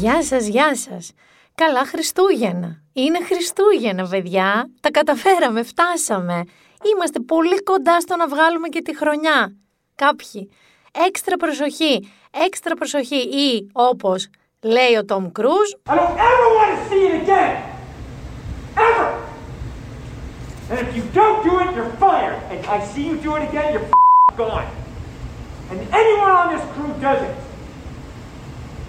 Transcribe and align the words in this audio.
Γεια 0.00 0.22
σας, 0.22 0.46
γεια 0.46 0.76
σας. 0.76 1.12
Καλά 1.54 1.84
Χριστούγεννα. 1.84 2.82
Είναι 2.92 3.18
Χριστούγεννα, 3.24 4.08
παιδιά. 4.08 4.70
Τα 4.80 4.90
καταφέραμε, 4.90 5.62
φτάσαμε. 5.62 6.44
Είμαστε 6.92 7.20
πολύ 7.20 7.62
κοντά 7.62 8.00
στο 8.00 8.16
να 8.16 8.28
βγάλουμε 8.28 8.68
και 8.68 8.82
τη 8.82 8.96
χρονιά. 8.96 9.52
Κάποιοι. 9.94 10.50
Έξτρα 11.06 11.36
προσοχή. 11.36 12.12
Έξτρα 12.46 12.74
προσοχή. 12.74 13.16
Ή, 13.16 13.70
όπως 13.72 14.28
λέει 14.60 14.96
ο 14.98 15.04
Τόμ 15.04 15.32
Κρούζ, 15.32 15.68
I 15.86 15.94
don't 15.94 16.18
ever 16.30 16.48
want 16.58 16.70
to 16.76 16.80
see 16.88 17.02
it 17.08 17.14
again. 17.22 17.52
Ever. 18.88 19.08
And 20.70 20.78
if 20.84 20.90
you 20.96 21.04
don't 21.20 21.38
do 21.48 21.52
it, 21.62 21.68
you're 21.76 21.94
fired. 22.04 22.38
And 22.50 22.58
I 22.74 22.78
see 22.90 23.04
you 23.10 23.16
do 23.26 23.30
it 23.36 23.42
again, 23.50 23.68
you're 23.74 23.88
gone. 24.44 24.68
And 25.70 25.78
anyone 26.02 26.32
on 26.40 26.46
this 26.52 26.64
crew 26.72 26.92
does 27.06 27.20
it. 27.28 27.36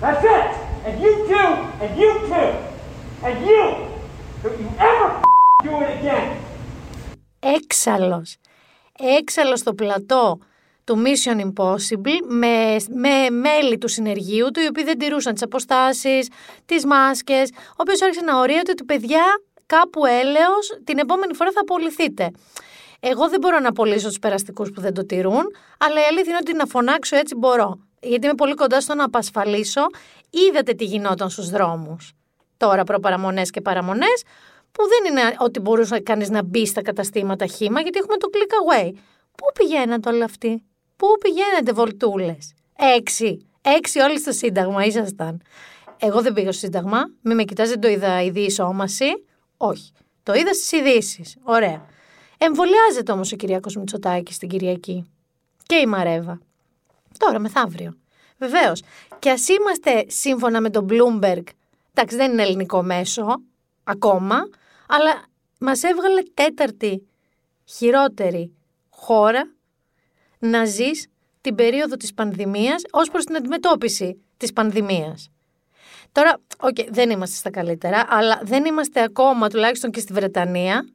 That's 0.04 0.26
it. 0.40 0.71
And 0.86 0.96
you 1.04 1.12
too. 1.30 1.50
And 1.82 1.92
you 2.00 2.12
too. 2.30 2.50
And 3.26 3.36
you. 3.48 3.64
Don't 4.42 4.58
you 4.62 4.70
ever 4.90 5.10
do 5.66 5.72
it 5.82 5.90
again. 6.00 6.38
έξαλλος. 7.40 8.38
Έξαλλος 9.20 9.60
στο 9.60 9.74
πλατό 9.74 10.40
του 10.84 11.04
Mission 11.06 11.40
Impossible 11.40 12.20
με, 12.28 12.76
με 12.90 13.30
μέλη 13.30 13.78
του 13.78 13.88
συνεργείου 13.88 14.52
του 14.52 14.60
οι 14.62 14.68
οποίοι 14.68 14.84
δεν 14.84 14.98
τηρούσαν 14.98 15.34
τις 15.34 15.42
αποστάσεις, 15.42 16.30
τις 16.66 16.86
μάσκες, 16.86 17.50
ο 17.52 17.76
οποίος 17.78 18.02
άρχισε 18.02 18.22
να 18.22 18.40
ορίεται 18.40 18.72
ότι 18.72 18.84
παιδιά 18.84 19.24
κάπου 19.66 20.06
έλεος 20.06 20.80
την 20.84 20.98
επόμενη 21.00 21.34
φορά 21.34 21.52
θα 21.52 21.60
απολυθείτε. 21.62 22.32
Εγώ 23.00 23.30
δεν 23.30 23.40
μπορώ 23.40 23.60
να 23.60 23.68
απολύσω 23.70 24.08
τους 24.08 24.20
περαστικούς 24.20 24.72
που 24.72 24.82
δεν 24.82 24.94
το 24.94 25.06
τηρούν, 25.06 25.44
αλλά 25.78 26.00
η 26.00 26.04
αλήθεια 26.10 26.32
είναι 26.32 26.40
ότι 26.42 26.54
να 26.54 26.66
φωνάξω 26.66 27.16
έτσι 27.16 27.36
μπορώ. 27.36 27.80
Γιατί 28.02 28.26
είμαι 28.26 28.36
πολύ 28.36 28.54
κοντά 28.54 28.82
στο 28.82 28.96
να 28.96 29.04
απασφαλίσω. 29.04 29.82
Είδατε 30.32 30.74
τι 30.74 30.84
γινόταν 30.86 31.30
στους 31.30 31.50
δρόμους. 31.50 32.14
Τώρα 32.58 32.84
προπαραμονές 32.84 33.50
και 33.50 33.62
παραμονές, 33.62 34.24
που 34.72 34.84
δεν 34.88 35.12
είναι 35.12 35.36
ότι 35.40 35.60
μπορούσε 35.60 36.00
κανείς 36.00 36.30
να 36.30 36.44
μπει 36.44 36.66
στα 36.66 36.82
καταστήματα 36.82 37.46
χήμα, 37.46 37.82
γιατί 37.82 38.00
έχουμε 38.00 38.18
το 38.18 38.30
click 38.34 38.84
away. 38.86 38.92
Πού 39.38 39.46
πηγαίνατε 39.54 40.10
όλοι 40.10 40.24
αυτοί, 40.24 40.64
πού 40.96 41.08
πηγαίνετε 41.20 41.74
βολτούλες; 41.74 42.54
Έξι, 42.98 43.48
έξι 43.62 44.00
όλοι 44.00 44.20
στο 44.20 44.32
Σύνταγμα 44.32 44.86
ήσασταν. 44.86 45.42
Εγώ 45.98 46.22
δεν 46.22 46.34
πήγα 46.34 46.52
στο 46.52 46.60
Σύνταγμα, 46.60 47.02
μη 47.22 47.36
με 47.36 47.44
κοιτάς, 47.44 47.70
δεν 47.70 47.80
το 47.80 47.88
είδα 47.88 48.22
η 48.22 48.50
σώμαση. 48.50 49.26
Όχι, 49.58 49.92
το 50.24 50.34
είδα 50.34 50.54
στις 50.54 50.72
ειδήσεις. 50.72 51.38
Ωραία. 51.44 51.86
Εμβολιάζεται 52.38 53.12
όμως 53.12 53.32
ο 53.32 53.36
Κυριάκος 53.36 53.76
Μητσοτάκης 53.76 54.38
την 54.38 54.50
Κυριακή. 54.50 55.12
Και 55.64 55.76
η 55.76 55.86
Μαρέβα. 55.86 56.40
Τώρα, 57.18 57.40
μεθαύριο. 57.40 57.98
Βεβαίως. 58.38 58.82
Και 59.22 59.30
ας 59.30 59.48
είμαστε 59.48 60.06
σύμφωνα 60.08 60.62
με 60.62 60.70
τον 60.70 60.88
Bloomberg. 60.90 61.44
Εντάξει, 61.94 62.16
δεν 62.16 62.32
είναι 62.32 62.42
ελληνικό 62.42 62.84
μέσο 62.84 63.42
ακόμα, 63.84 64.36
αλλά 64.88 65.24
μας 65.60 65.84
έβγαλε 65.84 66.22
τέταρτη 66.34 67.08
χειρότερη 67.66 68.54
χώρα 68.90 69.52
να 70.40 70.66
ζεις 70.66 71.08
την 71.42 71.56
περίοδο 71.56 71.96
της 71.96 72.14
πανδημίας 72.14 72.82
ως 72.92 73.10
προς 73.10 73.26
την 73.26 73.36
αντιμετώπιση 73.36 74.22
της 74.38 74.54
πανδημίας. 74.54 75.30
Τώρα, 76.12 76.40
okay, 76.58 76.88
δεν 76.90 77.10
είμαστε 77.10 77.36
στα 77.36 77.50
καλύτερα, 77.50 78.06
αλλά 78.10 78.42
δεν 78.44 78.66
είμαστε 78.66 79.02
ακόμα, 79.02 79.50
τουλάχιστον 79.50 79.92
και 79.92 80.00
στη 80.00 80.14
Βρετανία, 80.14 80.90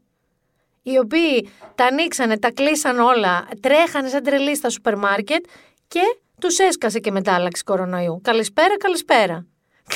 οι 0.82 0.98
οποίοι 0.98 1.48
τα 1.74 1.84
ανοίξανε, 1.84 2.38
τα 2.38 2.52
κλείσαν 2.52 2.98
όλα, 2.98 3.48
τρέχανε 3.60 4.08
σαν 4.08 4.22
τρελή 4.22 4.56
στα 4.56 4.70
σούπερ 4.70 4.96
μάρκετ 4.96 5.44
και 5.88 6.00
τους 6.46 6.58
έσκασε 6.58 6.98
και 6.98 7.10
μετάλλαξη 7.10 7.62
κορονοϊού. 7.62 8.20
Καλησπέρα, 8.24 8.76
καλησπέρα. 8.76 9.46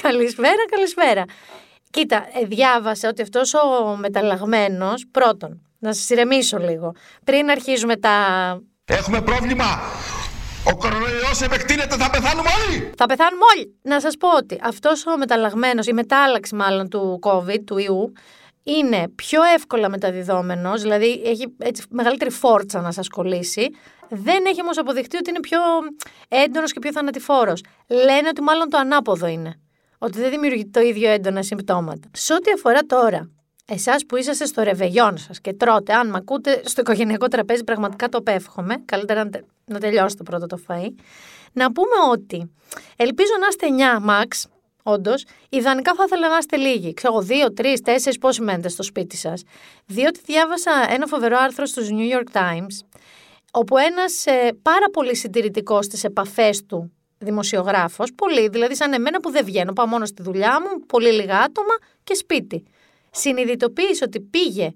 Καλησπέρα, 0.03 0.65
καλησπέρα. 0.71 1.25
Κοίτα, 1.91 2.27
ε, 2.43 2.45
διάβασα 2.45 3.09
ότι 3.09 3.23
αυτός 3.23 3.55
ο 3.55 3.97
μεταλλαγμένος, 3.97 5.07
πρώτον, 5.11 5.63
να 5.79 5.93
σας 5.93 6.11
ηρεμήσω 6.11 6.59
λίγο, 6.59 6.95
πριν 7.25 7.51
αρχίζουμε 7.51 7.97
τα... 7.97 8.15
Έχουμε 8.85 9.21
πρόβλημα. 9.23 9.65
Ο 10.65 10.77
κορονοϊός 10.77 11.41
επεκτείνεται, 11.41 11.97
θα 11.97 12.11
πεθάνουμε 12.11 12.49
όλοι. 12.67 12.91
Θα 12.97 13.07
πεθάνουμε 13.07 13.43
όλοι. 13.55 13.79
Να 13.83 14.01
σας 14.01 14.17
πω 14.17 14.29
ότι 14.37 14.59
αυτός 14.63 15.07
ο 15.07 15.19
μεταλλαγμένος, 15.19 15.87
η 15.87 15.93
μετάλλαξη 15.93 16.55
μάλλον 16.55 16.89
του 16.89 17.19
COVID, 17.23 17.61
του 17.65 17.79
ιού, 17.79 18.13
είναι 18.63 19.09
πιο 19.09 19.43
εύκολα 19.55 19.89
μεταδιδόμενος, 19.89 20.83
δηλαδή 20.83 21.23
έχει 21.25 21.55
έτσι 21.59 21.83
μεγαλύτερη 21.91 22.31
φόρτσα 22.31 22.81
να 22.81 22.93
σας 22.93 23.09
κολλήσει. 23.09 23.69
Δεν 24.09 24.45
έχει 24.47 24.61
όμως 24.61 24.79
αποδειχτεί 24.79 25.17
ότι 25.17 25.31
είναι 25.31 25.41
πιο 25.41 25.59
έντονος 26.29 26.73
και 26.73 26.79
πιο 26.79 26.93
θανατηφόρος. 26.93 27.65
Λένε 27.87 28.29
ότι 28.29 28.43
μάλλον 28.43 28.69
το 28.69 28.79
ανάποδο 28.79 29.27
είναι. 29.27 29.61
Ότι 29.99 30.19
δεν 30.19 30.31
δημιουργεί 30.31 30.67
το 30.67 30.81
ίδιο 30.81 31.11
έντονα 31.11 31.43
συμπτώματα. 31.43 32.09
Σε 32.13 32.35
ό,τι 32.35 32.51
αφορά 32.51 32.81
τώρα 32.81 33.31
Εσάς 33.73 34.07
που 34.07 34.17
είσαστε 34.17 34.47
στο 34.47 34.63
ρεβεγιόν 34.63 35.19
σας 35.19 35.41
και 35.41 35.53
τρώτε, 35.53 35.93
αν 35.93 36.09
με 36.09 36.17
ακούτε 36.17 36.61
στο 36.65 36.81
οικογενειακό 36.81 37.29
τραπέζι, 37.29 37.65
πραγματικά 37.65 38.09
το 38.09 38.23
πέφχομαι. 38.23 38.75
Καλύτερα 38.85 39.25
να, 39.25 39.31
τε, 39.31 39.41
να 39.65 39.81
τελειώσετε 39.81 40.23
πρώτα 40.23 40.47
το 40.47 40.59
φαΐ. 40.69 40.89
Να 41.53 41.73
πούμε 41.73 41.97
ότι 42.11 42.51
ελπίζω 42.97 43.33
να 43.41 43.47
είστε 43.47 43.67
9 44.01 44.11
max, 44.11 44.51
όντως. 44.83 45.25
Ιδανικά 45.49 45.95
θα 45.95 46.05
ήθελα 46.07 46.29
να 46.29 46.37
είστε 46.37 46.57
λίγοι. 46.57 46.95
Ξέρω, 46.95 47.21
δύο, 47.21 47.53
τρεις, 47.53 47.81
τέσσερις, 47.81 48.19
πόσοι 48.19 48.43
μένετε 48.43 48.69
στο 48.69 48.83
σπίτι 48.83 49.17
σας. 49.17 49.43
Διότι 49.87 50.21
διάβασα 50.25 50.87
ένα 50.91 51.07
φοβερό 51.07 51.37
άρθρο 51.41 51.67
στους 51.67 51.89
New 51.91 52.17
York 52.19 52.37
Times, 52.37 52.87
όπου 53.53 53.77
ένας 53.77 54.27
ε, 54.27 54.59
πάρα 54.63 54.91
πολύ 54.93 55.17
συντηρητικός 55.17 55.85
στις 55.85 56.05
επαφές 56.05 56.67
του 56.67 56.93
δημοσιογράφος, 57.19 58.13
πολύ, 58.15 58.49
δηλαδή 58.49 58.77
σαν 58.77 58.93
εμένα 58.93 59.21
που 59.21 59.31
δεν 59.31 59.45
βγαίνω, 59.45 59.73
πάω 59.73 59.87
μόνο 59.87 60.05
στη 60.05 60.23
δουλειά 60.23 60.61
μου, 60.61 60.87
πολύ 60.87 61.11
λίγα 61.13 61.39
άτομα 61.39 61.75
και 62.05 62.15
σπίτι 62.15 62.65
συνειδητοποίησε 63.11 64.05
ότι 64.05 64.21
πήγε 64.21 64.75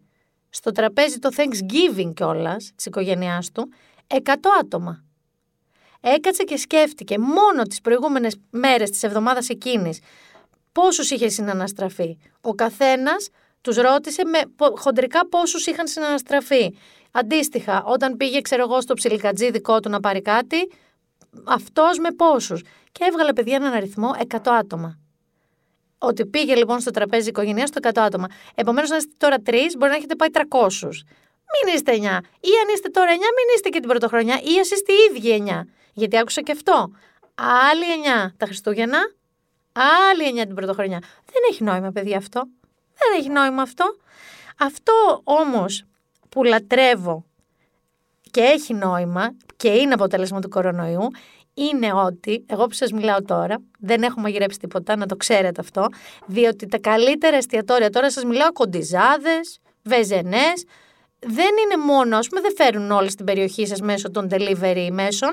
στο 0.48 0.70
τραπέζι 0.70 1.18
το 1.18 1.28
Thanksgiving 1.36 2.12
κιόλας 2.14 2.72
της 2.76 2.86
οικογένειάς 2.86 3.50
του 3.50 3.68
100 4.06 4.18
άτομα. 4.60 5.04
Έκατσε 6.06 6.42
και 6.42 6.56
σκέφτηκε 6.56 7.18
μόνο 7.18 7.62
τις 7.62 7.80
προηγούμενες 7.80 8.36
μέρες 8.50 8.90
της 8.90 9.02
εβδομάδας 9.02 9.48
εκείνης 9.48 9.98
πόσους 10.72 11.10
είχε 11.10 11.28
συναναστραφεί. 11.28 12.18
Ο 12.40 12.54
καθένας 12.54 13.28
τους 13.60 13.76
ρώτησε 13.76 14.24
με 14.24 14.40
χοντρικά 14.76 15.28
πόσους 15.28 15.66
είχαν 15.66 15.86
συναναστραφεί. 15.86 16.74
Αντίστοιχα, 17.10 17.84
όταν 17.84 18.16
πήγε, 18.16 18.40
ξέρω 18.40 18.62
εγώ, 18.62 18.80
στο 18.80 18.94
ψιλικατζί 18.94 19.50
δικό 19.50 19.80
του 19.80 19.88
να 19.88 20.00
πάρει 20.00 20.22
κάτι, 20.22 20.70
αυτός 21.44 21.98
με 21.98 22.10
πόσους. 22.10 22.62
Και 22.92 23.04
έβγαλε 23.08 23.32
παιδιά 23.32 23.56
έναν 23.56 23.72
αριθμό 23.72 24.10
100 24.28 24.38
άτομα. 24.44 24.98
Ότι 25.98 26.26
πήγε 26.26 26.54
λοιπόν 26.54 26.80
στο 26.80 26.90
τραπέζι 26.90 27.28
οικογένειας 27.28 27.68
στο 27.68 27.80
100 27.82 27.90
άτομα. 27.94 28.26
Επομένως, 28.54 28.90
αν 28.90 28.98
είστε 28.98 29.14
τώρα 29.18 29.38
τρεις, 29.38 29.76
μπορεί 29.76 29.90
να 29.90 29.96
έχετε 29.96 30.14
πάει 30.14 30.28
300. 30.30 31.04
Μην 31.52 31.74
είστε 31.74 31.92
9. 31.92 31.98
Ή 32.40 32.52
αν 32.62 32.74
είστε 32.74 32.88
τώρα 32.88 33.10
9, 33.10 33.16
μην 33.16 33.46
είστε 33.54 33.68
και 33.68 33.78
την 33.80 33.88
πρωτοχρονιά. 33.88 34.34
Ή 34.34 34.60
ας 34.60 34.70
είστε 34.70 34.92
οι 34.92 34.96
ίδιοι 35.10 35.30
9. 35.30 35.66
Γιατί 35.94 36.18
άκουσα 36.18 36.40
και 36.40 36.52
αυτό. 36.52 36.90
Άλλη 37.34 37.84
9 38.28 38.32
τα 38.36 38.46
Χριστούγεννα, 38.46 38.98
άλλη 39.72 40.40
9 40.42 40.46
την 40.46 40.54
πρωτοχρονιά. 40.54 40.98
Δεν 41.24 41.42
έχει 41.50 41.64
νόημα, 41.64 41.90
παιδιά, 41.90 42.16
αυτό. 42.16 42.42
Δεν 42.98 43.18
έχει 43.18 43.28
νόημα 43.28 43.62
αυτό. 43.62 43.96
Αυτό 44.58 45.20
όμως 45.24 45.84
που 46.28 46.44
λατρεύω 46.44 47.24
και 48.30 48.40
έχει 48.40 48.74
νόημα 48.74 49.36
και 49.56 49.68
είναι 49.68 49.94
αποτέλεσμα 49.94 50.40
του 50.40 50.48
κορονοϊού 50.48 51.10
είναι 51.54 51.92
ότι, 51.92 52.44
εγώ 52.48 52.66
που 52.66 52.74
σας 52.74 52.92
μιλάω 52.92 53.22
τώρα, 53.22 53.56
δεν 53.78 54.02
έχω 54.02 54.20
μαγειρέψει 54.20 54.58
τίποτα, 54.58 54.96
να 54.96 55.06
το 55.06 55.16
ξέρετε 55.16 55.60
αυτό, 55.60 55.86
διότι 56.26 56.66
τα 56.66 56.78
καλύτερα 56.78 57.36
εστιατόρια, 57.36 57.90
τώρα 57.90 58.10
σας 58.10 58.24
μιλάω 58.24 58.52
κοντιζάδες, 58.52 59.60
βεζενές, 59.82 60.64
δεν 61.18 61.50
είναι 61.64 61.82
μόνο, 61.84 62.16
ας 62.16 62.28
πούμε, 62.28 62.40
δεν 62.40 62.54
φέρουν 62.56 62.90
όλες 62.90 63.12
στην 63.12 63.24
περιοχή 63.24 63.66
σας 63.66 63.80
μέσω 63.80 64.10
των 64.10 64.28
delivery 64.30 64.88
μέσων. 64.92 65.30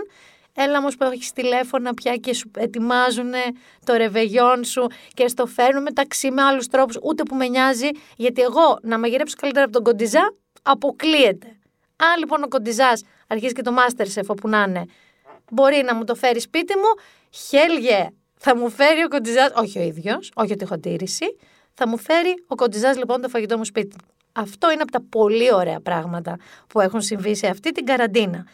Έλα 0.55 0.77
όμως 0.77 0.95
που 0.95 1.03
έχεις 1.03 1.31
τηλέφωνα 1.31 1.93
πια 1.93 2.15
και 2.15 2.33
σου 2.33 2.51
ετοιμάζουν 2.57 3.31
το 3.85 3.93
ρεβεγιόν 3.93 4.63
σου 4.63 4.87
και 5.13 5.27
στο 5.27 5.45
φέρνουν 5.45 5.81
μεταξύ 5.81 6.31
με 6.31 6.41
άλλους 6.41 6.67
τρόπους, 6.67 6.97
ούτε 7.01 7.23
που 7.23 7.35
με 7.35 7.47
νοιάζει, 7.47 7.89
γιατί 8.17 8.41
εγώ 8.41 8.77
να 8.81 8.99
μαγειρέψω 8.99 9.35
καλύτερα 9.39 9.65
από 9.65 9.73
τον 9.73 9.83
κοντιζά 9.83 10.33
αποκλείεται. 10.61 11.47
Αν 11.95 12.19
λοιπόν 12.19 12.43
ο 12.43 12.47
κοντιζάς 12.47 13.03
αρχίζει 13.27 13.53
και 13.53 13.61
το 13.61 13.73
Masterchef 13.77 14.25
όπου 14.27 14.47
να 14.47 14.65
είναι, 14.67 14.85
μπορεί 15.51 15.83
να 15.85 15.95
μου 15.95 16.03
το 16.03 16.15
φέρει 16.15 16.39
σπίτι 16.39 16.75
μου, 16.75 17.03
χέλγε, 17.29 18.09
θα 18.37 18.55
μου 18.55 18.69
φέρει 18.69 19.03
ο 19.03 19.07
κοντιζάς, 19.07 19.51
όχι 19.55 19.79
ο 19.79 19.81
ίδιος, 19.81 20.31
όχι 20.35 20.51
ότι 20.51 20.63
έχω 20.63 20.79
τήρηση, 20.79 21.25
θα 21.73 21.87
μου 21.87 21.97
φέρει 21.97 22.43
ο 22.47 22.55
κοντιζάς 22.55 22.97
λοιπόν 22.97 23.21
το 23.21 23.29
φαγητό 23.29 23.57
μου 23.57 23.65
σπίτι. 23.65 23.95
Αυτό 24.33 24.71
είναι 24.71 24.81
από 24.81 24.91
τα 24.91 25.01
πολύ 25.09 25.53
ωραία 25.53 25.79
πράγματα 25.79 26.37
που 26.67 26.79
έχουν 26.79 27.01
συμβεί 27.01 27.35
σε 27.35 27.47
αυτή 27.47 27.71
την 27.71 27.85
καραντίνα. 27.85 28.47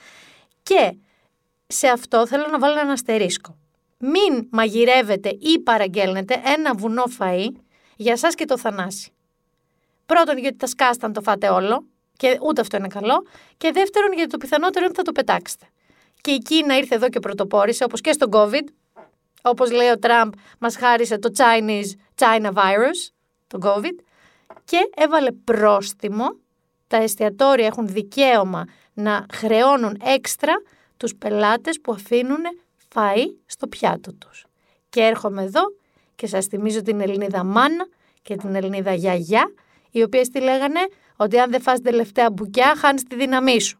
Και 0.63 0.97
σε 1.67 1.87
αυτό 1.87 2.27
θέλω 2.27 2.47
να 2.51 2.59
βάλω 2.59 2.79
ένα 2.79 2.91
αστερίσκο. 2.91 3.57
Μην 3.97 4.47
μαγειρεύετε 4.51 5.29
ή 5.29 5.59
παραγγέλνετε 5.59 6.41
ένα 6.45 6.73
βουνό 6.73 7.03
φαΐ 7.19 7.49
για 7.95 8.17
σας 8.17 8.35
και 8.35 8.45
το 8.45 8.57
Θανάση. 8.57 9.11
Πρώτον 10.05 10.37
γιατί 10.37 10.57
τα 10.57 10.67
σκάσταν 10.67 11.13
το 11.13 11.21
φάτε 11.21 11.49
όλο 11.49 11.85
και 12.17 12.39
ούτε 12.41 12.61
αυτό 12.61 12.77
είναι 12.77 12.87
καλό 12.87 13.25
και 13.57 13.71
δεύτερον 13.71 14.13
γιατί 14.13 14.29
το 14.29 14.37
πιθανότερο 14.37 14.79
είναι 14.79 14.87
ότι 14.87 14.97
θα 14.97 15.03
το 15.03 15.11
πετάξετε 15.11 15.65
και 16.27 16.33
η 16.33 16.37
Κίνα 16.37 16.77
ήρθε 16.77 16.95
εδώ 16.95 17.09
και 17.09 17.19
πρωτοπόρησε, 17.19 17.83
όπως 17.83 18.01
και 18.01 18.11
στον 18.11 18.29
COVID, 18.33 18.63
όπως 19.41 19.71
λέει 19.71 19.89
ο 19.89 19.99
Τραμπ, 19.99 20.33
μας 20.59 20.75
χάρισε 20.77 21.17
το 21.17 21.31
Chinese 21.37 21.91
China 22.15 22.53
virus, 22.53 23.11
το 23.47 23.59
COVID, 23.61 24.03
και 24.65 24.89
έβαλε 24.95 25.31
πρόστιμο. 25.31 26.25
Τα 26.87 26.97
εστιατόρια 26.97 27.65
έχουν 27.65 27.87
δικαίωμα 27.87 28.65
να 28.93 29.25
χρεώνουν 29.33 30.01
έξτρα 30.03 30.53
τους 30.97 31.15
πελάτες 31.15 31.81
που 31.81 31.91
αφήνουν 31.91 32.41
φαΐ 32.94 33.25
στο 33.45 33.67
πιάτο 33.67 34.13
τους. 34.13 34.45
Και 34.89 35.01
έρχομαι 35.01 35.44
εδώ 35.44 35.61
και 36.15 36.27
σας 36.27 36.45
θυμίζω 36.45 36.81
την 36.81 37.01
Ελληνίδα 37.01 37.44
Μάνα 37.44 37.88
και 38.21 38.35
την 38.35 38.55
Ελληνίδα 38.55 38.94
Γιαγιά, 38.94 39.53
οι 39.91 40.03
οποίες 40.03 40.29
τη 40.29 40.39
λέγανε 40.39 40.79
ότι 41.15 41.39
αν 41.39 41.51
δεν 41.51 41.61
φας 41.61 41.81
τελευταία 41.81 42.31
μπουκιά 42.31 42.75
χάνεις 42.75 43.03
τη 43.03 43.15
δύναμή 43.15 43.61
σου. 43.61 43.79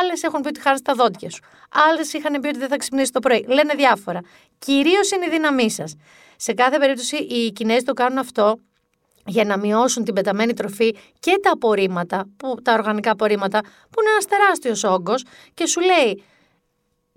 Άλλες 0.00 0.22
έχουν 0.22 0.40
πει 0.40 0.48
ότι 0.48 0.60
χάνεις 0.60 0.82
τα 0.82 0.94
δόντια 0.94 1.30
σου. 1.30 1.42
Άλλες 1.90 2.12
είχαν 2.12 2.40
πει 2.40 2.48
ότι 2.48 2.58
δεν 2.58 2.68
θα 2.68 2.76
ξυπνήσεις 2.76 3.10
το 3.10 3.20
πρωί. 3.20 3.44
Λένε 3.48 3.74
διάφορα. 3.74 4.20
Κυρίως 4.58 5.10
είναι 5.10 5.26
η 5.26 5.28
δύναμή 5.28 5.70
σας. 5.70 5.96
Σε 6.36 6.52
κάθε 6.52 6.78
περίπτωση 6.78 7.16
οι 7.16 7.52
Κινέζοι 7.52 7.82
το 7.82 7.92
κάνουν 7.92 8.18
αυτό 8.18 8.58
για 9.26 9.44
να 9.44 9.58
μειώσουν 9.58 10.04
την 10.04 10.14
πεταμένη 10.14 10.52
τροφή 10.54 10.96
και 11.20 11.38
τα 11.42 11.50
απορρίμματα, 11.52 12.28
που, 12.36 12.54
τα 12.62 12.72
οργανικά 12.72 13.10
απορρίμματα, 13.10 13.60
που 13.60 14.00
είναι 14.00 14.10
ένας 14.10 14.26
τεράστιος 14.26 14.84
όγκος 14.84 15.24
και 15.54 15.66
σου 15.66 15.80
λέει, 15.80 16.24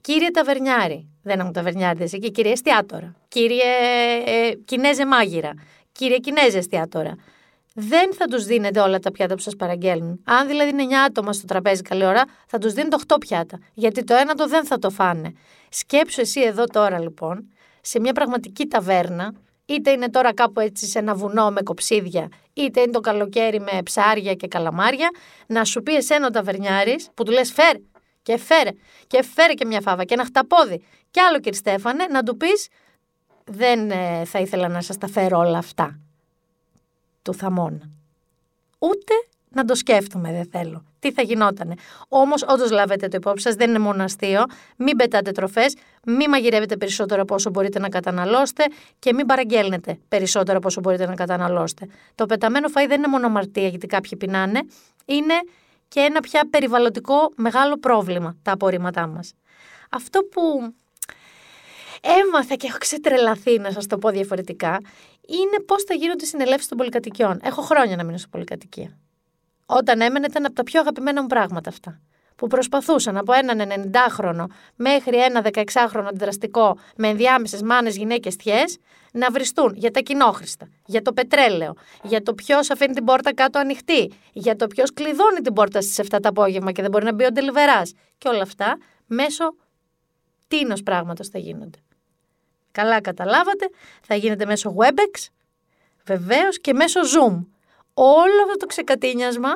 κύριε 0.08 0.32
Ταβερνιάρη, 0.32 1.10
δεν 1.24 1.40
έχουν 1.40 1.52
ταβερνιάριδε 1.52 2.04
εκεί, 2.04 2.32
κύριε 2.32 2.52
Εστιάτορα, 2.52 3.16
κύριε 3.28 3.64
ε, 4.26 4.54
Κινέζε 4.66 5.06
Μάγειρα, 5.06 5.54
κύριε 5.92 6.18
Κινέζε 6.18 6.58
Εστιάτορα 6.58 7.16
δεν 7.74 8.14
θα 8.14 8.26
τους 8.26 8.46
δίνετε 8.46 8.80
όλα 8.80 9.00
τα 9.00 9.12
πιάτα 9.12 9.36
που 9.36 9.42
σας 9.42 9.56
παραγγέλνουν. 9.56 10.22
Αν 10.26 10.48
δηλαδή 10.48 10.70
είναι 10.70 10.84
9 10.90 10.94
άτομα 11.08 11.34
στο 11.34 11.46
τραπέζι 11.46 11.82
καλή 11.82 12.06
ώρα, 12.06 12.24
θα 12.48 12.58
τους 12.58 12.74
δίνετε 12.74 12.96
8 13.08 13.16
πιάτα. 13.20 13.60
Γιατί 13.74 14.04
το 14.04 14.14
ένα 14.14 14.34
το 14.34 14.48
δεν 14.48 14.66
θα 14.66 14.80
το 14.80 14.90
φάνε. 14.90 15.34
Σκέψου 15.70 16.22
εσύ 16.22 16.42
εδώ 16.42 16.64
τώρα 16.64 17.00
λοιπόν, 17.00 17.50
σε 17.82 18.00
μια 18.00 18.14
πραγματική 18.14 18.66
ταβέρνα, 18.66 19.34
είτε 19.66 19.92
είναι 19.92 20.10
τώρα 20.10 20.34
κάπου 20.34 20.60
έτσι 20.60 20.86
σε 20.86 21.00
ένα 21.00 21.16
βουνό 21.16 21.52
με 21.52 21.62
κοψίδια, 21.62 22.28
είτε 22.54 22.82
είναι 22.82 22.92
το 22.92 23.00
καλοκαίρι 23.00 23.60
με 23.60 23.82
ψάρια 23.84 24.34
και 24.34 24.48
καλαμάρια, 24.48 25.10
να 25.48 25.66
σου 25.66 25.84
πει 25.84 25.96
εσένα 25.96 26.28
ο 26.28 26.30
ταβερνιάρης 26.30 27.10
που 27.14 27.24
του 27.24 27.32
λες 27.32 27.52
φέρ 27.52 27.76
και 28.28 28.38
φέρε 28.38 28.70
και 29.08 29.24
φέρε 29.24 29.54
και 29.54 29.66
μια 29.66 29.82
φάβα 29.82 30.04
και 30.04 30.14
ένα 30.14 30.26
χταπόδι. 30.26 30.84
Και 31.12 31.22
άλλο 31.22 31.40
κύριε 31.40 31.60
Στέφανε, 31.60 32.06
να 32.06 32.24
του 32.24 32.38
πεις 32.38 32.68
δεν 33.46 33.92
ε, 33.92 34.26
θα 34.26 34.40
ήθελα 34.40 34.68
να 34.68 34.82
σας 34.82 34.98
τα 34.98 35.08
φέρω 35.08 35.38
όλα 35.38 35.58
αυτά 35.58 36.00
του 37.22 37.34
θαμώνα. 37.34 37.90
Ούτε 38.80 39.14
να 39.50 39.66
το 39.66 39.76
σκέφτομαι, 39.76 40.32
δεν 40.32 40.46
θέλω. 40.52 40.84
Τι 41.00 41.12
θα 41.12 41.22
γινότανε. 41.22 41.74
Όμως, 42.08 42.44
όντως 42.48 42.72
λάβετε 42.72 43.08
το 43.08 43.18
υπόψη 43.18 43.44
σας, 43.44 43.56
δεν 43.56 43.70
είναι 43.70 43.80
μόνο 43.80 44.04
αστείο. 44.04 44.44
Μην 44.78 44.98
πετάτε 44.98 45.32
τροφές, 45.32 45.76
μην 46.06 46.30
μαγειρεύετε 46.30 46.78
περισσότερο 46.78 47.22
από 47.22 47.36
όσο 47.36 47.50
μπορείτε 47.50 47.80
να 47.80 47.90
καταναλώσετε 47.90 48.64
και 49.00 49.14
μην 49.14 49.26
παραγγέλνετε 49.26 50.00
περισσότερο 50.08 50.58
από 50.58 50.68
όσο 50.68 50.80
μπορείτε 50.82 51.06
να 51.06 51.16
καταναλώσετε. 51.16 51.88
Το 52.16 52.26
πεταμένο 52.26 52.68
φαΐ 52.68 52.86
δεν 52.88 52.98
είναι 52.98 53.08
μόνο 53.08 53.26
αμαρτία 53.26 53.68
γιατί 53.68 53.88
κάποιοι 53.88 54.18
πεινάνε, 54.18 54.60
είναι 55.06 55.34
και 55.88 56.00
ένα 56.00 56.20
πια 56.20 56.48
περιβαλλοντικό 56.50 57.32
μεγάλο 57.36 57.78
πρόβλημα 57.78 58.38
τα 58.42 58.52
απορρίμματά 58.52 59.08
μας. 59.08 59.34
Αυτό 59.90 60.20
που 60.22 60.74
έμαθα 62.02 62.56
και 62.56 62.68
έχω 62.68 62.78
ξετρελαθεί, 62.78 63.60
να 63.60 63.72
σας 63.72 63.88
το 63.88 63.98
πω 63.98 64.10
διαφορετικά, 64.10 64.80
είναι 65.28 65.60
πώς 65.66 65.84
θα 65.84 65.94
γίνονται 65.94 66.24
οι 66.24 66.28
συνελεύσεις 66.28 66.68
των 66.68 66.78
πολυκατοικιών. 66.78 67.40
Έχω 67.44 67.62
χρόνια 67.62 67.96
να 67.96 68.04
μείνω 68.04 68.18
σε 68.18 68.28
πολυκατοικία. 68.28 68.98
Όταν 69.66 70.02
έμενε 70.02 70.26
ήταν 70.26 70.46
από 70.46 70.56
τα 70.56 70.64
πιο 70.64 70.80
αγαπημένα 70.80 71.22
μου 71.22 71.28
πράγματα 71.28 71.70
αυτά. 71.70 72.00
Που 72.38 72.48
προσπαθούσαν 72.48 73.18
από 73.18 73.34
έναν 73.34 73.92
90χρονο 73.92 74.46
μέχρι 74.76 75.18
ένα 75.18 75.42
16χρονο 75.54 76.06
αντιδραστικό 76.08 76.78
με 76.96 77.08
ενδιάμεσες 77.08 77.62
μάνες, 77.62 77.98
γυναίκες, 77.98 78.36
θιές 78.36 78.78
να 79.12 79.32
βριστούν 79.32 79.74
για 79.76 79.92
τα 79.92 80.00
κοινόχρηστα, 80.00 80.70
για 80.86 81.02
το 81.02 81.14
πετρέλαιο, 81.14 81.74
για 82.04 82.22
το 82.22 82.34
ποιος 82.34 82.70
αφήνει 82.70 82.94
την 82.94 83.04
πόρτα 83.04 83.34
κάτω 83.34 83.60
ανοιχτή, 83.60 84.12
για 84.34 84.56
το 84.56 84.68
ποιος 84.68 84.94
κλειδώνει 84.94 85.42
την 85.42 85.54
πόρτα 85.54 85.82
στις 85.82 86.00
7 86.00 86.20
το 86.22 86.30
απόγευμα 86.30 86.72
και 86.72 86.82
δεν 86.82 86.92
μπορεί 86.92 87.06
να 87.06 87.14
μπει 87.14 87.26
ο 87.26 87.32
ντελιβεράς. 87.32 87.94
Και 88.18 88.28
όλα 88.28 88.42
αυτά 88.42 88.78
μέσω 89.06 89.56
τίνος 90.48 90.84
πράγματος 90.84 91.28
θα 91.28 91.40
γίνονται. 91.40 91.78
Καλά 92.72 93.02
καταλάβατε, 93.02 93.70
θα 94.02 94.16
γίνεται 94.16 94.46
μέσω 94.46 94.76
Webex, 94.78 95.26
βεβαίως 96.06 96.62
και 96.62 96.74
μέσω 96.74 97.00
Zoom. 97.02 97.46
Όλο 97.94 98.42
αυτό 98.46 98.58
το 98.58 98.66
ξεκατίνιασμα, 98.66 99.50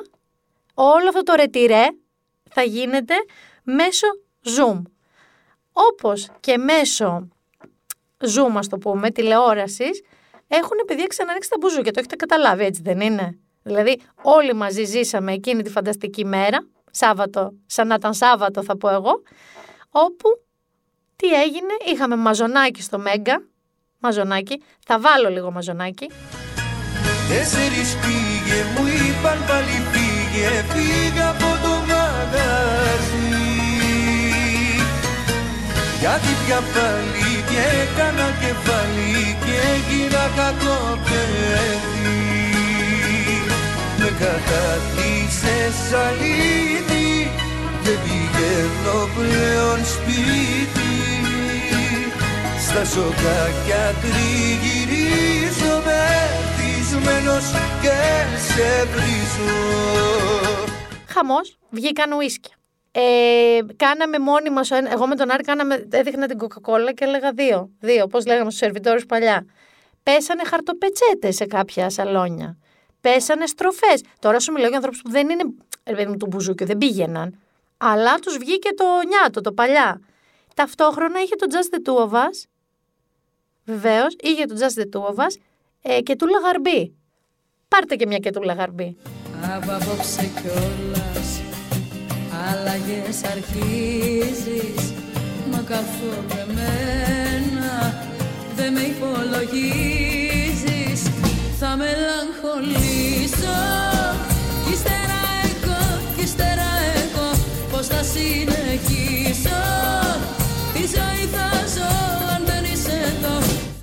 όλο 0.74 1.08
αυτό 1.08 1.24
το 1.24 1.34
ρετυρέ 1.34 1.86
θα 2.54 2.62
γίνεται 2.62 3.14
μέσω 3.64 4.08
Zoom. 4.44 4.82
Όπως 5.72 6.30
και 6.40 6.58
μέσω 6.58 7.28
Zoom, 8.18 8.52
ας 8.56 8.68
το 8.68 8.78
πούμε, 8.78 9.12
τηλεόρασης, 9.12 10.02
έχουν 10.48 10.78
παιδιά 10.88 11.08
ξανανοίξει 11.08 11.50
τα 11.50 11.56
μπουζούκια. 11.60 11.92
Το 11.92 12.00
έχετε 12.00 12.16
καταλάβει, 12.16 12.64
έτσι 12.64 12.82
δεν 12.82 13.00
είναι; 13.00 13.40
Δηλαδή, 13.64 14.02
όλοι 14.22 14.54
μαζί 14.54 14.84
ζήσαμε 14.84 15.34
εκείνη 15.34 15.62
τη 15.64 15.70
φανταστική 15.70 16.26
μέρα, 16.26 16.68
Σάββατο, 16.92 17.54
σαν 17.66 17.88
να 17.88 17.96
ήταν 17.96 18.14
Σάββατο 18.14 18.64
θα 18.64 18.78
πω 18.78 18.90
εγώ, 18.90 19.22
όπου 19.90 20.28
τι 21.16 21.28
έγινε, 21.28 21.74
είχαμε 21.86 22.16
μαζονάκι 22.16 22.82
στο 22.82 23.00
Μέγκα. 23.00 23.44
Μαζονάκι. 24.04 24.62
Θα 24.86 25.00
βάλω 25.00 25.30
λίγο 25.30 25.52
μαζονάκι. 25.52 26.10
Τέσσερις 27.30 27.96
πήγε, 28.02 28.60
μου 28.74 28.86
είπαν 28.88 29.40
πάλι 29.48 29.78
πήγε, 29.92 30.50
πήγα 30.74 31.30
από 31.30 31.50
το 31.64 31.81
μαγαζί. 32.22 33.50
Γιατί 36.00 36.32
πια 36.46 36.60
πάλι 36.74 37.32
και 37.50 37.62
έκανα 37.82 38.28
κεφάλι 38.42 39.38
και 39.46 39.56
έγινα 39.74 40.24
κακό 40.38 40.82
παιδί. 41.06 42.22
Με 43.98 44.10
κατάτησες 44.20 45.80
αλήθεια, 46.08 47.32
δεν 47.84 47.98
πηγαίνω 48.04 49.00
πλέον 49.16 49.80
σπίτι 49.94 50.92
στα 52.72 52.86
σοκάκια 52.86 53.96
τριγυρίζω 54.02 55.82
μεθυσμένος 55.86 57.46
και 57.82 58.00
σε 58.48 58.88
βρίζω 58.92 60.71
Χαμός, 61.12 61.58
βγήκαν 61.70 62.12
ουίσκια. 62.12 62.56
Ε, 62.92 63.60
κάναμε 63.76 64.20
μόνοι 64.20 64.50
μας, 64.50 64.72
εγώ 64.72 65.08
με 65.08 65.16
τον 65.16 65.32
Άρη 65.32 65.44
κάναμε, 65.44 65.88
έδειχνα 65.92 66.28
την 66.28 66.38
κοκακόλα 66.38 66.94
και 66.94 67.04
έλεγα 67.04 67.32
δύο. 67.32 67.70
Δύο, 67.80 68.08
πώς 68.08 68.26
λέγαμε 68.26 68.50
στους 68.50 68.60
σερβιτόρους 68.60 69.06
παλιά. 69.06 69.46
Πέσανε 70.04 70.44
χαρτοπετσέτες 70.46 71.36
σε 71.36 71.46
κάποια 71.46 71.90
σαλόνια. 71.90 72.58
Πέσανε 73.02 73.46
στροφές. 73.46 74.04
Τώρα 74.20 74.40
σου 74.40 74.52
μιλάω 74.52 74.68
για 74.68 74.78
ανθρώπους 74.78 75.02
που 75.02 75.10
δεν 75.10 75.30
είναι, 75.30 75.44
ρε 75.86 76.08
μου, 76.08 76.18
του 76.18 76.28
μπουζούκιου, 76.28 76.66
δεν 76.66 76.78
πήγαιναν. 76.78 77.40
Αλλά 77.78 78.16
τους 78.16 78.38
βγήκε 78.38 78.74
το 78.74 78.86
νιάτο, 79.08 79.42
το 79.42 79.52
παλιά. 79.52 80.02
Ταυτόχρονα 80.56 81.22
είχε 81.22 81.36
το 81.36 81.48
Just 81.50 81.76
the 81.76 81.90
Two 81.90 82.10
of 82.10 82.14
Us 82.18 82.52
Βεβαίως, 83.66 84.16
είχε 84.22 84.46
το 84.46 84.56
Just 84.60 84.82
the 84.82 85.00
Two 85.00 85.16
of 85.16 85.26
Us 85.26 85.36
ε, 85.82 86.02
και 86.02 86.16
του 86.16 86.28
Λαγαρμπή. 86.28 86.96
Πάρτε 87.68 87.96
και 87.96 88.08
μια 88.08 88.18
και 88.18 88.32
του 88.32 88.42
Λαγαρμπή. 88.42 88.98
Από 89.44 89.72
απόψε 89.72 90.30
κιόλας 90.42 91.42
αλλαγές 92.50 93.24
αρχίζεις. 93.24 94.94
Μα 95.52 95.58
καθόλου 95.58 96.36
εμένα 96.42 97.94
δεν 98.56 98.74
με 98.74 98.80
υπολογίζεις. 98.82 100.22
Θα 101.60 101.76
μελαγχολήσω 101.76 103.60
κι 104.66 104.72
ύστερα 104.74 105.22
εγώ, 105.44 105.82
κι 106.16 106.24
ύστερα 106.24 106.70
εγώ 106.96 107.30
Πώς 107.72 107.88
θα 107.88 108.04
συνεχίσω 108.04 109.62
Τη 110.74 110.80
ζωή 110.80 111.26
θα 111.32 111.48
ζω 111.76 112.02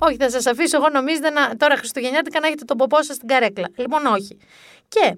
όχι, 0.01 0.17
θα 0.17 0.29
σας 0.29 0.45
αφήσω. 0.45 0.77
Εγώ 0.77 0.89
νομίζετε 0.89 1.29
να, 1.29 1.55
τώρα 1.55 1.77
Χριστουγεννιάτικα 1.77 2.39
να 2.39 2.47
έχετε 2.47 2.63
τον 2.65 2.77
ποπό 2.77 3.03
σας 3.03 3.15
στην 3.15 3.27
καρέκλα. 3.27 3.67
Λοιπόν, 3.75 4.05
όχι. 4.05 4.37
Και 4.87 5.17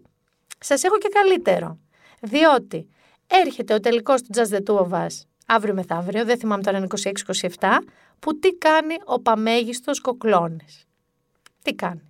σας 0.61 0.83
έχω 0.83 0.97
και 0.97 1.09
καλύτερο. 1.13 1.79
Διότι 2.21 2.87
έρχεται 3.27 3.73
ο 3.73 3.79
τελικός 3.79 4.21
του 4.21 4.29
Just 4.35 4.55
the 4.55 4.63
Two 4.67 4.87
of 4.87 4.89
Us 4.89 5.07
αύριο 5.51 5.73
μεθαύριο, 5.73 6.25
δεν 6.25 6.37
θυμάμαι 6.37 6.63
τώρα 6.63 6.77
είναι 6.77 6.87
26-27, 7.59 7.67
που 8.19 8.39
τι 8.39 8.53
κάνει 8.53 8.95
ο 9.05 9.19
παμέγιστος 9.19 10.01
κοκλώνης. 10.01 10.85
Τι 11.61 11.73
κάνει. 11.73 12.01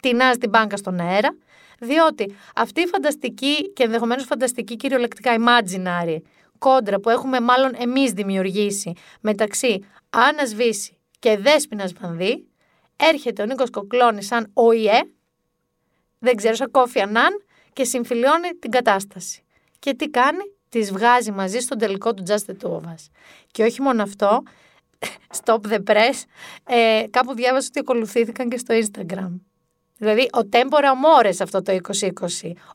Τεινάζει 0.00 0.38
την 0.38 0.48
μπάνκα 0.48 0.76
στον 0.76 1.00
αέρα, 1.00 1.36
διότι 1.78 2.34
αυτή 2.54 2.80
η 2.80 2.86
φανταστική 2.86 3.72
και 3.72 3.82
ενδεχομένως 3.82 4.24
φανταστική 4.24 4.76
κυριολεκτικά 4.76 5.36
imaginary 5.38 6.16
κόντρα 6.58 7.00
που 7.00 7.10
έχουμε 7.10 7.40
μάλλον 7.40 7.72
εμείς 7.78 8.12
δημιουργήσει 8.12 8.92
μεταξύ 9.20 9.84
Άννας 10.10 10.54
Βύση 10.54 10.98
και 11.18 11.38
Δέσποινας 11.38 11.92
Βανδύ, 11.92 12.46
έρχεται 12.96 13.42
ο 13.42 13.46
Νίκος 13.46 13.70
Κοκλώνης 13.70 14.26
σαν 14.26 14.50
ΟΗΕ, 14.52 15.00
δεν 16.18 16.36
ξέρω, 16.36 16.54
σαν 16.54 16.70
Κόφι 16.70 17.00
Ανάν 17.00 17.44
και 17.76 17.84
συμφιλιώνει 17.84 18.48
την 18.58 18.70
κατάσταση. 18.70 19.42
Και 19.78 19.94
τι 19.94 20.08
κάνει, 20.08 20.52
τις 20.68 20.92
βγάζει 20.92 21.30
μαζί 21.30 21.58
στον 21.58 21.78
τελικό 21.78 22.14
του 22.14 22.22
Just 22.26 22.50
the 22.50 22.54
Two 22.62 22.70
of 22.70 22.80
Us. 22.80 23.04
Και 23.50 23.62
όχι 23.62 23.82
μόνο 23.82 24.02
αυτό, 24.02 24.42
Stop 25.44 25.60
the 25.72 25.78
press. 25.90 26.22
Ε, 26.66 27.04
κάπου 27.10 27.34
διάβασα 27.34 27.66
ότι 27.68 27.78
ακολουθήθηκαν 27.78 28.48
και 28.48 28.58
στο 28.58 28.74
Instagram. 28.74 29.40
Δηλαδή, 29.96 30.28
ο 30.32 30.46
Τέμπορα 30.46 30.96
Μόρες 30.96 31.40
αυτό 31.40 31.62
το 31.62 31.78
2020. 31.88 32.00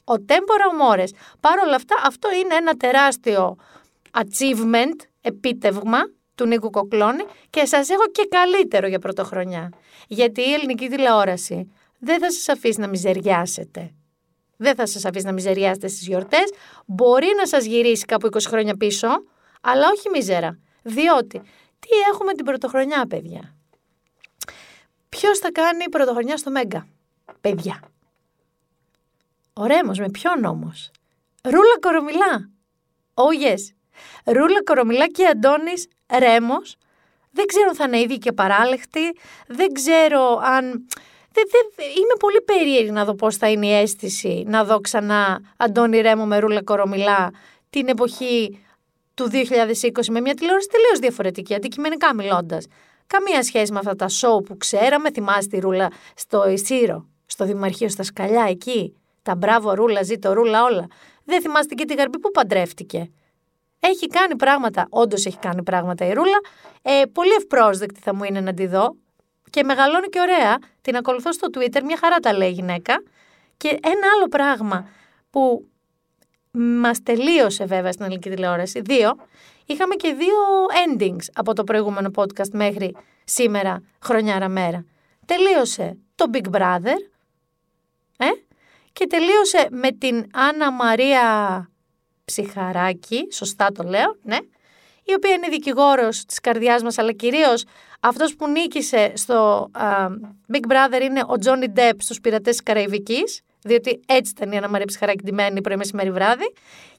Ο 0.03 0.19
Τέμπορα 0.19 0.75
Μόρες. 0.79 1.13
Παρ' 1.39 1.59
όλα 1.59 1.75
αυτά, 1.75 1.95
αυτό 2.05 2.29
είναι 2.43 2.55
ένα 2.55 2.73
τεράστιο 2.73 3.55
achievement, 4.11 5.05
επίτευγμα 5.21 5.99
του 6.35 6.45
Νίκου 6.45 6.69
Κοκλώνη 6.69 7.23
και 7.49 7.65
σας 7.65 7.89
έχω 7.89 8.03
και 8.11 8.27
καλύτερο 8.29 8.87
για 8.87 8.99
πρωτοχρονιά. 8.99 9.69
Γιατί 10.07 10.41
η 10.41 10.53
ελληνική 10.53 10.87
τηλεόραση 10.87 11.71
δεν 11.99 12.19
θα 12.19 12.31
σας 12.31 12.49
αφήσει 12.49 12.79
να 12.79 12.87
μιζεριάσετε. 12.87 13.91
Δεν 14.61 14.75
θα 14.75 14.85
σας 14.85 15.05
αφήσει 15.05 15.25
να 15.25 15.31
μιζεριάσετε 15.31 15.87
στις 15.87 16.07
γιορτές. 16.07 16.53
Μπορεί 16.85 17.27
να 17.37 17.47
σας 17.47 17.65
γυρίσει 17.65 18.05
κάπου 18.05 18.27
20 18.31 18.37
χρόνια 18.47 18.77
πίσω, 18.77 19.07
αλλά 19.61 19.87
όχι 19.87 20.09
μίζερα. 20.09 20.59
Διότι, 20.81 21.39
τι 21.79 21.89
έχουμε 22.13 22.33
την 22.33 22.45
πρωτοχρονιά, 22.45 23.05
παιδιά; 23.07 23.55
Ποιος 25.09 25.39
θα 25.39 25.51
κάνει 25.51 25.89
πρωτοχρονιά 25.89 26.37
στο 26.37 26.51
Μέγκα, 26.51 26.87
παιδιά. 27.41 27.79
Ο 29.53 29.65
Ρέμος, 29.65 29.99
με 29.99 30.09
ποιον 30.09 30.45
όμως; 30.45 30.91
Ρούλα 31.43 31.79
Κορομιλά. 31.81 32.49
Oh 33.13 33.45
yes. 33.45 33.59
Ρούλα 34.25 34.63
Κορομιλά 34.63 35.07
και 35.07 35.25
Αντώνης 35.25 35.87
Ρέμος. 36.19 36.75
Δεν 37.31 37.45
ξέρω 37.45 37.69
αν 37.69 37.75
θα 37.75 37.83
είναι 37.83 37.99
ίδιοι 37.99 38.17
και 38.17 38.31
παράλεκτοι. 38.31 39.17
Δεν 39.47 39.73
ξέρω 39.73 40.39
αν... 40.43 40.87
Δεν, 41.33 41.43
δεν, 41.51 41.85
είμαι 41.87 42.15
πολύ 42.19 42.41
περίεργη 42.41 42.91
να 42.91 43.05
δω 43.05 43.15
πώς 43.15 43.35
θα 43.35 43.49
είναι 43.49 43.65
η 43.65 43.73
αίσθηση 43.73 44.43
να 44.47 44.63
δω 44.63 44.79
ξανά 44.79 45.41
Αντώνη 45.57 46.01
Ρέμο 46.01 46.25
με 46.25 46.39
Ρούλα 46.39 46.63
Κορομιλά 46.63 47.31
την 47.69 47.87
εποχή 47.87 48.59
του 49.13 49.29
2020 49.31 50.05
με 50.09 50.21
μια 50.21 50.33
τηλεόραση 50.33 50.67
τελείως 50.67 50.99
διαφορετική, 50.99 51.53
αντικειμενικά 51.53 52.15
μιλώντας. 52.15 52.65
Καμία 53.07 53.43
σχέση 53.43 53.71
με 53.71 53.79
αυτά 53.79 53.95
τα 53.95 54.07
σοου 54.07 54.41
που 54.41 54.57
ξέραμε. 54.57 55.11
Θυμάστε 55.11 55.57
τη 55.57 55.59
Ρούλα 55.59 55.91
στο 56.15 56.49
Ισύρο, 56.49 57.05
στο 57.25 57.45
Δημαρχείο 57.45 57.89
στα 57.89 58.03
Σκαλιά, 58.03 58.45
εκεί; 58.49 58.95
Τα 59.21 59.35
μπράβο 59.35 59.73
Ρούλα, 59.73 60.03
ζήτω 60.03 60.33
Ρούλα, 60.33 60.63
όλα. 60.63 60.87
Δεν 61.23 61.41
θυμάστε 61.41 61.73
και 61.73 61.85
τη 61.85 61.93
Γαρμπή 61.93 62.19
που 62.19 62.31
παντρεύτηκε. 62.31 63.11
Έχει 63.79 64.07
κάνει 64.07 64.35
πράγματα, 64.35 64.87
όντως 64.89 65.25
έχει 65.25 65.37
κάνει 65.37 65.63
πράγματα 65.63 66.05
η 66.05 66.13
Ρούλα. 66.13 66.39
Ε, 66.81 67.01
πολύ 67.11 67.31
ευπρόσδεκτη 67.31 67.99
θα 67.99 68.15
μου 68.15 68.23
είναι 68.23 68.41
να 68.41 68.53
τη 68.53 68.67
δω. 68.67 68.95
Και 69.51 69.63
μεγαλώνει 69.63 70.07
και 70.07 70.19
ωραία. 70.19 70.57
Την 70.81 70.95
ακολουθώ 70.95 71.33
στο 71.33 71.47
Twitter, 71.53 71.81
μια 71.83 71.97
χαρά 71.97 72.19
τα 72.19 72.33
λέει 72.33 72.49
η 72.49 72.51
γυναίκα. 72.51 73.03
Και 73.57 73.67
ένα 73.67 74.07
άλλο 74.15 74.27
πράγμα 74.27 74.89
που 75.29 75.67
μας 76.51 77.03
τελείωσε 77.03 77.65
βέβαια 77.65 77.91
στην 77.91 78.05
ελληνική 78.05 78.29
τηλεόραση, 78.29 78.81
δύο, 78.81 79.15
είχαμε 79.65 79.95
και 79.95 80.13
δύο 80.13 80.35
endings 80.87 81.25
από 81.33 81.53
το 81.53 81.63
προηγούμενο 81.63 82.11
podcast 82.15 82.49
μέχρι 82.51 82.95
σήμερα, 83.23 83.83
χρονιάρα 84.01 84.49
μέρα. 84.49 84.85
Τελείωσε 85.25 85.97
το 86.15 86.25
Big 86.33 86.49
Brother, 86.51 86.97
ε, 88.17 88.27
και 88.93 89.07
τελείωσε 89.07 89.67
με 89.71 89.91
την 89.91 90.25
Άννα 90.33 90.71
Μαρία 90.71 91.25
Ψυχαράκη, 92.25 93.27
σωστά 93.31 93.71
το 93.71 93.83
λέω, 93.83 94.17
ναι, 94.23 94.37
η 95.03 95.13
οποία 95.13 95.31
είναι 95.31 95.47
δικηγόρος 95.47 96.25
της 96.25 96.39
καρδιάς 96.39 96.83
μας, 96.83 96.97
αλλά 96.97 97.11
κυρίως 97.11 97.63
αυτός 97.99 98.35
που 98.35 98.47
νίκησε 98.47 99.11
στο 99.15 99.69
α, 99.71 100.07
Big 100.53 100.71
Brother 100.71 101.01
είναι 101.01 101.19
ο 101.19 101.33
Johnny 101.45 101.79
Depp 101.79 101.95
στους 101.97 102.21
πειρατές 102.21 102.55
της 102.55 102.63
Καραϊβικής, 102.63 103.41
διότι 103.61 103.99
έτσι 104.05 104.33
ήταν 104.35 104.51
η 104.51 104.55
Άννα 104.55 104.69
Μαρία 104.69 104.85
Ψυχαράκη 104.85 105.23
ντυμένη 105.23 105.61
πρωί 105.61 105.75
μεσημέρι 105.75 106.11
βράδυ. 106.11 106.53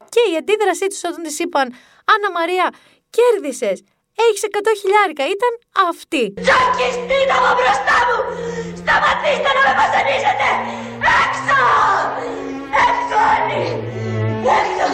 Και 0.08 0.32
η 0.32 0.36
αντίδρασή 0.36 0.86
τους 0.86 1.04
όταν 1.04 1.22
της 1.22 1.38
είπαν 1.38 1.66
Άννα 2.14 2.30
Μαρία, 2.38 2.70
κέρδισες, 3.10 3.82
έχεις 4.28 4.42
100 4.42 4.72
χιλιάρικα, 4.80 5.24
ήταν 5.36 5.52
αυτή. 5.88 6.24
Τσακιστείτε 6.44 7.34
από 7.38 7.50
μπροστά 7.58 7.98
μου! 8.06 8.18
Σταματήστε 8.80 9.50
να 9.56 9.60
με 9.66 9.72
βασανίζετε! 9.80 10.48
Έξω! 11.20 11.60
Έξω 12.86 13.16
όλοι! 13.32 13.62
Έξω! 14.58 14.86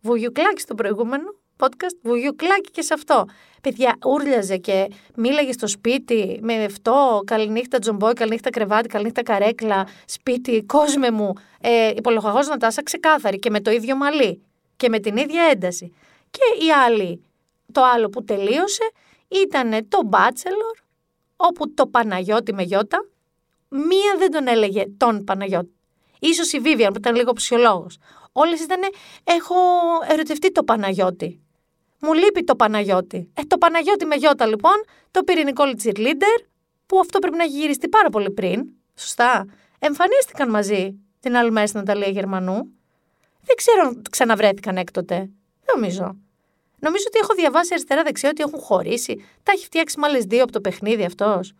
Βουγιουκλάκι 0.00 0.60
στο 0.60 0.74
προηγούμενο 0.74 1.28
podcast, 1.58 1.96
βουγιουκλάκι 2.02 2.70
και 2.70 2.82
σε 2.82 2.94
αυτό. 2.94 3.24
Παιδιά, 3.62 3.98
ούρλιαζε 4.06 4.56
και 4.56 4.90
μίλαγε 5.14 5.52
στο 5.52 5.66
σπίτι 5.66 6.38
με 6.42 6.64
αυτό, 6.64 7.22
καληνύχτα 7.26 7.78
τζομπόι, 7.78 8.12
καληνύχτα 8.12 8.50
κρεβάτι, 8.50 8.88
καληνύχτα 8.88 9.22
καρέκλα, 9.22 9.88
σπίτι, 10.06 10.64
κόσμε 10.66 11.10
μου. 11.10 11.32
Ε, 11.60 11.92
υπολογαγός 11.96 12.48
Νατάσα 12.48 12.82
ξεκάθαρη 12.82 13.38
και 13.38 13.50
με 13.50 13.60
το 13.60 13.70
ίδιο 13.70 13.96
μαλλί 13.96 14.42
και 14.76 14.88
με 14.88 14.98
την 14.98 15.16
ίδια 15.16 15.42
ένταση. 15.42 15.92
Και 16.30 16.64
η 16.66 16.70
άλλη, 16.72 17.22
το 17.72 17.82
άλλο 17.94 18.08
που 18.08 18.24
τελείωσε 18.24 18.90
ήταν 19.28 19.88
το 19.88 19.98
Bachelor, 20.10 20.82
όπου 21.36 21.74
το 21.74 21.86
Παναγιώτη 21.86 22.54
με 22.54 22.62
γιώτα, 22.62 23.08
μία 23.68 24.14
δεν 24.18 24.30
τον 24.30 24.48
έλεγε 24.48 24.84
τον 24.96 25.24
Παναγιώτη. 25.24 25.70
Ίσως 26.18 26.52
η 26.52 26.58
Βίβιαν 26.58 26.92
που 26.92 26.98
ήταν 26.98 27.14
λίγο 27.14 27.32
ψυχολόγος. 27.32 27.98
Όλες 28.32 28.60
ήταν 28.60 28.80
έχω 29.24 29.54
ερωτευτεί 30.08 30.52
το 30.52 30.62
Παναγιώτη. 30.62 31.40
Μου 32.00 32.12
λείπει 32.12 32.44
το 32.44 32.56
Παναγιώτη. 32.56 33.30
Ε, 33.34 33.42
το 33.42 33.58
Παναγιώτη 33.58 34.06
με 34.06 34.14
γιώτα 34.14 34.46
λοιπόν 34.46 34.74
το 35.10 35.22
πήρε 35.22 35.40
η 35.40 35.44
Νικόλη 35.44 35.76
Cheerleader, 35.84 36.44
που 36.86 36.98
αυτό 36.98 37.18
πρέπει 37.18 37.36
να 37.36 37.42
έχει 37.44 37.58
γυριστεί 37.58 37.88
πάρα 37.88 38.08
πολύ 38.08 38.30
πριν. 38.30 38.64
Σωστά. 38.94 39.46
Εμφανίστηκαν 39.78 40.50
μαζί 40.50 40.94
την 41.20 41.36
άλλη 41.36 41.50
μέρα 41.50 41.66
στην 41.66 41.78
Ναταλία 41.78 42.08
Γερμανού. 42.08 42.54
Δεν 43.42 43.56
ξέρω 43.56 43.80
αν 43.86 44.02
ξαναβρέθηκαν 44.10 44.76
έκτοτε. 44.76 45.16
Δεν 45.64 45.74
νομίζω. 45.74 46.16
Νομίζω 46.78 47.04
ότι 47.06 47.18
έχω 47.22 47.34
διαβάσει 47.34 47.68
αριστερά-δεξιά 47.72 48.28
ότι 48.28 48.42
έχουν 48.42 48.60
χωρίσει. 48.60 49.24
Τα 49.42 49.52
έχει 49.52 49.64
φτιάξει 49.64 50.00
με 50.00 50.06
άλλε 50.06 50.18
δύο 50.18 50.42
από 50.42 50.52
το 50.52 50.60
παιχνίδι 50.60 51.04
αυτός. 51.04 51.52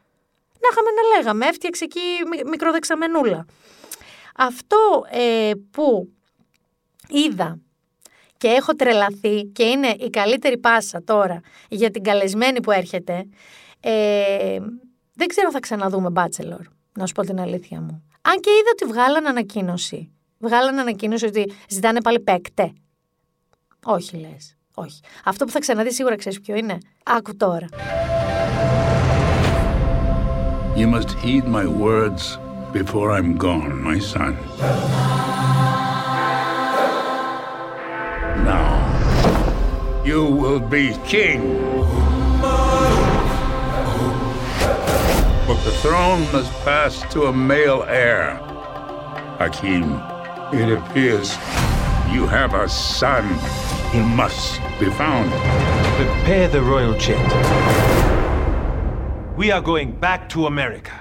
Να 0.61 0.69
είχαμε 0.73 0.89
να 0.91 1.17
λέγαμε, 1.17 1.47
έφτιαξε 1.47 1.85
εκεί 1.85 2.01
μι- 2.31 2.49
μικροδεξαμενούλα. 2.49 3.47
Αυτό 4.37 5.05
ε, 5.11 5.51
που 5.71 6.09
είδα 7.09 7.59
και 8.37 8.49
έχω 8.49 8.75
τρελαθεί 8.75 9.43
και 9.45 9.63
είναι 9.63 9.89
η 9.89 10.11
καλύτερη 10.11 10.59
πάσα 10.59 11.03
τώρα 11.05 11.41
για 11.69 11.91
την 11.91 12.03
καλεσμένη 12.03 12.61
που 12.61 12.71
έρχεται, 12.71 13.27
ε, 13.81 14.59
δεν 15.15 15.27
ξέρω 15.27 15.47
αν 15.47 15.53
θα 15.53 15.61
ξαναδούμε 15.61 16.09
Bachelor, 16.15 16.65
να 16.93 17.07
σου 17.07 17.13
πω 17.13 17.23
την 17.23 17.41
αλήθεια 17.41 17.81
μου. 17.81 18.05
Αν 18.23 18.41
και 18.41 18.51
είδα 18.51 18.71
ότι 18.73 18.85
βγάλαν 18.85 19.27
ανακοίνωση. 19.27 20.11
Βγάλαν 20.39 20.79
ανακοίνωση 20.79 21.27
ότι 21.27 21.53
ζητάνε 21.69 22.01
πάλι 22.01 22.21
παίκτε. 22.21 22.73
Όχι 23.85 24.17
λες. 24.17 24.57
Όχι. 24.75 25.01
Αυτό 25.25 25.45
που 25.45 25.51
θα 25.51 25.59
ξαναδεί 25.59 25.93
σίγουρα 25.93 26.17
ξέρεις 26.17 26.41
ποιο 26.41 26.57
είναι; 26.57 26.79
Άκου 27.05 27.37
τώρα. 27.37 27.67
You 30.77 30.87
must 30.89 31.11
heed 31.25 31.45
my 31.47 31.67
words 31.67 32.23
before 32.73 33.11
I'm 33.13 33.39
gone, 33.39 33.83
my 33.83 33.99
son. 33.99 35.16
You 40.07 40.25
will 40.25 40.61
be 40.61 40.97
king. 41.05 41.59
But 45.47 45.61
the 45.65 45.73
throne 45.83 46.21
must 46.33 46.53
pass 46.65 47.03
to 47.13 47.25
a 47.25 47.33
male 47.33 47.83
heir. 47.89 48.37
Hakim, 49.39 50.01
it 50.53 50.73
appears 50.79 51.33
you 52.13 52.25
have 52.29 52.55
a 52.55 52.69
son. 52.69 53.25
He 53.91 54.01
must 54.01 54.61
be 54.79 54.91
found. 54.91 55.29
Prepare 55.97 56.49
the 56.49 56.63
royal 56.63 56.97
jet. 56.99 57.27
We 59.37 59.51
are 59.51 59.61
going 59.61 59.91
back 59.91 60.29
to 60.31 60.47
America. 60.47 60.93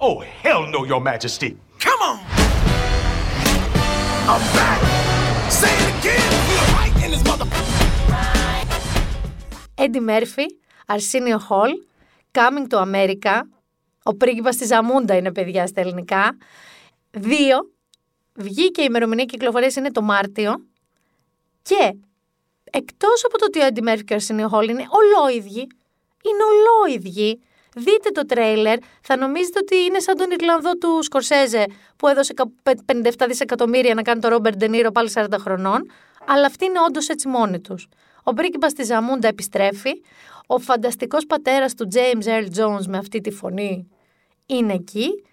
Oh, 0.00 0.20
hell 0.20 0.66
no, 0.66 0.84
Your 0.84 1.00
Majesty. 1.00 1.56
Come 1.78 2.00
on! 2.02 2.18
I'm 4.28 4.40
back! 4.54 4.80
Say 5.50 5.79
Έντι 9.82 10.00
Μέρφυ, 10.00 10.44
Αρσίνιο 10.86 11.38
Χολ, 11.38 11.70
Coming 12.32 12.66
to 12.72 12.78
America, 12.94 13.40
ο 14.02 14.14
πρίγκιπας 14.14 14.56
της 14.56 14.66
Ζαμούντα 14.66 15.16
είναι 15.16 15.32
παιδιά 15.32 15.66
στα 15.66 15.80
ελληνικά. 15.80 16.36
Δύο, 17.10 17.70
βγήκε 18.34 18.80
η 18.80 18.86
ημερομηνία 18.88 19.24
κυκλοφορίας 19.24 19.76
είναι 19.76 19.90
το 19.90 20.02
Μάρτιο 20.02 20.54
και 21.62 21.96
εκτός 22.70 23.24
από 23.24 23.38
το 23.38 23.44
ότι 23.44 23.60
ο 23.60 23.64
Έντι 23.64 23.82
Μέρφυ 23.82 24.04
και 24.04 24.12
ο 24.12 24.16
Αρσίνιο 24.16 24.48
Χολ 24.48 24.68
είναι 24.68 24.86
ολόιδιοι, 24.90 25.66
είναι 26.24 26.42
ολόιδιοι, 26.50 27.40
Δείτε 27.76 28.10
το 28.10 28.26
τρέιλερ, 28.26 28.78
θα 29.02 29.16
νομίζετε 29.16 29.58
ότι 29.58 29.76
είναι 29.76 30.00
σαν 30.00 30.16
τον 30.16 30.30
Ιρλανδό 30.30 30.76
του 30.76 31.02
Σκορσέζε 31.02 31.66
που 31.96 32.08
έδωσε 32.08 32.32
κα- 32.32 32.52
πε- 32.62 32.78
57 32.92 33.26
δισεκατομμύρια 33.26 33.94
να 33.94 34.02
κάνει 34.02 34.20
το 34.20 34.28
Ρόμπερτ 34.28 34.56
Ντενίρο 34.56 34.90
πάλι 34.90 35.10
40 35.14 35.26
χρονών, 35.38 35.90
αλλά 36.26 36.46
αυτοί 36.46 36.64
είναι 36.64 36.80
όντως 36.88 37.08
έτσι 37.08 37.28
μόνοι 37.28 37.60
τους. 37.60 37.88
Ο 38.22 38.32
πρίγκιπας 38.32 38.72
της 38.72 38.86
Ζαμούντα 38.86 39.28
επιστρέφει, 39.28 39.90
ο 40.46 40.58
φανταστικός 40.58 41.26
πατέρας 41.26 41.74
του 41.74 41.88
James 41.92 42.26
Earl 42.26 42.46
Jones 42.58 42.86
με 42.86 42.98
αυτή 42.98 43.20
τη 43.20 43.30
φωνή 43.30 43.88
είναι 44.46 44.72
εκεί. 44.72 45.24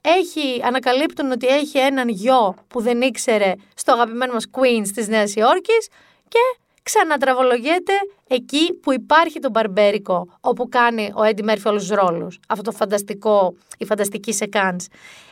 Έχει, 0.00 0.60
ανακαλύπτουν 0.64 1.30
ότι 1.30 1.46
έχει 1.46 1.78
έναν 1.78 2.08
γιο 2.08 2.54
που 2.68 2.80
δεν 2.80 3.00
ήξερε 3.00 3.52
στο 3.74 3.92
αγαπημένο 3.92 4.32
μας 4.32 4.46
Queens 4.50 4.88
της 4.94 5.08
Νέας 5.08 5.34
Υόρκης 5.34 5.88
και 6.28 6.38
ξανατραβολογιέται 6.82 7.92
εκεί 8.26 8.72
που 8.72 8.92
υπάρχει 8.92 9.38
το 9.38 9.50
μπαρμπέρικο, 9.50 10.28
όπου 10.40 10.68
κάνει 10.68 11.12
ο 11.14 11.22
Έντι 11.22 11.42
Μέρφυ 11.42 11.68
όλους 11.68 11.86
τους 11.86 11.96
ρόλους. 11.96 12.40
Αυτό 12.48 12.62
το 12.62 12.76
φανταστικό, 12.76 13.54
η 13.78 13.84
φανταστική 13.84 14.32
σεκάνς. 14.32 14.86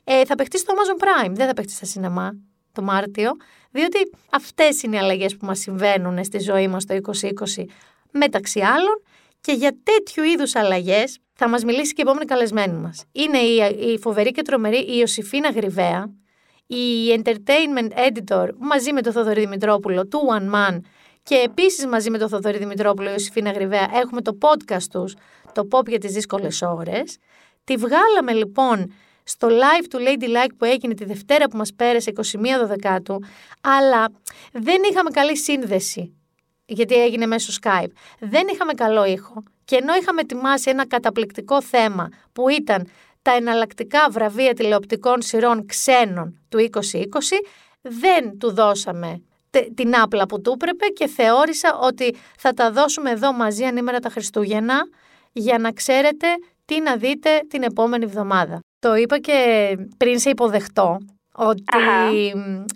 Ε, 0.04 0.24
θα 0.24 0.34
παιχτεί 0.34 0.58
στο 0.58 0.74
Amazon 0.74 1.02
Prime, 1.04 1.32
δεν 1.32 1.46
θα 1.46 1.52
παιχτεί 1.52 1.72
στα 1.72 1.86
σινεμά 1.86 2.30
το 2.72 2.82
Μάρτιο, 2.82 3.30
διότι 3.70 3.98
αυτές 4.30 4.82
είναι 4.82 4.96
οι 4.96 4.98
αλλαγές 4.98 5.36
που 5.36 5.46
μας 5.46 5.58
συμβαίνουν 5.58 6.24
στη 6.24 6.38
ζωή 6.38 6.68
μας 6.68 6.84
το 6.84 6.94
2020 7.56 7.64
μεταξύ 8.10 8.60
άλλων 8.60 9.02
και 9.40 9.52
για 9.52 9.76
τέτοιου 9.82 10.22
είδους 10.24 10.54
αλλαγές 10.54 11.18
θα 11.32 11.48
μας 11.48 11.64
μιλήσει 11.64 11.92
και 11.92 12.02
η 12.02 12.04
επόμενη 12.06 12.24
καλεσμένη 12.24 12.76
μας. 12.76 13.04
Είναι 13.12 13.38
η, 13.38 13.56
η 13.92 13.98
φοβερή 13.98 14.30
και 14.30 14.42
τρομερή 14.42 14.78
η 14.78 14.96
Ιωσήφίνα 14.98 15.50
Γρυβαία, 15.50 16.10
η 16.66 17.22
entertainment 17.22 17.90
editor 18.08 18.48
μαζί 18.58 18.92
με 18.92 19.02
τον 19.02 19.12
Θοδωρή 19.12 19.40
Δημητρόπουλο 19.40 20.06
του 20.06 20.20
One 20.38 20.54
Man 20.54 20.80
και 21.22 21.34
επίσης 21.34 21.86
μαζί 21.86 22.10
με 22.10 22.18
τον 22.18 22.28
Θοδωρή 22.28 22.58
Δημητρόπουλο 22.58 23.08
η 23.08 23.12
Ιωσήφίνα 23.12 23.50
Γρυβαία 23.50 23.90
έχουμε 23.94 24.22
το 24.22 24.38
podcast 24.40 24.82
τους, 24.90 25.14
το 25.52 25.68
Pop 25.70 25.88
για 25.88 25.98
τις 25.98 26.12
δύσκολες 26.12 26.62
ώρες. 26.62 27.16
Τη 27.64 27.76
βγάλαμε 27.76 28.32
λοιπόν 28.32 28.92
στο 29.30 29.48
live 29.48 29.84
του 29.90 29.98
Lady 29.98 30.24
Like 30.24 30.54
που 30.58 30.64
έγινε 30.64 30.94
τη 30.94 31.04
Δευτέρα 31.04 31.48
που 31.48 31.56
μας 31.56 31.74
πέρασε 31.74 32.12
21 32.16 32.22
Δεκάτου, 32.66 33.18
αλλά 33.60 34.12
δεν 34.52 34.82
είχαμε 34.90 35.10
καλή 35.10 35.36
σύνδεση 35.36 36.14
γιατί 36.66 36.94
έγινε 36.94 37.26
μέσω 37.26 37.52
Skype. 37.62 37.90
Δεν 38.18 38.46
είχαμε 38.52 38.72
καλό 38.72 39.04
ήχο 39.04 39.42
και 39.64 39.76
ενώ 39.76 39.94
είχαμε 39.94 40.20
ετοιμάσει 40.20 40.70
ένα 40.70 40.86
καταπληκτικό 40.86 41.62
θέμα 41.62 42.08
που 42.32 42.48
ήταν 42.48 42.88
τα 43.22 43.32
εναλλακτικά 43.32 44.08
βραβεία 44.10 44.54
τηλεοπτικών 44.54 45.22
σειρών 45.22 45.66
ξένων 45.66 46.40
του 46.48 46.68
2020, 46.72 46.80
δεν 47.80 48.38
του 48.38 48.52
δώσαμε 48.52 49.22
την 49.74 49.96
άπλα 49.96 50.26
που 50.26 50.40
του 50.40 50.52
έπρεπε 50.54 50.86
και 50.86 51.06
θεώρησα 51.06 51.78
ότι 51.82 52.14
θα 52.38 52.52
τα 52.52 52.70
δώσουμε 52.70 53.10
εδώ 53.10 53.32
μαζί 53.32 53.64
ανήμερα 53.64 53.98
τα 53.98 54.08
Χριστούγεννα 54.08 54.80
για 55.32 55.58
να 55.58 55.72
ξέρετε 55.72 56.26
τι 56.64 56.80
να 56.80 56.96
δείτε 56.96 57.40
την 57.48 57.62
επόμενη 57.62 58.04
εβδομάδα. 58.04 58.60
Το 58.80 58.94
είπα 58.94 59.18
και 59.18 59.76
πριν 59.96 60.18
σε 60.18 60.30
υποδεχτώ 60.30 60.98
ότι 61.34 61.64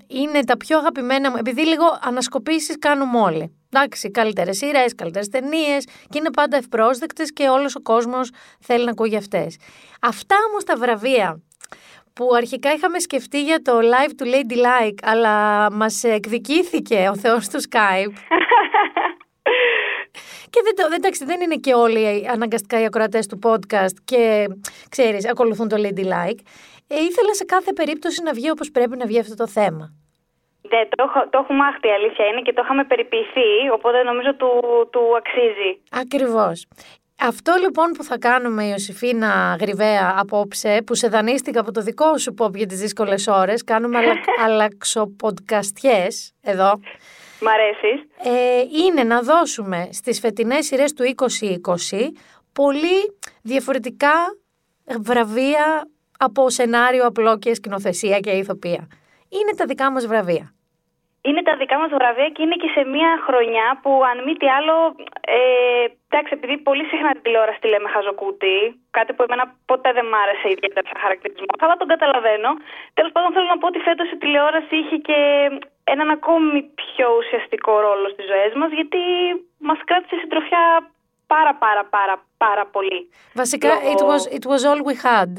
είναι 0.07 0.45
τα 0.45 0.57
πιο 0.57 0.79
αγαπημένα 0.79 1.31
μου, 1.31 1.37
επειδή 1.39 1.67
λίγο 1.67 1.99
ανασκοπήσεις 2.01 2.79
κάνουμε 2.79 3.21
όλοι. 3.21 3.59
Εντάξει, 3.73 4.11
καλύτερες 4.11 4.57
σειρές, 4.57 4.95
καλύτερες 4.95 5.29
ταινίες 5.29 5.85
και 5.85 6.19
είναι 6.19 6.31
πάντα 6.31 6.57
ευπρόσδεκτες 6.57 7.33
και 7.33 7.49
όλος 7.49 7.75
ο 7.75 7.83
κόσμος 7.83 8.31
θέλει 8.61 8.85
να 8.85 8.91
ακούει 8.91 9.17
αυτές. 9.17 9.57
Αυτά 10.01 10.37
όμως 10.51 10.65
τα 10.65 10.77
βραβεία 10.77 11.43
που 12.13 12.29
αρχικά 12.37 12.73
είχαμε 12.73 12.99
σκεφτεί 12.99 13.43
για 13.43 13.63
το 13.63 13.73
live 13.79 14.13
του 14.17 14.27
Lady 14.27 14.57
Like, 14.57 14.99
αλλά 15.03 15.71
μας 15.73 16.05
εκδικήθηκε 16.05 17.09
ο 17.13 17.17
Θεός 17.17 17.49
του 17.49 17.61
Skype. 17.71 18.13
και 20.51 20.61
δεν, 20.65 20.75
το, 20.77 20.95
εντάξει, 20.95 21.25
δεν 21.25 21.41
είναι 21.41 21.55
και 21.55 21.75
όλοι 21.75 22.29
αναγκαστικά 22.33 22.81
οι 22.81 22.85
ακροατές 22.85 23.27
του 23.27 23.39
podcast 23.43 23.97
και, 24.05 24.47
ξέρεις, 24.89 25.29
ακολουθούν 25.29 25.69
το 25.69 25.77
Lady 25.79 26.05
Like. 26.05 26.41
Ε, 26.89 26.95
ήθελα 27.01 27.35
σε 27.35 27.45
κάθε 27.45 27.73
περίπτωση 27.73 28.23
να 28.23 28.33
βγει 28.33 28.51
όπως 28.51 28.71
πρέπει 28.71 28.97
να 28.97 29.07
βγει 29.07 29.19
αυτό 29.19 29.35
το 29.35 29.49
θέμα. 29.49 29.93
Ναι, 30.71 30.81
το, 30.89 31.29
το 31.31 31.39
έχουμε 31.43 31.65
άχτη, 31.67 31.89
αλήθεια 31.89 32.27
είναι 32.27 32.41
και 32.41 32.53
το 32.53 32.63
είχαμε 32.65 32.85
περιποιηθεί, 32.85 33.51
οπότε 33.73 34.03
νομίζω 34.03 34.35
του, 34.35 34.51
του 34.93 35.01
αξίζει. 35.17 35.81
Ακριβώς. 35.91 36.67
Αυτό 37.21 37.53
λοιπόν 37.61 37.91
που 37.91 38.03
θα 38.03 38.19
κάνουμε, 38.19 38.65
Ιωσήφίνα 38.65 39.57
Γρυβαία, 39.61 40.15
απόψε, 40.19 40.83
που 40.87 40.95
σε 40.95 41.09
δανείστηκα 41.09 41.61
από 41.61 41.73
το 41.73 41.81
δικό 41.81 42.19
σου 42.19 42.35
pop 42.39 42.55
για 42.55 42.67
τις 42.67 42.79
δύσκολες 42.81 43.27
ώρες, 43.27 43.65
κάνουμε 43.65 43.99
αλλαξοποντκαστιές 44.45 46.33
εδώ. 46.43 46.81
Μ' 47.45 47.49
αρέσεις; 47.49 47.99
Ε, 48.25 48.61
είναι 48.85 49.03
να 49.03 49.21
δώσουμε 49.21 49.89
στις 49.93 50.21
φετινές 50.21 50.67
σειρές 50.67 50.93
του 50.93 51.05
2020 51.05 52.13
πολύ 52.53 53.19
διαφορετικά 53.43 54.15
βραβεία 55.01 55.89
από 56.19 56.51
σενάριο 56.51 57.07
απλό 57.07 57.39
και 57.39 57.55
σκηνοθεσία 57.55 58.21
και 58.21 58.31
ηθοποιία. 58.31 58.89
Είναι 59.29 59.55
τα 59.57 59.65
δικά 59.65 59.91
μας 59.91 60.07
βραβεία 60.07 60.55
είναι 61.29 61.43
τα 61.49 61.55
δικά 61.61 61.77
μας 61.83 61.91
βραβεία 61.99 62.29
και 62.35 62.43
είναι 62.45 62.59
και 62.63 62.71
σε 62.77 62.83
μια 62.95 63.11
χρονιά 63.27 63.67
που 63.83 63.93
αν 64.11 64.17
μη 64.25 64.33
τι 64.41 64.49
άλλο, 64.57 64.77
ε, 65.37 65.39
εντάξει 66.09 66.33
επειδή 66.39 66.55
πολύ 66.69 66.85
συχνά 66.91 67.11
την 67.17 67.23
τηλεόραση 67.25 67.61
τη 67.61 67.69
λέμε 67.73 67.89
χαζοκούτι, 67.95 68.57
κάτι 68.97 69.11
που 69.15 69.23
εμένα 69.27 69.45
ποτέ 69.71 69.91
δεν 69.97 70.07
μ' 70.11 70.19
άρεσε 70.23 70.47
ιδιαίτερα 70.55 70.87
σαν 70.89 70.99
χαρακτηρισμό, 71.05 71.55
αλλά 71.65 71.77
τον 71.81 71.89
καταλαβαίνω. 71.95 72.51
Τέλος 72.99 73.13
πάντων 73.15 73.31
θέλω 73.35 73.49
να 73.55 73.59
πω 73.61 73.67
ότι 73.73 73.81
φέτος 73.89 74.09
η 74.15 74.17
τηλεόραση 74.23 74.75
είχε 74.83 74.97
και 75.09 75.19
έναν 75.85 76.09
ακόμη 76.11 76.63
πιο 76.63 77.07
ουσιαστικό 77.19 77.73
ρόλο 77.81 78.09
στις 78.15 78.27
ζωές 78.31 78.53
μας, 78.61 78.71
γιατί 78.79 78.99
μας 79.59 79.79
κράτησε 79.85 80.17
συντροφιά 80.21 80.65
πάρα 81.27 81.55
πάρα 81.65 81.85
πάρα 81.97 82.17
πάρα 82.37 82.67
πολύ. 82.67 83.01
Βασικά, 83.35 83.71
it, 83.95 84.01
was, 84.11 84.23
it 84.39 84.45
was 84.53 84.61
all 84.69 84.81
we 84.91 84.97
had. 85.09 85.33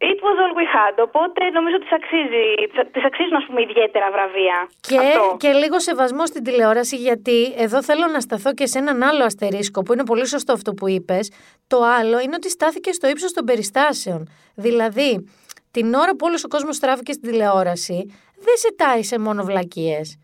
It 0.00 0.20
was 0.26 0.36
all 0.42 0.54
we 0.60 0.66
had, 0.76 0.94
οπότε 1.06 1.50
νομίζω 1.50 1.76
ότι 1.76 1.86
αξίζει, 1.90 2.46
τις 2.92 3.04
αξίζουν 3.04 3.36
ας 3.36 3.44
πούμε 3.46 3.60
ιδιαίτερα 3.60 4.10
βραβεία. 4.10 4.68
Και, 4.80 4.98
και 5.36 5.52
λίγο 5.52 5.80
σεβασμό 5.80 6.26
στην 6.26 6.42
τηλεόραση 6.42 6.96
γιατί 6.96 7.54
εδώ 7.56 7.82
θέλω 7.82 8.06
να 8.06 8.20
σταθώ 8.20 8.54
και 8.54 8.66
σε 8.66 8.78
έναν 8.78 9.02
άλλο 9.02 9.24
αστερίσκο 9.24 9.82
που 9.82 9.92
είναι 9.92 10.04
πολύ 10.04 10.26
σωστό 10.26 10.52
αυτό 10.52 10.74
που 10.74 10.88
είπες. 10.88 11.32
Το 11.66 11.82
άλλο 11.82 12.18
είναι 12.20 12.34
ότι 12.34 12.50
στάθηκε 12.50 12.92
στο 12.92 13.08
ύψος 13.08 13.32
των 13.32 13.44
περιστάσεων. 13.44 14.28
Δηλαδή, 14.54 15.28
την 15.70 15.94
ώρα 15.94 16.10
που 16.10 16.24
όλος 16.28 16.44
ο 16.44 16.48
κόσμος 16.48 16.76
στράφηκε 16.76 17.12
στην 17.12 17.30
τηλεόραση, 17.30 17.98
δεν 18.46 18.56
σε 18.56 18.74
τάισε 18.76 19.18
μόνο 19.18 19.42
βλακίες. 19.44 20.18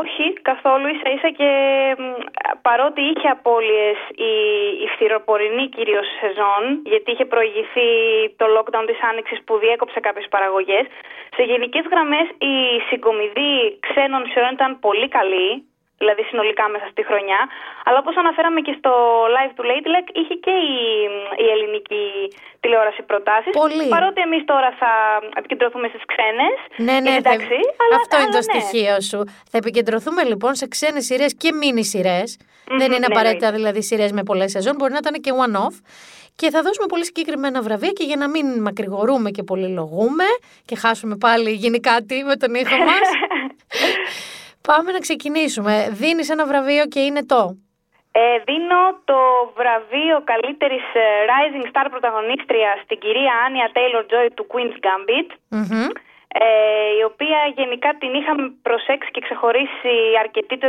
Όχι, 0.00 0.26
καθόλου 0.50 0.86
ίσα 0.94 1.08
ίσα 1.16 1.30
και 1.40 1.50
παρότι 2.62 3.00
είχε 3.10 3.28
απώλειες 3.28 3.98
η, 4.30 4.32
η 4.84 4.86
φθυροπορεινή 4.92 5.68
κυρίως 5.68 6.06
σεζόν, 6.20 6.62
γιατί 6.92 7.08
είχε 7.12 7.24
προηγηθεί 7.24 7.88
το 8.36 8.46
lockdown 8.56 8.84
της 8.86 9.00
Άνοιξης 9.10 9.38
που 9.44 9.58
διέκοψε 9.58 10.00
κάποιες 10.00 10.28
παραγωγές, 10.34 10.86
σε 11.36 11.42
γενικές 11.42 11.84
γραμμές 11.90 12.26
η 12.52 12.54
συγκομιδή 12.88 13.54
ξένων 13.86 14.22
σειρών 14.30 14.52
ήταν 14.52 14.78
πολύ 14.86 15.08
καλή, 15.08 15.48
δηλαδή 16.02 16.22
συνολικά 16.30 16.64
μέσα 16.74 16.86
στη 16.92 17.02
χρονιά. 17.08 17.40
Αλλά 17.86 17.98
όπως 18.02 18.14
αναφέραμε 18.22 18.60
και 18.66 18.74
στο 18.78 18.92
live 19.34 19.52
του 19.56 19.64
Lady 19.70 19.88
Luck, 19.94 20.06
είχε 20.20 20.34
και 20.44 20.54
η, 20.72 20.78
η 21.44 21.46
ελληνική 21.54 22.04
τηλεόραση 22.62 23.02
προτάσεις. 23.10 23.52
Πολύ. 23.62 23.86
Παρότι 23.94 24.20
εμείς 24.26 24.42
τώρα 24.52 24.70
θα 24.80 24.92
επικεντρωθούμε 25.40 25.86
στις 25.92 26.02
ξένες. 26.10 26.56
Ναι, 26.86 26.96
ναι, 27.04 27.12
εντάξει, 27.22 27.58
αλλά, 27.82 27.94
αυτό 28.00 28.14
είναι 28.20 28.34
το 28.38 28.42
ναι. 28.44 28.48
στοιχείο 28.48 28.96
σου. 29.08 29.20
Θα 29.50 29.56
επικεντρωθούμε 29.62 30.22
λοιπόν 30.30 30.52
σε 30.60 30.66
ξένες 30.74 31.04
σειρές 31.08 31.32
και 31.42 31.50
μίνι 31.60 31.84
σειρές. 31.92 32.28
Δεν 32.80 32.88
είναι 32.92 32.98
ναι, 32.98 33.12
απαραίτητα 33.12 33.48
ναι. 33.50 33.56
δηλαδή 33.56 33.82
σειρές 33.82 34.10
με 34.12 34.22
πολλές 34.22 34.50
σεζόν, 34.50 34.74
μπορεί 34.78 34.92
να 34.92 35.00
ήταν 35.04 35.14
και 35.24 35.32
one-off. 35.44 35.76
Και 36.40 36.50
θα 36.50 36.62
δώσουμε 36.62 36.86
πολύ 36.86 37.04
συγκεκριμένα 37.04 37.62
βραβεία 37.62 37.92
και 37.98 38.04
για 38.04 38.16
να 38.16 38.28
μην 38.28 38.46
μακρηγορούμε 38.60 39.30
και 39.30 39.42
πολυλογούμε 39.42 40.24
και 40.64 40.76
χάσουμε 40.76 41.16
πάλι 41.16 41.50
γίνει 41.50 41.80
κάτι 41.80 42.22
με 42.24 42.36
τον 42.36 42.54
ήχο 42.54 42.76
μας. 42.76 43.08
Πάμε 44.68 44.92
να 44.92 44.98
ξεκινήσουμε. 44.98 45.88
Δίνεις 45.90 46.30
ένα 46.30 46.46
βραβείο 46.46 46.84
και 46.86 47.00
είναι 47.00 47.24
το... 47.24 47.56
Ε, 48.12 48.38
δίνω 48.48 48.82
το 49.10 49.18
βραβείο 49.58 50.16
καλύτερης 50.32 50.84
ε, 51.04 51.06
Rising 51.30 51.66
Star 51.70 51.86
πρωταγωνίστρια 51.90 52.70
στην 52.84 52.98
κυρία 52.98 53.32
Άνια 53.46 53.70
Taylor 53.76 54.04
Joy 54.12 54.28
του 54.34 54.46
Queen's 54.52 54.78
Gambit. 54.86 55.28
Ε, 56.32 56.44
η 57.00 57.02
οποία 57.10 57.38
γενικά 57.60 57.90
την 58.00 58.14
είχαμε 58.14 58.44
προσέξει 58.62 59.10
και 59.10 59.24
ξεχωρίσει 59.26 59.94
αρκετή 60.22 60.58
το 60.58 60.66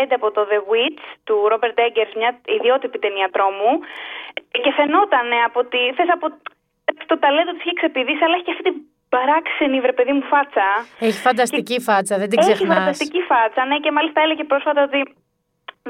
2015 0.00 0.18
από 0.18 0.30
το 0.30 0.42
The 0.50 0.60
Witch 0.70 1.04
του 1.26 1.36
Robert 1.50 1.78
Eggers, 1.86 2.12
μια 2.20 2.40
ιδιότυπη 2.58 2.98
ταινία 2.98 3.28
τρόμου 3.34 3.72
και 4.64 4.72
φαινόταν 4.78 5.28
από 5.48 5.60
τη, 5.64 5.80
θες 5.96 6.10
από 6.16 6.26
το 7.06 7.18
ταλέντο 7.18 7.50
της 7.52 7.64
είχε 7.64 7.78
ξεπηδήσει 7.80 8.24
αλλά 8.24 8.34
έχει 8.34 8.44
και 8.44 8.54
αυτή 8.56 8.64
την 8.70 8.76
παράξενη 9.08 9.80
βρε 9.80 9.92
παιδί 9.98 10.12
μου 10.12 10.24
φάτσα. 10.32 10.68
Έχει 11.06 11.20
φανταστική 11.28 11.76
φάτσα, 11.80 12.14
δεν 12.18 12.28
την 12.28 12.38
ξεχνάς. 12.38 12.60
Έχει 12.60 12.78
φανταστική 12.78 13.20
φάτσα, 13.30 13.60
ναι, 13.64 13.76
και 13.84 13.90
μάλιστα 13.96 14.18
έλεγε 14.24 14.44
πρόσφατα 14.44 14.80
ότι 14.88 15.00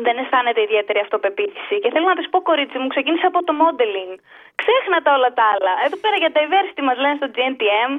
δεν 0.06 0.14
αισθάνεται 0.22 0.60
ιδιαίτερη 0.68 0.98
αυτοπεποίθηση. 1.06 1.74
Και 1.82 1.90
θέλω 1.94 2.06
να 2.12 2.16
της 2.18 2.28
πω, 2.32 2.38
κορίτσι 2.48 2.76
μου, 2.80 2.88
ξεκίνησε 2.94 3.26
από 3.32 3.40
το 3.48 3.52
modeling. 3.60 4.12
Ξέχνα 4.60 4.98
τα 5.04 5.10
όλα 5.16 5.30
τα 5.38 5.44
άλλα. 5.52 5.72
Εδώ 5.86 5.96
πέρα 6.02 6.16
για 6.22 6.30
diversity 6.36 6.82
μας 6.88 6.96
λένε 7.02 7.16
στο 7.20 7.28
GNTM. 7.36 7.90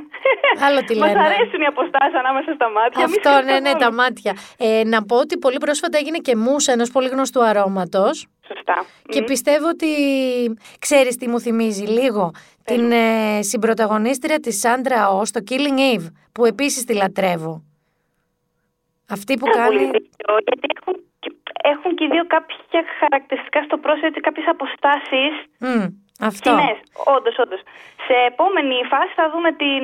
Άλλο 0.65 0.80
τι 0.88 0.93
λένε. 0.99 1.15
Μα 1.15 1.23
αρέσουν 1.28 1.60
οι 1.65 1.69
αποστάσεις 1.73 2.15
ανάμεσα 2.21 2.49
στα 2.58 2.67
μάτια. 2.78 3.04
Αυτό, 3.10 3.32
ναι, 3.47 3.58
ναι, 3.65 3.73
τα 3.84 3.89
μάτια. 4.01 4.32
Ε, 4.58 4.82
να 4.93 4.99
πω 5.08 5.15
ότι 5.23 5.38
πολύ 5.45 5.60
πρόσφατα 5.65 5.97
έγινε 6.01 6.19
και 6.28 6.34
μουσα 6.36 6.71
ενός 6.71 6.89
πολύ 6.95 7.10
γνωστού 7.15 7.39
αρώματος. 7.49 8.15
Σωστά. 8.47 8.86
Και 9.10 9.23
πιστεύω 9.23 9.67
ότι 9.67 9.88
ξέρεις 10.79 11.15
τι 11.17 11.27
μου 11.29 11.39
θυμίζει 11.39 11.86
λίγο; 11.86 12.31
Την 12.63 12.91
ε, 12.91 13.41
συμπροταγωνίστρια 13.41 14.39
της 14.39 14.60
Σάντρα 14.60 15.10
Ο 15.10 15.25
στο 15.25 15.39
Killing 15.49 15.79
Eve, 15.95 16.08
που 16.31 16.45
επίσης 16.45 16.84
τη 16.84 16.93
λατρεύω. 16.93 17.63
Αυτή 19.10 19.38
που 19.38 19.45
κάνει. 19.45 19.84
γιατί 20.47 20.67
έχουν, 20.79 20.95
έχουν 21.73 21.95
και 21.95 22.08
δύο 22.08 22.25
κάποια 22.27 22.81
χαρακτηριστικά 22.99 23.63
στο 23.63 23.77
πρόσωπο, 23.77 24.08
έτσι 24.08 24.19
κάποιες 24.19 24.47
αποστάσεις. 24.47 25.34
Mm, 25.65 25.88
αυτό. 26.29 26.51
Ναι, 26.55 26.71
όντως, 27.15 27.36
όντως. 27.43 27.62
Σε 28.08 28.15
επόμενη 28.31 28.77
φάση 28.91 29.13
θα 29.19 29.29
δούμε 29.31 29.51
την 29.63 29.84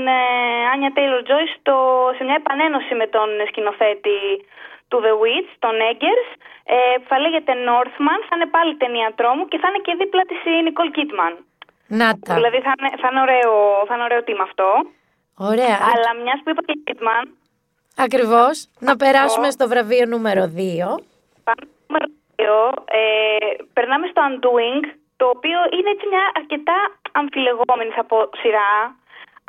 Άνια 0.73 0.91
Τέιλορ 0.95 1.21
Τζόι 1.23 1.47
σε 2.17 2.23
μια 2.23 2.37
επανένωση 2.43 2.93
με 3.01 3.07
τον 3.15 3.29
σκηνοθέτη 3.49 4.19
του 4.91 4.99
The 5.05 5.13
Witch, 5.21 5.51
τον 5.65 5.75
Eggers, 5.91 6.29
Ε, 6.75 6.75
θα 7.07 7.15
λέγεται 7.23 7.53
Northman, 7.69 8.19
θα 8.27 8.33
είναι 8.35 8.49
πάλι 8.55 8.71
ταινία 8.83 9.09
τρόμου 9.19 9.43
και 9.51 9.57
θα 9.61 9.67
είναι 9.69 9.81
και 9.85 9.93
δίπλα 10.01 10.23
της 10.29 10.39
η 10.51 10.61
Nicole 10.67 10.91
Kidman. 10.97 11.33
Να 11.99 12.07
τα. 12.25 12.33
Δηλαδή 12.37 12.59
θα 12.67 12.73
είναι, 12.77 12.91
θα 13.01 13.07
είναι 13.11 13.21
ωραίο, 13.27 13.51
θα 13.87 13.93
είναι 13.95 14.03
ωραίο 14.09 14.21
team 14.27 14.39
αυτό. 14.49 14.67
Ωραία. 15.51 15.77
Αλλά 15.93 16.09
μιας 16.23 16.39
που 16.43 16.49
είπα 16.51 16.61
και 16.67 16.75
Kidman, 16.87 17.25
Ακριβώς. 18.05 18.55
Να 18.79 18.95
περάσουμε 18.95 19.49
στο 19.49 19.67
βραβείο 19.67 20.05
νούμερο 20.05 20.43
2. 20.55 20.99
πάμε 21.47 21.63
στο 21.67 21.77
νούμερο 21.87 22.07
δύο, 22.35 22.55
ε, 23.01 23.63
περνάμε 23.73 24.07
στο 24.11 24.21
Undoing, 24.29 24.83
το 25.17 25.25
οποίο 25.35 25.59
είναι 25.75 25.89
έτσι 25.95 26.05
μια 26.13 26.25
αρκετά 26.39 26.77
αμφιλεγόμενη 27.11 27.91
θα 27.97 28.03
πω 28.03 28.17
σειρά. 28.41 28.71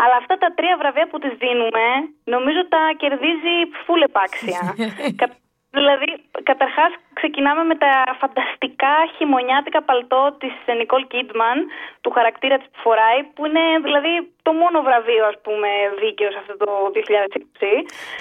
Αλλά 0.03 0.17
αυτά 0.23 0.35
τα 0.43 0.49
τρία 0.57 0.77
βραβεία 0.81 1.07
που 1.11 1.19
τις 1.23 1.33
δίνουμε, 1.43 1.85
νομίζω 2.35 2.61
τα 2.75 2.83
κερδίζει 3.03 3.55
φουλ 3.85 4.01
επάξια. 4.11 4.61
Κα- 5.21 5.37
δηλαδή, 5.79 6.09
καταρχάς 6.51 6.91
ξεκινάμε 7.19 7.63
με 7.71 7.77
τα 7.85 7.93
φανταστικά 8.23 8.95
χειμωνιάτικα 9.17 9.81
παλτό 9.83 10.23
της 10.41 10.53
Νικόλ 10.79 11.03
Κίτμαν, 11.13 11.57
του 12.01 12.11
χαρακτήρα 12.17 12.57
της 12.59 12.67
που 12.73 12.79
φοράει, 12.87 13.21
που 13.35 13.43
είναι 13.47 13.65
δηλαδή 13.87 14.13
το 14.43 14.53
μόνο 14.53 14.77
βραβείο, 14.87 15.25
ας 15.33 15.39
πούμε, 15.45 15.69
δίκαιο 16.03 16.31
σε 16.35 16.39
αυτό 16.43 16.55
το 16.65 16.71
2020. 16.95 17.77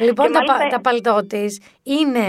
Λοιπόν, 0.07 0.25
Και 0.25 0.31
τα, 0.31 0.37
μάλιστα- 0.39 0.63
πα- 0.63 0.75
τα 0.75 0.81
παλτό 0.87 1.15
της 1.31 1.51
είναι 1.83 2.25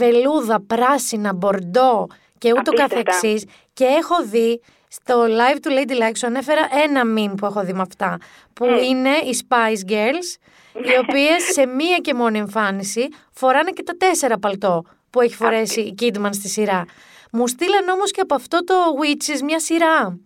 βελούδα, 0.00 0.56
πράσινα, 0.72 1.30
μπορντό 1.34 2.06
και 2.38 2.50
ούτω 2.50 2.70
Απίστευτα. 2.70 3.02
καθεξής. 3.02 3.40
Και 3.72 3.84
έχω 3.84 4.16
δει 4.32 4.50
στο 4.94 5.24
live 5.24 5.58
του 5.62 5.70
Lady 5.70 5.92
Like 6.02 6.16
σου 6.16 6.26
ανέφερα 6.26 6.68
ένα 6.84 7.02
meme 7.16 7.34
που 7.36 7.46
έχω 7.46 7.64
δει 7.64 7.72
με 7.72 7.80
αυτά. 7.80 8.18
Που 8.52 8.64
είναι 8.64 9.10
οι 9.10 9.38
Spice 9.48 9.90
Girls, 9.90 10.28
οι 10.72 10.98
οποίες 11.08 11.42
σε 11.52 11.66
μία 11.66 11.96
και 11.98 12.14
μόνη 12.14 12.38
εμφάνιση 12.38 13.08
φοράνε 13.32 13.70
και 13.70 13.82
τα 13.82 13.96
τέσσερα 13.96 14.38
παλτό 14.38 14.82
που 15.10 15.20
έχει 15.20 15.34
φορέσει 15.34 15.80
η 15.80 15.94
Kidman 16.00 16.28
στη 16.30 16.48
σειρά. 16.48 16.84
Μου 17.32 17.46
στείλαν 17.46 17.88
όμως 17.88 18.10
και 18.10 18.20
από 18.20 18.34
αυτό 18.34 18.64
το 18.64 18.74
Witches 18.74 19.40
μια 19.44 19.60
σειρά. 19.60 20.18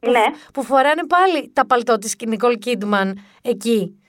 Που, 0.00 0.10
Ναι. 0.10 0.24
που 0.52 0.62
φοράνε 0.62 1.06
πάλι 1.06 1.50
τα 1.52 1.66
παλτό 1.66 1.98
της 1.98 2.14
Nicole 2.30 2.56
Kidman 2.66 3.12
εκεί. 3.42 4.01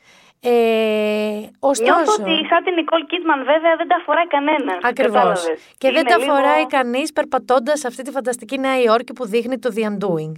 Ε, 0.46 1.50
ωστόσο, 1.60 1.94
Νιώθω 1.94 2.14
ότι 2.22 2.34
σαν 2.50 2.64
την 2.64 2.74
Νικόλ 2.74 3.02
Κίτμαν 3.12 3.40
βέβαια 3.52 3.76
δεν 3.76 3.88
τα 3.88 4.00
φοράει 4.06 4.28
κανένα. 4.36 4.74
Ακριβώς. 4.92 5.40
Και 5.78 5.92
δεν 5.92 6.06
τα 6.12 6.18
φοράει 6.20 6.66
κανείς 6.78 7.14
περπατώντας 7.14 7.80
σε 7.80 7.88
αυτή 7.88 8.02
τη 8.04 8.12
φανταστική 8.12 8.58
Νέα 8.58 8.78
Υόρκη 8.82 9.14
που 9.14 9.26
δείχνει 9.34 9.58
το 9.60 9.70
The 9.76 9.84
Undoing. 9.92 10.34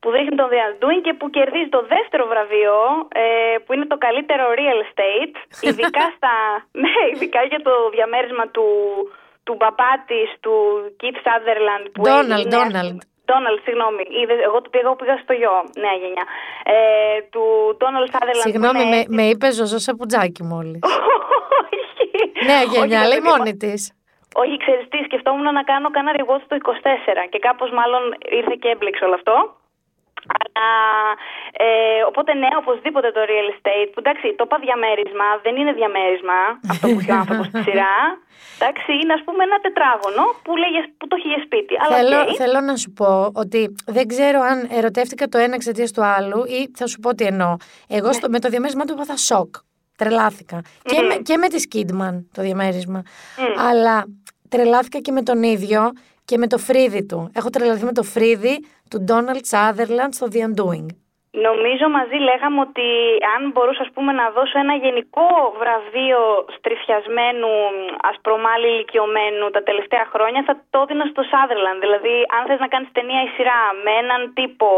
Που 0.00 0.08
δείχνει 0.16 0.34
τον 0.40 0.48
Διαντούιν 0.54 1.00
και 1.06 1.12
που 1.18 1.26
κερδίζει 1.36 1.68
το 1.76 1.82
δεύτερο 1.94 2.24
βραβείο, 2.32 2.76
ε, 3.22 3.24
που 3.64 3.70
είναι 3.74 3.86
το 3.92 3.98
καλύτερο 4.06 4.44
real 4.60 4.78
estate. 4.86 5.34
Ειδικά, 5.68 6.04
στα, 6.16 6.34
ναι, 6.82 6.94
ειδικά 7.12 7.40
για 7.52 7.60
το 7.66 7.72
διαμέρισμα 7.94 8.46
του, 8.54 8.66
του 9.44 9.54
μπαμπά 9.58 9.92
της, 10.10 10.28
του 10.40 10.54
Keith 11.00 11.18
Sutherland. 11.26 11.84
Που 11.92 12.02
Donald, 12.06 12.40
είναι- 12.44 12.56
Donald. 12.58 12.98
Donald, 13.30 13.58
συγγνώμη. 13.66 14.02
Είδες, 14.20 14.38
εγώ 14.48 14.58
του 14.62 14.70
πήγα, 14.70 14.84
εγώ 14.88 14.96
πήγα 15.00 15.16
στο 15.24 15.32
γιο, 15.40 15.54
νέα 15.84 15.96
γενιά. 16.02 16.24
Ε, 16.74 16.76
του 17.32 17.42
Donald 17.82 18.06
Sutherland. 18.12 18.38
που 18.42 18.48
Συγγνώμη, 18.48 18.82
είναι- 18.82 18.96
με, 19.08 19.16
με 19.16 19.22
είπε 19.30 19.46
Ζωζό 19.58 19.78
Σαπουτζάκη 19.78 20.42
μόλις. 20.52 20.80
Όχι. 21.60 22.10
Νέα 22.50 22.62
Όχι, 22.62 22.74
γενιά, 22.78 22.98
δεν 23.00 23.08
λέει 23.08 23.18
το 23.18 23.24
είπα. 23.26 23.36
μόνη 23.36 23.52
της. 23.56 23.80
Όχι, 24.42 24.56
ξέρεις 24.62 24.84
τι, 24.88 24.98
σκεφτόμουν 25.08 25.48
να 25.58 25.62
κάνω 25.62 25.88
κανένα 25.90 26.16
rewatch 26.20 26.44
το 26.50 26.56
24 26.56 26.68
και 27.30 27.38
κάπως 27.38 27.70
μάλλον 27.78 28.02
ήρθε 28.38 28.54
και 28.62 28.68
έμπλεξε 28.68 29.04
όλο 29.04 29.14
αυτό. 29.14 29.34
Αλλά, 30.34 30.68
ε, 31.64 31.68
οπότε 32.10 32.30
ναι, 32.40 32.50
οπωσδήποτε 32.62 33.08
το 33.16 33.20
real 33.30 33.48
estate, 33.54 33.88
που 33.92 34.00
εντάξει, 34.04 34.26
το 34.38 34.44
είπα 34.46 34.56
διαμέρισμα, 34.66 35.26
δεν 35.44 35.54
είναι 35.60 35.72
διαμέρισμα 35.80 36.38
αυτό 36.72 36.84
που 36.88 36.98
έχει 37.00 37.12
ο 37.16 37.18
άνθρωπος 37.22 37.46
στη 37.46 37.60
σειρά. 37.66 37.96
Εντάξει, 38.58 38.90
είναι 39.00 39.12
ας 39.18 39.22
πούμε 39.26 39.42
ένα 39.48 39.58
τετράγωνο 39.66 40.24
που, 40.44 40.52
λέγε, 40.62 40.80
που 40.98 41.06
το 41.10 41.14
έχει 41.18 41.28
για 41.28 41.42
σπίτι. 41.46 41.74
Αλλά 41.82 41.96
Θέλω, 41.96 42.18
οκ. 42.20 42.34
θέλω 42.42 42.60
να 42.70 42.76
σου 42.82 42.90
πω 42.98 43.10
ότι 43.42 43.60
δεν 43.96 44.06
ξέρω 44.12 44.40
αν 44.50 44.58
ερωτεύτηκα 44.78 45.24
το 45.28 45.38
ένα 45.38 45.54
εξαιτίας 45.54 45.90
του 45.92 46.04
άλλου 46.04 46.38
ή 46.56 46.70
θα 46.78 46.86
σου 46.86 46.98
πω 47.00 47.14
τι 47.14 47.24
εννοώ. 47.24 47.56
Εγώ 47.88 48.12
στο, 48.12 48.28
με 48.28 48.38
το 48.40 48.48
διαμέρισμα 48.48 48.84
του 48.84 48.92
έπαθα 48.92 49.16
σοκ. 49.16 49.54
Τρελάθηκα. 49.96 50.60
Και, 50.82 51.00
με, 51.00 51.14
και 51.14 51.36
με 51.36 51.48
τη 51.48 51.64
Skidman 51.66 52.24
το 52.32 52.42
διαμέρισμα. 52.42 53.02
Αλλά 53.68 54.04
τρελάθηκα 54.48 54.98
και 54.98 55.12
με 55.12 55.22
τον 55.22 55.42
ίδιο 55.42 55.92
και 56.28 56.36
με 56.42 56.46
το 56.46 56.58
φρύδι 56.58 57.06
του. 57.06 57.20
Έχω 57.38 57.50
τρελαθεί 57.50 57.84
με 57.84 57.92
το 57.92 58.02
φρύδι 58.02 58.56
του 58.90 58.98
Donald 59.10 59.42
Sutherland 59.52 60.12
στο 60.18 60.26
The 60.32 60.40
Undoing. 60.48 60.88
Νομίζω 61.48 61.86
μαζί 61.98 62.18
λέγαμε 62.28 62.58
ότι 62.68 62.88
αν 63.34 63.42
μπορούσα 63.52 63.82
ας 63.86 63.90
πούμε, 63.94 64.12
να 64.20 64.26
δώσω 64.36 64.56
ένα 64.64 64.74
γενικό 64.84 65.28
βραβείο 65.60 66.20
στριφιασμένου 66.56 67.52
ασπρομάλι 68.10 68.66
ηλικιωμένου 68.72 69.44
τα 69.56 69.62
τελευταία 69.68 70.04
χρόνια 70.12 70.42
θα 70.46 70.54
το 70.72 70.78
έδινα 70.82 71.04
στο 71.12 71.22
Σάδερλαντ. 71.30 71.78
Δηλαδή 71.84 72.14
αν 72.36 72.42
θες 72.48 72.60
να 72.64 72.68
κάνεις 72.72 72.90
ταινία 72.96 73.22
ή 73.26 73.28
σειρά 73.36 73.60
με 73.84 73.92
έναν 74.02 74.20
τύπο 74.38 74.68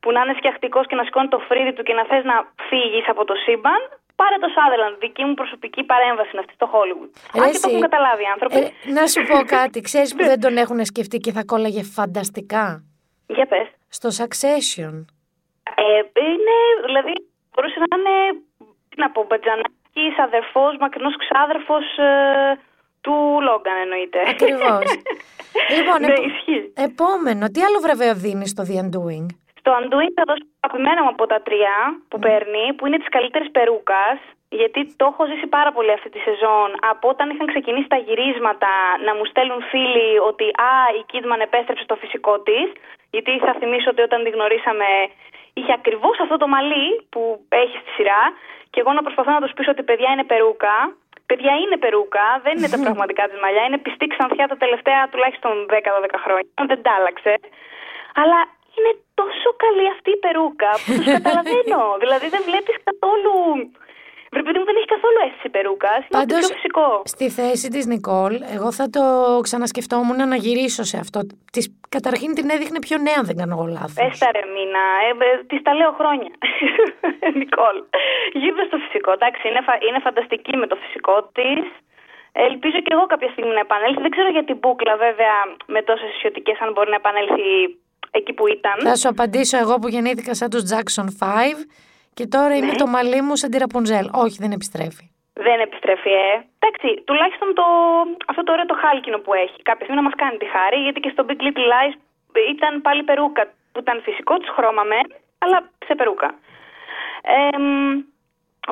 που 0.00 0.08
να 0.12 0.20
είναι 0.22 0.38
φτιαχτικός 0.40 0.84
και 0.86 0.98
να 0.98 1.04
σηκώνει 1.04 1.28
το 1.34 1.40
φρύδι 1.48 1.72
του 1.74 1.82
και 1.86 1.94
να 1.98 2.04
θες 2.10 2.24
να 2.30 2.36
φύγεις 2.68 3.06
από 3.12 3.22
το 3.28 3.34
σύμπαν 3.44 3.80
πάρε 4.20 4.36
το 4.44 4.48
Σάδερλαντ. 4.54 4.94
Δική 5.04 5.24
μου 5.24 5.34
προσωπική 5.34 5.82
παρέμβαση 5.92 6.30
είναι 6.32 6.40
αυτή 6.44 6.54
στο 6.58 6.66
Hollywood. 6.74 7.10
Ρε 7.34 7.40
αν 7.42 7.50
και 7.52 7.58
το 7.58 7.66
εσύ, 7.68 7.68
έχουν 7.68 7.80
καταλάβει 7.88 8.22
οι 8.22 8.30
άνθρωποι. 8.34 8.56
ε, 8.56 8.92
να 8.98 9.06
σου 9.12 9.20
πω 9.30 9.38
κάτι. 9.56 9.78
Ξέρεις 9.88 10.10
που 10.14 10.22
δεν 10.30 10.40
τον 10.40 10.56
έχουν 10.56 10.84
σκεφτεί 10.84 11.18
και 11.24 11.32
θα 11.36 11.42
κόλλαγε 11.44 11.82
φανταστικά; 11.82 12.64
Για 13.26 13.46
πες. 13.46 13.66
Στο 13.98 14.08
Succession. 14.20 14.94
Ε, 15.84 15.98
είναι, 16.32 16.56
δηλαδή, 16.86 17.14
μπορούσε 17.52 17.78
να 17.84 17.96
είναι, 17.96 18.16
τι 18.88 18.96
να 19.02 19.10
πω, 19.10 19.20
μπατζανάκης, 19.28 20.14
αδερφός, 20.26 20.76
μακρινός 20.80 21.14
ξάδερφος 21.22 21.86
ε, 21.98 22.10
του 23.00 23.14
Λόγκαν 23.46 23.76
εννοείται. 23.84 24.18
Ακριβώς. 24.34 24.84
λοιπόν, 25.76 26.00
ναι, 26.00 26.06
επο- 26.06 26.22
ισχύει. 26.22 26.72
επόμενο, 26.88 27.44
τι 27.50 27.60
άλλο 27.62 27.78
βραβείο 27.80 28.14
δίνεις 28.14 28.50
στο 28.50 28.62
The 28.68 28.76
Undoing; 28.84 29.26
Στο 29.66 29.78
Undoing 29.80 30.12
θα 30.18 30.24
δώσω 30.28 30.44
το 30.46 30.56
αγαπημένο 30.60 31.00
μου 31.02 31.12
από 31.14 31.24
τα 31.32 31.38
τρία 31.46 31.76
που 32.10 32.18
παίρνει, 32.24 32.64
που 32.76 32.86
είναι 32.86 32.98
της 33.02 33.10
καλύτερης 33.16 33.50
περούκας, 33.56 34.16
γιατί 34.60 34.80
το 34.98 35.04
έχω 35.10 35.22
ζήσει 35.30 35.46
πάρα 35.56 35.70
πολύ 35.76 35.92
αυτή 35.98 36.08
τη 36.14 36.20
σεζόν. 36.28 36.68
Από 36.92 37.04
όταν 37.14 37.26
είχαν 37.30 37.46
ξεκινήσει 37.52 37.88
τα 37.94 38.00
γυρίσματα 38.06 38.72
να 39.06 39.12
μου 39.16 39.24
στέλνουν 39.30 39.60
φίλοι 39.70 40.10
ότι 40.30 40.46
«Α, 40.68 40.72
η 41.00 41.02
Kidman 41.10 41.40
επέστρεψε 41.48 41.84
στο 41.88 41.96
φυσικό 42.02 42.34
της», 42.46 42.66
γιατί 43.14 43.32
θα 43.46 43.52
θυμίσω 43.58 43.88
ότι 43.94 44.02
όταν 44.08 44.20
τη 44.24 44.30
γνωρίσαμε 44.36 44.88
είχε 45.58 45.72
ακριβώς 45.80 46.16
αυτό 46.24 46.36
το 46.42 46.46
μαλλί 46.54 46.88
που 47.12 47.22
έχει 47.62 47.76
στη 47.82 47.90
σειρά 47.96 48.22
και 48.70 48.80
εγώ 48.82 48.90
να 48.96 49.02
προσπαθώ 49.06 49.30
να 49.36 49.42
τους 49.44 49.52
πείσω 49.56 49.70
ότι 49.74 49.82
παιδιά 49.88 50.08
είναι 50.12 50.26
περούκα. 50.32 50.74
Παιδιά 51.30 51.54
είναι 51.62 51.76
περούκα, 51.84 52.26
δεν 52.44 52.54
είναι 52.56 52.70
τα 52.74 52.78
πραγματικά 52.86 53.22
της 53.28 53.38
μαλλιά, 53.42 53.62
είναι 53.66 53.78
πιστή 53.86 54.06
ξανθιά 54.14 54.44
τα 54.52 54.56
τελευταία 54.62 55.00
τουλάχιστον 55.10 55.54
10-12 55.70 55.74
χρόνια, 56.24 56.50
δεν 56.70 56.82
τα 56.84 56.92
άλλαξε. 56.98 57.34
Αλλά 58.22 58.38
είναι 58.78 58.92
τόσο 59.20 59.48
καλή 59.64 59.86
αυτή 59.94 60.10
η 60.16 60.20
περούκα 60.24 60.70
που 60.82 60.90
τους 60.96 61.06
καταλαβαίνω. 61.16 61.80
δηλαδή 62.02 62.26
δεν 62.34 62.42
βλέπεις 62.48 62.76
καθόλου... 62.88 63.32
Βρε 64.32 64.42
παιδί 64.46 64.58
μου 64.60 64.68
δεν 64.70 64.76
έχει 64.80 64.90
καθόλου 64.96 65.18
αίσθηση 65.26 65.48
περούκα. 65.56 65.90
Είναι 65.96 66.06
ό,τι 66.06 66.16
Πάντως, 66.18 66.38
πιο 66.46 66.54
φυσικό. 66.56 66.86
στη 67.14 67.26
θέση 67.38 67.66
της 67.74 67.84
Νικόλ, 67.92 68.34
εγώ 68.56 68.68
θα 68.78 68.86
το 68.96 69.02
ξανασκεφτόμουν 69.46 70.20
να 70.32 70.36
γυρίσω 70.44 70.82
σε 70.92 70.96
αυτό. 71.04 71.18
Της, 71.54 71.64
καταρχήν 71.96 72.30
την 72.38 72.46
έδειχνε 72.54 72.78
πιο 72.86 72.96
νέα, 73.06 73.16
αν 73.20 73.26
δεν 73.30 73.36
κάνω 73.40 73.52
εγώ 73.56 73.66
λάθος. 73.78 73.98
Έστα 74.06 74.28
ρε 74.36 74.44
Μίνα, 74.54 74.82
ε, 75.08 75.10
ε, 75.28 75.44
της 75.50 75.60
τα 75.66 75.72
λέω 75.78 75.92
χρόνια. 76.00 76.32
Νικόλ. 77.40 77.76
Γύρω 78.40 78.62
στο 78.68 78.76
φυσικό, 78.84 79.10
εντάξει, 79.18 79.42
είναι, 79.48 79.62
φα- 79.66 79.82
είναι 79.88 80.00
φανταστική 80.06 80.54
με 80.62 80.66
το 80.70 80.76
φυσικό 80.82 81.14
της. 81.38 81.62
Ελπίζω 82.48 82.78
και 82.84 82.92
εγώ 82.96 83.04
κάποια 83.12 83.30
στιγμή 83.34 83.52
να 83.58 83.64
επανέλθει. 83.68 84.00
Δεν 84.06 84.10
ξέρω 84.14 84.28
για 84.36 84.44
την 84.48 84.56
μπούκλα 84.60 84.94
βέβαια 85.06 85.36
με 85.74 85.80
τόσες 85.88 86.10
ισιωτικές 86.16 86.56
αν 86.64 86.68
μπορεί 86.72 86.90
να 86.94 87.00
επανέλθει 87.02 87.46
εκεί 88.10 88.32
που 88.32 88.46
ήταν. 88.46 88.76
Θα 88.82 88.96
σου 88.96 89.08
απαντήσω 89.08 89.56
εγώ 89.58 89.74
που 89.78 89.88
γεννήθηκα 89.88 90.34
σαν 90.34 90.50
τους 90.50 90.62
Jackson 90.72 91.08
5 91.20 91.66
και 92.14 92.26
τώρα 92.26 92.48
Ναι. 92.48 92.56
είναι 92.56 92.72
το 92.82 92.86
μαλλί 92.86 93.20
μου 93.22 93.36
σαν 93.36 93.50
τη 93.50 93.58
Ραπουνζέλ. 93.58 94.06
Όχι, 94.12 94.36
δεν 94.40 94.50
επιστρέφει. 94.52 95.06
Δεν 95.46 95.58
επιστρέφει, 95.66 96.10
ε. 96.10 96.34
Εντάξει, 96.58 96.88
τουλάχιστον 97.08 97.48
το, 97.54 97.64
αυτό 98.30 98.42
το 98.42 98.52
ωραίο 98.52 98.66
το 98.66 98.76
χάλκινο 98.82 99.18
που 99.24 99.32
έχει. 99.44 99.58
Κάποια 99.68 99.84
στιγμή 99.84 100.00
να 100.02 100.06
μας 100.08 100.16
κάνει 100.22 100.36
τη 100.42 100.46
χάρη, 100.54 100.78
γιατί 100.86 101.00
και 101.00 101.10
στο 101.14 101.22
Big 101.28 101.40
Little 101.46 101.66
Lies 101.72 101.94
ήταν 102.54 102.72
πάλι 102.86 103.02
περούκα 103.10 103.42
που 103.72 103.78
ήταν 103.84 103.96
φυσικό, 104.06 104.34
τη 104.42 104.46
χρώμα 104.56 104.82
με, 104.82 104.98
αλλά 105.38 105.58
σε 105.86 105.94
περούκα. 105.94 106.28
Ε, 107.34 107.58
μ, 107.58 107.92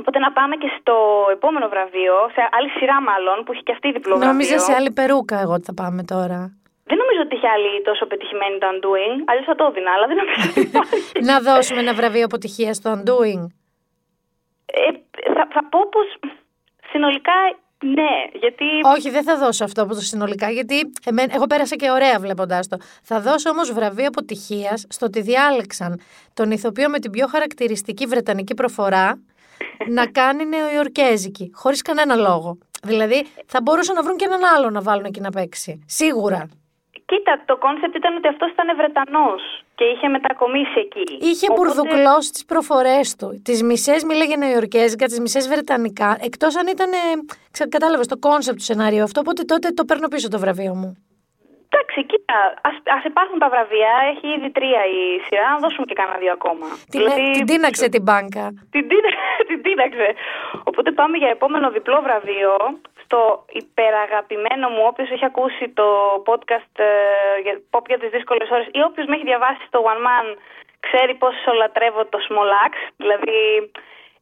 οπότε 0.00 0.18
να 0.18 0.32
πάμε 0.32 0.54
και 0.62 0.70
στο 0.78 0.94
επόμενο 1.36 1.68
βραβείο, 1.68 2.14
σε 2.34 2.42
άλλη 2.56 2.68
σειρά 2.76 2.96
μάλλον, 3.10 3.36
που 3.44 3.52
έχει 3.52 3.62
και 3.62 3.72
αυτή 3.72 3.92
διπλό 3.92 4.12
βραβείο. 4.16 4.32
Νόμιζα 4.32 4.58
σε 4.58 4.72
άλλη 4.78 4.90
περούκα 5.00 5.36
εγώ 5.40 5.52
ότι 5.52 5.64
θα 5.70 5.74
πάμε 5.74 6.02
τώρα. 6.14 6.38
Δεν 7.14 7.22
νομίζω 7.22 7.28
ότι 7.28 7.36
είχε 7.36 7.48
άλλη 7.56 7.82
τόσο 7.88 8.06
πετυχημένη 8.06 8.56
το 8.62 8.66
Undoing, 8.74 9.16
αλλιώς 9.28 9.46
θα 9.50 9.54
το 9.54 9.64
έδινα, 9.70 9.90
αλλά 9.94 10.06
δεν 10.10 10.16
νομίζω 10.20 10.40
ότι 10.50 10.60
υπάρχει. 10.60 11.20
να 11.30 11.36
δώσουμε 11.48 11.80
ένα 11.80 11.94
βραβείο 11.94 12.24
αποτυχίας 12.24 12.76
στο 12.76 12.88
Undoing. 12.96 13.42
ε, 14.66 14.90
θα, 15.36 15.42
θα 15.54 15.62
πω 15.70 15.80
πως 15.94 16.06
συνολικά 16.92 17.36
ναι, 17.98 18.38
γιατί... 18.40 18.64
Όχι, 18.96 19.10
δεν 19.10 19.22
θα 19.22 19.36
δώσω 19.38 19.64
αυτό 19.64 19.82
από 19.82 19.94
το 19.94 20.00
συνολικά, 20.00 20.50
γιατί 20.50 20.92
εμέ- 21.04 21.34
εγώ 21.34 21.46
πέρασα 21.46 21.76
και 21.76 21.90
ωραία 21.90 22.18
βλέποντάς 22.18 22.68
το. 22.68 22.76
Θα 23.02 23.20
δώσω 23.20 23.50
όμως 23.50 23.72
βραβείο 23.72 24.06
αποτυχίας 24.06 24.86
στο 24.88 25.06
ότι 25.06 25.20
διάλεξαν 25.20 26.00
τον 26.34 26.50
ηθοποιό 26.50 26.88
με 26.88 26.98
την 26.98 27.10
πιο 27.10 27.26
χαρακτηριστική 27.26 28.06
βρετανική 28.06 28.54
προφορά 28.54 29.22
να 29.88 30.06
κάνει 30.06 30.44
νεοϊορκέζικη, 30.44 31.50
χωρίς 31.54 31.82
κανένα 31.82 32.14
λόγο. 32.14 32.58
Δηλαδή 32.82 33.26
θα 33.46 33.60
μπορούσαν 33.62 33.94
να 33.94 34.02
βρουν 34.02 34.16
και 34.16 34.24
έναν 34.24 34.40
άλλο 34.56 34.70
να 34.70 34.82
βάλουν 34.82 35.04
εκεί 35.04 35.20
να 35.20 35.30
παίξει. 35.30 35.84
Σίγουρα. 35.86 36.48
Κοίτα, 37.06 37.42
το 37.44 37.56
κόνσεπτ 37.56 37.94
ήταν 37.96 38.16
ότι 38.16 38.28
αυτός 38.28 38.50
ήταν 38.50 38.76
Βρετανός 38.76 39.42
και 39.74 39.84
είχε 39.84 40.08
μετακομίσει 40.08 40.78
εκεί. 40.86 41.16
Είχε 41.20 41.46
Οπότε- 41.50 41.54
μπουρδουκλώσει 41.74 42.30
τις 42.30 42.44
προφορές 42.44 43.16
του. 43.16 43.42
Τις 43.44 43.62
μισές 43.62 44.04
μίλαγε 44.04 44.36
νεοϊορκέζικα, 44.36 45.06
τις 45.06 45.20
μισές 45.20 45.48
βρετανικά. 45.48 46.16
Εκτός 46.20 46.56
αν 46.56 46.66
ήταν. 46.66 46.90
Κατάλαβες 47.68 48.06
το 48.06 48.16
κόνσεπτ 48.18 48.58
του 48.58 48.64
σενάριου 48.64 49.02
αυτό. 49.02 49.20
Οπότε 49.20 49.42
τότε 49.42 49.68
το 49.70 49.84
παίρνω 49.84 50.08
πίσω 50.08 50.28
το 50.28 50.38
βραβείο 50.38 50.74
μου. 50.74 50.90
Εντάξει, 51.68 52.04
κοίτα, 52.10 52.36
ας, 52.68 52.74
ας 52.98 53.04
υπάρχουν 53.04 53.38
τα 53.38 53.48
βραβεία, 53.48 53.92
έχει 54.12 54.26
ήδη 54.36 54.50
τρία 54.50 54.80
η 54.98 55.00
σειρά, 55.26 55.46
να 55.54 55.58
δώσουμε 55.64 55.86
και 55.88 55.94
κανένα 56.00 56.18
δύο 56.22 56.32
ακόμα. 56.38 56.66
Την, 56.90 57.00
Δηλαδή, 57.00 57.30
την 57.30 57.46
τίναξε 57.46 57.86
την 57.94 58.02
μπάνκα. 58.02 58.44
την, 58.74 58.84
τίνα- 58.90 59.16
την 59.50 59.58
τίναξε. 59.62 60.08
Οπότε 60.64 60.90
πάμε 61.00 61.16
για 61.22 61.28
επόμενο 61.36 61.66
διπλό 61.70 61.98
βραβείο 62.06 62.52
στο 63.14 63.44
υπεραγαπημένο 63.62 64.66
μου, 64.74 64.82
όποιος 64.90 65.10
έχει 65.14 65.24
ακούσει 65.32 65.64
το 65.80 65.86
podcast 66.28 66.72
ε, 66.88 66.90
για 67.44 67.54
pop 67.72 67.84
για 67.90 67.98
τις 67.98 68.10
δύσκολες 68.16 68.48
ώρες 68.50 68.66
ή 68.78 68.80
όποιος 68.88 69.06
με 69.06 69.14
έχει 69.16 69.24
διαβάσει 69.32 69.64
το 69.74 69.78
Oneman 69.92 70.26
ξέρει 70.86 71.14
πόσο 71.14 71.50
λατρεύω 71.60 72.02
το 72.12 72.18
Small 72.28 72.53
Axe, 72.53 72.72
δηλαδή 72.96 73.38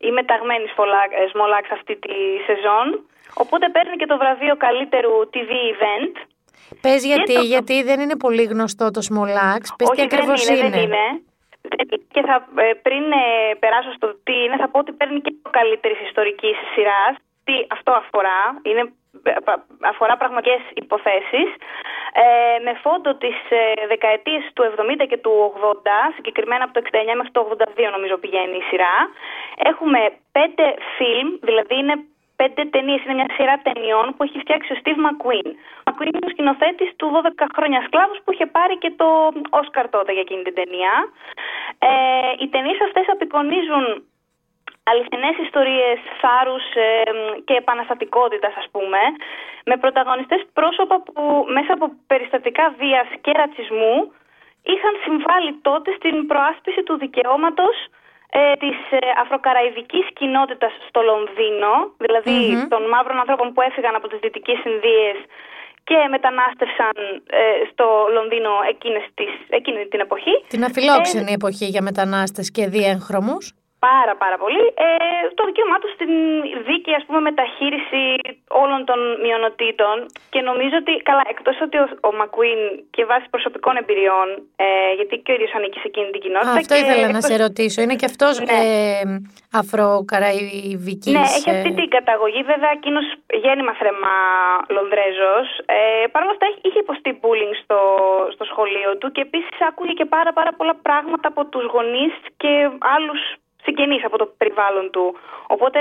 είμαι 0.07 0.22
ταγμένη 0.31 0.66
Smolax- 0.74 1.14
ε, 1.20 1.24
Smolax 1.33 1.64
αυτή 1.78 1.94
τη 2.05 2.14
σεζόν. 2.48 2.87
Οπότε 3.42 3.68
παίρνει 3.68 3.96
και 3.96 4.07
το 4.12 4.16
βραβείο 4.22 4.57
καλύτερου 4.57 5.12
TV 5.35 5.50
event. 5.74 6.14
Πες 6.81 7.05
γιατί, 7.05 7.35
το- 7.35 7.40
γιατί 7.55 7.83
δεν 7.83 8.00
είναι 8.00 8.16
πολύ 8.16 8.44
γνωστό 8.52 8.90
το 8.90 9.00
Smolax. 9.11 9.62
Πες 9.78 9.88
τι 9.88 9.92
Όχι, 9.92 10.02
ακριβώς 10.09 10.44
δεν 10.46 10.57
είναι, 10.57 10.68
δεν 10.70 10.83
είναι. 10.83 11.07
Και 12.14 12.22
θα, 12.28 12.37
ε, 12.57 12.72
πριν 12.87 13.05
ε, 13.12 13.55
περάσω 13.59 13.92
στο 13.92 14.07
τι 14.24 14.35
είναι, 14.44 14.57
θα 14.57 14.68
πω 14.68 14.78
ότι 14.78 14.92
παίρνει 14.92 15.20
και 15.20 15.35
το 15.42 15.50
καλύτερης 15.50 16.00
ιστορικής 16.09 16.57
σειράς. 16.74 17.14
Τι 17.44 17.57
αυτό 17.76 17.92
αφορά. 17.92 18.40
Είναι, 18.62 18.92
ε, 19.22 19.33
πα- 19.44 19.64
αφορά 19.92 20.16
πραγματικές 20.16 20.61
υποθέσεις. 20.74 21.48
Ε, 22.22 22.59
με 22.66 22.72
φόντο 22.83 23.14
τι 23.14 23.31
ε, 23.48 23.87
δεκαετίε 23.87 24.38
του 24.55 24.62
70 24.62 25.07
και 25.09 25.16
του 25.24 25.33
80, 25.57 26.12
συγκεκριμένα 26.14 26.64
από 26.64 26.72
το 26.72 26.81
69 26.81 27.14
μέχρι 27.16 27.33
το 27.33 27.40
82, 27.40 27.90
νομίζω 27.90 28.16
πηγαίνει 28.18 28.57
η 28.57 28.62
σειρά. 28.70 28.94
Έχουμε 29.70 30.00
πέντε 30.33 30.74
φιλμ, 30.96 31.28
δηλαδή 31.40 31.74
είναι 31.78 31.96
πέντε 32.37 32.62
ταινίες. 32.74 33.05
Είναι 33.05 33.14
μια 33.14 33.31
σειρά 33.37 33.55
ταινιών 33.66 34.07
που 34.16 34.22
έχει 34.22 34.38
φτιάξει 34.38 34.72
ο 34.72 34.76
Steve 34.83 35.00
McQueen. 35.07 35.48
Ο 35.87 35.88
McQueen 35.88 36.14
είναι 36.16 36.28
ο 36.31 36.35
σκηνοθέτης 36.35 36.90
του 36.96 37.07
12 37.14 37.46
χρόνια 37.57 37.83
σκλάβους 37.87 38.18
που 38.24 38.33
είχε 38.33 38.46
πάρει 38.46 38.78
και 38.78 38.92
το 39.00 39.09
Όσκαρ 39.50 39.88
τότε 39.88 40.12
για 40.12 40.20
εκείνη 40.26 40.42
την 40.42 40.55
ταινία. 40.55 40.92
Ε, 41.78 41.90
οι 42.42 42.48
ταινίες 42.48 42.81
αυτές 42.87 43.05
απεικονίζουν 43.14 43.85
αληθινές 44.90 45.37
ιστορίες 45.47 45.99
θάρρους 46.21 46.66
ε, 46.75 46.88
και 47.47 47.55
επαναστατικότητας 47.62 48.55
ας 48.62 48.68
πούμε 48.73 49.01
με 49.64 49.77
πρωταγωνιστές 49.83 50.40
πρόσωπα 50.53 50.97
που 51.07 51.47
μέσα 51.57 51.73
από 51.77 51.87
περιστατικά 52.11 52.64
βίας 52.81 53.09
και 53.25 53.33
ρατσισμού 53.40 53.97
είχαν 54.73 54.95
συμβάλει 55.05 55.53
τότε 55.68 55.90
στην 55.99 56.27
προάσπιση 56.31 56.83
του 56.83 56.97
δικαιώματος 57.05 57.77
ε, 58.40 58.42
της 58.62 58.79
ε, 58.90 58.99
αφροκαραϊβικής 59.23 60.07
κοινότητας 60.18 60.73
στο 60.88 61.01
Λονδίνο, 61.11 61.73
δηλαδη 62.03 62.66
των 62.73 62.83
μαύρων 62.92 63.18
ανθρώπων 63.23 63.53
που 63.53 63.61
έφυγαν 63.68 63.95
από 63.95 64.09
τις 64.09 64.18
Δυτικές 64.25 64.61
Ινδίες 64.71 65.16
και 65.85 65.99
μετανάστευσαν 66.11 66.97
ε, 67.27 67.40
στο 67.71 67.87
Λονδίνο 68.16 68.51
εκείνες 68.68 69.05
τις, 69.14 69.33
εκείνη 69.49 69.87
την 69.87 70.01
εποχή. 70.01 70.35
Την 70.49 70.64
αφιλόξενη 70.64 71.33
εποχή 71.33 71.64
για 71.64 71.83
μετανάστες 71.83 72.51
και 72.51 72.66
διέγχρωμους. 72.66 73.55
Πάρα 73.88 74.14
πάρα 74.23 74.37
πολύ. 74.42 74.62
Ε, 74.87 74.88
το 75.38 75.42
δικαίωμά 75.49 75.77
τους 75.83 75.92
στην 75.97 76.11
δίκαιη 76.68 76.95
ας 77.01 77.05
πούμε, 77.07 77.21
μεταχείριση 77.29 78.03
όλων 78.62 78.81
των 78.88 78.99
μειονοτήτων 79.25 79.97
και 80.33 80.40
νομίζω 80.51 80.77
ότι, 80.83 80.92
καλά, 81.09 81.23
εκτός 81.35 81.57
ότι 81.66 81.77
ο, 81.83 81.87
ο 82.09 82.11
Μακουίν 82.21 82.61
και 82.95 83.03
βάσει 83.11 83.27
προσωπικών 83.35 83.75
εμπειριών, 83.81 84.29
ε, 84.64 84.66
γιατί 84.99 85.14
και 85.25 85.31
ο 85.33 85.35
ίδιος 85.37 85.53
ανήκει 85.59 85.79
σε 85.83 85.88
εκείνη 85.92 86.09
την 86.14 86.21
κοινότητα. 86.25 86.53
Α, 86.59 86.61
αυτό 86.62 86.75
και 86.75 86.81
ήθελα 86.85 87.07
να 87.09 87.16
εκτός- 87.18 87.31
σε 87.31 87.37
ρωτήσω. 87.47 87.79
Είναι 87.83 87.97
και 88.01 88.09
αυτός 88.12 88.35
Ναι. 88.40 88.47
ε, 88.59 89.03
αφροκαραϊβικής. 89.61 91.12
Ναι, 91.16 91.25
έχει 91.38 91.51
αυτή 91.57 91.71
ε, 91.75 91.79
την 91.81 91.88
καταγωγή. 91.97 92.40
Βέβαια, 92.53 92.71
εκείνος 92.79 93.07
γέννημα 93.45 93.73
θρεμά 93.81 94.16
Λονδρέζος. 94.77 95.47
Ε, 95.77 96.07
Παρ' 96.12 96.23
όλα 96.25 96.35
αυτά, 96.37 96.47
έχει- 96.51 96.62
είχε 96.66 96.79
υποστεί 96.87 97.11
bullying 97.23 97.55
στο, 97.62 97.79
στο 98.35 98.45
σχολείο 98.51 98.90
του 99.01 99.07
και 99.14 99.21
επίσης 99.29 99.57
άκουγε 99.68 99.92
και 100.01 100.05
πάρα, 100.16 100.33
πάρα 100.38 100.53
πολλά 100.59 100.75
πράγματα 100.87 101.27
από 101.33 101.42
τους 101.53 101.64
γονείς 101.75 102.12
και 102.42 102.53
άλλους 102.97 103.21
συγγενείς 103.62 104.05
από 104.05 104.18
το 104.18 104.27
περιβάλλον 104.27 104.90
του. 104.90 105.16
Οπότε, 105.46 105.81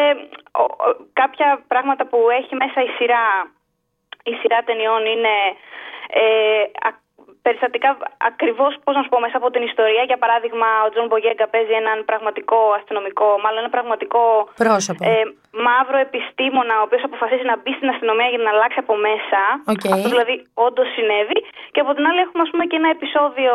ο- 0.52 0.74
ο- 0.88 0.96
κάποια 1.14 1.64
πράγματα 1.68 2.06
που 2.06 2.30
έχει 2.40 2.56
μέσα 2.56 2.82
η 2.84 2.88
σειρά, 2.98 3.52
η 4.24 4.34
σειρά 4.34 4.64
ταινιών 4.64 5.06
είναι 5.06 5.36
ε, 6.14 6.62
α- 6.88 7.02
περιστατικά 7.46 7.90
ακριβώς, 8.30 8.72
πώς 8.84 8.94
να 8.96 9.02
σου 9.04 9.10
πω, 9.14 9.20
μέσα 9.26 9.38
από 9.42 9.50
την 9.54 9.64
ιστορία. 9.70 10.04
Για 10.10 10.20
παράδειγμα, 10.24 10.68
ο 10.86 10.90
Τζον 10.90 11.08
Μπογιέγκα 11.08 11.48
παίζει 11.54 11.74
έναν 11.82 11.98
πραγματικό 12.10 12.58
αστυνομικό, 12.80 13.28
μάλλον 13.44 13.60
ένα 13.64 13.74
πραγματικό 13.78 14.24
Πρόσωπο. 14.64 15.02
ε, 15.10 15.24
μαύρο 15.68 15.98
επιστήμονα, 16.08 16.74
ο 16.80 16.84
οποίος 16.88 17.04
αποφασίζει 17.10 17.46
να 17.52 17.56
μπει 17.60 17.72
στην 17.80 17.90
αστυνομία 17.94 18.28
για 18.34 18.42
να 18.46 18.50
αλλάξει 18.54 18.80
από 18.84 18.96
μέσα. 19.08 19.42
Οκ. 19.74 19.84
Αυτό 19.96 20.08
δηλαδή 20.14 20.36
όντως 20.66 20.88
συνέβη. 20.96 21.40
Και 21.74 21.82
από 21.84 21.92
την 21.96 22.04
άλλη, 22.10 22.20
έχουμε 22.26 22.42
ας 22.46 22.50
πούμε, 22.52 22.66
και 22.70 22.78
ένα 22.82 22.90
επεισόδιο 22.98 23.54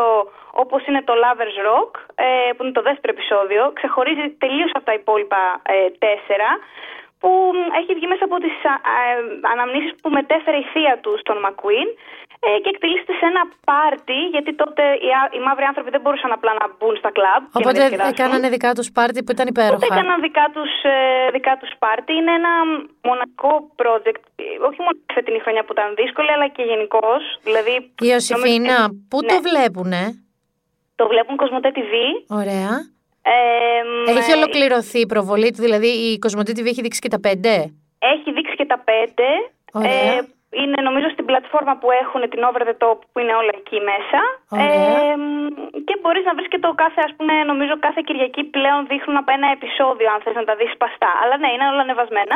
όπως 0.63 0.81
είναι 0.87 1.01
το 1.09 1.13
Lovers 1.23 1.57
Rock, 1.67 1.91
ε, 2.15 2.51
που 2.53 2.61
είναι 2.63 2.77
το 2.79 2.85
δεύτερο 2.89 3.11
επεισόδιο. 3.17 3.61
Ξεχωρίζει 3.79 4.25
τελείως 4.43 4.71
από 4.77 4.85
τα 4.89 4.93
υπόλοιπα 5.01 5.41
ε, 5.73 5.75
τέσσερα 6.05 6.49
που 7.21 7.29
μ, 7.57 7.59
έχει 7.79 7.91
βγει 7.97 8.07
μέσα 8.13 8.23
από 8.29 8.37
τις 8.43 8.55
α, 8.71 8.73
α, 8.93 8.95
αναμνήσεις 9.53 9.91
που 10.01 10.09
μετέφερε 10.17 10.57
η 10.63 10.65
θεία 10.73 10.95
του 11.03 11.11
στον 11.23 11.37
Μακουίν 11.45 11.89
ε, 12.47 12.49
και 12.63 12.69
εκτελήσεται 12.73 13.13
σε 13.19 13.25
ένα 13.31 13.43
πάρτι, 13.69 14.19
γιατί 14.35 14.51
τότε 14.61 14.83
οι, 15.05 15.09
α- 15.19 15.31
οι 15.35 15.39
μαύροι 15.47 15.65
άνθρωποι 15.71 15.89
δεν 15.95 16.01
μπορούσαν 16.03 16.31
απλά 16.37 16.51
να 16.61 16.65
μπουν 16.75 16.95
στα 17.01 17.11
κλαμπ. 17.17 17.41
και 17.43 17.53
να 17.53 17.59
Οπότε 17.61 17.77
διασκεδάσουν. 17.79 18.13
έκανανε 18.15 18.47
δικά 18.55 18.69
τους 18.77 18.89
πάρτι 18.97 19.19
που 19.23 19.31
ήταν 19.35 19.47
Ούτε 19.49 19.53
υπέροχα. 19.61 19.85
έκαναν 19.91 20.17
δικά 20.27 20.45
τους, 20.55 20.71
ε, 20.93 20.95
δικά 21.35 21.53
τους 21.61 21.71
πάρτι. 21.83 22.11
Είναι 22.19 22.33
ένα 22.41 22.53
μοναδικό 23.09 23.51
project, 23.81 24.21
ε, 24.43 24.43
όχι 24.69 24.79
μόνο 24.83 24.95
αυτή 25.09 25.21
την 25.27 25.35
χρονιά 25.43 25.63
που 25.65 25.73
ήταν 25.77 25.87
δύσκολη, 26.01 26.29
αλλά 26.35 26.47
και 26.55 26.63
γενικώ. 26.71 27.07
Δηλαδή, 27.47 27.73
Η 28.05 28.07
Ιωσήφινα, 28.13 28.75
νομίζω- 28.77 29.05
πού 29.11 29.17
ναι, 29.21 29.27
το 29.33 29.37
βλέπουνε; 29.47 30.01
Το 30.99 31.05
βλέπουν 31.11 31.35
Κοσμοτέ 31.41 31.69
TV. 31.77 31.93
Ωραία. 32.41 32.71
Ε, 33.33 34.11
Έχει 34.11 34.31
ε, 34.31 34.35
ολοκληρωθεί 34.35 34.99
η 34.99 35.05
προβολή 35.05 35.49
του, 35.51 35.61
δηλαδή 35.61 35.87
η 35.87 36.19
Κοσμοτή 36.19 36.51
TV 36.55 36.65
έχει 36.65 36.81
δείξει 36.81 36.99
και 36.99 37.09
τα 37.15 37.19
πέντε; 37.19 37.53
Έχει 38.13 38.31
δείξει 38.31 38.55
και 38.55 38.65
τα 38.65 38.79
πέντε. 38.89 39.27
Ωραία. 39.71 40.13
Ε, 40.17 40.27
είναι 40.61 40.79
νομίζω 40.87 41.07
στην 41.15 41.25
πλατφόρμα 41.29 41.73
που 41.79 41.87
έχουν 42.03 42.21
την 42.31 42.41
Over 42.47 42.63
the 42.69 42.75
Top 42.83 42.97
που 43.11 43.17
είναι 43.21 43.35
όλα 43.41 43.53
εκεί 43.61 43.77
μέσα. 43.91 44.19
Ωραία. 44.49 44.65
Ε, 44.65 45.15
και 45.87 45.95
μπορείς 46.01 46.23
να 46.29 46.33
βρεις 46.37 46.47
και 46.53 46.59
το 46.65 46.69
κάθε, 46.83 47.01
ας 47.07 47.13
πούμε, 47.17 47.33
νομίζω 47.51 47.73
κάθε 47.87 48.01
Κυριακή 48.07 48.43
πλέον 48.55 48.79
δείχνουν 48.91 49.17
από 49.21 49.31
ένα 49.37 49.47
επεισόδιο 49.57 50.07
αν 50.13 50.19
θες 50.23 50.35
να 50.39 50.43
τα 50.49 50.55
δεις 50.59 50.71
σπαστά. 50.77 51.11
Αλλά 51.21 51.35
ναι, 51.41 51.49
είναι 51.53 51.65
όλα 51.71 51.81
ανεβασμένα. 51.87 52.35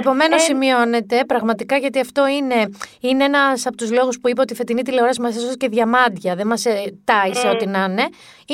Επομένως, 0.00 0.40
Ε, 0.42 0.44
σημειώνεται 0.48 1.16
πραγματικά 1.32 1.76
γιατί 1.84 1.98
αυτό 2.06 2.22
είναι, 2.38 2.60
είναι 3.08 3.24
ένας 3.24 3.66
από 3.68 3.76
τους 3.76 3.90
λόγους 3.98 4.16
που 4.20 4.28
είπα 4.28 4.40
ότι 4.42 4.52
η 4.52 4.56
φετινή 4.56 4.82
τηλεόραση 4.82 5.20
μας 5.20 5.36
έσωσε 5.36 5.56
και 5.62 5.68
διαμάντια. 5.68 6.34
Δεν 6.34 6.46
μας 6.46 6.62
τάισε 7.10 7.48
ό,τι 7.48 7.66
να 7.66 7.82
είναι. 7.88 8.04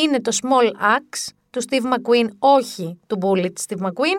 Είναι 0.02 0.18
το 0.26 0.32
Small 0.40 0.68
Axe 0.96 1.22
του 1.58 1.64
Steve 1.68 1.86
McQueen, 1.94 2.28
όχι 2.56 2.86
του 3.08 3.16
Bullet 3.22 3.54
Steve 3.64 3.82
McQueen, 3.86 4.18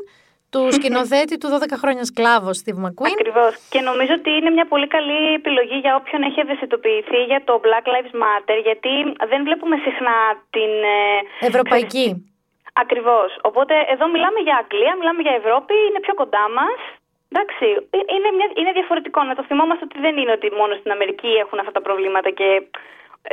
του 0.54 0.62
σκηνοθέτη 0.78 1.36
του 1.42 1.48
12 1.56 1.82
χρόνια 1.82 2.04
σκλάβο 2.12 2.50
Steve 2.62 2.80
McQueen. 2.86 3.16
Ακριβώς. 3.20 3.52
Και 3.74 3.82
νομίζω 3.90 4.14
ότι 4.20 4.30
είναι 4.38 4.52
μια 4.58 4.68
πολύ 4.74 4.88
καλή 4.96 5.20
επιλογή 5.40 5.78
για 5.86 5.94
όποιον 6.00 6.22
έχει 6.28 6.40
ευαισθητοποιηθεί 6.46 7.20
για 7.32 7.42
το 7.48 7.54
Black 7.66 7.86
Lives 7.94 8.14
Matter, 8.24 8.58
γιατί 8.68 8.94
δεν 9.32 9.40
βλέπουμε 9.48 9.76
συχνά 9.86 10.18
την. 10.56 10.72
ε, 11.42 11.48
Ευρωπαϊκή. 11.52 12.08
Ακριβώς. 12.84 13.30
Οπότε 13.50 13.74
εδώ 13.94 14.06
μιλάμε 14.14 14.40
για 14.48 14.56
Αγγλία, 14.62 14.94
μιλάμε 15.00 15.22
για 15.26 15.36
Ευρώπη, 15.42 15.74
είναι 15.88 16.00
πιο 16.06 16.14
κοντά 16.22 16.46
μας. 16.58 16.80
Εντάξει, 17.32 17.66
ε- 17.98 18.08
είναι, 18.16 18.30
μια, 18.38 18.48
είναι 18.60 18.72
διαφορετικό. 18.80 19.20
Να 19.30 19.36
το 19.38 19.44
θυμόμαστε 19.50 19.84
ότι 19.88 19.98
δεν 20.06 20.14
είναι 20.20 20.34
ότι 20.38 20.48
μόνο 20.62 20.74
στην 20.82 20.92
Αμερική 20.96 21.32
έχουν 21.44 21.58
αυτά 21.60 21.72
τα 21.78 21.82
προβλήματα 21.88 22.30
και 22.40 22.48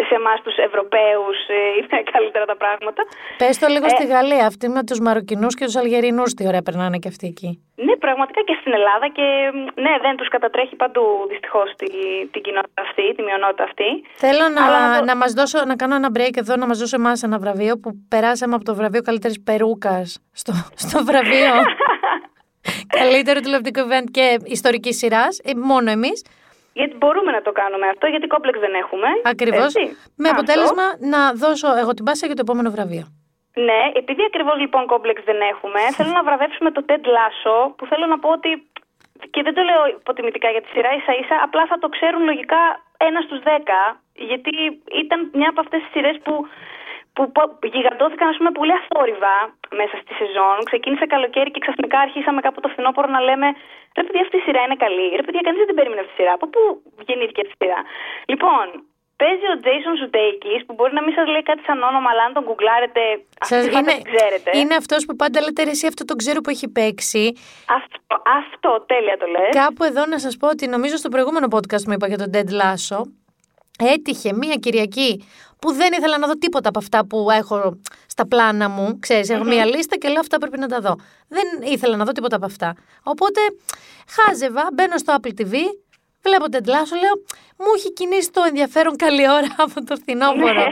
σε 0.09 0.15
εμάς 0.15 0.39
τους 0.45 0.57
Ευρωπαίους 0.57 1.39
είναι 1.79 2.03
καλύτερα 2.13 2.45
τα 2.45 2.57
πράγματα. 2.57 3.03
Πες 3.39 3.59
το 3.59 3.67
λίγο 3.75 3.87
Ε, 3.87 3.89
στη 3.89 4.07
Γαλλία. 4.07 4.47
Αυτοί 4.47 4.69
με 4.69 4.83
τους 4.85 4.99
Μαροκινούς 5.01 5.55
και 5.55 5.65
τους 5.65 5.77
Αλγερινούς, 5.77 6.35
τι 6.35 6.47
ωραία 6.47 6.63
περνάνε 6.63 6.99
και 6.99 7.09
αυτοί 7.09 7.27
εκεί. 7.27 7.51
Ναι, 7.87 7.97
πραγματικά 7.97 8.41
και 8.43 8.57
στην 8.61 8.73
Ελλάδα 8.73 9.07
και 9.09 9.27
ναι, 9.85 9.93
δεν 10.05 10.17
τους 10.17 10.29
κατατρέχει 10.29 10.77
παντού 10.77 11.03
δυστυχώς 11.29 11.69
τη, 11.77 11.87
την 12.33 12.43
κοινότητα 12.43 12.83
αυτή, 12.87 13.15
τη 13.15 13.23
μειονότητα 13.23 13.65
αυτή. 13.65 13.89
Θέλω 14.15 14.49
να, 14.49 14.65
Αλλά 14.67 14.81
να, 14.89 15.01
να 15.05 15.13
το- 15.13 15.17
μας 15.19 15.33
δώσω, 15.33 15.65
να 15.65 15.77
κάνω 15.77 15.95
ένα 15.95 16.09
break 16.17 16.35
εδώ, 16.37 16.57
να 16.57 16.67
μας 16.67 16.79
δώσω 16.79 16.97
εμάς 16.97 17.23
ένα 17.23 17.39
βραβείο 17.39 17.79
που 17.79 17.91
περάσαμε 18.09 18.55
από 18.55 18.65
το 18.65 18.75
βραβείο 18.75 19.03
καλύτερης 19.03 19.43
περούκας 19.43 20.21
στο, 20.33 20.53
στο 20.75 21.05
βραβείο 21.05 21.55
καλύτερο 23.01 23.41
τηλεοπτικό 23.41 23.81
event 23.89 24.09
και 24.11 24.37
ιστορικής 24.45 24.97
σειράς, 24.97 25.39
ε, 25.45 25.51
μόνο 25.55 25.91
εμείς. 25.91 26.25
Γιατί 26.79 26.95
μπορούμε 27.01 27.31
να 27.37 27.43
το 27.47 27.53
κάνουμε 27.61 27.87
αυτό, 27.93 28.07
γιατί 28.13 28.27
κόμπλεξ 28.35 28.57
δεν 28.65 28.75
έχουμε. 28.83 29.09
Ακριβώς. 29.35 29.71
έτσι. 29.75 29.85
Με 30.23 30.29
Αυτό. 30.29 30.35
αποτέλεσμα 30.35 30.87
να 31.13 31.21
δώσω 31.43 31.69
εγώ 31.83 31.93
την 31.97 32.05
πάσα 32.07 32.25
για 32.29 32.37
το 32.39 32.43
επόμενο 32.47 32.71
βραβείο. 32.77 33.05
Ναι, 33.69 33.81
επειδή 34.01 34.23
ακριβώς 34.31 34.57
λοιπόν 34.65 34.83
κόμπλεξ 34.93 35.19
δεν 35.31 35.41
έχουμε, 35.53 35.81
θέλω 35.97 36.13
να 36.19 36.23
βραβεύσουμε 36.29 36.71
το 36.77 36.83
Ted 36.89 37.05
Lasso, 37.17 37.59
που 37.77 37.85
θέλω 37.91 38.07
να 38.13 38.19
πω 38.23 38.29
ότι 38.39 38.51
και 39.33 39.43
δεν 39.47 39.55
το 39.57 39.63
λέω 39.69 39.83
υποτιμητικά 39.99 40.49
για 40.55 40.63
τη 40.63 40.69
σειρά 40.75 40.91
ίσα 40.99 41.13
ίσα, 41.23 41.37
απλά 41.47 41.63
θα 41.71 41.79
το 41.83 41.89
ξέρουν 41.95 42.23
λογικά 42.31 42.63
ένα 43.09 43.21
στους 43.27 43.41
δέκα, 43.49 43.81
γιατί 44.31 44.53
ήταν 45.03 45.19
μια 45.39 45.49
από 45.53 45.61
αυτές 45.65 45.81
τις 45.83 45.91
σειρές 45.95 46.17
που 46.25 46.35
που 47.17 47.23
πο- 47.37 47.53
γιγαντώθηκαν 47.75 48.27
ας 48.33 48.37
πούμε, 48.39 48.51
πολύ 48.59 48.75
αθόρυβα 48.81 49.35
μέσα 49.81 49.95
στη 50.03 50.13
σεζόν. 50.21 50.57
Ξεκίνησε 50.71 51.07
καλοκαίρι 51.15 51.51
και 51.55 51.61
ξαφνικά 51.65 51.99
αρχίσαμε 52.07 52.41
κάπου 52.47 52.59
το 52.65 52.69
φθινόπωρο 52.73 53.09
να 53.17 53.21
λέμε 53.29 53.47
ρε 53.97 54.03
παιδιά 54.07 54.23
αυτή 54.27 54.37
η 54.41 54.43
σειρά 54.47 54.61
είναι 54.67 54.79
καλή. 54.85 55.07
Ρε 55.19 55.23
παιδιά 55.27 55.43
κανείς 55.47 55.59
δεν 55.63 55.69
την 55.71 55.77
περίμενε 55.79 56.01
αυτή 56.05 56.13
η 56.17 56.19
σειρά. 56.21 56.33
Από 56.39 56.47
πού 56.53 56.61
γεννήθηκε 57.09 57.41
αυτή 57.45 57.55
η 57.59 57.61
σειρά; 57.63 57.81
Λοιπόν, 58.33 58.65
παίζει 59.21 59.47
ο 59.55 59.57
Jason 59.65 59.95
Sudeikis 60.03 60.61
που 60.67 60.75
μπορεί 60.77 60.93
να 60.99 61.03
μην 61.05 61.13
σας 61.19 61.27
λέει 61.33 61.45
κάτι 61.51 61.63
σαν 61.69 61.79
όνομα 61.91 62.09
αλλά 62.13 62.23
αν 62.29 62.33
τον 62.37 62.43
γκουγκλάρετε 62.47 63.03
αυτή 63.43 63.55
Σας- 63.55 63.65
τη 63.65 63.71
φάση 63.75 63.83
είναι, 63.83 63.95
την 64.03 64.09
ξέρετε. 64.15 64.51
είναι 64.61 64.75
αυτός 64.83 65.01
που 65.07 65.15
πάντα 65.23 65.39
λέτε 65.45 65.61
ρε 65.69 65.73
εσύ 65.77 65.87
αυτό 65.93 66.03
το 66.11 66.15
ξέρω 66.21 66.39
που 66.45 66.51
έχει 66.55 66.67
παίξει. 66.79 67.25
Αυτό, 67.79 67.99
αυτό 68.41 68.71
τέλεια 68.93 69.17
το 69.23 69.27
λες. 69.35 69.51
Κάπου 69.63 69.83
εδώ 69.91 70.03
να 70.13 70.19
σας 70.25 70.35
πω 70.41 70.47
ότι 70.55 70.65
νομίζω 70.75 70.97
στο 71.03 71.09
προηγούμενο 71.15 71.47
podcast 71.55 71.85
μου 71.89 71.95
είπα 71.97 72.07
για 72.13 72.19
τον 72.23 72.31
Ted 72.35 72.51
Lasso 72.61 73.01
έτυχε 73.95 74.31
μία 74.43 74.55
Κυριακή 74.65 75.11
που 75.59 75.73
δεν 75.73 75.93
ήθελα 75.93 76.19
να 76.19 76.27
δω 76.27 76.39
τίποτα 76.39 76.69
από 76.69 76.79
αυτά 76.79 77.07
που 77.07 77.31
έχω 77.31 77.79
στα 78.07 78.27
πλάνα 78.27 78.69
μου. 78.69 78.99
Ξέρεις, 78.99 79.29
έχω 79.29 79.45
μία 79.45 79.65
λίστα 79.65 79.97
και 79.97 80.09
λέω 80.09 80.21
αυτά 80.21 80.39
πρέπει 80.39 80.59
να 80.59 80.69
τα 80.69 80.81
δω. 80.81 80.97
Δεν 81.29 81.73
ήθελα 81.73 81.97
να 81.97 82.05
δω 82.05 82.13
τίποτα 82.13 82.37
από 82.37 82.45
αυτά. 82.45 82.75
Οπότε 83.03 83.41
χάζευα, 84.09 84.69
μπαίνω 84.73 84.99
στο 84.99 85.17
Apple 85.21 85.41
TV, 85.41 85.55
βλέπω 86.23 86.45
Ted 86.51 86.67
Lasso, 86.69 86.97
λέω 87.01 87.25
μου 87.59 87.67
έχει 87.77 87.93
κινήσει 87.93 88.31
το 88.31 88.43
ενδιαφέρον 88.47 88.97
καλή 88.97 89.31
ώρα 89.31 89.55
από 89.67 89.85
το 89.85 89.97
φθινόπωρο. 89.97 90.65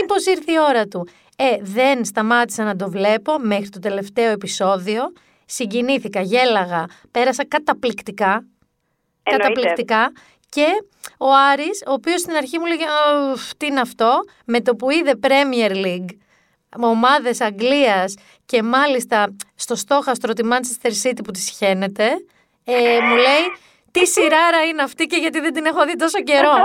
Μήπως 0.00 0.26
ήρθε 0.26 0.52
η 0.52 0.58
ώρα 0.68 0.86
του. 0.86 1.08
Ε, 1.36 1.56
δεν 1.60 2.04
σταμάτησα 2.04 2.64
να 2.64 2.76
το 2.76 2.90
βλέπω 2.90 3.38
μέχρι 3.38 3.68
το 3.68 3.78
τελευταίο 3.78 4.30
επεισόδιο. 4.30 5.12
Συγκινήθηκα, 5.46 6.20
γέλαγα, 6.20 6.86
πέρασα 7.10 7.46
καταπληκτικά. 7.46 8.46
Εννοείται. 9.22 9.48
Καταπληκτικά. 9.48 10.12
Και 10.48 10.66
ο 11.26 11.30
Άρης, 11.50 11.84
ο 11.88 11.92
οποίος 11.92 12.20
στην 12.20 12.36
αρχή 12.36 12.58
μου 12.58 12.66
λέγε 12.66 12.84
«Ουφ, 13.32 13.54
τι 13.56 13.66
είναι 13.66 13.80
αυτό, 13.80 14.10
με 14.46 14.60
το 14.60 14.74
που 14.74 14.90
είδε 14.90 15.12
Premier 15.26 15.74
League, 15.84 16.12
ομάδες 16.80 17.40
Αγγλίας 17.40 18.14
και 18.46 18.62
μάλιστα 18.62 19.36
στο 19.54 19.74
στόχαστρο 19.74 20.32
τη 20.32 20.42
Manchester 20.50 20.92
City 21.02 21.20
που 21.24 21.30
της 21.30 21.56
χαίνεται, 21.58 22.08
ε, 22.64 23.00
μου 23.00 23.14
λέει 23.14 23.44
τι 23.90 24.06
σειράρα 24.06 24.60
είναι 24.68 24.82
αυτή 24.82 25.06
και 25.06 25.16
γιατί 25.16 25.40
δεν 25.40 25.52
την 25.52 25.64
έχω 25.64 25.84
δει 25.84 25.96
τόσο 25.96 26.22
καιρό. 26.22 26.56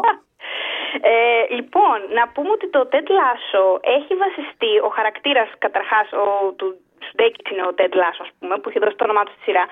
Ε, 1.01 1.53
λοιπόν, 1.53 1.97
να 2.13 2.27
πούμε 2.33 2.51
ότι 2.51 2.69
το 2.69 2.89
Ted 2.91 3.07
Lasso 3.17 3.65
έχει 3.81 4.13
βασιστεί, 4.15 4.73
ο 4.87 4.89
χαρακτήρας 4.89 5.49
καταρχάς 5.57 6.11
ο, 6.11 6.51
του 6.51 6.67
Σουντέκης 7.07 7.45
είναι 7.51 7.63
ο 7.69 7.71
Ted 7.77 7.93
Lasso 8.01 8.21
ας 8.27 8.31
πούμε, 8.39 8.53
που 8.59 8.69
έχει 8.69 8.79
δώσει 8.83 8.97
το 8.99 9.05
όνομά 9.07 9.23
του 9.23 9.33
στη 9.35 9.41
σειρά, 9.47 9.65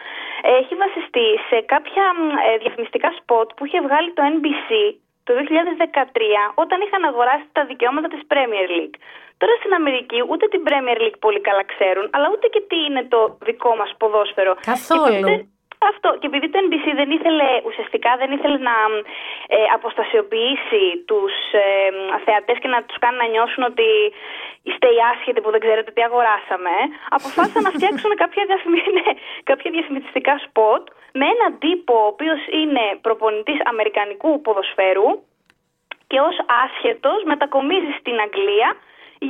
έχει 0.59 0.73
βασιστεί 0.83 1.27
σε 1.49 1.57
κάποια 1.73 2.03
μ, 2.17 2.19
ε, 2.47 2.57
διαφημιστικά 2.63 3.09
σποτ 3.19 3.47
που 3.55 3.65
είχε 3.65 3.79
βγάλει 3.87 4.09
το 4.17 4.21
NBC 4.35 4.69
το 5.27 5.31
2013 5.33 6.51
όταν 6.63 6.77
είχαν 6.85 7.03
αγοράσει 7.11 7.47
τα 7.57 7.65
δικαιώματα 7.71 8.07
της 8.13 8.21
Premier 8.31 8.67
League. 8.75 8.97
Τώρα 9.37 9.53
στην 9.59 9.73
Αμερική 9.79 10.19
ούτε 10.31 10.45
την 10.53 10.61
Premier 10.67 10.97
League 11.03 11.19
πολύ 11.25 11.41
καλά 11.47 11.63
ξέρουν, 11.73 12.05
αλλά 12.15 12.27
ούτε 12.33 12.47
και 12.53 12.61
τι 12.69 12.77
είναι 12.87 13.03
το 13.13 13.37
δικό 13.47 13.75
μας 13.75 13.91
ποδόσφαιρο. 13.99 14.53
Καθόλου. 14.71 15.11
Και 15.11 15.17
επειδή- 15.17 15.49
Αυτό. 15.93 16.09
Και 16.19 16.27
επειδή 16.31 16.47
το 16.49 16.57
NBC 16.65 16.85
δεν 17.01 17.09
ήθελε, 17.17 17.47
ουσιαστικά 17.69 18.11
δεν 18.21 18.31
ήθελε 18.31 18.57
να 18.69 18.75
ε, 19.47 19.57
αποστασιοποιήσει 19.77 20.83
τους 21.09 21.33
ε, 21.51 21.65
θεατές 22.25 22.57
και 22.61 22.67
να 22.67 22.83
τους 22.83 22.97
κάνει 23.03 23.17
να 23.17 23.27
νιώσουν 23.33 23.63
ότι 23.71 23.87
είστε 24.67 24.87
οι 24.95 24.99
άσχετοι 25.11 25.39
που 25.43 25.51
δεν 25.53 25.61
ξέρετε 25.65 25.89
τι 25.95 26.01
αγοράσαμε, 26.09 26.75
αποφάσισαν 27.17 27.61
να 27.67 27.71
φτιάξουν 27.77 28.11
κάποια, 28.23 28.43
διαφημι- 28.49 28.91
ναι, 28.97 29.09
κάποια 29.49 29.69
διαφημιστικά 29.75 30.33
σποτ 30.45 30.83
με 31.19 31.25
έναν 31.33 31.51
τύπο 31.63 31.93
ο 32.03 32.07
οποίος 32.13 32.39
είναι 32.61 32.83
προπονητής 33.05 33.59
αμερικανικού 33.71 34.31
ποδοσφαίρου 34.45 35.09
και 36.11 36.19
ως 36.29 36.35
άσχετος 36.63 37.19
μετακομίζει 37.31 37.91
στην 37.99 38.15
Αγγλία 38.25 38.69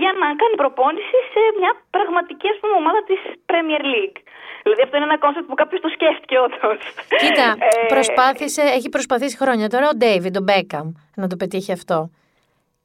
για 0.02 0.12
να 0.22 0.28
κάνει 0.42 0.56
προπόνηση 0.64 1.18
σε 1.34 1.42
μια 1.60 1.72
πραγματική 1.96 2.48
ας 2.54 2.58
πούμε, 2.62 2.74
ομάδα 2.84 3.02
της 3.10 3.20
Premier 3.50 3.82
League. 3.94 4.18
Δηλαδή 4.64 4.82
αυτό 4.86 4.96
είναι 4.98 5.06
ένα 5.12 5.18
κόνσεπτ 5.18 5.48
που 5.50 5.56
κάποιος 5.62 5.82
το 5.82 5.90
σκέφτηκε 5.96 6.36
όντως. 6.46 6.80
Κοίτα, 7.22 7.48
Ε, 7.60 7.86
προσπάθησε, 7.96 8.62
έχει 8.62 8.90
προσπαθήσει 8.90 9.38
χρόνια 9.38 9.68
τώρα 9.70 9.88
ο 9.90 9.96
Ντέιβιντ, 9.98 10.38
ο 10.38 10.44
Μπέκαμ, 10.48 10.88
να 11.16 11.28
το 11.28 11.36
πετύχει 11.36 11.72
αυτό. 11.72 11.98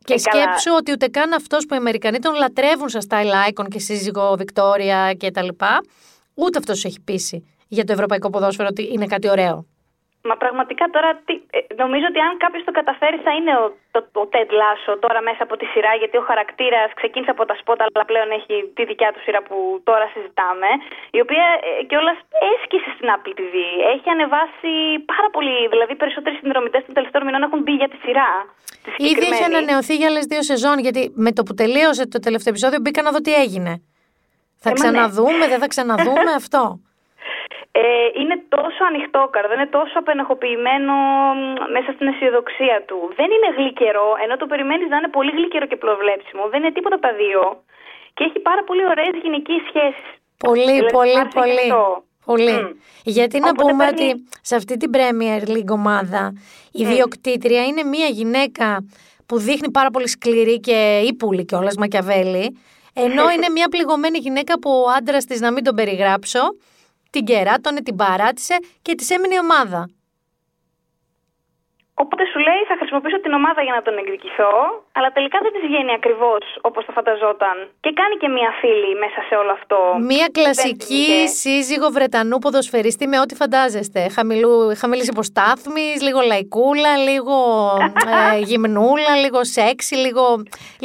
Και 0.05 0.15
Ε, 0.15 0.21
καλά. 0.21 0.43
σκέψου 0.43 0.71
ότι 0.79 0.93
ούτε 0.93 1.07
καν 1.09 1.33
αυτός 1.33 1.67
που 1.67 1.75
οι 1.75 1.77
Αμερικανοί 1.77 2.19
τον 2.19 2.35
λατρεύουν 2.35 2.89
σαν 2.89 3.03
style 3.09 3.51
icon 3.53 3.67
και 3.71 3.79
σύζυγο 3.79 4.35
Βικτόρια 4.39 5.13
και 5.15 5.31
τα 5.31 5.43
λοιπά, 5.43 5.81
ούτε 6.35 6.59
αυτός 6.59 6.79
σου 6.79 6.87
έχει 6.87 7.01
πείσει 7.01 7.45
για 7.69 7.85
το 7.85 7.93
ευρωπαϊκό 7.93 8.31
ποδόσφαιρο 8.31 8.69
ότι 8.71 8.89
είναι 8.93 9.07
κάτι 9.07 9.29
ωραίο. 9.31 9.67
Μα 10.29 10.35
πραγματικά 10.45 10.85
τώρα 10.95 11.11
τι, 11.27 11.35
ε, 11.57 11.59
νομίζω 11.83 12.07
ότι 12.11 12.21
αν 12.27 12.33
κάποιος 12.45 12.65
το 12.69 12.73
καταφέρει 12.81 13.19
θα 13.27 13.33
είναι 13.39 13.53
ο, 13.63 13.65
το, 13.95 14.01
ο 14.23 14.25
Ted 14.33 14.51
Lasso 14.61 14.93
τώρα 15.05 15.21
μέσα 15.29 15.43
από 15.47 15.55
τη 15.61 15.67
σειρά 15.73 15.93
γιατί 16.01 16.17
ο 16.23 16.25
χαρακτήρας 16.31 16.89
ξεκίνησε 17.01 17.33
από 17.37 17.45
τα 17.51 17.55
σπότα 17.61 17.83
αλλά 17.95 18.05
πλέον 18.11 18.29
έχει 18.39 18.55
τη 18.77 18.83
δικιά 18.91 19.11
του 19.15 19.21
σειρά 19.27 19.41
που 19.49 19.57
τώρα 19.89 20.07
συζητάμε 20.15 20.71
η 21.17 21.19
οποία 21.25 21.47
ε, 21.69 21.71
κιόλας 21.91 22.19
έσκησε 22.53 22.91
στην 22.97 23.09
Apple 23.15 23.35
TV. 23.41 23.55
Έχει 23.95 24.09
ανεβάσει 24.17 24.73
πάρα 25.13 25.29
πολύ, 25.37 25.59
δηλαδή 25.73 25.95
περισσότεροι 26.03 26.37
συνδρομητές 26.43 26.83
των 26.87 26.95
τελευταίων 26.99 27.23
μηνών 27.27 27.43
έχουν 27.49 27.61
μπει 27.65 27.75
για 27.83 27.89
τη 27.93 27.97
σειρά. 28.05 28.31
τη 28.85 28.91
Ήδη 28.91 29.05
έχει 29.05 29.09
συγκεκριμένη. 29.09 29.55
ανανεωθεί 29.55 29.95
για 30.01 30.09
άλλες 30.11 30.25
δύο 30.33 30.43
σεζόν, 30.51 30.77
γιατί 30.87 31.03
με 31.27 31.31
το 31.37 31.43
που 31.47 31.55
τελείωσε 31.61 32.05
το 32.15 32.19
τελευταίο 32.27 32.51
επεισόδιο 32.55 32.79
μπήκα 32.83 33.01
να 33.07 33.11
δω 33.15 33.21
τι 33.27 33.33
έγινε. 33.45 33.73
Θα 34.63 34.71
Ε, 34.71 34.73
μα 34.73 34.79
ναι. 34.79 34.81
ξαναδούμε, 34.83 35.45
δεν 35.53 35.61
θα 35.63 35.69
ξαναδούμε 35.75 36.33
αυτό. 36.43 36.63
Ε, 37.73 37.83
είναι 38.21 38.37
τόσο 38.57 38.81
ανοιχτόκαρδο, 38.91 39.53
είναι 39.59 39.71
τόσο 39.79 39.95
απενεχοποιημένο 40.03 40.95
μ, 41.39 41.41
μέσα 41.75 41.91
στην 41.97 42.07
αισιοδοξία 42.11 42.77
του. 42.89 42.99
Δεν 43.19 43.29
είναι 43.35 43.49
γλυκερό, 43.59 44.09
ενώ 44.25 44.35
το 44.41 44.47
περιμένεις 44.53 44.89
να 44.93 44.97
είναι 44.99 45.11
πολύ 45.19 45.31
γλυκερό 45.39 45.67
και 45.71 45.79
προβλέψιμο. 45.85 46.43
Δεν 46.53 46.59
είναι 46.63 46.73
τίποτα 46.77 46.95
από 46.99 47.07
τα 47.09 47.13
δύο. 47.23 47.41
Και 48.15 48.23
έχει 48.29 48.39
πάρα 48.49 48.63
πολύ 48.69 48.85
ωραίες 48.93 49.15
γυναικείε 49.25 49.61
σχέσεις. 49.71 50.09
Πολύ, 50.49 50.73
Δηλαδή, 50.73 50.93
πολύ, 50.99 51.17
άρεσε 51.19 51.29
και 51.35 51.41
πολύ. 51.41 51.61
αυτό. 51.61 51.83
Πολύ. 52.31 52.53
Μμ. 52.63 52.71
Γιατί 53.17 53.37
να 53.41 53.49
Οπότε 53.49 53.63
πούμε 53.63 53.85
παίρνει- 53.85 54.01
ότι 54.15 54.29
σε 54.49 54.55
αυτή 54.61 54.75
την 54.77 54.91
Premier 54.97 55.43
League 55.55 55.73
ομάδα 55.81 56.23
η 56.73 56.85
διοκτήτρια 56.93 57.63
είναι 57.69 57.83
μια 57.95 58.07
γυναίκα 58.07 58.69
που 59.27 59.39
δείχνει 59.39 59.71
πάρα 59.71 59.91
πολύ 59.91 60.09
σκληρή 60.09 60.61
και 60.61 60.79
ύπουλη 61.11 61.45
κιόλας 61.45 61.77
Μακιαβέλη. 61.77 62.59
Ενώ 62.95 63.23
είναι 63.35 63.49
μια 63.57 63.69
πληγωμένη 63.69 64.19
γυναίκα 64.19 64.59
που 64.59 64.71
ο 64.71 64.91
άντρας 64.99 65.25
της, 65.25 65.41
να 65.41 65.53
μην 65.53 65.65
τον 65.65 65.75
περιγράψω, 65.75 66.41
την 67.11 67.25
κεράτωνε, 67.25 67.81
την 67.81 67.97
παράτησε 67.97 68.57
και 68.83 68.95
της 68.95 69.11
έμεινε 69.11 69.35
η 69.35 69.39
ομάδα. 69.39 69.89
Οπότε 72.03 72.23
σου 72.33 72.39
λέει 72.47 72.63
θα 72.71 72.77
χρησιμοποιήσω 72.81 73.21
την 73.21 73.33
ομάδα 73.41 73.61
για 73.67 73.75
να 73.79 73.83
τον 73.87 73.95
εκδικηθώ, 74.03 74.55
αλλά 74.97 75.09
τελικά 75.17 75.39
δεν 75.43 75.53
της 75.53 75.63
βγαίνει 75.69 75.93
ακριβώς 75.93 76.43
όπως 76.69 76.85
το 76.87 76.93
φανταζόταν. 76.93 77.57
Και 77.85 77.93
κάνει 78.01 78.15
και 78.23 78.29
μία 78.37 78.51
φίλη 78.61 78.91
μέσα 79.05 79.21
σε 79.29 79.35
όλο 79.41 79.53
αυτό. 79.59 79.79
Μια 80.13 80.29
Δεν 80.33 80.33
κλασική 80.37 80.85
την 80.87 80.97
είχε. 80.97 81.27
σύζυγο 81.27 81.89
Βρετανού 81.97 82.39
ποδοσφαιριστή 82.39 83.07
με 83.13 83.19
ό,τι 83.21 83.35
φαντάζεστε. 83.35 84.01
Χαμηλού, 84.17 84.53
χαμηλής 84.81 85.09
υποστάθμης, 85.09 85.97
λίγο 86.07 86.21
λαϊκούλα, 86.21 86.93
λίγο 87.09 87.37
ε, 88.35 88.39
γυμνούλα, 88.49 89.13
λίγο 89.25 89.41
σεξι, 89.45 89.95
λίγο, 89.95 90.25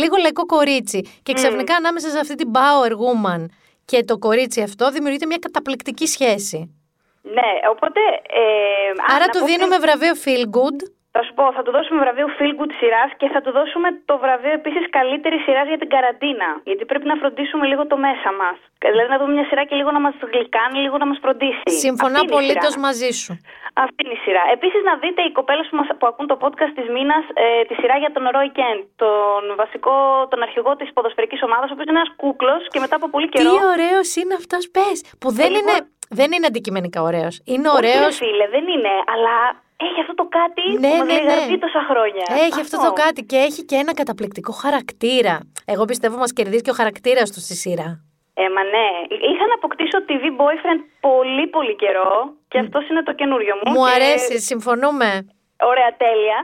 λίγο 0.02 0.16
λαϊκό 0.22 0.46
κορίτσι. 0.46 1.00
Και 1.24 1.34
ξαφνικά 1.34 1.74
ανάμεσα 1.76 2.10
σε 2.10 2.20
αυτή 2.20 2.36
την 2.36 2.50
power 2.58 2.92
woman 3.04 3.42
και 3.86 4.04
το 4.04 4.18
κορίτσι 4.18 4.62
αυτό 4.62 4.92
δημιουργείται 4.92 5.26
μια 5.26 5.38
καταπληκτική 5.38 6.08
σχέση. 6.08 6.76
Ναι, 7.22 7.70
οπότε. 7.72 8.00
Ε, 8.30 9.02
α, 9.02 9.16
Άρα 9.16 9.26
να 9.26 9.30
του 9.30 9.40
πω 9.40 9.46
δίνουμε 9.46 9.78
βραβείο 9.78 10.14
feel 10.26 10.44
good. 10.58 10.78
Θα 11.18 11.24
σου 11.26 11.34
πω, 11.38 11.44
θα 11.58 11.62
του 11.66 11.72
δώσουμε 11.76 12.00
βραβείο 12.06 12.28
Feel 12.38 12.54
Good 12.60 12.72
σειράς 12.80 13.10
και 13.20 13.28
θα 13.34 13.40
του 13.44 13.52
δώσουμε 13.58 13.88
το 14.10 14.16
βραβείο 14.24 14.54
επίσης 14.60 14.84
καλύτερης 14.98 15.42
σειράς 15.46 15.68
για 15.72 15.80
την 15.82 15.90
καραντίνα. 15.96 16.50
Γιατί 16.70 16.84
πρέπει 16.90 17.08
να 17.12 17.16
φροντίσουμε 17.22 17.64
λίγο 17.72 17.84
το 17.92 17.98
μέσα 18.08 18.30
μας. 18.42 18.58
Δηλαδή 18.96 19.10
να 19.14 19.18
δούμε 19.20 19.32
μια 19.38 19.46
σειρά 19.50 19.64
και 19.70 19.76
λίγο 19.80 19.92
να 19.98 20.02
μας 20.06 20.16
γλυκάνει, 20.32 20.78
λίγο 20.86 20.98
να 21.04 21.08
μας 21.10 21.18
φροντίσει. 21.24 21.64
Συμφωνώ 21.86 22.18
Αυτή 22.18 22.26
είναι 22.26 22.34
η 22.34 22.38
απολύτως 22.38 22.74
σειρά. 22.76 22.86
μαζί 22.88 23.10
σου. 23.22 23.32
Αυτή 23.84 24.00
είναι 24.06 24.16
η 24.20 24.22
σειρά. 24.26 24.44
Επίσης, 24.56 24.82
να 24.90 24.94
δείτε 25.04 25.22
οι 25.28 25.32
κοπέλες 25.40 25.66
που, 25.70 25.76
μας- 25.80 25.92
που 26.00 26.06
ακούν 26.12 26.26
το 26.32 26.38
podcast 26.44 26.74
της 26.80 26.88
μήνας 26.96 27.24
ε, 27.44 27.46
τη 27.68 27.74
σειρά 27.80 27.96
για 28.04 28.12
τον 28.16 28.24
Roy 28.36 28.50
Kent, 28.60 28.82
τον 29.04 29.42
βασικό, 29.62 29.94
τον 30.32 30.40
αρχηγό 30.48 30.72
της 30.80 30.90
ποδοσφαιρικής 30.96 31.40
ομάδας, 31.48 31.68
ο 31.70 31.74
οποίος 31.76 31.88
είναι 31.90 32.00
ένας 32.02 32.12
κούκλος 32.22 32.62
και 32.74 32.80
μετά 32.84 32.96
από 33.00 33.08
πολύ 33.14 33.28
Τι 33.30 33.34
καιρό. 33.36 33.52
ωραίος 33.74 34.08
είναι 34.20 34.34
αυτός, 34.42 34.64
πες. 34.76 34.98
Που 35.22 35.30
δεν, 35.40 35.50
Ε, 35.54 35.58
είναι, 35.60 35.74
λοιπόν- 35.78 35.88
δεν 36.20 36.30
είναι 36.36 36.48
αντικειμενικά 36.52 37.00
ωραίος. 37.10 37.34
Είναι 37.54 37.68
Όχι, 37.70 37.78
ωραίο. 37.80 38.02
ρε 38.08 38.12
φίλε, 38.22 38.46
δεν 38.56 38.66
είναι, 38.74 38.94
αλλά 39.14 39.36
έχει 39.78 40.00
αυτό 40.02 40.14
το 40.14 40.26
κάτι 40.40 40.64
Ναι, 40.80 40.90
που 40.90 40.96
μας 40.98 41.08
ναι, 41.08 41.14
ναι. 41.14 41.20
λιγαρδεί 41.20 41.58
τόσα 41.60 41.82
χρόνια. 41.90 42.26
Έχει 42.46 42.60
αυτό 42.66 42.78
το 42.86 42.92
κάτι 42.94 43.22
και 43.24 43.36
έχει 43.48 43.62
και 43.66 43.76
ένα 43.76 43.94
καταπληκτικό 43.94 44.52
χαρακτήρα. 44.52 45.40
Εγώ 45.66 45.86
πιστεύω 45.86 46.18
μας 46.18 46.34
κερδίζει 46.34 46.62
και 46.62 46.70
ο 46.70 46.74
χαρακτήρας 46.74 47.32
του 47.32 47.40
στη 47.40 47.56
σειρά. 47.56 47.90
Ε, 48.34 48.50
μα 48.56 48.64
ναι. 48.76 48.88
Είχα 49.32 49.46
να 49.52 49.54
αποκτήσω 49.60 49.98
TV 50.10 50.24
boyfriend 50.42 50.82
πολύ 51.00 51.48
πολύ 51.48 51.76
καιρό 51.76 52.14
και 52.48 52.58
αυτός 52.60 52.90
είναι 52.90 53.04
το 53.04 53.14
καινούριο 53.14 53.54
μου. 53.56 53.72
Μου 53.72 53.84
και- 53.86 53.92
αρέσει, 53.96 54.40
συμφωνούμε. 54.40 55.10
Ωραία, 55.72 55.92
τέλεια. 56.06 56.38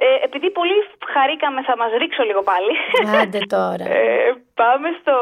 Ε, 0.00 0.24
επειδή 0.26 0.48
πολύ 0.58 0.76
χαρήκαμε 1.12 1.60
θα 1.68 1.76
μας 1.80 1.90
ρίξω 2.00 2.22
λίγο 2.28 2.42
πάλι. 2.50 2.72
Άντε 3.20 3.40
τώρα. 3.56 3.84
Ε, 3.98 4.32
πάμε 4.60 4.88
στο 5.00 5.14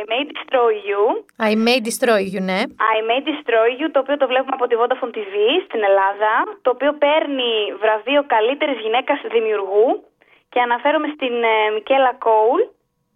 I 0.00 0.02
May 0.10 0.22
Destroy 0.32 0.74
You. 0.88 1.02
I 1.50 1.52
may 1.66 1.78
destroy 1.88 2.22
you, 2.34 2.40
ναι. 2.50 2.60
I 2.94 2.98
May 3.08 3.20
Destroy 3.30 3.70
You, 3.80 3.86
το 3.92 3.98
οποίο 4.04 4.16
το 4.16 4.26
βλέπουμε 4.26 4.54
από 4.58 4.66
τη 4.68 4.74
Vodafone 4.80 5.12
TV 5.18 5.34
στην 5.66 5.80
Ελλάδα, 5.90 6.32
το 6.62 6.70
οποίο 6.70 6.92
παίρνει 7.04 7.52
βραβείο 7.82 8.22
καλύτερης 8.34 8.78
γυναίκας 8.84 9.18
δημιουργού 9.34 9.86
και 10.52 10.60
αναφέρομαι 10.60 11.08
στην 11.16 11.34
ε, 11.42 11.70
Μικέλα 11.74 12.12
Κόουλ, 12.26 12.60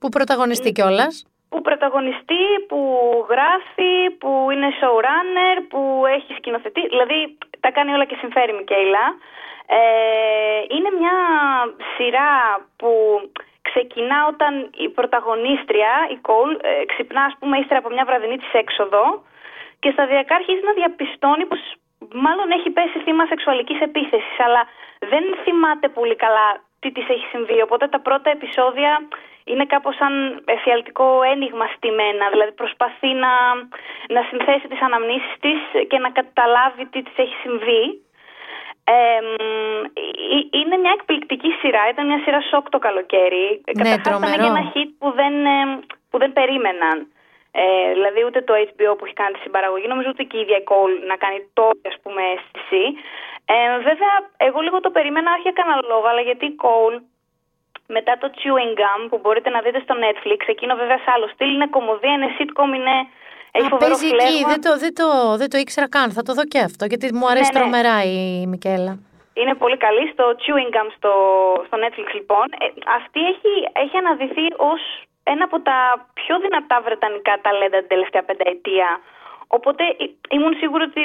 Που 0.00 0.08
πρωταγωνιστεί 0.08 0.72
κιόλας. 0.72 1.14
που 1.48 1.60
πρωταγωνιστεί, 1.68 2.42
που 2.68 2.80
γράφει, 3.32 3.92
που 4.20 4.30
είναι 4.52 4.68
showrunner, 4.80 5.56
που 5.70 5.80
έχει 6.16 6.30
σκηνοθετεί, 6.38 6.82
δηλαδή 6.92 7.18
τα 7.60 7.70
κάνει 7.76 7.90
όλα 7.96 8.04
και 8.04 8.16
συμφέρει 8.22 8.52
η 8.52 8.56
Μικέλα. 8.60 9.04
Ε, 9.66 9.78
είναι 10.74 10.90
μια 10.98 11.16
σειρά 11.96 12.32
που 12.76 12.90
ξεκινά 13.62 14.18
όταν 14.32 14.52
η 14.84 14.88
πρωταγωνίστρια, 14.88 15.92
η 16.14 16.16
Κόλ, 16.28 16.50
ε, 16.60 16.84
ξυπνά 16.84 17.22
ας 17.30 17.36
πούμε 17.38 17.58
ύστερα 17.58 17.80
από 17.80 17.90
μια 17.94 18.04
βραδινή 18.04 18.36
της 18.38 18.52
έξοδο 18.52 19.02
και 19.80 19.90
σταδιακά 19.90 20.34
αρχίζει 20.34 20.64
να 20.64 20.72
διαπιστώνει 20.72 21.44
πως 21.46 21.60
μάλλον 22.12 22.50
έχει 22.50 22.70
πέσει 22.70 22.98
θύμα 23.04 23.26
σεξουαλικής 23.26 23.80
επίθεσης 23.80 24.38
αλλά 24.46 24.62
δεν 24.98 25.24
θυμάται 25.44 25.88
πολύ 25.88 26.16
καλά 26.16 26.48
τι 26.80 26.92
της 26.92 27.08
έχει 27.08 27.26
συμβεί 27.30 27.60
οπότε 27.62 27.88
τα 27.88 28.00
πρώτα 28.00 28.30
επεισόδια 28.30 29.08
είναι 29.44 29.66
κάπως 29.66 29.94
σαν 29.96 30.42
εφιαλτικό 30.44 31.22
ένιγμα 31.22 31.66
στημένα 31.76 32.24
δηλαδή 32.30 32.52
προσπαθεί 32.52 33.10
να, 33.24 33.32
να 34.08 34.22
συνθέσει 34.28 34.66
τις 34.68 34.80
αναμνήσεις 34.82 35.34
της 35.40 35.60
και 35.88 35.98
να 35.98 36.10
καταλάβει 36.10 36.86
τι 36.86 37.02
της 37.02 37.16
έχει 37.16 37.36
συμβεί 37.42 37.82
ε, 38.94 39.20
μ, 39.20 39.84
ε, 39.84 40.58
είναι 40.60 40.76
μια 40.82 40.92
εκπληκτική 40.98 41.50
σειρά. 41.60 41.82
Ήταν 41.92 42.06
μια 42.06 42.20
σειρά 42.24 42.40
σοκ 42.50 42.68
το 42.74 42.78
καλοκαίρι. 42.78 43.46
Καταρχάς 43.64 43.98
ήταν 43.98 44.12
τρομερό. 44.12 44.42
και 44.42 44.50
ένα 44.54 44.64
hit 44.72 44.90
που 45.00 45.08
δεν, 45.20 45.34
ε, 45.56 45.58
που 46.10 46.18
δεν 46.22 46.32
περίμεναν. 46.32 46.96
Ε, 47.60 47.92
δηλαδή 47.96 48.20
ούτε 48.28 48.40
το 48.48 48.52
HBO 48.68 48.92
που 48.96 49.04
έχει 49.04 49.18
κάνει 49.20 49.34
τη 49.36 49.40
συμπαραγωγή, 49.44 49.86
νομίζω 49.86 50.08
ούτε 50.12 50.22
και 50.28 50.36
η 50.36 50.40
ίδια 50.40 50.56
η 50.62 50.64
Cole 50.70 50.96
να 51.10 51.16
κάνει 51.22 51.38
τότε 51.60 51.84
ας 51.92 51.98
πούμε 52.02 52.22
αίσθηση. 52.32 52.84
Ε, 53.54 53.78
βέβαια, 53.88 54.14
εγώ 54.36 54.58
λίγο 54.66 54.78
το 54.80 54.90
περίμενα, 54.96 55.28
όχι 55.32 55.46
για 55.48 55.56
κανένα 55.58 55.80
λόγο, 55.92 56.06
αλλά 56.10 56.22
γιατί 56.28 56.44
η 56.46 56.56
Cole 56.64 56.96
μετά 57.96 58.12
το 58.22 58.28
Chewing 58.38 58.74
Gum 58.80 59.00
που 59.10 59.18
μπορείτε 59.22 59.50
να 59.50 59.60
δείτε 59.64 59.80
στο 59.86 59.94
Netflix, 60.04 60.40
εκείνο 60.54 60.74
βέβαια 60.82 60.98
σε 60.98 61.10
άλλο 61.14 61.26
στυλ, 61.34 61.54
είναι 61.54 61.74
κομμωδία, 61.76 62.12
είναι 62.12 62.30
sitcom, 62.38 62.70
είναι... 62.78 62.96
Έχει 63.58 63.66
Α, 63.66 63.72
φοβερό 63.74 63.94
παίζει 63.94 64.06
εκεί. 64.06 64.16
φλέγμα. 64.16 64.48
Δεν 64.52 64.60
το, 64.66 64.70
δεν, 64.84 64.92
το, 65.00 65.06
δεν 65.40 65.48
το 65.52 65.56
ήξερα 65.64 65.88
καν. 65.96 66.08
Θα 66.16 66.22
το 66.26 66.32
δω 66.38 66.44
και 66.52 66.60
αυτό. 66.68 66.84
Γιατί 66.90 67.06
μου 67.18 67.26
αρέσει 67.32 67.50
Ναι, 67.52 67.54
ναι. 67.54 67.58
τρομερά 67.60 67.96
η 68.14 68.18
Μικέλα. 68.52 68.92
Είναι 69.40 69.54
πολύ 69.62 69.76
καλή 69.84 70.04
στο 70.12 70.24
Chewing 70.42 70.70
Gum 70.76 70.88
στο, 70.96 71.12
στο 71.66 71.76
Netflix 71.82 72.08
λοιπόν. 72.18 72.44
Ε, 72.64 72.66
αυτή 72.98 73.20
έχει, 73.32 73.52
έχει 73.84 73.96
αναδυθεί 74.02 74.46
ως 74.72 74.82
ένα 75.32 75.44
από 75.48 75.56
τα 75.68 75.78
πιο 76.18 76.34
δυνατά 76.44 76.76
βρετανικά 76.86 77.32
ταλέντα 77.44 77.78
την 77.82 77.88
τελευταία 77.94 78.24
πενταετία. 78.30 78.88
Οπότε 79.56 79.82
ε, 80.02 80.04
ήμουν 80.36 80.54
σίγουρη 80.60 80.82
ότι 80.90 81.02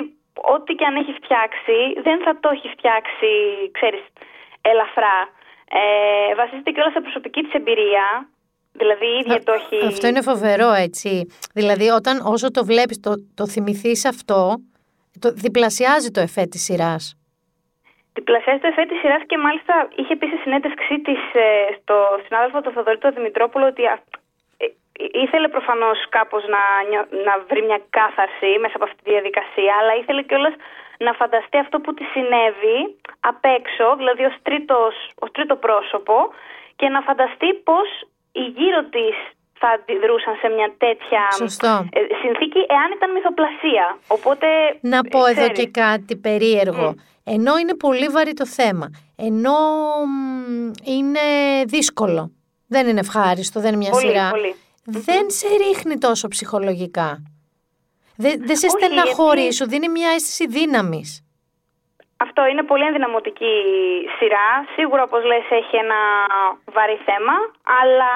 ό,τι 0.55 0.71
και 0.77 0.85
αν 0.89 0.95
έχει 1.01 1.13
φτιάξει 1.21 1.77
δεν 2.07 2.17
θα 2.25 2.31
το 2.41 2.49
έχει 2.55 2.67
φτιάξει, 2.75 3.29
ξέρεις, 3.77 4.03
ελαφρά. 4.71 5.17
Ε, 5.79 6.35
βασίζεται 6.35 6.71
και 6.71 6.81
όλα 6.81 6.91
σε 6.95 7.01
προσωπική 7.05 7.41
της 7.43 7.53
εμπειρία. 7.59 8.05
Δηλαδή 8.71 9.05
η 9.05 9.17
ίδια 9.19 9.43
το 9.43 9.51
έχει... 9.51 9.85
Αυτό 9.85 10.07
είναι 10.07 10.21
φοβερό, 10.21 10.71
έτσι. 10.71 11.27
Δηλαδή, 11.53 11.87
όταν 11.89 12.21
όσο 12.25 12.51
το 12.51 12.65
βλέπεις, 12.65 12.99
το, 12.99 13.11
το 13.35 13.47
θυμηθείς 13.47 14.05
αυτό, 14.05 14.55
το 15.19 15.31
διπλασιάζει 15.31 16.11
το 16.11 16.19
εφέ 16.19 16.45
της 16.45 16.63
σειράς. 16.63 17.15
Διπλασιάζει 18.13 18.59
το 18.59 18.67
εφέ 18.67 18.83
της 18.85 18.99
σειράς 18.99 19.21
και 19.25 19.37
μάλιστα 19.37 19.73
είχε 19.95 20.15
πει 20.15 20.25
σε 20.27 20.37
συνέντευξή 20.43 20.99
της 21.07 21.21
στο 21.77 21.95
συνάδελφο 22.25 22.61
του 22.61 22.71
Θοδωρή 22.71 22.97
του 22.97 23.13
Δημητρόπουλο 23.13 23.65
ότι 23.65 23.85
α, 23.85 23.95
ε, 24.57 24.65
ήθελε 25.23 25.47
προφανώς 25.47 25.97
κάπως 26.09 26.43
να, 26.55 26.61
νιω- 26.89 27.09
να 27.27 27.33
βρει 27.49 27.61
μια 27.69 27.81
κάθαρση 27.89 28.49
μέσα 28.61 28.75
από 28.75 28.85
αυτή 28.87 28.99
τη 29.03 29.09
διαδικασία, 29.15 29.73
αλλά 29.79 29.93
ήθελε 30.01 30.21
κιόλας 30.23 30.53
να 30.97 31.13
φανταστεί 31.13 31.57
αυτό 31.57 31.79
που 31.79 31.93
της 31.93 32.07
συνέβη 32.13 32.79
απ' 33.19 33.45
έξω, 33.57 33.85
δηλαδή 33.95 34.23
ως 34.23 34.35
ως 35.23 35.31
τρίτο 35.31 35.55
πρόσωπο, 35.55 36.15
και 36.75 36.87
να 36.89 37.01
φανταστεί 37.01 37.53
πώς 37.53 37.87
οι 38.31 38.41
γύρω 38.57 38.81
της 38.95 39.15
θα 39.59 39.67
αντιδρούσαν 39.69 40.35
σε 40.41 40.47
μια 40.55 40.73
τέτοια 40.77 41.21
Σωστό. 41.37 41.87
ε, 41.91 41.99
συνθήκη 42.21 42.59
εάν 42.75 42.89
ήταν 42.95 43.11
μυθοπλασία. 43.11 43.97
Οπότε, 44.07 44.47
Να 44.81 44.97
ε, 44.97 44.99
πω 45.09 45.19
εδώ 45.25 45.41
ξέρεις. 45.41 45.59
και 45.59 45.67
κάτι 45.67 46.15
περίεργο. 46.15 46.95
Ενώ 47.23 47.57
είναι 47.57 47.75
πολύ 47.75 48.07
βαρύ 48.07 48.33
το 48.33 48.45
θέμα, 48.45 48.89
ενώ 49.15 49.53
μ, 50.07 50.71
είναι 50.85 51.19
δύσκολο, 51.65 52.31
δεν 52.67 52.87
είναι 52.87 52.99
ευχάριστο, 52.99 53.59
δεν 53.59 53.69
είναι 53.69 53.77
μια 53.77 53.91
Πολύ, 53.91 54.07
σειρά, 54.07 54.29
πολύ. 54.29 54.55
δεν 54.85 55.29
σε 55.29 55.47
ρίχνει 55.47 55.97
τόσο 55.97 56.27
ψυχολογικά. 56.27 57.23
Δεν, 58.15 58.41
δεν 58.45 58.55
σε 58.55 58.65
Όχι, 58.67 58.85
στεναχωρεί, 58.85 59.39
γιατί- 59.39 59.55
σου 59.55 59.67
δίνει 59.67 59.89
μια 59.89 60.09
αίσθηση 60.09 60.47
δύναμης. 60.47 61.25
Αυτό 62.25 62.41
είναι 62.47 62.63
πολύ 62.71 62.85
ενδυναμωτική 62.89 63.55
σειρά. 64.17 64.47
Σίγουρα, 64.75 65.03
όπως 65.03 65.23
λες, 65.23 65.45
έχει 65.49 65.75
ένα 65.75 65.99
βαρύ 66.75 66.99
θέμα, 67.07 67.35
αλλά 67.81 68.13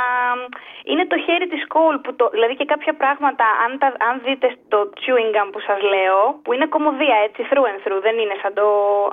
είναι 0.84 1.06
το 1.12 1.18
χέρι 1.26 1.47
της 1.47 1.64
Cole 1.74 1.97
που 2.03 2.16
το... 2.16 2.30
Δηλαδή 2.36 2.56
και 2.56 2.66
κάποια 2.74 2.93
πράγματα, 3.01 3.45
αν, 3.64 3.72
τα, 3.82 3.88
αν 4.08 4.22
δείτε 4.26 4.47
στο 4.58 4.78
chewing 5.01 5.32
gum 5.36 5.47
που 5.51 5.60
σας 5.60 5.80
λέω, 5.93 6.20
που 6.43 6.53
είναι 6.53 6.66
κομμωδία, 6.76 7.18
έτσι, 7.28 7.39
through 7.49 7.68
and 7.72 7.80
through, 7.84 8.01
δεν 8.08 8.16
είναι 8.22 8.36
σαν 8.41 8.53
το 8.60 8.66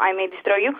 I 0.08 0.10
May 0.16 0.28
Destroy 0.32 0.60
You, 0.64 0.72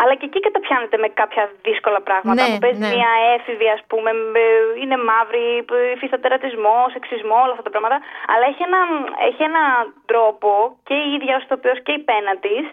αλλά 0.00 0.14
και 0.18 0.26
εκεί 0.30 0.40
καταπιάνεται 0.40 0.96
με 1.04 1.08
κάποια 1.20 1.44
δύσκολα 1.62 2.00
πράγματα. 2.08 2.42
Ναι, 2.42 2.48
που 2.52 2.58
παίζει 2.64 2.80
ναι. 2.84 2.94
μια 2.96 3.12
έφηβη, 3.34 3.68
ας 3.76 3.82
πούμε, 3.90 4.10
με- 4.12 4.66
είναι 4.82 4.96
μαύρη, 5.08 5.46
που 5.66 5.74
υφίσταται 5.94 6.28
ρατσισμό, 6.28 6.76
σεξισμό, 6.92 7.36
όλα 7.44 7.54
αυτά 7.54 7.64
τα 7.68 7.72
πράγματα. 7.74 7.98
Αλλά 8.32 8.44
έχει 8.50 8.62
ένα, 8.68 8.80
έχει 9.28 9.42
ένα 9.50 9.62
τρόπο 10.10 10.50
και 10.86 10.94
η 10.94 11.08
ίδια 11.16 11.36
ως 11.36 11.44
τοπιός 11.46 11.78
και 11.82 11.92
η 11.98 12.00
πένα 12.08 12.32
της 12.44 12.64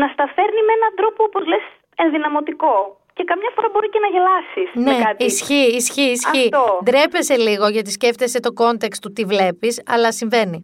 να 0.00 0.06
στα 0.14 0.26
φέρνει 0.34 0.62
με 0.68 0.72
έναν 0.78 0.92
τρόπο, 0.98 1.20
όπως 1.28 1.42
λες, 1.46 1.64
ενδυναμωτικό. 1.96 2.74
Και 3.16 3.24
καμιά 3.30 3.50
φορά 3.54 3.68
μπορεί 3.72 3.88
και 3.94 3.98
να 4.04 4.08
γελάσεις 4.14 4.68
με 4.74 4.90
Ναι, 4.92 5.04
κάτι. 5.04 5.24
ισχύει, 5.24 5.68
ισχύει, 5.80 6.10
ισχύει. 6.18 6.48
Αυτό. 6.52 6.80
Ντρέπεσαι 6.84 7.36
λίγο 7.36 7.66
γιατί 7.68 7.90
σκέφτεσαι 7.90 8.40
το 8.46 8.50
context 8.62 8.98
του 9.02 9.10
τι 9.12 9.22
βλέπεις, 9.32 9.74
αλλά 9.94 10.12
συμβαίνει. 10.12 10.58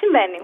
Συμβαίνει. 0.00 0.40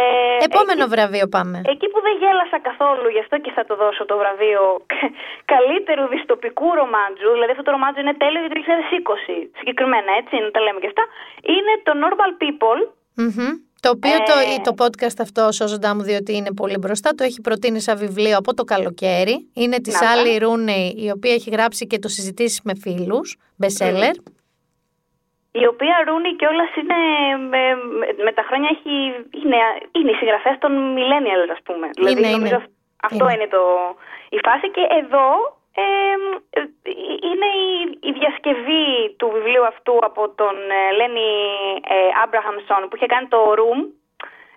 Ε, 0.00 0.44
Επόμενο 0.48 0.82
εκεί- 0.84 0.92
βραβείο 0.94 1.26
πάμε. 1.36 1.58
Εκεί 1.74 1.86
που 1.92 2.00
δεν 2.06 2.14
γέλασα 2.22 2.58
καθόλου, 2.68 3.08
γι' 3.14 3.22
αυτό 3.24 3.36
και 3.44 3.50
θα 3.56 3.64
το 3.68 3.74
δώσω 3.82 4.02
το 4.10 4.16
βραβείο 4.22 4.62
καλύτερου 5.54 6.04
διστοπικού 6.14 6.66
ρομάντζου, 6.80 7.30
δηλαδή 7.36 7.50
αυτό 7.54 7.64
το 7.68 7.72
ρομάντζο 7.76 8.00
είναι 8.04 8.16
τέλειο 8.22 8.40
για 8.44 8.50
το 8.52 8.56
2020, 8.60 9.36
συγκεκριμένα 9.58 10.10
έτσι, 10.20 10.34
να 10.44 10.50
τα 10.54 10.60
λέμε 10.64 10.78
και 10.82 10.90
αυτά, 10.92 11.04
είναι 11.54 11.72
το 11.86 11.92
Normal 12.02 12.30
People, 12.42 12.78
Μμμ. 13.22 13.50
Το 13.80 13.88
οποίο 13.90 14.14
Ε, 14.14 14.18
το, 14.62 14.70
το 14.70 14.84
podcast 14.84 15.16
αυτό, 15.20 15.52
σώζοντά 15.52 15.94
μου, 15.94 16.02
διότι 16.02 16.36
είναι 16.36 16.52
πολύ 16.54 16.76
μπροστά, 16.78 17.10
το 17.14 17.24
έχει 17.24 17.40
προτείνει 17.40 17.80
σαν 17.80 17.98
βιβλίο 17.98 18.36
από 18.36 18.54
το 18.54 18.64
καλοκαίρι. 18.64 19.48
Είναι 19.54 19.78
της 19.80 19.94
Να 19.94 20.00
τα. 20.00 20.10
Άλλη 20.10 20.38
Ρούνεϊ, 20.38 20.94
η 20.96 21.10
οποία 21.10 21.32
έχει 21.32 21.50
γράψει 21.50 21.86
και 21.86 21.98
το 21.98 22.08
συζητήσεις 22.08 22.60
με 22.64 22.74
φίλους. 22.74 23.36
Bestseller. 23.62 24.14
η 25.52 25.66
οποία 25.66 25.94
Ρούνι 26.06 26.36
κιόλας 26.36 26.70
είναι 26.80 26.98
με, 27.52 27.62
με, 27.98 28.06
με 28.24 28.32
τα 28.32 28.42
χρόνια 28.48 28.68
έχει, 28.76 28.94
είναι, 29.42 29.58
είναι 29.98 30.10
η 30.10 30.14
συγγραφέας 30.14 30.58
των 30.58 30.72
Millennials, 30.96 31.50
ας 31.56 31.62
πούμε. 31.66 31.86
δηλαδή, 31.94 32.18
Είναι, 32.20 32.30
νομίζω 32.30 32.54
είναι. 32.54 32.72
αυτό 33.02 33.24
Είναι. 33.24 33.32
είναι, 33.34 33.48
το, 33.54 33.62
η 34.36 34.38
φάση. 34.46 34.66
Και 34.70 34.84
εδώ 35.02 35.26
ε, 35.74 35.82
ε, 36.50 36.62
είναι 37.30 37.48
η, 37.66 37.98
η 38.08 38.12
διασκευή 38.12 39.14
του 39.18 39.30
βιβλίου 39.34 39.66
αυτού 39.66 39.98
από 40.00 40.28
τον 40.28 40.54
ε, 40.70 40.92
Λένι 40.96 41.30
Άμπραχαμσον 42.24 42.88
που 42.88 42.96
είχε 42.96 43.06
κάνει 43.06 43.28
το 43.28 43.40
Room. 43.58 43.80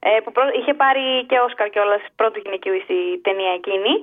ε, 0.03 0.19
που 0.23 0.31
πρό- 0.31 0.55
είχε 0.59 0.73
πάρει 0.73 1.25
και 1.29 1.39
Όσκαρ 1.39 1.69
κιόλα 1.69 1.99
πρώτου 2.15 2.39
γυναικείου 2.43 2.81
στη 2.83 2.97
ταινία 3.25 3.53
εκείνη. 3.59 3.93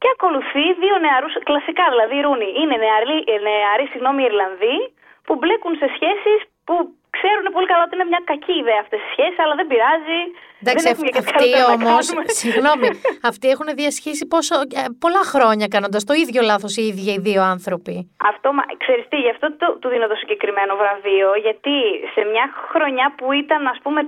Και 0.00 0.08
ακολουθεί 0.14 0.64
δύο 0.82 0.96
νεαρούς, 1.04 1.34
κλασικά 1.48 1.84
δηλαδή 1.92 2.20
Ρούνι, 2.20 2.50
είναι 2.60 2.76
νεαροί, 2.76 3.16
ε, 3.32 3.38
νεαροί 3.46 3.86
συγγνώμη, 3.92 4.22
Ιρλανδοί 4.22 4.76
που 5.24 5.34
μπλέκουν 5.36 5.74
σε 5.80 5.86
σχέσεις 5.94 6.38
που 6.68 6.76
ξέρουν 7.16 7.44
πολύ 7.56 7.66
καλά 7.72 7.82
ότι 7.86 7.94
είναι 7.96 8.08
μια 8.12 8.22
κακή 8.30 8.54
ιδέα 8.62 8.80
αυτές 8.84 9.00
οι 9.04 9.08
σχέσεις, 9.14 9.38
αλλά 9.44 9.54
δεν 9.60 9.66
πειράζει. 9.70 10.20
Εντάξει, 10.62 10.84
δεν 10.84 10.92
έχουμε 10.92 11.06
και 11.08 11.14
κάτι 11.18 11.24
αυτοί 11.24 11.36
καλύτερο 11.38 11.66
να 11.68 11.74
όμω. 11.78 11.86
κάνουμε. 11.90 12.22
Συγγνώμη. 12.42 12.88
Αυτοί 13.30 13.46
έχουν 13.54 13.68
διασχίσει 13.80 14.24
πόσο, 14.34 14.54
ε, 14.80 14.82
πολλά 15.04 15.22
χρόνια 15.32 15.66
κάνοντας 15.74 16.02
το 16.08 16.14
ίδιο 16.22 16.40
λάθος 16.50 16.72
οι 16.78 16.82
ίδιοι 16.90 17.10
οι 17.14 17.20
δύο 17.28 17.42
άνθρωποι. 17.54 17.94
Αυτό, 18.32 18.48
μα, 18.56 18.62
ξέρεις 18.82 19.04
τι, 19.10 19.16
γι' 19.24 19.32
αυτό 19.34 19.46
το, 19.60 19.66
του 19.80 19.88
δίνω 19.92 20.06
το 20.12 20.16
συγκεκριμένο 20.22 20.72
βραβείο, 20.80 21.28
γιατί 21.46 21.74
σε 22.14 22.20
μια 22.32 22.46
χρονιά 22.72 23.06
που 23.16 23.26
ήταν, 23.42 23.60
ας 23.74 23.78
πούμε, 23.84 24.00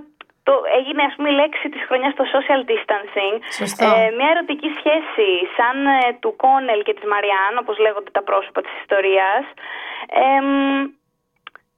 το, 0.46 0.54
έγινε 0.78 1.02
ας 1.08 1.14
πούμε 1.16 1.28
η 1.34 1.36
λέξη 1.42 1.66
της 1.74 1.82
χρονιάς 1.88 2.14
το 2.20 2.24
social 2.34 2.62
distancing, 2.70 3.36
Σωστό. 3.60 3.86
ε, 3.96 4.10
μια 4.18 4.28
ερωτική 4.34 4.68
σχέση 4.78 5.28
σαν 5.56 5.76
ε, 5.86 5.98
του 6.22 6.32
Κόνελ 6.42 6.80
και 6.86 6.94
της 6.98 7.06
Μαριάν, 7.12 7.52
όπως 7.62 7.76
λέγονται 7.84 8.10
τα 8.18 8.22
πρόσωπα 8.28 8.60
της 8.64 8.74
ιστορίας, 8.82 9.44
εμ, 10.32 10.48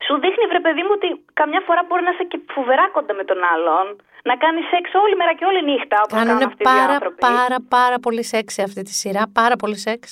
σου 0.07 0.15
δείχνει 0.25 0.45
βρε 0.51 0.61
παιδί 0.67 0.83
μου 0.87 0.93
ότι 0.99 1.09
καμιά 1.41 1.61
φορά 1.67 1.81
μπορεί 1.87 2.03
να 2.09 2.13
είσαι 2.15 2.25
και 2.31 2.39
φοβερά 2.57 2.85
κοντά 2.97 3.15
με 3.21 3.25
τον 3.31 3.41
άλλον, 3.53 3.87
να 4.29 4.35
κάνεις 4.43 4.65
σεξ 4.73 4.85
όλη 5.05 5.15
μέρα 5.21 5.33
και 5.39 5.45
όλη 5.51 5.61
νύχτα, 5.71 5.97
όπως 6.05 6.13
κάνουν 6.19 6.29
Κάνουν 6.29 6.49
αυτοί 6.51 6.63
οι 6.63 6.67
δύο 6.71 6.75
πάρα 6.81 6.93
άνθρωποι. 6.97 7.21
πάρα 7.31 7.57
πάρα 7.77 7.97
πολύ 8.05 8.23
σεξ 8.33 8.47
σε 8.57 8.63
αυτή 8.69 8.83
τη 8.89 8.95
σειρά. 9.01 9.23
Πάρα 9.41 9.57
πολύ 9.63 9.79
σεξ. 9.87 10.03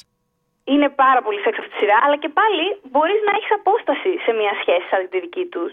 είναι 0.72 0.88
πάρα 1.04 1.20
πολύ 1.26 1.40
σεξ 1.44 1.54
αυτή 1.60 1.70
τη 1.74 1.78
σειρά, 1.82 1.96
αλλά 2.04 2.16
και 2.22 2.30
πάλι 2.40 2.64
μπορείς 2.92 3.20
να 3.26 3.32
έχεις 3.36 3.52
απόσταση 3.60 4.10
σε 4.24 4.30
μια 4.40 4.52
σχέση 4.60 4.86
σαν 4.90 5.00
τη 5.10 5.18
δική 5.24 5.44
τους. 5.54 5.72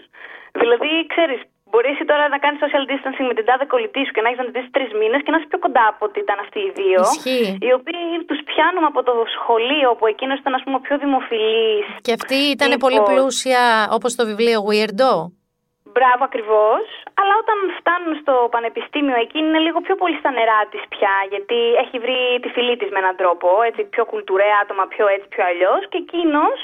Δηλαδή, 0.60 0.90
ξέρεις, 1.12 1.40
μπορείς 1.70 1.92
εσύ 1.94 2.04
τώρα 2.10 2.24
να 2.34 2.38
κάνεις 2.44 2.58
social 2.64 2.84
distancing 2.90 3.26
με 3.30 3.34
την 3.38 3.44
τάδε 3.48 3.64
κολλητή 3.72 4.02
σου 4.06 4.12
και 4.14 4.22
να 4.22 4.28
έχεις 4.28 4.40
να 4.42 4.46
την 4.48 4.54
δεις 4.56 4.68
τρεις 4.76 4.90
μήνες 5.00 5.20
και 5.24 5.30
να 5.32 5.36
είσαι 5.38 5.50
πιο 5.52 5.60
κοντά 5.64 5.84
από 5.92 6.02
ότι 6.08 6.18
ήταν 6.26 6.38
αυτοί 6.44 6.58
οι 6.66 6.72
δύο. 6.80 7.00
Ισχύει. 7.14 7.48
Οι 7.66 7.70
οποίοι 7.78 8.04
τους 8.28 8.40
πιάνουμε 8.50 8.88
από 8.92 9.00
το 9.08 9.14
σχολείο, 9.36 9.88
όπου 9.94 10.06
εκείνος 10.12 10.38
ήταν, 10.42 10.54
ας 10.58 10.62
πούμε, 10.64 10.76
ο 10.80 10.82
πιο 10.86 10.96
δημοφιλής. 11.04 11.86
Και 12.06 12.12
αυτή 12.18 12.38
ήταν 12.54 12.70
πολύ 12.84 13.00
πλούσια, 13.08 13.62
όπως 13.96 14.10
το 14.18 14.22
βιβλίο 14.30 14.58
Weirdo. 14.68 15.12
Μπράβο 15.94 16.22
ακριβώς. 16.30 16.84
Αλλά 17.20 17.34
όταν 17.42 17.58
φτάνουν 17.78 18.12
στο 18.22 18.34
πανεπιστήμιο, 18.54 19.16
εκείνη 19.24 19.46
είναι 19.48 19.62
λίγο 19.66 19.78
πιο 19.86 19.94
πολύ 20.00 20.16
στα 20.22 20.30
νερά 20.38 20.60
της 20.72 20.82
πια, 20.92 21.14
γιατί 21.32 21.58
έχει 21.82 21.96
βρει 22.04 22.18
τη 22.42 22.48
φιλή 22.54 22.76
της 22.80 22.90
με 22.94 22.98
έναν 23.04 23.16
τρόπο, 23.20 23.48
έτσι 23.68 23.80
πιο 23.94 24.04
κουλτουρέ 24.10 24.50
άτομα, 24.62 24.84
πιο 24.94 25.04
έτσι, 25.14 25.26
πιο 25.34 25.42
αλλιώς. 25.50 25.82
Και 25.90 25.98
εκείνος 26.04 26.58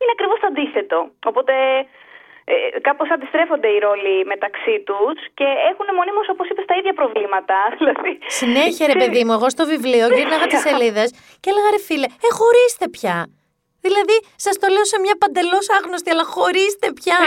είναι 0.00 0.14
ακριβώς 0.16 0.38
το 0.40 0.46
αντίθετο. 0.52 0.98
Οπότε 1.30 1.54
ε, 2.52 2.54
κάπως 2.88 3.08
αντιστρέφονται 3.14 3.68
οι 3.74 3.78
ρόλοι 3.86 4.14
μεταξύ 4.32 4.74
τους 4.88 5.16
και 5.38 5.48
έχουν 5.70 5.86
μονίμως, 5.98 6.26
όπως 6.34 6.46
είπες, 6.50 6.64
τα 6.70 6.74
ίδια 6.80 6.94
προβλήματα. 7.00 7.56
Δηλαδή, 7.80 8.12
Συνέχεια, 8.40 8.84
ρε 8.92 8.96
παιδί 9.00 9.20
μου, 9.24 9.32
εγώ 9.38 9.48
στο 9.56 9.64
βιβλίο 9.72 10.06
γύρναγα 10.16 10.46
τις 10.52 10.60
σελίδες 10.66 11.08
και 11.42 11.48
έλεγα 11.52 11.68
ρε 11.76 11.80
φίλε, 11.88 12.08
ε, 12.26 12.28
χωρίστε 12.40 12.84
πια. 12.96 13.16
Δηλαδή, 13.86 14.16
σας 14.44 14.54
το 14.62 14.66
λέω 14.74 14.84
σε 14.92 14.98
μια 15.04 15.14
παντελώς 15.22 15.66
άγνωστη, 15.78 16.08
αλλά 16.14 16.24
χωρίστε 16.34 16.86
πια. 17.00 17.18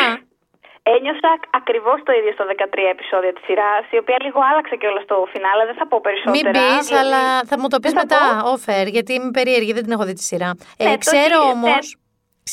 Ένιωσα 0.83 1.29
ακριβώς 1.59 1.97
το 2.07 2.11
ίδιο 2.19 2.31
στο 2.37 2.43
13 2.49 2.89
επεισόδιο 2.95 3.31
της 3.33 3.43
σειράς, 3.47 3.83
η 3.95 3.97
οποία 3.97 4.17
λίγο 4.25 4.39
άλλαξε 4.51 4.75
και 4.75 4.87
όλα 4.91 5.01
στο 5.07 5.15
φινάλε. 5.33 5.63
Δεν 5.69 5.75
θα 5.81 5.87
πω 5.87 5.97
περισσότερα. 6.07 6.49
Μην 6.49 6.51
πεις, 6.57 6.87
δηλαδή- 6.87 6.95
αλλά 7.01 7.21
θα 7.49 7.55
μου 7.59 7.67
το 7.73 7.77
πεις 7.79 7.91
Δεν 7.93 7.99
θα 7.99 8.05
μετά, 8.09 8.43
πω. 8.43 8.51
offer, 8.53 8.85
γιατί 8.95 9.11
είμαι 9.13 9.31
περίεργη, 9.31 9.71
δεν 9.73 9.83
την 9.83 9.91
έχω 9.95 10.03
δει 10.09 10.13
τη 10.13 10.23
σειρά. 10.31 10.49
Ε, 10.77 10.83
Ναι, 10.83 10.91
το 10.91 10.97
ξέρω 10.97 11.39
έχει- 11.41 11.51
όμω. 11.55 11.73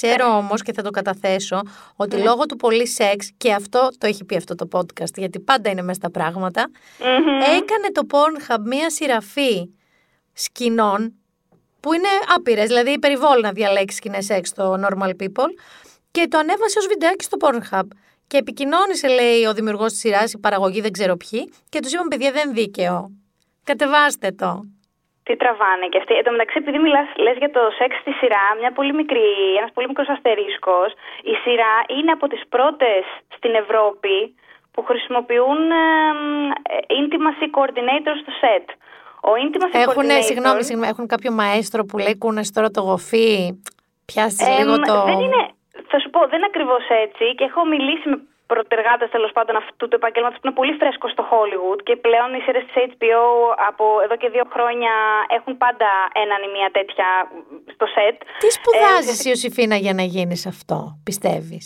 Ναι. 0.02 0.14
Ξέρω 0.14 0.36
όμως 0.36 0.62
και 0.62 0.72
θα 0.72 0.82
το 0.82 0.90
καταθέσω 0.90 1.60
ότι 1.96 2.16
λόγω 2.16 2.46
του 2.46 2.56
πολύ 2.56 2.86
σεξ 2.86 3.30
και 3.36 3.52
αυτό 3.52 3.88
το 3.98 4.06
έχει 4.06 4.24
πει 4.24 4.36
αυτό 4.36 4.54
το 4.54 4.68
podcast 4.72 5.14
γιατί 5.16 5.40
πάντα 5.40 5.70
είναι 5.70 5.82
μέσα 5.82 5.98
στα 5.98 6.10
πραγματα 6.10 6.70
έκανε 7.60 7.90
το 7.92 8.02
Pornhub 8.10 8.58
μία 8.64 8.90
σειραφή 8.90 9.68
σκηνών 10.32 11.14
που 11.80 11.92
είναι 11.92 12.08
άπειρες, 12.36 12.66
δηλαδή 12.66 12.90
υπερβόλ 12.90 13.40
να 13.40 13.52
διαλέξεις 13.52 13.98
σκηνές 13.98 14.24
σεξ 14.24 14.48
στο 14.48 14.78
Normal 14.82 15.08
People 15.08 15.48
και 16.10 16.26
το 16.28 16.38
ανέβασε 16.38 16.78
ως 16.78 16.86
βιντεάκι 16.86 17.24
στο 17.24 17.36
Pornhub 17.40 17.86
και 18.26 18.36
επικοινώνησε 18.36 19.08
λέει 19.08 19.44
ο 19.44 19.54
δημιουργός 19.54 19.92
της 19.92 20.00
σειράς, 20.00 20.32
η 20.32 20.38
παραγωγή 20.38 20.80
δεν 20.80 20.92
ξέρω 20.92 21.16
ποιοι 21.16 21.52
και 21.68 21.80
τους 21.80 21.92
είπαν 21.92 22.08
παιδιά 22.08 22.32
δεν 22.32 22.54
δίκαιο. 22.54 23.10
Κατεβάστε 23.64 24.30
το. 24.32 24.64
Τι 25.26 25.36
τραβάνε 25.42 25.86
και 25.90 25.98
αυτοί. 26.02 26.14
Εν 26.20 26.24
τω 26.24 26.30
μεταξύ, 26.30 26.56
επειδή 26.62 26.78
μιλάς, 26.78 27.08
λες 27.24 27.36
για 27.42 27.50
το 27.56 27.62
σεξ 27.78 27.92
στη 28.02 28.12
σειρά, 28.20 28.44
μια 28.60 28.70
πολύ 28.78 28.92
μικρή, 29.00 29.28
ένας 29.60 29.72
πολύ 29.76 29.86
μικρός 29.90 30.08
αστερίσκος, 30.08 30.88
η 31.32 31.34
σειρά 31.42 31.74
είναι 31.96 32.12
από 32.16 32.26
τις 32.32 32.42
πρώτες 32.54 33.02
στην 33.36 33.52
Ευρώπη 33.62 34.16
που 34.72 34.80
χρησιμοποιούν 34.88 35.60
εμ, 36.10 36.20
ε, 36.50 36.78
intimacy 37.00 37.46
coordinator 37.56 38.14
στο 38.22 38.32
set. 38.42 38.66
Ο 39.30 39.32
intimacy 39.44 39.78
Έχουν, 39.86 40.08
coordinator... 40.08 40.28
συγγνώμη, 40.28 40.62
συγγνώμη, 40.64 40.88
έχουν 40.92 41.06
κάποιο 41.06 41.30
μαέστρο 41.32 41.84
που 41.84 41.98
λέει 41.98 42.16
κούνες 42.18 42.50
τώρα 42.50 42.70
το 42.70 42.80
γοφί. 42.80 43.62
Πιάσεις 44.04 44.48
Εμ, 44.48 44.56
λίγο 44.58 44.74
το. 44.88 45.04
Δεν 45.04 45.20
είναι, 45.26 45.42
θα 45.90 45.98
σου 45.98 46.10
πω, 46.10 46.20
δεν 46.30 46.38
είναι 46.38 46.50
ακριβώς 46.52 46.84
έτσι 47.04 47.34
και 47.34 47.44
έχω 47.44 47.64
μιλήσει 47.64 48.08
με 48.08 48.16
προτεργάτες 48.46 49.10
τέλος 49.10 49.32
πάντων 49.36 49.56
αυτού 49.56 49.88
του 49.88 49.96
επαγγέλματος 50.00 50.38
που 50.38 50.46
είναι 50.46 50.58
πολύ 50.60 50.72
φρέσκο 50.80 51.08
στο 51.08 51.22
Hollywood 51.30 51.80
και 51.86 51.96
πλέον 51.96 52.34
οι 52.34 52.40
σειρές 52.44 52.64
της 52.66 52.74
HBO 52.92 53.26
από 53.68 53.84
εδώ 54.04 54.16
και 54.16 54.28
δύο 54.28 54.46
χρόνια 54.54 54.92
έχουν 55.36 55.56
πάντα 55.64 55.90
έναν 56.24 56.40
ή 56.46 56.48
μία 56.56 56.70
τέτοια 56.78 57.08
στο 57.74 57.86
σετ. 57.94 58.16
Τι 58.42 58.50
σπουδάζεις 58.50 59.18
Ε, 59.18 59.22
η 59.28 59.30
Ιωσήφίνα 59.32 59.76
για 59.76 59.94
να 59.94 60.02
γίνεις 60.02 60.46
αυτό, 60.46 60.78
πιστεύεις; 61.04 61.64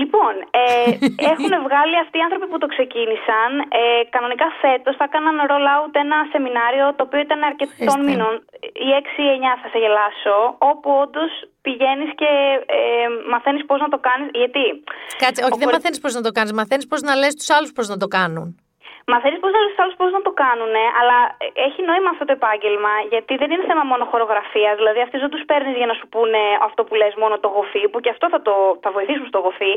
Λοιπόν, 0.00 0.32
ε, 0.62 0.66
έχουν 1.30 1.52
βγάλει 1.66 1.96
αυτοί 2.04 2.16
οι 2.18 2.24
άνθρωποι 2.26 2.46
που 2.50 2.58
το 2.62 2.68
ξεκίνησαν. 2.74 3.50
Ε, 3.80 3.82
κανονικά 4.14 4.46
φέτος 4.62 4.94
θα 4.98 5.04
έκαναν 5.08 5.36
roll 5.50 5.66
out 5.76 5.92
ένα 6.04 6.18
σεμινάριο 6.32 6.86
το 6.96 7.02
οποίο 7.06 7.20
ήταν 7.26 7.40
αρκετών 7.50 7.76
Ορίστε. 7.96 8.08
μήνων, 8.10 8.32
οι 8.86 8.88
6 9.02 9.22
ή 9.24 9.26
9 9.38 9.52
θα 9.62 9.68
σε 9.72 9.78
γελάσω, 9.84 10.36
όπου 10.70 10.88
όντως 11.04 11.30
πηγαίνεις 11.66 12.10
και 12.20 12.30
ε, 12.78 12.80
μαθαίνεις 13.32 13.62
πώς 13.68 13.78
να 13.84 13.88
το 13.94 13.98
κάνεις. 14.08 14.28
Γιατί; 14.40 14.64
Κάτσε, 15.22 15.40
όχι, 15.46 15.52
Ο 15.54 15.56
δεν 15.60 15.66
κορ- 15.66 15.76
μαθαίνεις 15.76 16.00
πώς 16.04 16.12
να 16.18 16.22
το 16.26 16.30
κάνεις. 16.36 16.52
Μαθαίνεις 16.60 16.86
πώς 16.90 17.00
να 17.08 17.12
λες 17.20 17.32
τους 17.38 17.50
άλλους 17.56 17.72
πώς 17.76 17.86
να 17.92 17.96
το 18.02 18.06
κάνουν. 18.18 18.46
Μαθαίνει 19.12 19.38
πώς 19.42 19.50
να 19.52 19.60
λες 19.60 19.70
στους 19.70 19.82
άλλους 19.82 19.96
πώς 20.00 20.10
να 20.16 20.22
το 20.26 20.32
κάνουν, 20.42 20.74
αλλά 21.00 21.18
ε, 21.42 21.46
έχει 21.66 21.80
νόημα 21.90 22.10
αυτό 22.14 22.24
το 22.28 22.32
επάγγελμα, 22.38 22.92
γιατί 23.12 23.32
δεν 23.40 23.50
είναι 23.50 23.68
θέμα 23.70 23.84
μόνο 23.92 24.04
χορογραφίας. 24.12 24.74
Δηλαδή, 24.80 25.00
αυτοί 25.06 25.16
δεν 25.18 25.30
τους 25.34 25.44
παίρνεις 25.50 25.76
για 25.80 25.90
να 25.90 25.94
σου 25.98 26.06
πούνε 26.12 26.42
αυτό 26.68 26.80
που 26.84 26.94
λες 27.00 27.14
μόνο 27.22 27.34
το 27.44 27.48
γοφί, 27.56 27.84
που 27.88 28.00
και 28.00 28.10
αυτό 28.14 28.26
θα, 28.34 28.40
το, 28.46 28.54
θα 28.82 28.90
βοηθήσουν 28.96 29.26
στο 29.26 29.38
γοφί. 29.46 29.72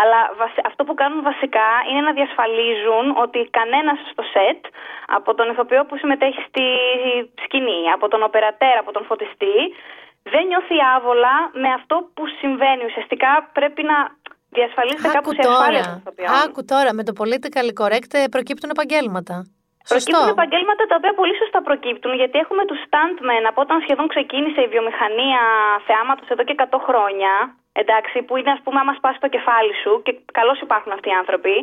Αλλά 0.00 0.18
βασι- 0.40 0.66
αυτό 0.70 0.82
που 0.86 0.94
κάνουν 0.94 1.22
βασικά 1.30 1.68
είναι 1.88 2.00
να 2.08 2.12
διασφαλίζουν 2.18 3.04
ότι 3.24 3.38
κανένας 3.58 3.98
στο 4.12 4.22
σετ, 4.32 4.60
από 5.18 5.30
τον 5.34 5.50
ηθοποιό 5.52 5.82
που 5.88 5.96
συμμετέχει 5.96 6.40
στη 6.48 6.64
σκηνή, 7.44 7.80
από 7.96 8.08
τον 8.08 8.22
οπερατέρ, 8.22 8.76
από 8.78 8.92
τον 8.92 9.04
φωτιστή, 9.04 9.56
δεν 10.32 10.46
νιώθει 10.46 10.76
άβολα 10.96 11.36
με 11.52 11.68
αυτό 11.78 11.96
που 12.14 12.24
συμβαίνει. 12.40 12.84
Ουσιαστικά 12.84 13.30
πρέπει 13.52 13.82
να 13.82 13.98
διασφαλίζεται 14.58 15.08
κάπου 15.16 15.32
σε 15.36 15.42
ασφάλεια 15.48 15.82
των 15.88 15.96
ηθοποιών. 16.02 16.28
άκου 16.44 16.60
τώρα, 16.72 16.90
με 16.98 17.02
το 17.08 17.12
politically 17.20 17.74
correct 17.82 18.12
ε, 18.20 18.22
προκύπτουν 18.34 18.70
επαγγέλματα. 18.76 19.36
Προκύπτουν 19.90 20.22
Σωστό. 20.22 20.36
επαγγέλματα 20.36 20.82
τα 20.90 20.94
οποία 21.00 21.14
πολύ 21.20 21.34
σωστά 21.42 21.58
προκύπτουν, 21.68 22.12
γιατί 22.20 22.36
έχουμε 22.44 22.62
τους 22.70 22.80
stuntmen 22.86 23.44
από 23.50 23.60
όταν 23.66 23.76
σχεδόν 23.84 24.06
ξεκίνησε 24.14 24.60
η 24.66 24.68
βιομηχανία 24.74 25.42
θεάματος 25.86 26.28
εδώ 26.34 26.42
και 26.48 26.54
100 26.58 26.78
χρόνια. 26.88 27.32
Εντάξει, 27.82 28.16
που 28.26 28.34
είναι, 28.38 28.52
ας 28.56 28.60
πούμε, 28.64 28.78
άμα 28.82 28.94
σπάσει 28.98 29.18
το 29.24 29.28
κεφάλι 29.34 29.74
σου, 29.82 29.92
και 30.04 30.12
καλώς 30.38 30.58
υπάρχουν 30.66 30.90
αυτοί 30.96 31.08
οι 31.10 31.18
άνθρωποι. 31.22 31.56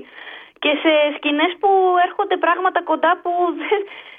Και 0.64 0.72
σε 0.84 0.92
σκηνές 1.18 1.52
που 1.62 1.70
έρχονται 2.08 2.38
πράγματα 2.46 2.80
κοντά 2.92 3.12
που 3.22 3.32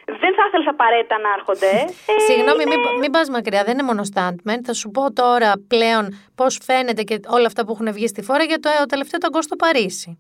δεν, 0.09 0.17
δεν 0.25 0.33
θα 0.37 0.43
ήθελες 0.49 0.69
απαραίτητα 0.75 1.17
να 1.25 1.31
έρχονται. 1.39 1.71
Ε, 2.13 2.21
Συγγνώμη, 2.29 2.63
είναι- 2.63 2.77
μην, 2.77 2.99
μην 3.03 3.11
πας 3.11 3.29
μακριά, 3.37 3.63
δεν 3.65 3.73
είναι 3.77 3.87
μόνο 3.91 4.03
stuntman. 4.13 4.59
Θα 4.69 4.73
σου 4.81 4.89
πω 4.91 5.03
τώρα 5.23 5.51
πλέον 5.73 6.05
πώς 6.39 6.53
φαίνεται 6.69 7.03
και 7.09 7.17
όλα 7.37 7.47
αυτά 7.51 7.61
που 7.65 7.73
έχουν 7.75 7.89
βγει 7.97 8.07
στη 8.13 8.23
φόρα 8.29 8.45
για 8.51 8.59
το 8.65 8.69
ε, 8.83 8.87
τελευταίο 8.93 9.19
ταγκό 9.25 9.41
στο 9.43 9.57
Παρίσι. 9.57 10.13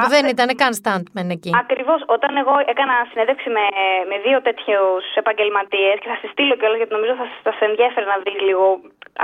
Που 0.00 0.08
δεν 0.14 0.24
ήταν 0.34 0.48
καν 0.62 0.72
stuntman 0.80 1.28
εκεί. 1.36 1.50
Ακριβώς. 1.64 1.98
Όταν 2.16 2.30
εγώ 2.42 2.54
έκανα 2.72 2.94
συνέντευξη 3.10 3.48
με, 3.56 3.64
με 4.10 4.16
δύο 4.26 4.38
τέτοιους 4.46 5.04
επαγγελματίες 5.22 5.96
και 6.00 6.08
θα 6.12 6.16
σε 6.22 6.26
στείλω 6.32 6.54
κιόλας 6.58 6.76
γιατί 6.80 6.92
νομίζω 6.98 7.12
θα, 7.20 7.26
θα 7.46 7.52
σε 7.58 7.64
ενδιαφέρει 7.70 8.06
να 8.12 8.16
δεις 8.24 8.36
λίγο 8.48 8.64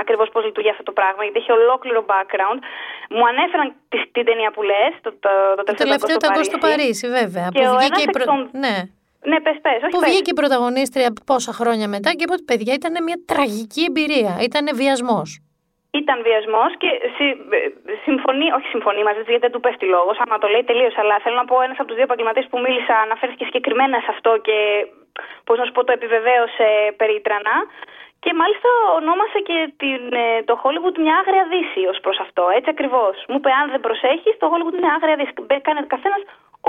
ακριβώς 0.03 0.27
πώς 0.33 0.41
λειτουργεί 0.47 0.69
αυτό 0.75 0.83
το 0.89 0.93
πράγμα, 0.99 1.21
γιατί 1.25 1.37
έχει 1.41 1.51
ολόκληρο 1.59 2.01
background. 2.13 2.59
Μου 3.15 3.23
ανέφεραν 3.31 3.67
τη, 3.91 3.97
την 4.15 4.23
ταινία 4.29 4.49
που 4.55 4.61
λες, 4.69 4.91
το, 5.05 5.09
το, 5.25 5.31
το, 5.57 5.63
Το 5.71 5.73
τελευταίο 5.83 6.17
ταγκό 6.25 6.41
στο 6.51 6.57
Παρίσι, 6.65 7.05
βέβαια. 7.19 7.47
Και 7.55 7.61
που 7.63 7.71
ο 7.73 7.77
βγήκε 7.81 8.01
ένας 8.03 8.09
η 8.09 8.15
προ... 8.15 8.23
εκ 8.23 8.29
των- 8.31 8.49
Ναι. 8.65 8.75
Ναι, 9.29 9.37
πες, 9.45 9.57
πες. 9.65 9.79
Όχι, 9.85 9.93
Που 9.95 9.99
πες. 10.03 10.09
βγήκε 10.09 10.31
η 10.35 10.37
πρωταγωνίστρια 10.41 11.09
πόσα 11.29 11.51
χρόνια 11.59 11.87
μετά 11.95 12.09
και 12.15 12.23
είπε 12.25 12.33
ότι 12.37 12.45
παιδιά 12.51 12.73
ήταν 12.81 12.93
μια 13.07 13.17
τραγική 13.31 13.81
εμπειρία. 13.89 14.33
Ήταν 14.47 14.63
βιασμός. 14.81 15.29
Ήταν 16.01 16.17
βιασμός 16.27 16.71
και 16.81 16.89
συ, 17.15 17.25
ε, 17.57 17.59
συμφωνεί, 18.07 18.47
όχι 18.57 18.67
συμφωνεί 18.75 19.01
μαζί 19.07 19.21
τη 19.23 19.29
γιατί 19.33 19.45
δεν 19.47 19.53
του 19.55 19.63
πέφτει 19.65 19.85
λόγος, 19.95 20.15
άμα 20.23 20.35
το 20.43 20.47
λέει 20.53 20.63
τελείως. 20.69 20.95
Αλλά 21.01 21.15
θέλω 21.23 21.35
να 21.41 21.45
πω 21.49 21.55
ένας 21.65 21.77
από 21.79 21.87
τους 21.87 21.97
δύο 21.99 22.07
επαγγελματίες 22.09 22.47
που 22.51 22.57
μίλησα 22.65 22.95
αναφέρθηκε 23.05 23.43
συγκεκριμένα 23.49 23.97
σε 24.05 24.09
αυτό 24.15 24.31
και 24.47 24.57
πώς 25.47 25.55
να 25.59 25.65
σου 25.65 25.73
πω 25.75 25.81
το 25.87 25.91
επιβεβαίωσε 25.97 26.67
περίτρανα. 27.01 27.55
Και 28.23 28.31
μάλιστα 28.41 28.69
ονόμασε 28.99 29.39
και 29.49 29.57
την, 29.81 30.01
ε, 30.23 30.27
το 30.49 30.53
Hollywood 30.63 30.95
μια 31.03 31.15
άγρια 31.21 31.45
δύση 31.53 31.81
ως 31.91 31.97
προς 32.03 32.17
αυτό. 32.25 32.43
Έτσι 32.57 32.69
ακριβώς. 32.75 33.13
Μου 33.29 33.37
είπε: 33.39 33.49
Αν 33.61 33.65
δεν 33.73 33.81
προσέχεις, 33.87 34.33
το 34.41 34.45
Hollywood 34.51 34.75
είναι 34.79 34.91
άγρια 34.97 35.15
δύση. 35.19 35.33
Μπε- 35.47 35.63
Κάνει 35.67 35.79
καθένας 35.95 36.21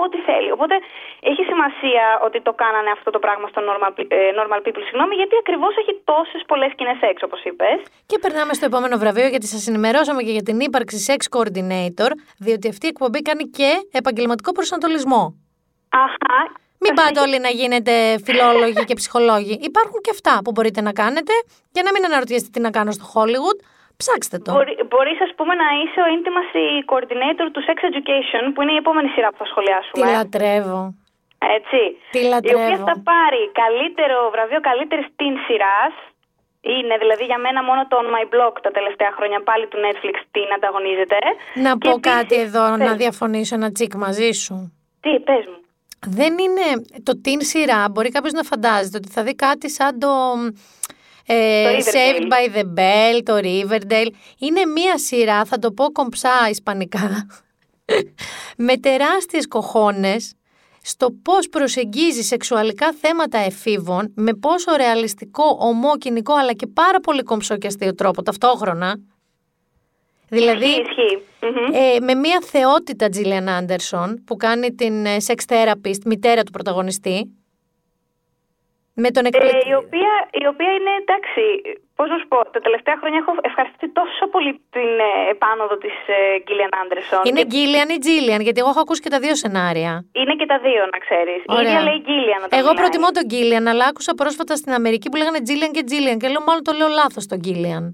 ό,τι 0.04 0.18
θέλει. 0.28 0.50
Οπότε 0.56 0.76
έχει 1.30 1.42
σημασία 1.50 2.04
ότι 2.26 2.38
το 2.46 2.52
κάνανε 2.62 2.90
αυτό 2.96 3.08
το 3.14 3.18
πράγμα 3.24 3.46
στο 3.52 3.60
Normal, 3.68 3.92
Pe- 3.96 4.10
ε, 4.18 4.30
normal 4.40 4.60
People, 4.66 4.84
συγγνώμη, 4.88 5.14
γιατί 5.20 5.34
ακριβώς 5.42 5.72
έχει 5.82 5.92
τόσες 6.10 6.42
πολλές 6.50 6.70
σκηνές 6.74 6.98
έξω, 7.10 7.24
όπως 7.28 7.40
είπες. 7.48 7.78
Και 8.10 8.18
περνάμε 8.24 8.52
στο 8.58 8.64
επόμενο 8.70 8.96
βραβείο 9.02 9.28
γιατί 9.34 9.46
σας 9.54 9.62
ενημερώσαμε 9.70 10.20
και 10.26 10.32
για 10.36 10.44
την 10.48 10.56
ύπαρξη 10.66 10.96
Sex 11.08 11.20
Coordinator, 11.34 12.10
διότι 12.44 12.66
αυτή 12.68 12.84
η 12.88 12.92
εκπομπή 12.94 13.20
κάνει 13.28 13.44
και 13.58 13.70
επαγγελματικό 14.00 14.50
προσανατολισμό. 14.52 15.22
Αχα. 16.04 16.38
Μην 16.80 16.94
πάτε 16.94 17.20
όλοι 17.20 17.38
να 17.40 17.48
γίνετε 17.48 17.92
φιλόλογοι 18.24 18.84
και 18.84 18.94
ψυχολόγοι. 18.94 19.58
Υπάρχουν 19.62 20.00
και 20.00 20.10
αυτά 20.10 20.40
που 20.44 20.50
μπορείτε 20.50 20.80
να 20.80 20.92
κάνετε 20.92 21.32
για 21.70 21.82
να 21.82 21.90
μην 21.92 22.04
αναρωτιέστε 22.04 22.48
τι 22.52 22.60
να 22.60 22.70
κάνω 22.70 22.90
στο 22.90 23.04
Hollywood. 23.14 23.58
Ψάξτε 24.02 24.36
το. 24.44 24.50
Μπορεί, 24.54 24.74
μπορείς, 24.90 25.18
ας 25.26 25.32
πούμε, 25.38 25.52
να 25.62 25.68
είσαι 25.80 25.98
ο 26.06 26.08
intimacy 26.16 26.66
coordinator 26.90 27.46
του 27.54 27.62
Sex 27.66 27.78
Education, 27.90 28.44
που 28.54 28.60
είναι 28.62 28.74
η 28.76 28.80
επόμενη 28.84 29.08
σειρά 29.14 29.28
που 29.32 29.38
θα 29.42 29.44
Τι 29.46 29.50
σχολιάσουμε. 29.52 30.04
λατρεύω. 30.16 30.80
Έτσι. 31.56 31.80
Τι 32.12 32.18
Η 32.24 32.28
λατρεύω. 32.32 32.62
οποία 32.64 32.78
θα 32.90 32.96
πάρει 33.10 33.42
καλύτερο 33.62 34.16
βραβείο 34.34 34.60
καλύτερη 34.68 35.02
την 35.20 35.32
σειρά. 35.46 35.78
Είναι 36.76 36.94
δηλαδή 37.02 37.24
για 37.30 37.38
μένα 37.44 37.60
μόνο 37.68 37.80
το 37.90 37.94
On 38.02 38.08
My 38.14 38.24
Blog 38.32 38.54
τα 38.66 38.70
τελευταία 38.78 39.12
χρόνια 39.16 39.40
πάλι 39.48 39.64
του 39.70 39.78
Netflix 39.86 40.16
την 40.36 40.48
ανταγωνίζεται. 40.56 41.18
Να 41.66 41.72
Και 41.72 41.78
πω 41.88 41.90
επίσης- 41.96 42.12
κάτι 42.14 42.34
εδώ, 42.46 42.64
να 42.82 42.88
Πες. 42.88 42.96
διαφωνήσω 43.02 43.54
ένα 43.60 43.68
τσικ 43.72 43.92
μαζί 44.04 44.30
σου. 44.42 44.54
Τι, 45.04 45.12
πες 45.28 45.44
μου. 45.50 45.58
Δεν 46.20 46.32
είναι. 46.44 46.66
Το 47.06 47.12
την 47.26 47.38
σειρά 47.50 47.80
μπορεί 47.92 48.08
κάποιος 48.16 48.32
να 48.38 48.42
φαντάζεται 48.50 48.96
ότι 49.02 49.10
θα 49.16 49.22
δει 49.26 49.34
κάτι 49.46 49.66
σαν 49.76 49.92
το. 50.02 50.10
Ε, 51.30 51.62
Το 51.62 51.68
Riverdale. 51.78 51.94
Saved 51.94 52.22
by 52.22 52.56
the 52.56 52.64
Bell, 52.78 53.22
το 53.24 53.34
Riverdale. 53.42 54.10
Είναι 54.38 54.64
μία 54.64 54.98
σειρά, 54.98 55.44
θα 55.44 55.58
το 55.58 55.72
πω 55.72 55.84
κομψά 55.92 56.30
ισπανικά, 56.50 57.26
με 58.66 58.76
τεράστιες 58.76 59.48
κοχώνες 59.48 60.32
στο 60.82 61.10
πώς 61.22 61.48
προσεγγίζει 61.48 62.22
σεξουαλικά 62.22 62.92
θέματα 62.92 63.38
εφήβων 63.38 64.12
με 64.14 64.34
πόσο 64.34 64.76
ρεαλιστικό, 64.76 65.56
ομό, 65.60 65.98
κοινικό 65.98 66.34
αλλά 66.34 66.52
και 66.52 66.66
πάρα 66.66 67.00
πολύ 67.00 67.22
κομψό 67.22 67.56
και 67.56 67.66
αστείο 67.66 67.94
τρόπο 67.94 68.22
ταυτόχρονα. 68.22 69.00
Δηλαδή, 70.28 70.64
Ισχύει, 70.64 70.80
ισχύει. 70.80 71.22
Μμμ. 71.40 71.74
ε, 71.74 72.00
με 72.00 72.14
μια 72.14 72.38
θεότητα 72.44 73.08
Τζίλιαν 73.08 73.48
Άντερσον 73.48 74.22
που 74.26 74.36
κάνει 74.36 74.74
την 74.74 75.06
ε, 75.06 75.16
sex 75.26 75.52
therapist, 75.52 76.02
μητέρα 76.04 76.42
του 76.42 76.50
πρωταγωνιστή. 76.52 77.32
Με 79.04 79.10
τον 79.16 79.24
Ε, 79.24 79.28
εκπληκτικό. 79.30 79.70
η, 79.72 79.74
οποία, 79.82 80.12
η 80.42 80.44
οποία 80.52 80.70
είναι 80.78 80.92
εντάξει, 81.04 81.42
πώς 81.96 82.06
να 82.12 82.16
σου 82.20 82.28
πω, 82.32 82.38
τα 82.54 82.60
τελευταία 82.66 82.96
χρόνια 83.00 83.18
έχω 83.24 83.32
ευχαριστεί 83.50 83.86
τόσο 84.00 84.22
πολύ 84.34 84.52
την 84.76 84.90
ε, 85.08 85.10
επάνωδο 85.34 85.76
της 85.84 85.96
Γκίλιαν 86.44 86.72
Άντερσον. 86.80 87.22
Είναι 87.28 87.42
Γκίλιαν 87.50 87.88
ή 87.96 87.98
Τζίλιαν, 88.04 88.40
γιατί 88.46 88.58
εγώ 88.62 88.70
έχω 88.74 88.82
ακούσει 88.86 89.00
και 89.04 89.12
τα 89.14 89.18
δύο 89.24 89.34
σενάρια. 89.42 89.92
Είναι 90.20 90.34
και 90.40 90.46
τα 90.52 90.58
δύο, 90.66 90.82
να 90.94 90.98
ξέρεις. 91.04 91.38
Η 91.42 91.50
Ωραία. 91.58 91.62
ίδια 91.62 91.80
λέει 91.88 91.98
Γκίλιαν. 92.06 92.40
όταν 92.46 92.54
Εγώ 92.60 92.68
μιλάει. 92.70 92.80
προτιμώ 92.82 93.08
τον 93.16 93.24
Γκίλιαν, 93.30 93.64
αλλά 93.72 93.84
άκουσα 93.90 94.12
πρόσφατα 94.20 94.54
στην 94.60 94.72
Αμερική 94.78 95.06
που 95.10 95.16
λέγανε 95.20 95.38
Τζίλιαν 95.46 95.70
και 95.76 95.82
Τζίλιαν 95.88 96.16
και 96.20 96.28
λέω 96.32 96.42
μάλλον 96.48 96.62
το 96.68 96.72
λέω 96.78 96.88
λάθος 97.00 97.24
τον 97.30 97.38
Γκίλιαν. 97.44 97.84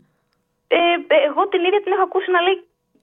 Ε, 0.68 0.76
ε, 1.14 1.16
εγώ 1.28 1.42
την 1.52 1.60
ίδια 1.68 1.80
την 1.84 1.92
έχω 1.94 2.02
ακούσει 2.10 2.28
να 2.36 2.40
λέει 2.46 2.56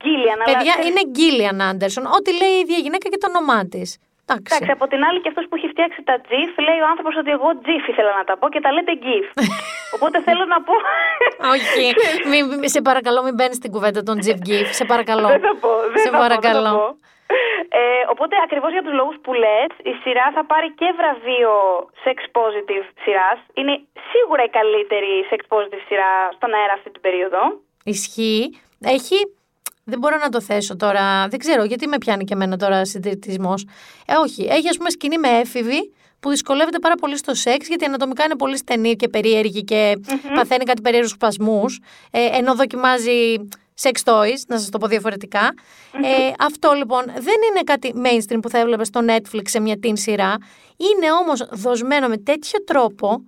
Γκίλιαν. 0.04 0.38
αλλά 0.42 0.48
Παιδιά, 0.52 0.74
ξέρεις, 0.74 0.90
είναι 0.90 1.04
Γκίλιαν 1.16 1.58
Άντερσον. 1.70 2.06
Ό,τι 2.18 2.30
λέει 2.42 2.54
η 2.58 2.60
ίδια 2.64 2.78
γυναίκα 2.86 3.06
και 3.12 3.18
το 3.24 3.28
όνομά 3.34 3.60
της. 3.74 3.88
Εντάξει. 4.32 4.52
Εντάξει, 4.56 4.72
από 4.78 4.86
την 4.92 5.02
άλλη 5.08 5.20
και 5.24 5.30
αυτός 5.32 5.46
που 5.48 5.56
έχει 5.60 5.68
φτιάξει 5.74 6.00
τα 6.10 6.16
GIF 6.30 6.54
λέει 6.68 6.80
ο 6.86 6.88
άνθρωπος 6.92 7.14
ότι 7.22 7.32
εγώ 7.38 7.48
GIF 7.66 7.84
ήθελα 7.92 8.12
να 8.20 8.24
τα 8.30 8.36
πω 8.40 8.46
και 8.54 8.62
τα 8.66 8.70
λέτε 8.76 8.94
GIF. 9.06 9.26
Οπότε 9.96 10.18
θέλω 10.28 10.44
να 10.54 10.60
πω. 10.68 10.74
Όχι. 11.56 11.86
Μην- 12.32 12.48
μην- 12.60 12.70
σε 12.76 12.82
παρακαλώ, 12.90 13.20
μην 13.28 13.34
μπαίνεις 13.38 13.58
στην 13.62 13.72
κουβέντα 13.76 14.02
των 14.08 14.16
Jeff 14.26 14.40
Giff. 14.48 14.68
Σε 14.80 14.86
παρακαλώ. 14.92 15.28
Δεν 15.36 15.42
θα 15.48 15.54
πω. 15.64 15.72
Δεν 15.94 16.02
σε 16.04 16.10
θα 16.10 16.16
πω, 16.18 16.24
παρακαλώ. 16.26 16.62
δεν 16.62 16.72
θα 16.72 16.78
πω. 16.78 16.98
Ε, 17.82 18.04
οπότε 18.14 18.36
ακριβώς 18.46 18.72
για 18.76 18.84
τους 18.86 18.94
λόγους 19.00 19.18
που 19.24 19.32
λες, 19.44 19.70
η 19.92 19.94
σειρά 20.04 20.26
θα 20.36 20.44
πάρει 20.52 20.70
και 20.80 20.88
βραβείο 21.00 21.54
sex 22.06 22.18
positive 22.38 22.86
σειράς. 23.04 23.40
Είναι 23.60 23.74
σίγουρα 24.12 24.44
η 24.50 24.52
καλύτερη 24.60 25.12
sex 25.32 25.42
positive 25.54 25.84
σειρά 25.88 26.12
στον 26.38 26.54
αέρα 26.58 26.74
αυτή 26.74 26.90
την 26.96 27.02
περίοδο. 27.02 27.40
Ισχύει. 27.84 28.62
Έχει. 28.96 29.20
Δεν 29.84 30.00
μπορώ 30.00 30.18
να 30.18 30.30
το 30.30 30.42
θέσω 30.42 30.76
τώρα. 30.76 31.28
Δεν 31.28 31.40
ξέρω 31.40 31.64
γιατί 31.64 31.88
με 31.88 31.98
πιάνει 31.98 32.24
και 32.24 32.34
εμένα 32.34 32.58
τώρα 32.58 32.86
συντηρητισμός. 32.86 33.66
Ε, 34.06 34.14
όχι. 34.16 34.44
Έχει 34.44 34.68
ας 34.68 34.78
πούμε 34.78 34.90
σκηνή 34.90 35.18
με 35.18 35.28
έφηβη 35.28 35.92
που 36.20 36.30
δυσκολεύεται 36.30 36.80
πάρα 36.80 36.96
πολύ 36.96 37.18
στο 37.18 37.34
σεξ 37.34 37.68
γιατί 37.68 37.86
ανατομικά 37.86 38.24
είναι 38.24 38.36
πολύ 38.36 38.58
στενή 38.58 38.96
και 38.96 39.08
περίεργη 39.08 39.64
και 39.64 40.00
παθαίνει 40.36 40.64
κάτι 40.64 40.82
περίεργους 40.82 41.12
σπασμούς. 41.12 41.80
Ε, 42.12 42.26
ενώ 42.26 42.56
δοκιμάζει 42.56 43.38
sex 43.82 44.12
toys, 44.14 44.38
να 44.48 44.58
σας 44.58 44.70
το 44.70 44.78
πω 44.78 44.88
διαφορετικά. 44.88 45.54
Ε, 45.94 46.32
αυτό 46.40 46.72
λοιπόν 46.72 47.06
δεν 47.06 47.36
είναι 47.50 47.62
κάτι 47.64 47.94
mainstream 47.96 48.40
που 48.42 48.50
θα 48.50 48.58
έβλεπες 48.58 48.88
στο 48.88 49.02
Netflix 49.08 49.42
σε 49.44 49.60
μια 49.60 49.76
teen 49.84 49.94
σειρά. 49.94 50.38
Είναι 50.78 51.12
όμως 51.12 51.48
δοσμένο 51.52 52.08
με 52.08 52.18
τέτοιο 52.18 52.64
τρόπο 52.64 53.24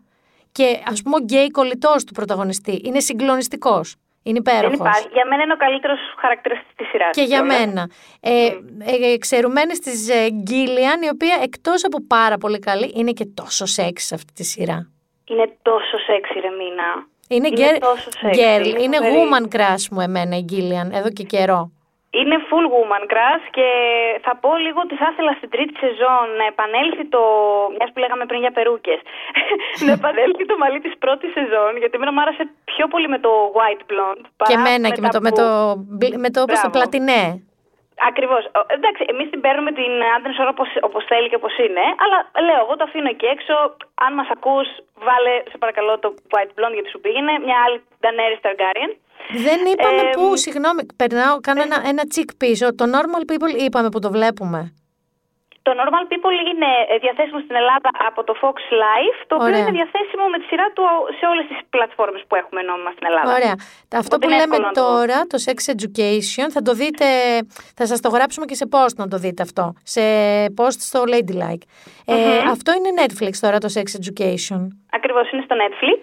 και 0.51 0.79
ας 0.85 1.01
πούμε 1.01 1.15
ο 1.15 1.19
γκέι 1.19 1.51
κολλητός 1.51 2.03
του 2.03 2.13
πρωταγωνιστή 2.13 2.81
είναι 2.83 2.99
συγκλονιστικός. 2.99 3.95
Είναι 4.23 4.39
Δεν 4.43 4.53
υπέροχος. 4.55 4.79
υπάρχει. 4.79 5.07
Για 5.13 5.25
μένα 5.29 5.43
είναι 5.43 5.53
ο 5.53 5.57
καλύτερος 5.57 5.99
χαρακτήρα 6.19 6.55
της 6.75 6.87
σειράς. 6.87 7.09
Και 7.15 7.21
για 7.21 7.43
μένα. 7.43 7.89
Ε, 8.19 8.45
ε, 8.45 9.13
εξαιρουμένης 9.13 9.79
της 9.79 10.09
ε, 10.09 10.29
Γκίλιαν, 10.29 11.01
η 11.01 11.09
οποία 11.09 11.39
εκτός 11.41 11.85
από 11.85 11.97
πάρα 12.07 12.37
πολύ 12.37 12.59
καλή, 12.59 12.91
είναι 12.95 13.11
και 13.11 13.25
τόσο 13.25 13.65
σεξ 13.65 14.03
σε 14.03 14.15
αυτή 14.15 14.33
τη 14.33 14.43
σειρά. 14.43 14.91
Είναι 15.25 15.57
τόσο 15.61 15.97
σεξι, 16.05 16.39
ρε 16.39 16.49
Μίνα. 16.49 17.07
Είναι, 17.27 17.47
Είναι 17.47 17.71
girl, 17.75 17.79
τόσο 17.79 18.09
sexy, 18.09 18.35
girl, 18.35 18.65
είναι 18.67 18.81
είναι 18.83 18.95
φοβερή. 18.97 19.15
woman 19.31 19.55
crush 19.55 19.87
μου 19.91 19.99
εμένα 20.01 20.37
η 20.37 20.41
Γκίλιαν, 20.41 20.91
εδώ 20.91 21.09
και 21.09 21.23
καιρό. 21.23 21.71
Είναι 22.19 22.37
full 22.49 22.67
woman 22.75 23.03
crush 23.11 23.45
και 23.57 23.67
θα 24.25 24.33
πω 24.41 24.49
λίγο 24.65 24.79
ότι 24.85 24.95
θα 25.01 25.07
ήθελα 25.11 25.31
στην 25.39 25.49
τρίτη 25.53 25.73
σεζόν 25.83 26.25
να 26.39 26.45
επανέλθει 26.53 27.05
το. 27.15 27.21
μιας 27.77 27.89
που 27.93 27.99
λέγαμε 28.03 28.25
πριν 28.25 28.39
για 28.45 28.51
περούκες. 28.57 28.99
να 29.85 29.91
επανέλθει 29.99 30.45
το 30.45 30.57
μαλλί 30.57 30.79
της 30.85 30.93
πρώτης 31.03 31.31
σεζόν, 31.37 31.71
γιατί 31.81 31.93
εμένα 31.95 32.11
μου 32.13 32.21
άρεσε 32.21 32.43
πιο 32.71 32.85
πολύ 32.87 33.07
με 33.13 33.19
το 33.25 33.31
white 33.57 33.83
blonde. 33.91 34.25
παρά 34.37 34.49
και 34.49 34.57
εμένα 34.59 34.87
και 34.89 35.01
με 35.05 35.09
τα 35.09 35.17
το, 35.17 35.21
με 35.25 35.29
που- 35.29 35.35
το, 35.41 35.47
μπλ- 35.99 36.17
με 36.23 36.29
το, 36.35 36.39
πώς 36.45 36.59
το 36.59 36.69
Μπράβο. 36.69 36.75
πλατινέ. 36.77 37.23
Ακριβώς. 38.09 38.43
Εντάξει, 38.77 39.03
εμείς 39.13 39.27
την 39.29 39.41
παίρνουμε 39.45 39.71
την 39.79 39.93
άντρες 40.15 40.37
ώρα 40.43 40.53
όπως 40.89 41.03
θέλει 41.11 41.27
και 41.29 41.39
όπως 41.41 41.53
είναι. 41.65 41.83
Αλλά 42.03 42.17
λέω, 42.47 42.59
εγώ 42.65 42.73
το 42.79 42.83
αφήνω 42.87 43.09
εκεί 43.15 43.25
έξω. 43.35 43.53
Αν 44.05 44.11
μας 44.13 44.29
ακούς, 44.35 44.67
βάλε 45.07 45.33
σε 45.51 45.57
παρακαλώ 45.63 45.99
το 45.99 46.09
white 46.33 46.53
blonde 46.57 46.75
γιατί 46.77 46.89
σου 46.89 47.01
πήγαινε. 47.05 47.33
Μια 47.47 47.57
άλλη 47.65 47.77
Daenerys 48.03 48.41
Targaryen. 48.45 48.91
Δεν 49.29 49.59
είπαμε 49.71 50.01
Ε, 50.01 50.09
που, 50.15 50.35
συγγνώμη, 50.37 50.81
περνάω, 50.95 51.39
κάνω 51.39 51.61
ένα, 51.61 51.77
ένα 51.87 52.03
τσικ 52.07 52.29
πίσω. 52.37 52.75
Το 52.75 52.85
normal 52.95 53.21
people 53.31 53.61
είπαμε 53.65 53.89
που 53.89 53.99
το 53.99 54.11
βλέπουμε. 54.11 54.73
Το 55.67 55.71
Normal 55.81 56.03
People 56.13 56.33
είναι 56.51 56.69
ε, 56.93 56.97
διαθέσιμο 56.97 57.39
στην 57.45 57.55
Ελλάδα 57.61 57.89
από 58.09 58.23
το 58.23 58.33
Fox 58.41 58.57
Life, 58.83 59.17
το 59.27 59.35
οποίο 59.35 59.47
Ωραία. 59.47 59.59
είναι 59.59 59.71
διαθέσιμο 59.79 60.25
με 60.33 60.37
τη 60.39 60.45
σειρά 60.51 60.65
του 60.75 60.83
σε 61.19 61.25
όλες 61.31 61.45
τις 61.47 61.57
πλατφόρμες 61.69 62.23
που 62.27 62.35
έχουμε 62.35 62.61
νόμιμα 62.61 62.91
στην 62.95 63.05
Ελλάδα. 63.09 63.29
Ωραία. 63.39 63.55
Αυτό 64.01 64.15
Οπότε 64.15 64.17
που 64.17 64.27
είναι 64.31 64.39
λέμε 64.41 64.55
εύκολο 64.55 64.67
να 64.67 64.73
το- 64.79 64.81
τώρα, 64.87 65.17
το 65.31 65.37
sex 65.47 65.57
education, 65.75 66.47
θα 66.55 66.61
το 66.67 66.73
δείτε, 66.81 67.05
θα 67.79 67.85
σας 67.91 67.99
το 68.05 68.09
γράψουμε 68.15 68.45
και 68.49 68.55
σε 68.61 68.65
post 68.73 68.95
να 69.03 69.07
το 69.07 69.17
δείτε 69.17 69.41
αυτό. 69.47 69.65
Σε 69.95 70.01
post 70.59 70.77
στο 70.89 70.99
Ladylike. 71.11 71.63
Ε, 72.05 72.37
αυτό 72.55 72.69
είναι 72.77 72.89
Netflix 73.03 73.33
τώρα, 73.45 73.57
το 73.57 73.69
sex 73.77 73.87
education. 74.01 74.61
Ακριβώς 74.97 75.25
είναι 75.31 75.43
στο 75.47 75.55
Netflix. 75.63 76.01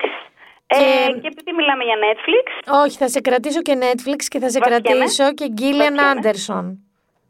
Και- 0.76 0.76
Ε, 1.08 1.20
και 1.20 1.26
επειδή 1.26 1.52
μιλάμε 1.56 1.84
για 1.84 1.94
Netflix, 2.04 2.72
Όχι, 2.84 2.96
θα 2.96 3.08
σε 3.08 3.20
κρατήσω 3.20 3.62
και 3.62 3.78
Netflix 3.80 4.24
και 4.28 4.38
θα 4.38 4.48
σε 4.50 4.58
Βαριέμαι. 4.58 4.80
κρατήσω 4.80 5.32
και 5.32 5.52
Gillian 5.58 5.94
Βαριέμαι. 5.96 6.20
Anderson. 6.22 6.76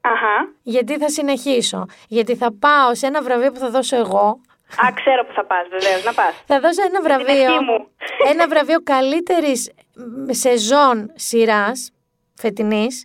αχα, 0.00 0.48
Γιατί 0.62 0.98
θα 0.98 1.08
συνεχίσω. 1.08 1.86
Γιατί 2.08 2.36
θα 2.36 2.52
πάω 2.58 2.94
σε 2.94 3.06
ένα 3.06 3.22
βραβείο 3.22 3.52
που 3.52 3.58
θα 3.58 3.70
δώσω 3.70 3.96
εγώ. 3.96 4.40
α, 4.86 4.92
ξέρω 4.94 5.24
που 5.24 5.32
θα 5.32 5.44
πας 5.44 5.66
βεβαίως, 5.70 6.04
να 6.04 6.12
πας. 6.12 6.42
Θα 6.46 6.60
δώσω 6.60 6.82
ένα 6.82 6.90
την 7.00 7.02
βραβείο. 7.02 7.52
ευχή 7.52 7.64
μου. 7.64 7.86
Ένα 8.30 8.48
βραβείο 8.48 8.80
καλύτερης 8.82 9.70
μ, 9.94 10.30
σεζόν 10.32 11.12
σειράς 11.14 11.90
φετινής 12.34 13.04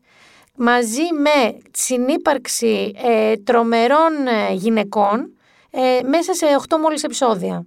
μαζί 0.55 1.13
με 1.13 1.57
συνύπαρξη 1.71 2.93
ε, 3.03 3.35
τρομερών 3.37 4.27
ε, 4.27 4.53
γυναικών 4.53 5.37
ε, 5.71 5.99
μέσα 6.07 6.33
σε 6.33 6.45
8 6.69 6.77
μόλις 6.77 7.03
επεισόδια. 7.03 7.65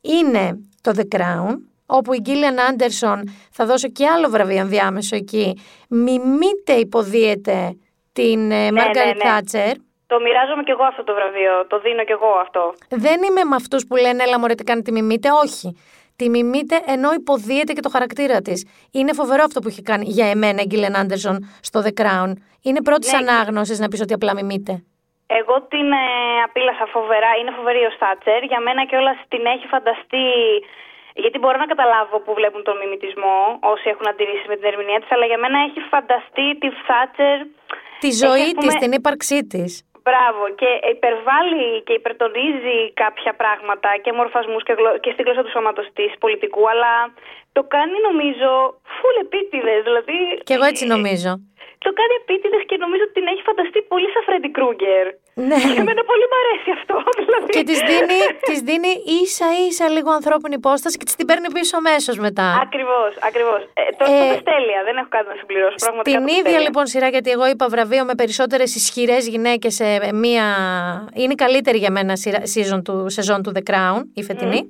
Είναι 0.00 0.58
το 0.84 0.92
The 0.96 1.16
Crown, 1.16 1.54
όπου 1.86 2.12
η 2.12 2.18
Γκίλιαν 2.20 2.58
Άντερσον 2.60 3.22
θα 3.50 3.66
δώσω 3.66 3.88
και 3.88 4.06
άλλο 4.06 4.28
βραβείο 4.28 4.58
ενδιάμεσο 4.58 5.16
εκεί. 5.16 5.58
Μιμείται 5.88 6.72
υποδίεται 6.72 7.76
την 8.12 8.50
ε, 8.50 8.72
Μάργαρετ 8.72 9.16
ναι, 9.16 9.24
ναι. 9.24 9.30
Θάτσερ. 9.30 9.72
Το 10.06 10.20
μοιράζομαι 10.20 10.62
κι 10.62 10.70
εγώ 10.70 10.84
αυτό 10.84 11.04
το 11.04 11.14
βραβείο, 11.14 11.66
το 11.68 11.80
δίνω 11.80 12.04
κι 12.04 12.12
εγώ 12.12 12.30
αυτό. 12.42 12.74
Δεν 12.88 13.22
είμαι 13.22 13.44
με 13.44 13.54
αυτούς 13.56 13.86
που 13.86 13.96
λένε 13.96 14.22
Έλα, 14.22 14.38
μωρέ, 14.38 14.54
τι 14.54 14.64
κάνει 14.64 14.82
τη 14.82 14.92
μιμείτε. 14.92 15.28
Όχι. 15.44 15.76
Τη 16.16 16.28
μιμείτε 16.28 16.80
ενώ 16.86 17.12
υποδίεται 17.12 17.72
και 17.72 17.80
το 17.80 17.88
χαρακτήρα 17.88 18.40
της. 18.40 18.66
Είναι 18.90 19.12
φοβερό 19.12 19.42
αυτό 19.44 19.60
που 19.60 19.68
έχει 19.68 19.82
κάνει 19.82 20.04
για 20.08 20.26
εμένα 20.26 20.62
η 20.62 20.64
Γκίλεν 20.66 20.96
Άντερσον 20.96 21.50
στο 21.60 21.82
The 21.84 22.00
Crown. 22.02 22.32
Είναι 22.62 22.82
πρώτης 22.82 23.12
Ναι. 23.12 23.18
ανάγνωσης 23.18 23.78
να 23.78 23.88
πεις 23.88 24.00
ότι 24.00 24.12
απλά 24.12 24.34
μιμείτε. 24.34 24.84
Εγώ 25.26 25.54
την 25.72 25.92
ε, 25.92 26.06
απίλασα 26.46 26.86
φοβερά, 26.86 27.30
είναι 27.40 27.52
φοβερή 27.58 27.82
ο 27.90 27.92
Στάτσερ. 27.96 28.42
Για 28.42 28.60
μένα 28.66 28.82
κιόλα 28.88 29.12
την 29.28 29.42
έχει 29.54 29.66
φανταστεί. 29.66 30.26
Γιατί 31.22 31.38
μπορώ 31.38 31.56
να 31.58 31.66
καταλάβω 31.72 32.16
που 32.24 32.34
βλέπουν 32.34 32.62
τον 32.62 32.76
μιμητισμό 32.80 33.38
όσοι 33.72 33.86
έχουν 33.92 34.06
αντιρρήσει 34.08 34.46
με 34.48 34.56
την 34.56 34.66
ερμηνεία 34.72 35.00
της, 35.00 35.10
αλλά 35.14 35.26
για 35.30 35.38
μένα 35.38 35.58
έχει 35.68 35.80
φανταστεί 35.94 36.46
τη 36.62 36.68
Θάτσερ. 36.86 37.38
Τη 38.02 38.08
έχει, 38.08 38.16
ζωή 38.24 38.46
ας 38.48 38.54
της, 38.58 38.66
πούμε, 38.66 38.72
την 38.84 38.92
ύπαρξή 38.92 39.38
της. 39.52 39.70
Μπράβο, 40.06 40.42
και 40.60 40.70
υπερβάλλει 40.96 41.82
και 41.86 41.94
υπερτονίζει 42.00 42.78
κάποια 43.02 43.32
πράγματα 43.40 43.90
και 44.02 44.12
μορφασμούς 44.12 44.62
και, 44.62 44.72
γλω... 44.78 44.98
και 44.98 45.10
στην 45.12 45.24
γλώσσα 45.24 45.42
του 45.42 45.54
σώματος 45.56 45.86
της 45.98 46.10
πολιτικού, 46.18 46.62
αλλά 46.72 46.92
το 47.56 47.62
κάνει 47.74 47.96
νομίζω 48.08 48.50
φουλ 48.96 49.14
επίτηδες. 49.26 49.80
Δηλαδή. 49.88 50.16
Και 50.46 50.54
εγώ 50.56 50.66
έτσι 50.72 50.84
νομίζω. 50.94 51.30
Το 51.86 51.92
κάνει 52.00 52.14
επίτηδες 52.22 52.62
και 52.68 52.76
νομίζω 52.84 53.02
ότι 53.08 53.14
την 53.18 53.26
έχει 53.32 53.42
φανταστεί 53.48 53.78
πολύ 53.92 54.08
σαν 54.12 54.22
Φρέντι 54.26 54.50
Κρούγκερ. 54.56 55.06
Ναι. 55.48 55.58
Και 55.74 55.80
εμένα 55.84 56.02
πολύ 56.10 56.24
μου 56.30 56.38
αρέσει 56.42 56.70
αυτό. 56.78 56.94
Δηλαδή. 57.22 57.50
Και 57.56 57.62
της 57.70 57.78
δίνει, 57.90 58.20
της 58.48 58.58
δίνει 58.68 58.92
ίσα 59.22 59.48
ίσα 59.68 59.86
λίγο 59.96 60.10
ανθρώπινη 60.18 60.54
υπόσταση 60.62 60.94
και 60.98 61.06
της 61.08 61.14
την 61.18 61.26
παίρνει 61.28 61.48
πίσω 61.56 61.74
αμέσως 61.82 62.16
μετά. 62.26 62.46
Ακριβώς, 62.66 63.10
ακριβώς. 63.28 63.60
Ε, 63.80 63.82
το 63.98 64.04
Ε, 64.08 64.14
ε, 64.34 64.40
τέλεια, 64.52 64.80
δεν 64.88 64.94
έχω 65.00 65.10
κάτι 65.16 65.28
να 65.32 65.36
συμπληρώσω. 65.40 65.76
Πραγματικά 65.86 66.16
Την 66.18 66.26
το 66.26 66.32
ίδια 66.38 66.52
τέλεια. 66.56 66.66
λοιπόν 66.66 66.84
σειρά, 66.92 67.08
γιατί 67.14 67.28
εγώ 67.36 67.46
είπα 67.52 67.64
βραβείο 67.74 68.04
με 68.10 68.14
περισσότερες 68.20 68.70
ισχυρές 68.80 69.22
γυναίκες 69.34 69.72
σε 69.80 69.86
μία. 70.24 70.46
Είναι 71.22 71.32
η 71.36 71.40
καλύτερη 71.44 71.78
για 71.84 71.92
μένα 71.96 72.12
σειρά, 72.22 72.40
season 72.54 72.80
του, 72.86 72.96
σεζόν 73.16 73.40
του 73.42 73.52
The 73.56 73.62
Crown, 73.70 74.00
η 74.14 74.22
φετινή. 74.28 74.60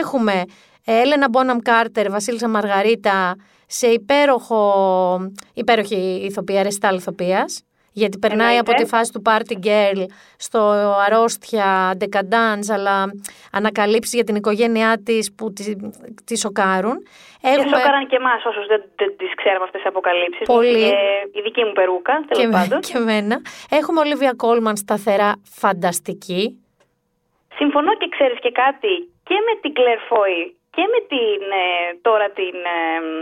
Έχουμε 0.00 0.32
ε, 0.32 0.42
Έλενα 0.90 1.28
Μπόναμ 1.28 1.58
Κάρτερ, 1.58 2.10
Βασίλισσα 2.10 2.48
Μαργαρίτα, 2.48 3.36
σε 3.66 3.86
υπέροχο, 3.86 4.62
υπέροχη 5.54 6.24
ηθοποιία, 6.28 6.62
ρεστάλ 6.62 6.96
ηθοποιία. 6.96 7.44
Γιατί 7.92 8.18
περνάει 8.18 8.56
Εννοείται. 8.56 8.70
από 8.70 8.82
τη 8.82 8.88
φάση 8.88 9.12
του 9.12 9.22
party 9.26 9.66
girl 9.66 10.04
στο 10.36 10.60
αρρώστια, 11.06 11.96
decadence, 12.00 12.68
αλλά 12.72 13.04
ανακαλύψει 13.52 14.16
για 14.16 14.24
την 14.24 14.34
οικογένειά 14.34 15.02
της 15.04 15.34
που 15.34 15.52
τη, 15.52 15.76
τη 16.24 16.38
σοκάρουν. 16.38 16.96
Και 17.40 17.68
σοκάραν 17.68 18.06
και 18.06 18.16
εμάς 18.16 18.44
όσους 18.44 18.66
δεν, 18.66 18.82
δεν 18.96 19.16
τις 19.16 19.34
ξέραμε 19.34 19.64
αυτές 19.64 19.80
τις 19.80 19.90
αποκαλύψεις. 19.90 20.46
Πολύ. 20.46 20.84
η 21.32 21.40
δική 21.42 21.64
μου 21.64 21.72
περούκα, 21.72 22.24
τέλος 22.28 22.44
και, 22.44 22.50
πάντων. 22.50 22.80
και 22.80 22.96
εμένα. 22.96 23.40
Έχουμε 23.70 24.00
Ολίβια 24.00 24.32
Κόλμαν 24.36 24.76
σταθερά 24.76 25.32
φανταστική. 25.44 26.62
Συμφωνώ 27.54 27.94
και 27.96 28.08
ξέρεις 28.10 28.38
και 28.40 28.50
κάτι 28.50 28.92
και 29.28 29.34
με 29.46 29.60
την 29.60 29.72
Claire 29.76 30.02
Foy 30.12 30.57
και 30.78 30.84
με 30.94 31.00
την 31.12 31.40
ε, 31.62 31.66
τώρα 32.08 32.26
την 32.38 32.54
ε, 32.76 32.78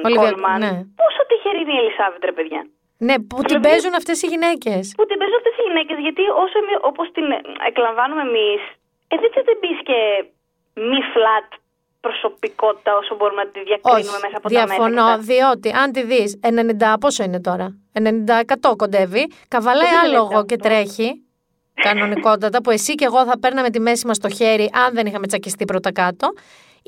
Olivia- 0.08 0.20
Coleman. 0.22 0.58
ναι. 0.64 0.72
Πόσο 1.02 1.20
τυχερή 1.28 1.60
είναι 1.64 1.74
η 1.76 1.80
Ελισάβετ, 1.82 2.22
ρε 2.30 2.34
παιδιά. 2.38 2.60
Ναι, 3.06 3.14
που 3.28 3.36
την 3.38 3.44
Δηλαδή- 3.48 3.68
παίζουν 3.68 3.94
αυτές 4.00 4.16
οι 4.22 4.28
γυναίκες. 4.32 4.82
Που 4.98 5.04
την 5.08 5.16
παίζουν 5.20 5.36
αυτές 5.40 5.54
οι 5.58 5.62
γυναίκες, 5.68 5.96
γιατί 6.06 6.22
όσο 6.44 6.56
όπως 6.90 7.06
την 7.16 7.26
ε, 7.36 7.38
εκλαμβάνουμε 7.70 8.22
εμείς, 8.30 8.60
ε, 9.12 9.14
δεν 9.22 9.30
θα 9.34 9.40
την 9.48 9.56
πει 9.62 9.70
και 9.88 9.98
μη 10.90 11.00
flat 11.14 11.48
προσωπικότητα 12.06 12.90
όσο 13.00 13.12
μπορούμε 13.16 13.42
να 13.44 13.50
τη 13.54 13.60
διακρίνουμε 13.68 14.18
μέσα 14.24 14.36
από 14.40 14.46
τα 14.48 14.54
διαφωνώ, 14.54 15.04
μέσα. 15.04 15.16
και 15.16 15.16
τα- 15.16 15.26
διότι 15.30 15.68
αν 15.82 15.86
τη 15.94 16.02
δεις 16.10 16.30
90, 16.42 16.98
πόσο 17.04 17.20
είναι 17.26 17.40
τώρα, 17.48 17.66
90% 17.92 18.76
κοντεύει, 18.82 19.24
καβαλάει 19.48 19.90
Το 19.90 19.98
άλογο 20.04 20.38
90. 20.40 20.46
και 20.48 20.56
τρέχει, 20.56 21.08
κανονικότατα, 21.86 22.58
που 22.62 22.70
εσύ 22.70 22.94
και 22.94 23.04
εγώ 23.04 23.24
θα 23.24 23.38
παίρναμε 23.38 23.70
τη 23.70 23.80
μέση 23.80 24.06
μας 24.06 24.16
στο 24.16 24.28
χέρι 24.28 24.70
αν 24.84 24.94
δεν 24.94 25.06
είχαμε 25.06 25.26
τσακιστεί 25.26 25.64
πρώτα 25.64 25.92
κάτω. 25.92 26.26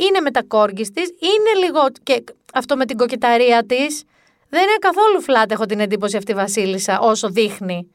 Είναι 0.04 0.20
με 0.20 0.30
τα 0.30 0.42
κόργκης 0.42 0.90
της, 0.90 1.08
είναι 1.08 1.66
λίγο 1.66 1.80
και 2.02 2.24
αυτό 2.54 2.76
με 2.76 2.84
την 2.84 2.96
κοκκιταρία 2.96 3.64
της. 3.66 4.04
Δεν 4.48 4.62
είναι 4.62 4.76
καθόλου 4.80 5.20
φλάτ, 5.22 5.52
έχω 5.52 5.66
την 5.66 5.80
εντύπωση 5.80 6.16
αυτή 6.16 6.32
η 6.32 6.34
Βασίλισσα, 6.34 6.98
όσο 7.00 7.28
δείχνει. 7.28 7.92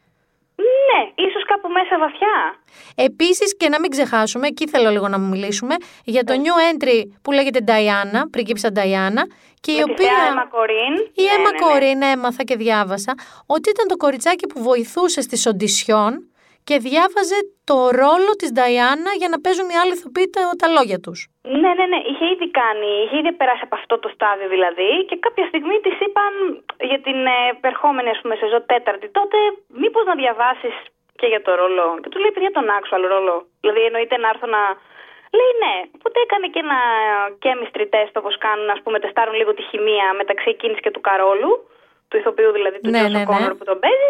Ναι, 0.58 1.26
ίσως 1.28 1.46
κάπου 1.46 1.68
μέσα 1.70 2.00
βαθιά. 2.00 2.56
Επίσης 2.96 3.58
και 3.58 3.70
να 3.70 3.80
μην 3.80 3.90
ξεχάσουμε, 3.90 4.48
εκεί 4.48 4.68
θέλω 4.68 4.90
λίγο 4.90 5.08
να 5.08 5.18
μιλήσουμε, 5.18 5.76
για 6.04 6.24
το 6.24 6.34
new 6.34 6.74
entry 6.74 7.02
που 7.22 7.32
λέγεται 7.32 7.60
Diana, 7.68 8.22
πριγκίψα 8.32 8.70
Diana, 8.76 9.24
και 9.60 9.72
η 9.72 9.76
Με 9.76 9.84
τη 9.84 9.92
οποία... 9.92 10.08
θεά 10.08 10.34
Emma 10.34 10.56
Corrin. 10.56 11.12
Η 11.14 11.24
Ναι, 11.24 11.30
Έμα 11.30 11.52
ναι, 11.52 11.52
ναι. 11.52 11.72
Κορίν 11.72 12.02
έμαθα 12.02 12.44
και 12.44 12.56
διάβασα 12.56 13.14
ότι 13.46 13.70
ήταν 13.70 13.88
το 13.88 13.96
κοριτσάκι 13.98 14.48
που 14.48 14.64
βοηθούσε 14.64 15.22
στις 15.22 15.46
οντισιόν 15.46 16.28
και 16.68 16.76
διάβαζε 16.88 17.40
το 17.70 17.78
ρόλο 18.02 18.32
της 18.40 18.50
Νταϊάννα 18.56 19.12
για 19.22 19.30
να 19.34 19.38
παίζουν 19.44 19.68
οι 19.70 19.78
άλλοι 19.82 19.94
ηθοποιοί 19.98 20.28
τα, 20.36 20.42
τα 20.62 20.68
λόγια 20.76 21.00
τους. 21.06 21.20
Ναι, 21.62 21.72
ναι, 21.78 21.86
ναι. 21.92 22.00
Είχε 22.10 22.26
ήδη 22.36 22.48
κάνει, 22.62 22.90
είχε 23.04 23.18
ήδη 23.22 23.32
περάσει 23.40 23.64
από 23.68 23.76
αυτό 23.82 23.96
το 24.04 24.10
στάδιο 24.16 24.48
δηλαδή 24.56 24.92
και 25.10 25.16
κάποια 25.26 25.46
στιγμή 25.52 25.76
της 25.86 25.96
είπαν 26.06 26.34
για 26.90 27.00
την 27.08 27.20
ε, 27.36 27.38
επερχόμενη 27.56 28.10
ας 28.16 28.20
πούμε 28.22 28.36
σεζόν 28.36 28.64
τέταρτη 28.72 29.08
τότε 29.18 29.38
μήπως 29.82 30.04
να 30.10 30.16
διαβάσεις 30.22 30.76
και 31.20 31.28
για 31.34 31.42
το 31.46 31.52
ρόλο. 31.62 31.86
Και 32.02 32.10
του 32.12 32.20
λέει 32.22 32.32
παιδιά 32.36 32.52
τον 32.58 32.68
actual 32.80 33.04
ρόλο. 33.14 33.36
Δηλαδή 33.64 33.82
εννοείται 33.90 34.18
να 34.24 34.28
έρθω 34.34 34.48
να... 34.56 34.62
Λέει 35.38 35.54
ναι. 35.64 35.76
Οπότε 35.98 36.18
έκανε 36.26 36.48
και 36.54 36.62
ένα 36.66 36.80
chemistry 37.44 37.86
test 37.94 38.14
όπως 38.22 38.36
κάνουν 38.46 38.70
ας 38.76 38.80
πούμε 38.84 38.98
τεστάρουν 39.04 39.36
λίγο 39.40 39.52
τη 39.58 39.64
χημεία 39.70 40.08
μεταξύ 40.22 40.50
εκείνης 40.56 40.80
και 40.84 40.92
του 40.94 41.02
Καρόλου 41.08 41.54
του 42.08 42.18
ηθοποιού 42.18 42.52
δηλαδή 42.58 42.78
του 42.80 42.90
Ναι, 42.90 43.00
Τζόσο 43.00 43.18
ναι, 43.18 43.24
ναι. 43.24 43.32
Κόνορ 43.32 43.54
που 43.58 43.66
τον 43.70 43.80
παίζει 43.84 44.10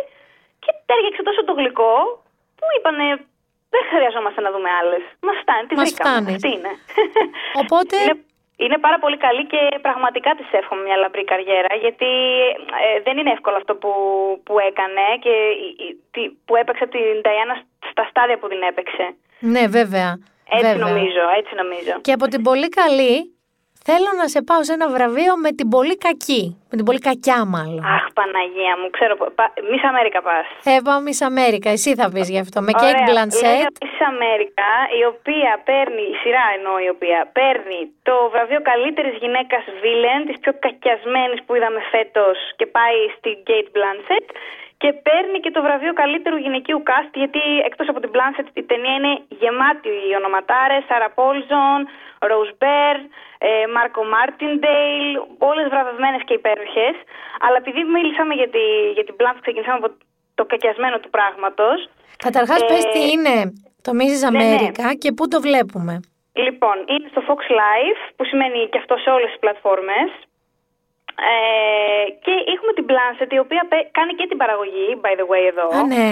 και 0.63 0.71
τέριαξε 0.89 1.23
τόσο 1.27 1.41
το 1.47 1.53
γλυκό 1.59 2.22
που 2.63 2.69
είπανε 2.77 3.05
δεν 3.73 3.83
χρειαζόμαστε 3.91 4.39
να 4.45 4.51
δούμε 4.55 4.69
άλλες. 4.79 5.03
Μας 5.27 5.37
φτάνει, 5.43 5.65
τη 5.69 5.75
Μας 5.75 5.83
βρήκαμε. 5.89 6.13
φτάνει. 6.15 6.33
Αυτή 6.37 6.49
είναι. 6.57 6.71
Οπότε 7.61 7.95
Είναι, 8.03 8.15
είναι 8.63 8.77
πάρα 8.85 8.97
πολύ 9.03 9.17
καλή 9.25 9.43
και 9.53 9.61
πραγματικά 9.87 10.29
της 10.39 10.47
εύχομαι 10.59 10.81
μια 10.87 10.97
λαμπρή 11.03 11.23
καριέρα 11.31 11.71
γιατί 11.85 12.11
ε, 12.85 12.89
δεν 13.05 13.15
είναι 13.19 13.31
εύκολο 13.37 13.55
αυτό 13.61 13.73
που, 13.81 13.91
που 14.45 14.53
έκανε 14.69 15.03
και 15.25 15.33
η- 15.65 15.75
η- 15.85 15.95
τι- 16.13 16.31
που 16.45 16.53
έπαιξε 16.61 16.85
την 16.95 17.05
Νταϊάννα 17.21 17.55
στα 17.91 18.03
στάδια 18.09 18.37
που 18.39 18.47
την 18.53 18.61
έπαιξε. 18.69 19.05
ναι 19.53 19.63
βέβαια. 19.79 20.09
Έτσι 20.57 20.65
βέβαια. 20.67 20.85
νομίζω, 20.87 21.23
έτσι 21.39 21.53
νομίζω. 21.61 21.93
Και 22.05 22.11
από 22.17 22.25
την 22.27 22.41
πολύ 22.49 22.69
καλή 22.81 23.15
θέλω 23.87 24.09
να 24.21 24.25
σε 24.33 24.39
πάω 24.47 24.61
σε 24.67 24.73
ένα 24.77 24.87
βραβείο 24.95 25.33
με 25.45 25.51
την 25.57 25.67
πολύ 25.75 25.95
κακή. 26.05 26.43
Με 26.69 26.75
την 26.79 26.85
πολύ 26.89 27.01
κακιά 27.09 27.39
μάλλον. 27.55 27.83
Αχ, 27.95 28.05
Παναγία 28.17 28.73
μου, 28.79 28.87
ξέρω. 28.95 29.13
Μη 29.69 29.77
Αμέρικα 29.89 30.21
πας. 30.27 30.47
Ε, 30.71 30.75
πάω 30.87 30.99
Miss 31.05 31.21
America, 31.31 31.69
εσύ 31.77 31.89
θα 31.99 32.05
πεις 32.13 32.27
γι' 32.33 32.43
αυτό. 32.45 32.57
Με 32.67 32.71
Kate 32.81 33.03
Blanchett. 33.09 33.73
Miss 33.85 33.97
Αμέρικα, 34.09 34.71
η 34.99 35.01
οποία 35.13 35.51
παίρνει, 35.69 36.03
η 36.13 36.15
σειρά 36.21 36.45
εννοώ 36.57 36.75
η 36.87 36.89
οποία, 36.95 37.19
παίρνει 37.39 37.79
το 38.09 38.15
βραβείο 38.33 38.61
καλύτερης 38.71 39.15
γυναίκας 39.23 39.63
βίλεν, 39.81 40.21
της 40.27 40.37
πιο 40.43 40.51
κακιασμένης 40.65 41.39
που 41.45 41.51
είδαμε 41.57 41.81
φέτος 41.93 42.37
και 42.57 42.65
πάει 42.77 42.99
στην 43.17 43.35
Kate 43.47 43.69
Blanchett. 43.75 44.29
Και 44.81 44.93
παίρνει 45.07 45.37
και 45.43 45.51
το 45.55 45.61
βραβείο 45.65 45.93
καλύτερου 46.01 46.37
γυναικείου 46.45 46.81
cast, 46.89 47.11
γιατί 47.21 47.43
εκτός 47.67 47.87
από 47.91 47.99
την 48.03 48.11
Blanchett 48.15 48.49
η 48.61 48.63
ταινία 48.63 48.95
είναι 48.99 49.13
γεμάτη 49.41 50.11
ονοματάρες, 50.19 50.83
Σάρα 50.87 51.09
Πόλσον, 51.17 51.79
Rose 52.29 52.53
Μπέρ, 52.59 52.97
Μάργκο 53.75 54.01
Μάρτιντεϊλ, 54.13 55.07
όλες 55.49 55.65
βραβευμένες 55.73 56.21
και 56.27 56.33
υπέροχες. 56.41 56.95
Αλλά 57.45 57.57
επειδή 57.63 57.81
μίλησαμε 57.95 58.33
για, 58.39 58.49
τη, 58.55 58.63
για 58.97 59.03
την 59.07 59.15
Blanchett, 59.19 59.41
ξεκινήσαμε 59.45 59.79
από 59.81 59.89
το 60.35 60.43
κακιασμένο 60.51 60.97
του 60.99 61.09
πράγματος. 61.15 61.77
Καταρχάς 62.25 62.61
Ε, 62.61 62.65
πες 62.69 62.83
τι 62.93 63.01
είναι 63.13 63.35
το 63.85 63.91
Mrs. 63.99 64.21
ναι, 64.23 64.29
ναι. 64.31 64.45
America 64.49 64.87
και 65.01 65.11
πού 65.17 65.23
το 65.33 65.37
βλέπουμε. 65.47 65.93
Λοιπόν, 66.45 66.75
είναι 66.93 67.07
στο 67.13 67.21
Fox 67.27 67.41
Life, 67.61 67.99
που 68.15 68.23
σημαίνει 68.29 68.59
και 68.71 68.77
αυτό 68.77 68.93
σε 69.03 69.09
όλες 69.09 69.29
τις 69.31 69.39
πλατφόρμες. 69.43 70.09
Ε, 71.31 72.09
και 72.25 72.33
έχουμε 72.55 72.71
την 72.77 72.85
Blanchett, 72.89 73.31
η 73.33 73.39
οποία 73.45 73.65
πε- 73.69 73.87
κάνει 73.91 74.13
και 74.13 74.27
την 74.27 74.37
παραγωγή, 74.37 74.87
by 75.03 75.13
the 75.19 75.25
way, 75.31 75.43
εδώ. 75.53 75.67
Α, 75.79 75.83
ναι. 75.93 76.07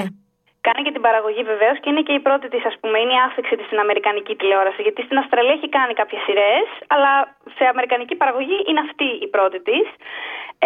Κάνει 0.67 0.81
και 0.85 0.93
την 0.95 1.03
παραγωγή 1.07 1.43
βεβαίως 1.51 1.77
και 1.79 1.89
είναι 1.89 2.03
και 2.07 2.15
η 2.19 2.21
πρώτη 2.27 2.47
της, 2.53 2.63
ας 2.71 2.75
πούμε, 2.79 2.97
είναι 2.99 3.13
η 3.19 3.21
άφιξη 3.27 3.55
της 3.55 3.65
στην 3.69 3.79
Αμερικανική 3.85 4.33
τηλεόραση. 4.35 4.81
Γιατί 4.81 5.01
στην 5.07 5.17
Αυστραλία 5.21 5.55
έχει 5.57 5.69
κάνει 5.77 5.93
κάποιες 6.01 6.21
σειρές, 6.25 6.67
αλλά 6.93 7.11
σε 7.55 7.63
Αμερικανική 7.73 8.15
παραγωγή 8.21 8.57
είναι 8.67 8.81
αυτή 8.87 9.07
η 9.25 9.27
πρώτη 9.35 9.59
της. 9.67 9.87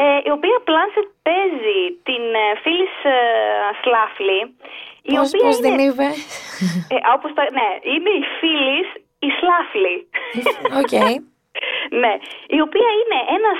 Ε, 0.03 0.19
η 0.29 0.31
οποία 0.37 0.55
Blanchett 0.67 1.09
παίζει 1.27 1.81
την 2.09 2.23
ε, 2.43 2.47
Φίλις 2.63 2.87
ε, 3.03 3.17
Σλάφλι. 3.81 4.41
Η 5.11 5.13
Πώς, 5.15 5.27
οποία 5.27 5.47
πώς 5.47 5.57
είναι, 5.57 5.67
την 5.67 5.79
είπε; 5.87 6.07
ε, 6.93 6.97
όπως 7.15 7.29
τα, 7.37 7.43
ναι, 7.57 7.69
είναι 7.93 8.11
η 8.21 8.23
Φίλις 8.39 9.29
Σλάφλι. 9.39 9.97
Οκ. 10.81 10.95
ναι, 12.01 12.13
η 12.57 12.59
οποία 12.65 12.89
είναι 12.99 13.19
ένας, 13.37 13.59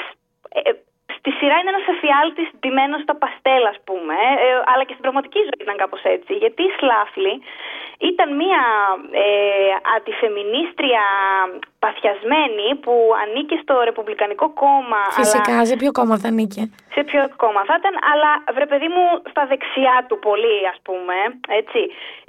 ε, 0.50 0.72
στη 1.18 1.32
σειρά 1.38 1.56
είναι 1.60 1.72
ένας 1.76 1.88
εφιάλτης 1.93 2.47
ντυμένος 2.60 3.01
στα 3.01 3.16
παστέλ 3.22 3.64
ας 3.74 3.80
πούμε, 3.88 4.18
ε, 4.45 4.47
αλλά 4.72 4.84
και 4.88 4.93
στην 4.95 5.06
πραγματική 5.06 5.39
ζωή 5.47 5.60
ήταν 5.66 5.78
κάπως 5.84 6.01
έτσι, 6.16 6.34
γιατί 6.43 6.62
η 6.64 6.72
Σλάφλι 6.78 7.36
ήταν 8.12 8.28
μια 8.36 8.64
ε, 9.24 9.26
αντιφεμινίστρια 9.97 11.03
παθιασμένη 11.84 12.68
που 12.84 12.93
ανήκε 13.24 13.56
στο 13.64 13.74
Ρεπουμπλικανικό 13.88 14.47
κόμμα. 14.64 15.01
αλλά- 15.06 15.20
Φυσικά, 15.20 15.56
σε 15.70 15.76
ποιο 15.82 15.91
κόμμα 15.99 16.16
θα 16.24 16.30
νίκε. 16.39 16.62
σε 16.95 17.01
ποιο 17.10 17.22
κόμμα 17.43 17.62
θα 17.70 17.76
ήταν, 17.80 17.93
αλλά 18.12 18.32
βρε 18.56 18.66
παιδί 18.72 18.89
μου 18.95 19.06
στα 19.32 19.43
δεξιά 19.51 19.95
του 20.08 20.18
πολύ 20.28 20.58
ας 20.74 20.80
πούμε, 20.88 21.16
έτσι, 21.62 21.80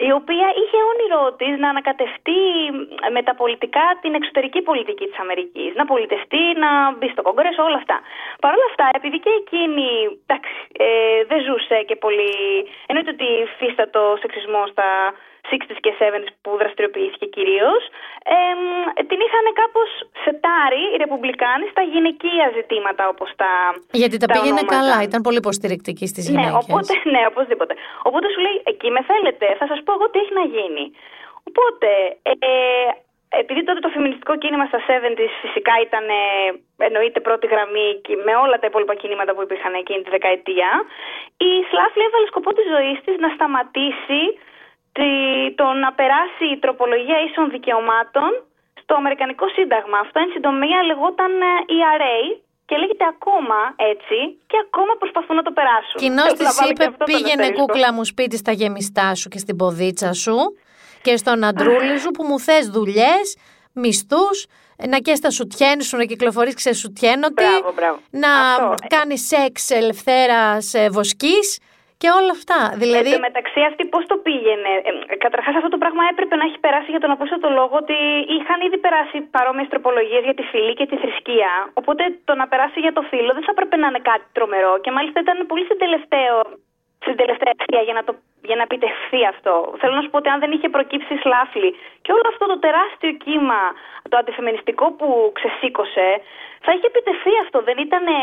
η 0.09 0.11
οποία 0.21 0.47
είχε 0.61 0.79
όνειρό 0.93 1.25
της 1.41 1.53
να 1.63 1.69
ανακατευτεί 1.75 2.41
με 3.15 3.21
τα 3.29 3.35
πολιτικά 3.43 3.85
την 4.03 4.13
εξωτερική 4.19 4.61
πολιτική 4.71 5.05
της 5.11 5.19
Αμερικής, 5.25 5.71
να 5.81 5.85
πολιτευτεί, 5.93 6.43
να 6.65 6.71
μπει 6.97 7.09
στο 7.15 7.23
κογκρέσο, 7.29 7.63
όλα 7.69 7.79
αυτά. 7.83 7.97
Παρ' 8.43 8.55
όλα 8.57 8.66
αυτά, 8.71 8.87
επειδή 8.99 9.19
και 9.25 9.33
εκείνη 9.43 9.89
εντάξει, 10.27 10.55
ε, 10.87 10.89
δεν 11.31 11.41
ζούσε 11.49 11.77
και 11.89 11.97
πολύ, 12.05 12.35
εννοείται 12.89 13.13
ότι 13.17 13.29
φύστατο 13.61 14.01
σεξισμό 14.23 14.63
στα 14.73 14.89
60s 15.51 15.79
και 15.85 15.93
70s 16.01 16.31
που 16.43 16.51
δραστηριοποιήθηκε 16.61 17.27
κυρίως, 17.37 17.83
εμ, 18.39 18.61
την 19.11 19.19
είχαν 19.25 19.47
κάπως 19.63 19.91
σετάρει 20.25 20.83
οι 20.93 20.97
Ρεπουμπλικάνοι 21.03 21.67
στα 21.75 21.83
γυναικεία 21.93 22.47
ζητήματα 22.59 23.03
όπως 23.13 23.29
τα 23.43 23.51
Γιατί 24.03 24.17
τα, 24.23 24.27
πήγαινε 24.33 24.61
ονόματα. 24.63 24.75
καλά, 24.77 24.99
ήταν 25.09 25.21
πολύ 25.27 25.39
υποστηρικτική 25.45 26.07
στις 26.13 26.25
Ναι, 26.25 26.31
γυναίκες. 26.33 26.59
οπότε, 26.63 26.93
ναι, 27.15 27.23
οπωσδήποτε. 27.33 27.73
Οπότε 28.09 28.27
σου 28.33 28.41
λέει, 28.47 28.57
εκεί 28.73 28.89
με 28.97 29.03
θέλετε, 29.11 29.47
θα 29.61 29.67
σας 29.71 29.79
πω 29.85 29.91
εγώ 29.97 30.07
τι 30.11 30.19
έχει 30.23 30.35
να 30.41 30.45
γίνει. 30.55 30.85
Οπότε, 31.49 31.89
ε, 32.23 32.53
επειδή 33.29 33.61
τότε 33.69 33.81
το 33.87 33.91
φεμινιστικό 33.95 34.35
κίνημα 34.43 34.65
στα 34.71 34.81
70s 34.89 35.33
φυσικά 35.45 35.75
ήταν 35.87 36.05
ε, 36.09 36.23
εννοείται 36.89 37.21
πρώτη 37.27 37.47
γραμμή 37.53 37.89
και 38.05 38.15
με 38.27 38.33
όλα 38.45 38.57
τα 38.59 38.67
υπόλοιπα 38.71 38.95
κινήματα 39.01 39.31
που 39.35 39.43
υπήρχαν 39.47 39.75
εκείνη 39.83 40.03
τη 40.03 40.11
δεκαετία, 40.17 40.71
η 41.49 41.51
Σλάφλη 41.69 42.03
έβαλε 42.09 42.27
σκοπό 42.33 42.51
της 42.57 42.67
ζωής 42.75 42.99
της 43.05 43.17
να 43.25 43.29
σταματήσει 43.37 44.23
τη, 44.97 45.11
το 45.61 45.67
να 45.85 45.91
περάσει 45.99 46.45
η 46.55 46.57
τροπολογία 46.65 47.19
ίσων 47.29 47.45
δικαιωμάτων 47.57 48.31
στο 48.83 48.95
Αμερικανικό 49.01 49.47
Σύνταγμα. 49.57 49.99
Αυτό 50.05 50.17
εν 50.25 50.31
συντομία 50.35 50.79
λεγόταν 50.89 51.33
ε, 51.51 51.53
ERA 51.79 52.19
και 52.69 52.77
λέγεται 52.77 53.07
ακόμα 53.15 53.59
έτσι 53.93 54.19
και 54.51 54.57
ακόμα 54.67 54.93
προσπαθούν 55.01 55.37
να 55.41 55.45
το 55.49 55.53
περάσουν. 55.59 55.97
Κοινώ 56.05 56.23
Θέλω 56.23 56.37
της 56.39 56.47
να 56.49 56.53
βάλω 56.59 56.73
και 56.73 56.83
είπε: 56.83 56.85
αυτό 56.91 57.05
τον 57.05 57.09
Πήγαινε 57.11 57.43
αστερίσκο. 57.43 57.65
κούκλα 57.65 57.89
μου 57.95 58.05
σπίτι 58.13 58.37
στα 58.43 58.53
γεμιστά 58.61 59.09
σου 59.15 59.29
και 59.33 59.39
στην 59.45 59.57
ποδίτσα 59.61 60.13
σου 60.13 60.37
και 61.07 61.17
στον 61.23 61.45
αντρούλη 61.51 61.99
σου 62.03 62.11
που 62.17 62.23
μου 62.29 62.39
θες 62.47 62.65
δουλειές, 62.77 63.25
μισθούς, 63.83 64.39
να 64.93 64.99
και 65.07 65.15
στα 65.21 65.31
σουτιέν 65.37 65.79
σου 65.87 65.97
να 66.01 66.05
κυκλοφορείς 66.13 66.55
ξεσουτιένωτη, 66.61 67.35
Μπράβο, 67.43 67.73
μπράβο. 67.79 67.99
να 68.23 68.33
Αυτό. 68.51 68.75
κάνεις 68.97 69.21
σεξ 69.31 69.55
ελευθέρα 69.81 70.41
βοσκή 70.97 71.39
και 72.03 72.09
όλα 72.19 72.33
αυτά. 72.39 72.59
Δηλαδή... 72.83 73.11
Εν 73.13 73.19
τω 73.21 73.27
μεταξύ 73.31 73.61
αυτή 73.71 73.83
πώς 73.95 74.05
το 74.11 74.17
πήγαινε; 74.27 74.71
Ε, 75.13 75.17
Καταρχάς 75.25 75.55
αυτό 75.61 75.71
το 75.75 75.79
πράγμα 75.83 76.03
έπρεπε 76.13 76.35
να 76.41 76.45
έχει 76.49 76.59
περάσει 76.67 76.91
για 76.95 77.03
τον 77.05 77.11
απόστατο 77.17 77.49
λόγο 77.59 77.75
ότι 77.83 77.97
είχαν 78.37 78.59
ήδη 78.67 78.79
περάσει 78.87 79.17
παρόμοιες 79.37 79.69
τροπολογίες 79.73 80.23
για 80.29 80.37
τη 80.39 80.45
φυλή 80.51 80.73
και 80.79 80.87
τη 80.91 80.97
θρησκεία. 81.03 81.53
Οπότε 81.81 82.03
το 82.29 82.33
να 82.41 82.47
περάσει 82.51 82.79
για 82.87 82.95
το 82.97 83.03
φύλλο 83.11 83.31
δεν 83.37 83.45
θα 83.47 83.53
έπρεπε 83.55 83.77
να 83.83 83.87
είναι 83.91 84.03
κάτι 84.11 84.27
τρομερό. 84.37 84.73
Και 84.85 84.91
μάλιστα 84.97 85.19
ήταν 85.25 85.37
πολύ 85.51 85.65
στην 85.69 85.79
τελευταίο 85.85 86.35
στην 87.07 87.19
τελευταία 87.23 87.53
ευθεία 87.57 87.83
για 87.89 87.95
να, 87.99 88.03
το, 88.07 88.13
για 88.49 88.57
να 88.59 88.65
επιτευχθεί 88.69 89.21
αυτό. 89.33 89.53
Θέλω 89.81 89.95
να 89.99 90.03
σου 90.05 90.11
πω 90.13 90.19
ότι 90.23 90.31
αν 90.35 90.39
δεν 90.43 90.51
είχε 90.55 90.69
προκύψει 90.77 91.15
σλάφλι 91.25 91.71
και 92.05 92.11
όλο 92.17 92.27
αυτό 92.33 92.45
το 92.53 92.57
τεράστιο 92.65 93.11
κύμα, 93.25 93.61
το 94.11 94.17
αντιφεμινιστικό 94.21 94.85
που 94.99 95.09
ξεσήκωσε, 95.39 96.07
θα 96.65 96.71
είχε 96.75 96.87
επιτευχθεί 96.93 97.33
αυτό. 97.45 97.57
Δεν 97.69 97.77
ήταν 97.87 98.03
ε, 98.17 98.19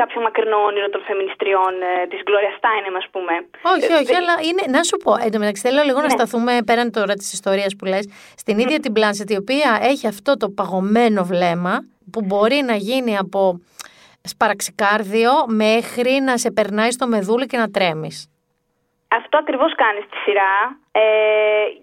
κάποιο 0.00 0.18
μακρινό 0.26 0.58
όνειρο 0.70 0.88
των 0.94 1.00
φεμινιστριών 1.08 1.72
ε, 1.90 1.92
της 2.10 2.20
Gloria 2.28 2.52
Steinem, 2.58 2.94
ας 3.02 3.06
πούμε. 3.12 3.32
Όχι, 3.74 3.86
Ε, 3.92 3.94
όχι, 3.98 4.10
δεν- 4.12 4.16
αλλά 4.20 4.34
είναι, 4.48 4.62
να 4.76 4.80
σου 4.88 4.96
πω, 5.04 5.10
εν 5.24 5.30
τω 5.34 5.38
μεταξύ 5.42 5.62
θέλω 5.66 5.82
λίγο 5.88 6.00
να 6.06 6.10
Ναι. 6.10 6.16
σταθούμε 6.18 6.52
πέραν 6.68 6.88
τώρα 6.98 7.14
της 7.20 7.28
ιστορίας 7.38 7.72
που 7.78 7.84
λες, 7.92 8.04
στην 8.42 8.56
ίδια 8.62 8.78
την 8.84 8.92
Blanchett, 8.96 9.30
η 9.36 9.38
οποία 9.44 9.70
έχει 9.92 10.06
αυτό 10.14 10.32
το 10.42 10.46
παγωμένο 10.58 11.20
βλέμμα 11.32 11.74
που 12.12 12.20
μπορεί 12.28 12.58
να 12.70 12.74
γίνει 12.88 13.12
από 13.24 13.40
σπαραξικάρδιο 14.22 15.32
μέχρι 15.46 16.20
να 16.20 16.36
σε 16.36 16.50
περνάει 16.50 16.90
στο 16.90 17.06
μεδούλι 17.06 17.46
και 17.46 17.56
να 17.56 17.70
τρέμεις. 17.70 18.32
Αυτό 19.18 19.38
ακριβώς 19.38 19.74
κάνεις 19.74 20.04
στη 20.04 20.16
σειρά 20.24 20.54
ε, 20.92 21.04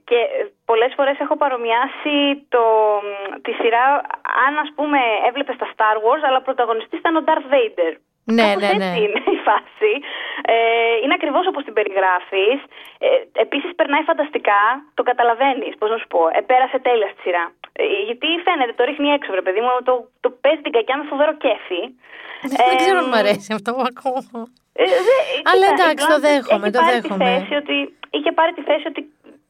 και 0.04 0.20
πολλές 0.66 0.94
φορές 0.96 1.20
έχω 1.20 1.38
παρομοιάσει 1.38 2.46
το, 2.50 2.64
τη 3.42 3.52
σειρά 3.52 3.86
αν 4.48 4.58
ας 4.64 4.72
πούμε 4.76 5.00
έβλεπες 5.28 5.58
τα 5.58 5.68
Star 5.74 5.98
Wars 6.04 6.24
αλλά 6.28 6.42
πρωταγωνιστής 6.42 7.00
ήταν 7.00 7.16
ο 7.16 7.24
Darth 7.28 7.48
Vader. 7.54 7.94
Ναι, 8.38 8.48
Κάπως 8.48 8.62
ναι, 8.64 8.72
ναι. 8.82 8.90
έτσι 8.90 9.00
είναι 9.06 9.22
η 9.38 9.40
φάση. 9.48 9.94
Ε, 10.54 10.56
είναι 11.02 11.16
ακριβώς 11.20 11.46
όπως 11.52 11.64
την 11.68 11.76
περιγράφεις. 11.78 12.60
Ε, 13.06 13.08
επίσης 13.46 13.72
περνάει 13.80 14.04
φανταστικά, 14.12 14.62
το 14.98 15.04
καταλαβαίνεις, 15.10 15.74
πώς 15.80 15.90
να 15.94 15.98
σου 16.02 16.10
πω. 16.14 16.22
Ε, 16.38 16.40
πέρασε 16.50 16.78
τέλεια 16.88 17.10
στη 17.14 17.22
σειρά. 17.26 17.46
Ε, 17.82 17.84
γιατί 18.08 18.28
φαίνεται, 18.46 18.74
το 18.80 18.84
ρίχνει 18.90 19.10
έξω, 19.18 19.30
βρε 19.34 19.42
παιδί 19.48 19.62
μου, 19.66 19.72
το, 19.90 19.94
το 20.24 20.30
παίζει 20.44 20.62
την 20.66 20.74
κακιά 20.76 20.96
με 21.00 21.06
φοβερό 21.12 21.34
κέφι. 21.44 21.82
Δεν 22.70 22.76
ξέρω 22.82 22.98
αν 23.02 23.08
μου 23.12 23.20
αρέσει 23.24 23.50
αυτό 23.58 23.70
που 23.76 23.84
ακούω. 23.92 24.22
Ε, 24.82 24.86
δε, 25.08 25.18
Αλλά 25.52 25.68
κοίτα, 25.68 25.84
εντάξει, 25.84 26.06
η 26.06 26.10
το 26.14 26.18
Blanchett 26.18 26.26
δέχομαι, 26.28 26.66
έχει 26.68 26.76
το 26.76 26.80
πάρει 26.84 27.00
δέχομαι. 27.00 27.26
Τη 27.26 27.32
θέση 27.32 27.54
ότι, 27.64 27.78
είχε 28.16 28.32
πάρει 28.38 28.52
τη 28.58 28.64
θέση 28.70 28.86
ότι 28.92 29.02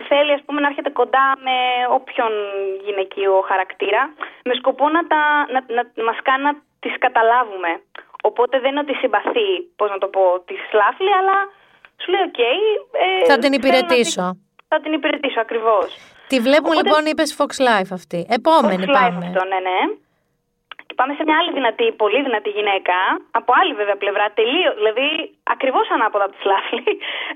θέλει 0.09 0.31
ας 0.37 0.41
πούμε, 0.45 0.59
να 0.63 0.67
έρχεται 0.71 0.91
κοντά 1.01 1.25
με 1.47 1.57
όποιον 1.97 2.31
γυναικείο 2.85 3.33
χαρακτήρα 3.49 4.01
με 4.49 4.53
σκοπό 4.59 4.85
να, 4.95 5.01
τα, 5.11 5.21
να, 5.53 5.59
να 5.75 6.03
μας 6.09 6.19
κάνει 6.27 6.43
να 6.49 6.53
τις 6.83 6.93
καταλάβουμε. 7.05 7.71
Οπότε 8.23 8.59
δεν 8.59 8.71
είναι 8.71 8.79
ότι 8.85 8.93
συμπαθεί, 8.93 9.49
πώς 9.75 9.89
να 9.89 9.97
το 9.97 10.07
πω, 10.07 10.23
τη 10.47 10.55
Σλάφλι, 10.69 11.11
αλλά 11.19 11.37
σου 12.01 12.07
λέει 12.11 12.21
οκ. 12.29 12.39
ε, 12.39 13.25
Θα 13.31 13.37
την 13.37 13.41
θέλω 13.41 13.49
να 13.49 13.55
υπηρετήσω. 13.61 14.25
τη- 14.31 14.65
Θα 14.71 14.77
την 14.83 14.93
υπηρετήσω, 14.93 15.39
ακριβώς. 15.45 15.87
Τη 16.31 16.37
βλέπουμε 16.47 16.69
Οπότε- 16.75 16.87
λοιπόν, 16.87 17.05
είπες 17.05 17.29
Fox 17.39 17.51
Life 17.67 17.91
αυτή. 17.99 18.19
Επόμενη 18.39 18.83
Fox 18.87 18.89
Life 18.89 18.99
πάμε. 18.99 19.25
Αυτό, 19.25 19.41
ναι, 19.51 19.59
ναι. 19.69 19.79
Και 20.87 20.95
πάμε 20.99 21.13
σε 21.17 21.23
μια 21.27 21.37
άλλη 21.41 21.51
δυνατή, 21.59 21.87
πολύ 22.03 22.19
δυνατή 22.27 22.49
γυναίκα, 22.57 22.97
από 23.39 23.49
άλλη 23.59 23.73
βέβαια 23.81 23.97
πλευρά, 24.03 24.25
τελείω, 24.39 24.69
δηλαδή 24.79 25.07
ακριβώς 25.55 25.85
ανάποδα 25.95 26.23
από 26.27 26.33
τη 26.35 26.41
Σλάφλη. 26.45 26.83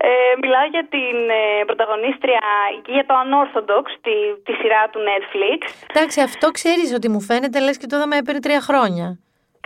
Ε, 0.08 0.10
μιλάω 0.44 0.66
για 0.76 0.84
την 0.96 1.16
ε, 1.40 1.42
πρωταγωνίστρια 1.70 2.42
και 2.86 2.92
για 2.98 3.06
το 3.10 3.14
Unorthodox, 3.24 3.86
τη, 4.06 4.16
τη 4.46 4.54
σειρά 4.60 4.82
του 4.92 5.00
Netflix. 5.10 5.60
Εντάξει, 5.94 6.22
αυτό 6.22 6.48
ξέρεις 6.58 6.94
ότι 6.94 7.08
μου 7.14 7.22
φαίνεται 7.22 7.60
λες 7.66 7.78
και 7.78 7.88
το 7.90 7.96
είδαμε 7.96 8.18
πριν 8.28 8.42
τρία 8.42 8.62
χρόνια. 8.62 9.08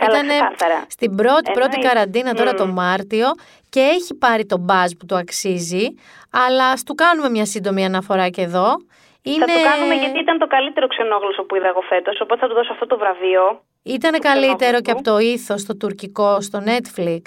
Καλά, 0.02 0.10
Ήτανε 0.18 0.32
ξεκάθαρα. 0.32 0.84
στην 0.88 1.14
πρώτη, 1.14 1.50
πρώτη 1.52 1.74
Εννοείται. 1.74 1.88
καραντίνα 1.88 2.34
τώρα 2.34 2.50
Μμμ. 2.50 2.56
το 2.56 2.66
Μάρτιο 2.66 3.26
και 3.68 3.80
έχει 3.80 4.14
πάρει 4.14 4.46
τον 4.46 4.60
μπάζ 4.60 4.90
που 4.98 5.06
του 5.06 5.16
αξίζει. 5.16 5.86
Αλλά 6.30 6.66
ας 6.68 6.82
του 6.82 6.94
κάνουμε 6.94 7.28
μια 7.30 7.44
σύντομη 7.46 7.84
αναφορά 7.84 8.28
και 8.28 8.42
εδώ. 8.42 8.68
Είναι... 9.22 9.44
Θα 9.44 9.52
το 9.52 9.62
κάνουμε 9.70 9.94
γιατί 9.94 10.18
ήταν 10.18 10.38
το 10.38 10.46
καλύτερο 10.46 10.86
ξενόγλωσσο 10.86 11.42
που 11.42 11.56
είδα 11.56 11.68
εγώ 11.68 11.80
φέτος, 11.80 12.20
οπότε 12.20 12.40
θα 12.40 12.48
του 12.48 12.54
δώσω 12.54 12.72
αυτό 12.72 12.86
το 12.86 12.98
βραβείο. 12.98 13.62
Ήταν 13.82 14.12
το 14.12 14.18
καλύτερο 14.18 14.56
ξενόγλωσσο. 14.56 14.80
και 14.82 14.90
από 14.90 15.02
το 15.02 15.18
ήθος 15.18 15.64
το 15.64 15.76
τουρκικό 15.76 16.40
στο 16.40 16.62
Netflix. 16.66 17.22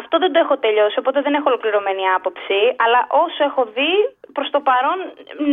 Αυτό 0.00 0.18
δεν 0.18 0.32
το 0.32 0.38
έχω 0.44 0.56
τελειώσει, 0.58 0.98
οπότε 0.98 1.18
δεν 1.26 1.34
έχω 1.34 1.48
ολοκληρωμένη 1.52 2.02
άποψη. 2.16 2.58
Αλλά 2.84 3.00
όσο 3.24 3.40
έχω 3.44 3.62
δει, 3.76 3.92
προς 4.32 4.48
το 4.50 4.60
παρόν, 4.68 4.98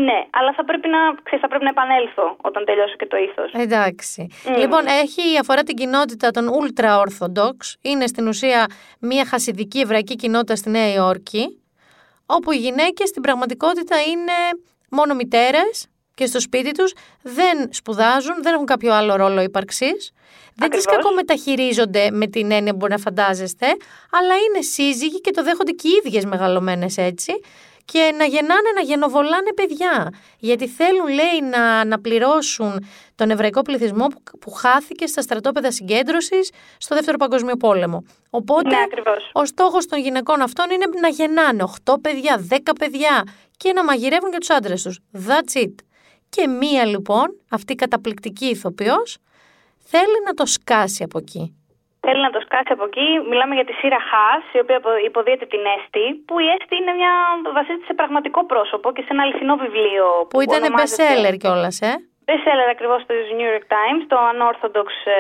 ναι. 0.08 0.20
Αλλά 0.38 0.52
θα 0.58 0.64
πρέπει 0.66 0.88
να, 0.88 1.00
ξέρεις, 1.24 1.42
θα 1.46 1.48
πρέπει 1.48 1.64
να 1.64 1.70
επανέλθω 1.70 2.36
όταν 2.42 2.66
τελειώσω 2.66 2.96
και 2.96 3.06
το 3.06 3.18
ήθος. 3.18 3.52
Εντάξει. 3.54 4.20
Μμμ. 4.46 4.56
Λοιπόν, 4.62 4.84
έχει 5.04 5.38
αφορά 5.40 5.64
την 5.64 5.76
κοινότητα 5.76 6.32
των 6.32 6.46
Ultra 6.60 6.90
Orthodox. 7.04 7.58
Είναι 7.82 8.08
στην 8.08 8.28
ουσία 8.28 8.66
μια 9.00 9.26
χασιδική 9.26 9.80
εβραϊκή 9.80 10.16
κοινότητα 10.16 10.56
στη 10.56 10.70
Νέα 10.70 10.94
Υόρκη, 10.94 11.44
όπου 12.26 12.52
οι 12.52 12.58
γυναίκες 12.58 13.10
στην 13.10 13.22
πραγματικότητα 13.22 13.96
είναι 14.12 14.38
μόνο 14.90 15.14
μητέρες 15.14 15.90
και 16.14 16.26
στο 16.26 16.40
σπίτι 16.40 16.72
τους 16.72 16.94
δεν 17.22 17.68
σπουδάζουν, 17.74 18.36
δεν 18.42 18.54
έχουν 18.54 18.66
κάποιο 18.66 18.94
άλλο 18.94 19.16
ρόλο 19.16 19.42
ύπαρξης. 19.42 20.12
Δεν 20.56 20.70
τις 20.70 20.80
Ακριβώς. 20.80 21.04
κακομεταχειρίζονται 21.04 22.12
με 22.12 22.28
την 22.28 22.52
έννοια 22.52 22.72
που 22.72 22.78
μπορεί 22.78 22.92
να 22.92 22.98
φαντάζεστε, 22.98 23.66
αλλά 24.12 24.34
είναι 24.36 24.62
σύζυγοι 24.62 25.22
και 25.22 25.32
το 25.32 25.44
δέχονται 25.44 25.72
και 25.72 25.88
οι 25.88 25.92
ίδιες 26.06 26.26
μεγαλωμένες 26.26 26.98
έτσι 26.98 27.32
και 27.86 28.14
να 28.18 28.26
γεννάνε, 28.26 28.70
να 28.76 28.82
γενοβολάνε 28.82 29.54
παιδιά. 29.56 30.14
Γιατί 30.40 30.68
θέλουν, 30.68 31.08
λέει, 31.08 31.50
να 31.52 31.80
αναπληρώσουν 31.80 32.86
τον 33.16 33.30
εβραϊκό 33.30 33.62
πληθυσμό 33.62 34.08
που, 34.08 34.22
που 34.40 34.52
χάθηκε 34.52 35.06
στα 35.08 35.22
στρατόπεδα 35.22 35.72
συγκέντρωσης 35.72 36.52
στο 36.78 36.96
Δεύτερο 36.96 37.18
Παγκόσμιο 37.18 37.56
Πόλεμο. 37.56 38.04
Οπότε, 38.30 38.70
Ναι, 38.70 38.82
ακριβώς. 38.86 39.30
ο 39.34 39.46
στόχος 39.46 39.86
των 39.86 40.00
γυναικών 40.00 40.42
αυτών 40.42 40.70
είναι 40.70 40.86
να 41.02 41.08
γεννάνε 41.08 41.64
8 41.64 41.94
παιδιά, 42.02 42.46
10 42.50 42.58
παιδιά 42.80 43.24
και 43.58 43.74
να 43.74 43.84
μαγειρεύουν 43.84 44.32
και 44.32 44.38
τους 44.38 44.50
άντρες 44.50 44.82
τους. 44.84 45.00
That's 45.28 45.62
it. 45.64 45.74
Και 46.36 46.44
μία 46.62 46.84
λοιπόν, 46.94 47.28
αυτή 47.58 47.72
η 47.74 47.82
καταπληκτική 47.84 48.48
ηθοποιός, 48.56 49.10
θέλει 49.92 50.18
να 50.28 50.34
το 50.40 50.46
σκάσει 50.58 51.02
από 51.08 51.18
εκεί. 51.24 51.44
Θέλει 52.06 52.22
να 52.28 52.32
το 52.36 52.40
σκάσει 52.46 52.72
από 52.78 52.84
εκεί. 52.90 53.08
Μιλάμε 53.30 53.54
για 53.60 53.68
τη 53.70 53.74
σειρά 53.80 54.00
Χάς, 54.12 54.44
η 54.58 54.60
οποία 54.64 54.78
απο- 54.82 55.02
υποδίεται 55.10 55.46
την 55.54 55.64
Έστη, 55.76 56.06
που 56.28 56.36
η 56.46 56.48
Έστη 56.56 56.74
είναι 56.82 56.94
μια, 57.00 57.14
βασίζεται 57.58 57.86
σε 57.90 57.94
πραγματικό 58.00 58.40
πρόσωπο 58.52 58.88
και 58.96 59.02
σε 59.06 59.12
ένα 59.16 59.22
αληθινό 59.26 59.56
βιβλίο. 59.66 60.06
Που 60.34 60.42
ήταν 60.48 60.62
best 60.80 60.94
seller 61.02 61.36
κιόλας, 61.42 61.78
ε; 61.90 61.92
Best 62.30 62.44
seller 62.48 62.70
ακριβώς 62.76 63.00
του 63.08 63.14
New 63.40 63.50
York 63.54 63.66
Times, 63.76 64.02
το 64.12 64.18
Unorthodox 64.32 64.90
ε, 65.18 65.20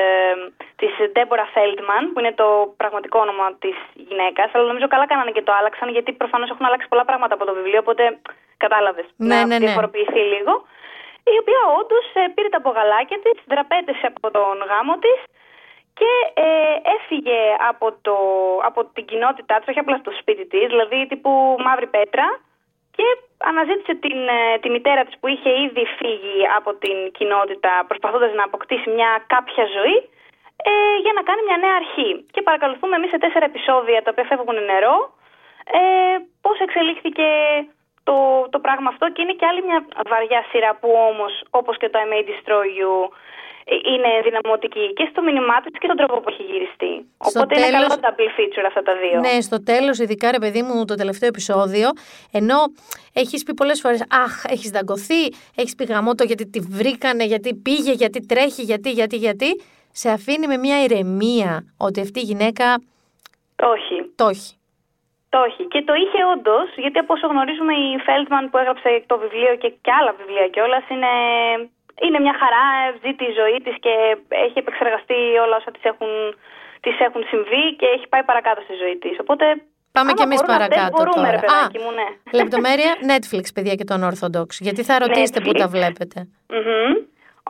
της 0.79 0.91
Deborah 1.15 1.49
Feldman, 1.55 2.03
που 2.11 2.19
είναι 2.21 2.33
το 2.41 2.47
πραγματικό 2.81 3.17
όνομα 3.25 3.45
της 3.63 3.75
γυναίκας. 4.07 4.47
Αλλά 4.53 4.65
νομίζω 4.71 4.87
καλά 4.93 5.05
κάνανε 5.11 5.31
και 5.35 5.43
το 5.47 5.51
άλλαξαν, 5.59 5.87
γιατί 5.95 6.09
προφανώς 6.21 6.49
έχουν 6.53 6.65
αλλάξει 6.65 6.87
πολλά 6.91 7.05
πράγματα 7.09 7.33
από 7.37 7.45
το 7.45 7.53
βιβλίο. 7.59 7.79
Οπότε 7.85 8.03
κατάλαβες 8.63 9.05
Ναι, 9.15 9.27
να 9.35 9.45
ναι, 9.45 9.57
ναι. 9.57 9.65
διαφοροποιηθεί 9.65 10.21
λίγο. 10.33 10.53
Η 11.23 11.35
οποία 11.41 11.61
όντως 11.79 12.05
πήρε 12.35 12.49
τα 12.49 12.59
μπογαλάκια 12.59 13.19
της, 13.23 13.37
δραπέτεσε 13.51 14.05
από 14.11 14.31
τον 14.31 14.55
γάμο 14.69 14.93
της 15.03 15.19
και 15.99 16.11
ε, 16.33 16.75
έφυγε 16.95 17.39
από, 17.69 17.87
το, 18.01 18.15
από 18.69 18.79
την 18.85 19.05
κοινότητά 19.05 19.55
της, 19.57 19.67
όχι 19.67 19.79
απλά 19.79 19.97
στο 19.97 20.11
σπίτι 20.19 20.45
της, 20.45 20.67
δηλαδή 20.67 21.07
τύπου 21.07 21.31
Μαύρη 21.65 21.87
Πέτρα 21.87 22.27
και 22.95 23.05
αναζήτησε 23.37 23.93
την, 23.95 24.19
ε, 24.27 24.57
τη 24.61 24.69
μητέρα 24.69 25.03
της 25.05 25.15
που 25.19 25.27
είχε 25.27 25.51
ήδη 25.65 25.83
φύγει 25.97 26.39
από 26.57 26.73
την 26.73 26.97
κοινότητα 27.17 27.71
προσπαθώντας 27.87 28.31
να 28.33 28.43
αποκτήσει 28.43 28.89
μια 28.89 29.23
κάποια 29.27 29.65
ζωή 29.75 29.97
ε, 30.69 30.95
για 31.03 31.13
να 31.17 31.21
κάνει 31.21 31.41
μια 31.47 31.57
νέα 31.57 31.75
αρχή. 31.81 32.09
Και 32.33 32.41
παρακολουθούμε 32.41 32.95
εμείς 32.95 33.09
σε 33.09 33.17
τέσσερα 33.17 33.45
επεισόδια 33.45 34.01
τα 34.01 34.09
οποία 34.11 34.25
φεύγουν 34.29 34.57
νερό 34.71 34.95
ε, 35.79 35.81
πώς 36.41 36.57
εξελίχθηκε 36.59 37.27
το, 38.03 38.15
το 38.49 38.59
πράγμα 38.59 38.89
αυτό 38.93 39.05
και 39.13 39.21
είναι 39.21 39.33
και 39.39 39.45
άλλη 39.45 39.61
μια 39.67 39.79
βαριά 40.11 40.41
σειρά 40.51 40.71
που 40.79 40.89
όμως 41.11 41.31
όπως 41.49 41.77
και 41.77 41.89
το 41.89 41.97
I 42.03 42.07
May 42.11 42.21
Destroy 42.29 42.67
You 42.79 42.93
ε, 43.65 43.75
είναι 43.93 44.09
δυναμωτική 44.27 44.93
και 44.93 45.07
στο 45.11 45.21
μήνυμά 45.21 45.61
της 45.61 45.71
και 45.79 45.85
στον 45.89 45.97
τρόπο 45.97 46.15
που 46.21 46.29
έχει 46.29 46.43
γυριστεί. 46.51 46.91
Στο 47.29 47.39
Οπότε 47.39 47.51
είναι 47.57 47.65
τέλος- 47.69 47.87
καλό 47.87 48.01
double 48.05 48.29
feature 48.37 48.65
αυτά 48.67 48.81
τα 48.81 48.93
δύο. 49.01 49.19
Ναι, 49.19 49.41
στο 49.41 49.63
τέλος, 49.63 49.97
ειδικά 49.99 50.31
ρε 50.31 50.39
παιδί 50.39 50.61
μου, 50.61 50.85
το 50.85 50.95
τελευταίο 50.95 51.27
επεισόδιο, 51.29 51.89
ενώ 52.31 52.55
έχεις 53.13 53.43
πει 53.43 53.53
πολλές 53.53 53.81
φορές, 53.81 54.01
αχ, 54.09 54.43
έχεις 54.47 54.69
δαγκωθεί, 54.69 55.23
έχεις 55.55 55.75
πει 55.75 55.83
γαμώτο 55.83 56.23
γιατί 56.23 56.45
τη 56.49 56.59
βρήκανε, 56.59 57.23
γιατί 57.23 57.55
πήγε, 57.55 57.91
γιατί 57.91 58.25
τρέχει, 58.25 58.61
γιατί, 58.61 58.89
γιατί, 58.91 59.15
γιατί, 59.15 59.61
σε 59.91 60.09
αφήνει 60.09 60.47
με 60.47 60.57
μια 60.57 60.83
ηρεμία 60.83 61.63
ότι 61.77 62.01
αυτή 62.01 62.19
η 62.19 62.23
γυναίκα 62.23 62.81
Το 63.55 63.67
όχι. 63.67 64.11
το 64.15 64.27
έχει. 64.27 64.55
Το 65.33 65.37
όχι. 65.47 65.63
Και 65.73 65.81
το 65.89 65.93
είχε 66.01 66.19
όντως, 66.33 66.67
γιατί 66.83 66.97
από 67.03 67.11
όσο 67.15 67.27
γνωρίζουμε 67.33 67.73
η 67.85 67.89
Φέλτμαν 68.05 68.43
που 68.49 68.57
έγραψε 68.61 68.89
το 69.11 69.15
βιβλίο 69.23 69.53
και, 69.61 69.69
και 69.83 69.91
άλλα 69.99 70.11
βιβλία 70.19 70.47
κιόλας 70.53 70.85
είναι, 70.93 71.13
είναι 72.05 72.19
μια 72.25 72.35
χαρά, 72.41 72.65
ζει 73.01 73.11
τη 73.21 73.27
ζωή 73.39 73.57
της 73.65 73.75
και 73.85 73.93
έχει 74.45 74.57
επεξεργαστεί 74.63 75.19
όλα 75.43 75.55
όσα 75.59 75.71
της 75.75 75.83
έχουν, 75.91 76.11
της 76.85 76.95
έχουν 77.07 77.21
συμβεί 77.31 77.65
και 77.79 77.87
έχει 77.95 78.05
πάει 78.11 78.23
παρακάτω 78.31 78.59
στη 78.67 78.75
ζωή 78.81 78.95
της. 79.03 79.15
Οπότε. 79.23 79.45
Πάμε 79.97 80.09
άμα 80.09 80.17
κι 80.17 80.25
εμείς 80.27 80.39
μπορούμε, 80.41 80.57
δεν 80.57 80.67
παρακάτω 80.67 80.95
μπορούμε, 80.97 81.27
τώρα. 81.27 81.31
Ρε, 81.31 81.39
παιδάκι 81.45 81.79
μου, 81.83 81.91
ναι. 81.99 82.07
λεπτομέρεια 82.39 82.91
Netflix, 83.11 83.45
παιδιά, 83.55 83.73
και 83.79 83.87
τον 83.91 83.99
Orthodox. 84.09 84.49
Γιατί 84.65 84.81
θα 84.89 84.93
ρωτήσετε 85.03 85.39
που 85.45 85.51
τα 85.51 85.65
Netflix. 85.65 85.75
βλέπετε. 85.75 86.17
Μμμ. 86.55 86.93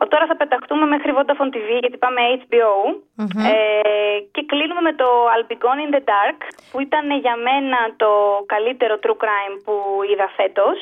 Ο, 0.00 0.06
τώρα 0.08 0.26
θα 0.26 0.36
πεταχτούμε 0.36 0.86
μέχρι 0.86 1.10
Vodafone 1.16 1.52
TV 1.56 1.68
γιατί 1.80 1.96
πάμε 2.04 2.20
HBO 2.42 2.74
ε, 3.54 4.18
και 4.32 4.42
κλείνουμε 4.46 4.80
με 4.80 4.92
το 4.94 5.04
I'll 5.32 5.46
Be 5.50 5.56
Gone 5.64 5.80
in 5.84 5.90
the 5.96 6.02
Dark 6.12 6.38
που 6.70 6.80
ήταν 6.80 7.04
για 7.20 7.36
μένα 7.36 7.76
το 7.96 8.08
καλύτερο 8.46 8.98
true 9.02 9.16
crime 9.24 9.54
που 9.64 9.72
είδα 10.12 10.28
φέτος. 10.36 10.76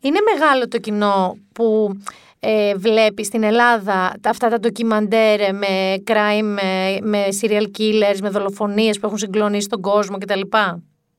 Είναι 0.00 0.18
μεγάλο 0.32 0.68
το 0.68 0.78
κοινό 0.78 1.36
που 1.54 1.90
ε, 2.40 2.74
βλέπει 2.74 3.24
στην 3.24 3.42
Ελλάδα 3.42 4.14
τα- 4.20 4.30
αυτά 4.30 4.48
τα 4.48 4.58
ντοκιμαντέρ 4.58 5.54
με 5.54 6.02
crime, 6.06 6.42
με, 6.42 6.98
με 7.02 7.24
serial 7.40 7.66
killers, 7.78 8.18
με 8.22 8.28
δολοφονίες 8.28 8.98
που 8.98 9.06
έχουν 9.06 9.18
συγκλονίσει 9.18 9.68
τον 9.68 9.80
κόσμο 9.80 10.18
κτλ. 10.18 10.40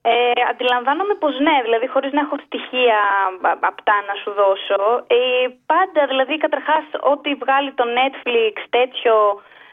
Ε, 0.02 0.12
αντιλαμβάνομαι 0.52 1.14
πως 1.24 1.34
ναι, 1.39 1.56
δηλαδή 1.66 1.88
χωρίς 1.88 2.12
να 2.12 2.22
έχω 2.26 2.36
στοιχεία 2.45 2.97
α- 3.41 3.58
απτά 3.72 3.95
να 4.10 4.14
σου 4.22 4.32
δώσω. 4.41 4.82
Ε, 5.08 5.47
πάντα, 5.72 6.02
δηλαδή 6.12 6.38
καταρχάς 6.38 6.84
ό,τι 7.14 7.30
βγάλει 7.36 7.72
το 7.80 7.84
Netflix 8.00 8.54
τέτοιο 8.70 9.14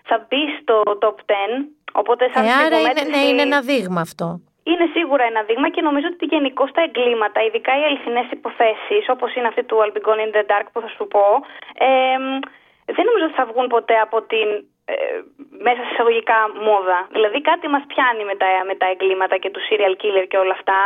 θα 0.09 0.17
μπει 0.29 0.43
στο 0.61 0.83
top 1.05 1.19
10. 1.33 1.35
Οπότε 1.93 2.31
σαν 2.33 2.45
Ε, 2.45 2.49
άρα 2.53 2.57
είναι, 2.57 2.67
στιγμομέτρηση- 2.67 3.11
ναι, 3.11 3.23
είναι 3.31 3.43
ένα 3.51 3.61
δείγμα 3.61 4.01
αυτό. 4.01 4.27
είναι 4.71 4.87
σίγουρα 4.97 5.25
ένα 5.25 5.43
δείγμα 5.49 5.69
και 5.75 5.83
νομίζω 5.89 6.07
ότι 6.13 6.25
γενικώ 6.35 6.65
τα 6.77 6.83
εγκλήματα, 6.83 7.39
ειδικά 7.47 7.73
οι 7.79 7.85
αληθινές 7.89 8.27
υποθέσεις, 8.39 9.05
όπως 9.15 9.35
είναι 9.35 9.47
αυτή 9.53 9.63
του 9.65 9.77
I'll 9.83 9.95
be 9.97 10.03
gone 10.09 10.23
in 10.27 10.31
the 10.37 10.45
dark 10.53 10.67
που 10.73 10.81
θα 10.81 10.89
σου 10.97 11.07
πω, 11.15 11.25
ε, 11.89 11.89
δεν 12.97 13.05
νομίζω 13.09 13.25
ότι 13.29 13.35
θα 13.41 13.47
βγουν 13.51 13.67
ποτέ 13.67 13.97
από 14.07 14.23
την 14.23 14.49
ε, 14.89 14.95
μέσα 15.67 15.81
σε 15.85 15.91
εισαγωγικά 15.93 16.39
μόδα. 16.67 16.99
Δηλαδή 17.17 17.39
κάτι 17.51 17.67
μας 17.75 17.85
πιάνει 17.91 18.25
με 18.31 18.35
τα, 18.41 18.47
με 18.69 18.75
τα 18.81 18.87
εγκλήματα 18.93 19.37
και 19.43 19.51
του 19.51 19.61
serial 19.69 19.95
killer 20.01 20.27
και 20.29 20.39
όλα 20.45 20.55
αυτά. 20.59 20.81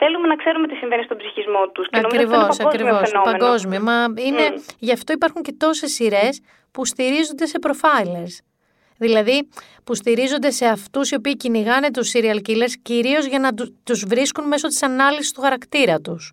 Θέλουμε 0.00 0.26
να 0.32 0.36
ξέρουμε 0.36 0.66
τι 0.68 0.74
συμβαίνει 0.74 1.04
στον 1.08 1.16
ψυχισμό 1.16 1.62
τους. 1.74 1.86
Ακριβώς, 1.92 2.60
ακριβώς. 2.60 3.12
Παγκόσμιο. 3.32 3.80
Μα 3.80 3.96
είναι, 4.26 4.44
Μμ. 4.50 4.58
Γι' 4.78 4.92
αυτό 4.92 5.12
υπάρχουν 5.12 5.42
και 5.42 5.54
τόσες 5.58 5.90
σειρές 5.92 6.42
που 6.72 6.84
στηρίζονται 6.84 7.46
σε 7.46 7.58
profilers. 7.66 8.34
Δηλαδή, 8.98 9.48
που 9.84 9.94
στηρίζονται 9.94 10.50
σε 10.50 10.66
αυτούς 10.66 11.10
οι 11.10 11.14
οποίοι 11.14 11.36
κυνηγάνε 11.36 11.90
τους 11.90 12.12
serial 12.14 12.40
killers 12.48 12.74
κυρίως 12.82 13.24
για 13.26 13.38
να 13.38 13.50
τους 13.84 14.04
βρίσκουν 14.06 14.44
μέσω 14.46 14.66
της 14.66 14.82
ανάλυσης 14.82 15.32
του 15.32 15.40
χαρακτήρα 15.40 16.00
τους. 16.00 16.32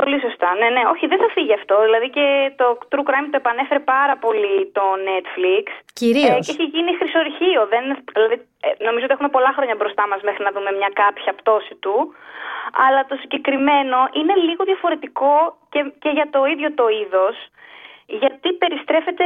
Πολύ 0.00 0.18
σωστά. 0.20 0.48
Ναι, 0.60 0.68
ναι. 0.76 0.82
Όχι, 0.92 1.06
δεν 1.06 1.18
θα 1.22 1.28
φύγει 1.34 1.54
αυτό. 1.60 1.74
Δηλαδή 1.86 2.08
και 2.16 2.26
το 2.60 2.66
True 2.90 3.06
Crime 3.08 3.28
το 3.30 3.36
επανέφερε 3.42 3.80
πάρα 3.80 4.16
πολύ 4.24 4.56
το 4.78 4.84
Netflix. 5.08 5.64
Κυρίως. 6.00 6.38
Ε, 6.38 6.44
και 6.44 6.52
έχει 6.56 6.66
γίνει 6.74 6.92
χρυσορυχείο. 7.00 7.60
Δεν, 7.72 7.84
δηλαδή, 8.16 8.36
ε, 8.66 8.68
νομίζω 8.86 9.04
ότι 9.04 9.14
έχουμε 9.16 9.34
πολλά 9.36 9.52
χρόνια 9.56 9.74
μπροστά 9.78 10.04
μας 10.10 10.20
μέχρι 10.28 10.42
να 10.44 10.52
δούμε 10.54 10.70
μια 10.78 10.90
κάποια 11.02 11.32
πτώση 11.40 11.74
του. 11.82 11.96
Αλλά 12.84 13.00
το 13.10 13.14
συγκεκριμένο 13.22 13.98
είναι 14.18 14.34
λίγο 14.48 14.62
διαφορετικό 14.64 15.34
και, 15.72 15.80
και 16.02 16.10
για 16.18 16.28
το 16.34 16.40
ίδιο 16.52 16.68
το 16.80 16.86
είδος. 17.00 17.36
Γιατί 18.06 18.48
περιστρέφεται 18.52 19.24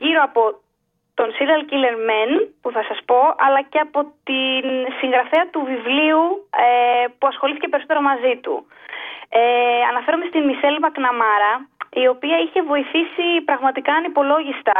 γύρω 0.00 0.20
από 0.22 0.42
τον 1.14 1.28
serial 1.36 1.62
killer 1.70 1.96
men 2.08 2.30
που 2.60 2.70
θα 2.70 2.82
σας 2.88 2.98
πω 3.04 3.20
αλλά 3.44 3.60
και 3.62 3.78
από 3.78 4.00
την 4.28 4.64
συγγραφέα 4.98 5.44
του 5.52 5.62
βιβλίου 5.72 6.24
ε, 6.66 7.06
που 7.18 7.26
ασχολήθηκε 7.26 7.68
περισσότερο 7.68 8.00
μαζί 8.00 8.34
του. 8.42 8.66
Ε, 9.40 9.42
αναφέρομαι 9.90 10.26
στην 10.30 10.42
Μισελ 10.48 10.76
Μακναμάρα 10.84 11.52
η 12.02 12.04
οποία 12.14 12.36
είχε 12.44 12.60
βοηθήσει 12.72 13.26
πραγματικά 13.50 13.92
ανυπολόγιστα 14.00 14.78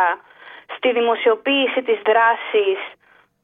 στη 0.76 0.88
δημοσιοποίηση 0.98 1.80
της 1.88 1.98
δράσης 2.08 2.78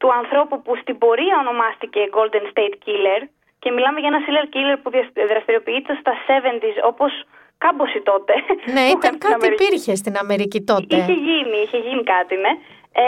του 0.01 0.09
ανθρώπου 0.19 0.55
που 0.63 0.71
στην 0.81 0.95
πορεία 1.03 1.35
ονομάστηκε 1.43 2.01
Golden 2.15 2.45
State 2.53 2.75
Killer 2.85 3.21
και 3.61 3.69
μιλάμε 3.75 3.99
για 3.99 4.09
ένα 4.13 4.21
serial 4.25 4.47
killer 4.53 4.77
που 4.83 4.89
διασ- 4.95 5.17
δραστηριοποιείται 5.31 5.93
στα 6.01 6.13
70s 6.27 6.77
όπως 6.91 7.11
κάμποση 7.57 7.99
τότε. 8.11 8.33
Ναι, 8.75 8.83
που 8.91 8.97
ήταν 8.97 8.97
είχαν 8.97 9.13
στην 9.13 9.19
κάτι 9.19 9.33
Αμερική. 9.33 9.63
υπήρχε 9.63 9.91
στην 10.01 10.15
Αμερική 10.23 10.59
τότε. 10.71 10.95
Είχε 10.97 11.15
γίνει, 11.29 11.57
είχε 11.65 11.77
γίνει 11.87 12.03
κάτι, 12.03 12.35
ναι. 12.45 12.51
Ε, 12.93 13.03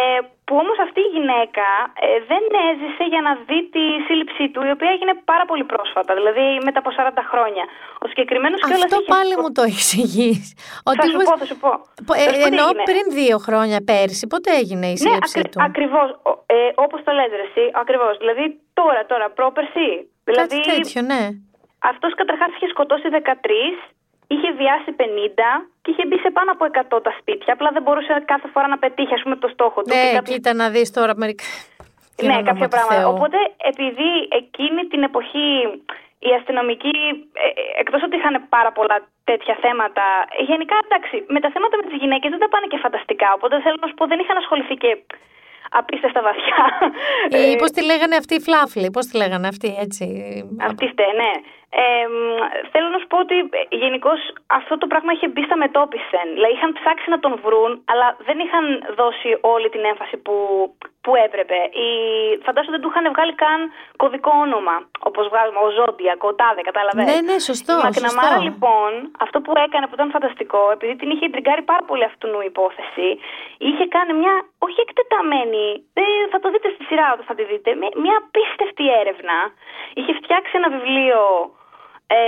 που 0.46 0.54
όμως 0.64 0.78
αυτή 0.88 1.00
η 1.08 1.10
γυναίκα 1.16 1.68
ε, 2.06 2.08
δεν 2.32 2.44
έζησε 2.70 3.04
για 3.14 3.22
να 3.28 3.32
δει 3.48 3.60
τη 3.76 3.84
σύλληψή 4.08 4.46
του, 4.54 4.60
η 4.70 4.72
οποία 4.76 4.90
έγινε 4.96 5.14
πάρα 5.32 5.46
πολύ 5.52 5.64
πρόσφατα, 5.72 6.12
δηλαδή 6.20 6.46
μετά 6.68 6.80
από 6.84 6.92
40 7.00 7.10
χρόνια. 7.32 7.64
Ο 8.04 8.06
συγκεκριμένος 8.12 8.60
κιόλας 8.60 8.84
Αυτό 8.84 8.96
είχε 9.02 9.12
πάλι 9.16 9.32
σκο- 9.34 9.42
μου 9.42 9.52
το 9.58 9.64
εξηγεί. 9.72 10.32
Θα 11.00 11.06
σου 11.12 11.18
πω, 11.30 11.34
θα 11.44 11.48
σου 11.52 11.58
πω. 11.64 11.72
Ε, 11.72 11.80
Θα 11.98 12.00
σου 12.00 12.06
πω 12.08 12.14
τι 12.14 12.48
ενώ 12.50 12.66
έγινε; 12.70 12.84
πριν 12.90 13.04
δύο 13.20 13.38
χρόνια 13.48 13.80
πέρσι, 13.90 14.24
πότε 14.34 14.50
έγινε 14.62 14.88
η 14.94 14.96
Ναι, 14.98 15.02
σύλληψή 15.04 15.34
ακρι- 15.40 15.52
του; 15.54 15.60
ακριβώς. 15.70 16.08
Ο- 16.30 16.38
Ε, 16.58 16.60
όπως 16.86 17.00
το 17.06 17.12
λέτε 17.18 17.36
ρε, 17.42 17.46
εσύ, 17.52 17.64
ακριβώς. 17.82 18.14
Δηλαδή 18.22 18.46
τώρα, 18.80 19.02
τώρα, 19.12 19.26
πρόπερση. 19.40 19.88
Δηλαδή 20.30 20.58
Κάτι 20.62 20.70
τέτοιο, 20.72 21.02
ναι. 21.12 21.22
αυτός 21.92 22.12
καταρχάς 22.22 22.50
είχε 22.56 22.68
σκοτώσει 22.74 23.08
13, 23.10 23.74
είχε 24.34 24.50
βιάσει 24.60 24.90
50 24.98 25.04
και 25.82 25.90
είχε 25.92 26.04
μπει 26.08 26.18
σε 26.26 26.30
πάνω 26.38 26.50
από 26.56 26.64
100 26.98 27.04
τα 27.08 27.14
σπίτια. 27.20 27.52
Απλά 27.56 27.70
δεν 27.76 27.82
μπορούσε 27.84 28.12
κάθε 28.34 28.48
φορά 28.54 28.68
να 28.74 28.78
πετύχει, 28.84 29.14
ας 29.18 29.22
πούμε, 29.24 29.36
το 29.44 29.50
στόχο 29.56 29.78
του. 29.82 29.90
και 29.90 29.96
Ναι, 29.96 30.12
κάποιες 30.18 30.36
κοίτα 30.36 30.52
να 30.62 30.66
δεις 30.74 30.88
τώρα 30.98 31.14
μερικά. 31.22 31.48
Για 32.18 32.28
Ναι, 32.30 32.36
όνομα 32.38 32.50
κάποια 32.50 32.68
του 32.68 32.76
πράγματα. 32.76 33.02
Θεού. 33.02 33.10
Οπότε, 33.14 33.40
επειδή 33.72 34.10
εκείνη 34.42 34.82
την 34.92 35.02
εποχή 35.10 35.48
οι 36.28 36.32
αστυνομικοί, 36.40 36.98
ε, 37.46 37.48
ε, 37.60 37.64
εκτός 37.82 38.02
ότι 38.08 38.16
είχαν 38.20 38.36
πάρα 38.56 38.72
πολλά 38.78 38.98
τέτοια 39.30 39.56
θέματα, 39.64 40.06
ε, 40.38 40.44
γενικά 40.52 40.76
εντάξει, 40.86 41.16
με 41.34 41.40
τα 41.44 41.50
θέματα 41.54 41.76
με 41.80 41.84
τις 41.90 41.98
γυναίκες 42.02 42.30
δεν 42.34 42.42
τα 42.44 42.50
πάνε 42.54 42.68
και 42.72 42.80
φανταστικά. 42.86 43.28
Οπότε 43.38 43.54
θέλω 43.66 43.78
να 43.84 43.88
σου 43.90 43.98
πω, 44.00 44.04
δεν 44.12 44.20
είχαν 44.24 44.38
ασχοληθεί 44.44 44.76
και 44.84 44.92
απίστευτα 45.80 46.22
βαθιά. 46.28 46.62
Ή 47.50 47.52
Ε, 47.52 47.56
πώς 47.62 47.70
τη 47.76 47.82
λέγανε 47.90 48.16
αυτή 48.22 48.34
η 48.40 48.42
φλάφλη, 48.48 48.88
πώς 48.96 49.06
τη 49.08 49.14
λέγανε 49.22 49.48
αυτή, 49.54 49.70
έτσι. 49.86 50.06
αυτή 50.70 50.84
είστε, 50.86 51.06
ναι. 51.22 51.32
Ε, 51.82 52.08
μ, 52.14 52.18
θέλω 52.72 52.88
να 52.94 53.00
σου 53.02 53.08
πω 53.12 53.18
ότι 53.26 53.36
γενικώς 53.84 54.20
αυτό 54.60 54.74
το 54.82 54.88
πράγμα 54.92 55.12
είχε 55.14 55.28
μπει 55.32 55.44
στα 55.50 55.58
μετώπισεν. 55.64 56.28
Δηλαδή 56.36 56.54
είχαν 56.58 56.72
ψάξει 56.80 57.08
να 57.14 57.20
τον 57.24 57.34
βρουν, 57.44 57.72
αλλά 57.92 58.08
δεν 58.28 58.38
είχαν 58.44 58.66
δώσει 59.00 59.30
όλη 59.54 59.68
την 59.74 59.84
έμφαση 59.92 60.18
που, 60.26 60.36
που 61.04 61.12
έπρεπε. 61.26 61.58
Οι, 61.82 61.90
φαντάζομαι 62.46 62.76
δεν 62.76 62.82
του 62.84 62.92
είχαν 62.92 63.06
βγάλει 63.16 63.34
καν 63.44 63.60
κωδικό 64.02 64.32
όνομα. 64.46 64.76
Όπως 65.10 65.24
βγάζουμε 65.32 65.60
ο 65.68 65.70
Ζόντια, 65.78 66.14
ο 66.30 66.34
Τάδε, 66.40 66.62
κατάλαβες; 66.70 67.06
Ναι, 67.10 67.18
ναι, 67.30 67.38
σωστό, 67.50 67.74
Η 67.80 67.84
Μακναμάρα 67.88 68.38
σωστό. 68.38 68.48
λοιπόν, 68.48 68.90
αυτό 69.26 69.38
που 69.44 69.52
έκανε 69.66 69.86
που 69.88 69.96
ήταν 69.98 70.10
φανταστικό, 70.16 70.62
επειδή 70.76 70.94
την 71.02 71.10
είχε 71.14 71.26
τριγκάρει 71.34 71.64
πάρα 71.72 71.84
πολύ 71.90 72.04
αυτού 72.12 72.28
η 72.46 72.50
υπόθεση, 72.54 73.08
είχε 73.68 73.86
κάνει 73.96 74.14
μια, 74.22 74.36
όχι 74.66 74.80
εκτεταμένη, 74.86 75.68
δεν, 75.98 76.08
θα 76.32 76.40
το 76.42 76.48
δείτε 76.54 76.68
στη 76.76 76.84
σειρά 76.90 77.08
όταν 77.14 77.26
θα 77.30 77.36
τη 77.38 77.44
δείτε, 77.52 77.70
μια, 77.80 77.92
μια 78.04 78.16
απίστευτη 78.22 78.86
έρευνα. 79.02 79.38
Είχε 79.98 80.14
φτιάξει 80.20 80.52
ένα 80.60 80.70
βιβλίο 80.76 81.20
ε, 82.18 82.24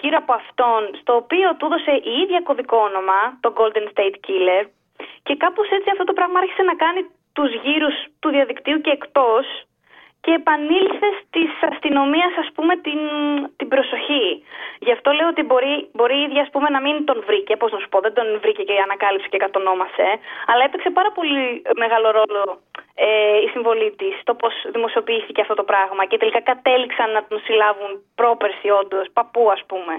γύρω 0.00 0.16
από 0.22 0.32
αυτόν, 0.32 0.80
στο 1.00 1.12
οποίο 1.22 1.48
του 1.56 1.66
έδωσε 1.66 1.92
η 2.10 2.12
ίδια 2.22 2.40
κωδικό 2.40 2.76
όνομα, 2.88 3.20
το 3.40 3.48
Golden 3.58 3.86
State 3.92 4.16
Killer, 4.26 4.64
και 5.22 5.34
κάπως 5.36 5.68
έτσι 5.76 5.88
αυτό 5.90 6.04
το 6.04 6.12
πράγμα 6.12 6.38
άρχισε 6.38 6.62
να 6.62 6.74
κάνει 6.74 7.00
τους 7.32 7.50
γύρους 7.64 7.94
του 8.20 8.28
διαδικτύου 8.30 8.80
και 8.80 8.90
εκτός 8.90 9.46
και 10.24 10.32
επανήλθε 10.40 11.10
της 11.36 11.50
αστυνομίας 11.70 12.32
ας 12.42 12.48
πούμε 12.54 12.72
την, 12.86 13.00
την 13.58 13.68
προσοχή. 13.68 14.26
Γι' 14.86 14.94
αυτό 14.96 15.08
λέω 15.12 15.28
ότι 15.34 15.42
μπορεί, 15.42 15.74
μπορεί 15.96 16.16
η 16.18 16.22
ίδια 16.26 16.42
ας 16.42 16.50
πούμε 16.52 16.68
να 16.76 16.80
μην 16.80 17.04
τον 17.04 17.18
βρήκε, 17.26 17.56
πώς 17.56 17.72
να 17.72 17.78
σου 17.78 17.88
πω, 17.88 17.98
δεν 18.00 18.14
τον 18.18 18.26
βρήκε 18.42 18.62
και 18.62 18.74
ανακάλυψε 18.88 19.28
και 19.32 19.42
κατονόμασε, 19.44 20.06
αλλά 20.50 20.62
έπαιξε 20.64 20.90
πάρα 20.98 21.10
πολύ 21.16 21.62
μεγάλο 21.82 22.08
ρόλο 22.18 22.42
ε, 23.06 23.08
η 23.46 23.48
συμβολή 23.52 23.88
της 24.00 24.12
στο 24.22 24.32
πώς 24.40 24.54
δημοσιοποιήθηκε 24.74 25.40
αυτό 25.44 25.54
το 25.60 25.64
πράγμα 25.70 26.02
και 26.10 26.16
τελικά 26.22 26.40
κατέληξαν 26.50 27.08
να 27.16 27.20
τον 27.28 27.38
συλλάβουν 27.44 27.90
πρόπερση 28.20 28.68
όντως, 28.80 29.04
παππού 29.12 29.42
ας 29.56 29.62
πούμε. 29.70 29.94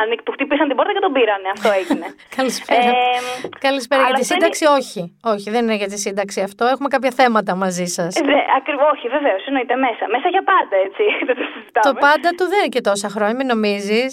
Αν 0.00 0.06
του 0.24 0.32
χτύπησαν 0.32 0.66
την 0.68 0.76
πόρτα 0.76 0.92
και 0.96 1.04
τον 1.06 1.12
πήρανε, 1.16 1.48
αυτό 1.56 1.68
έγινε. 1.80 2.06
Καλησπέρα. 2.38 2.88
Ε, 2.88 3.18
Καλησπέρα. 3.66 4.00
Για 4.00 4.08
αλλά 4.08 4.18
τη 4.18 4.24
αυτό 4.24 4.34
σύνταξη, 4.34 4.64
όχι. 4.78 5.00
Όχι, 5.32 5.46
δεν 5.54 5.62
είναι 5.64 5.78
για 5.82 5.90
τη 5.92 5.98
σύνταξη 6.06 6.40
αυτό. 6.48 6.62
Έχουμε 6.74 6.88
κάποια 6.94 7.12
θέματα 7.20 7.52
μαζί 7.64 7.86
σας. 7.96 8.10
Ε, 8.20 8.22
δε, 8.30 8.38
ακριβώς, 8.60 8.88
όχι, 8.94 9.06
βεβαίως, 9.16 9.42
εννοείται 9.66 9.76
μέσα. 9.86 10.04
Μέσα 10.14 10.28
για 10.34 10.44
πάντα, 10.52 10.76
έτσι. 10.86 11.04
Δεν 11.28 11.36
το 11.40 11.44
συζητάμε. 11.52 11.84
Το 11.88 11.92
πάντα 12.06 12.28
του 12.36 12.44
δεν 12.52 12.58
είναι 12.62 12.72
και 12.76 12.84
τόσα 12.90 13.08
χρόνια, 13.14 13.34
μην 13.40 13.46
νομίζεις. 13.54 14.12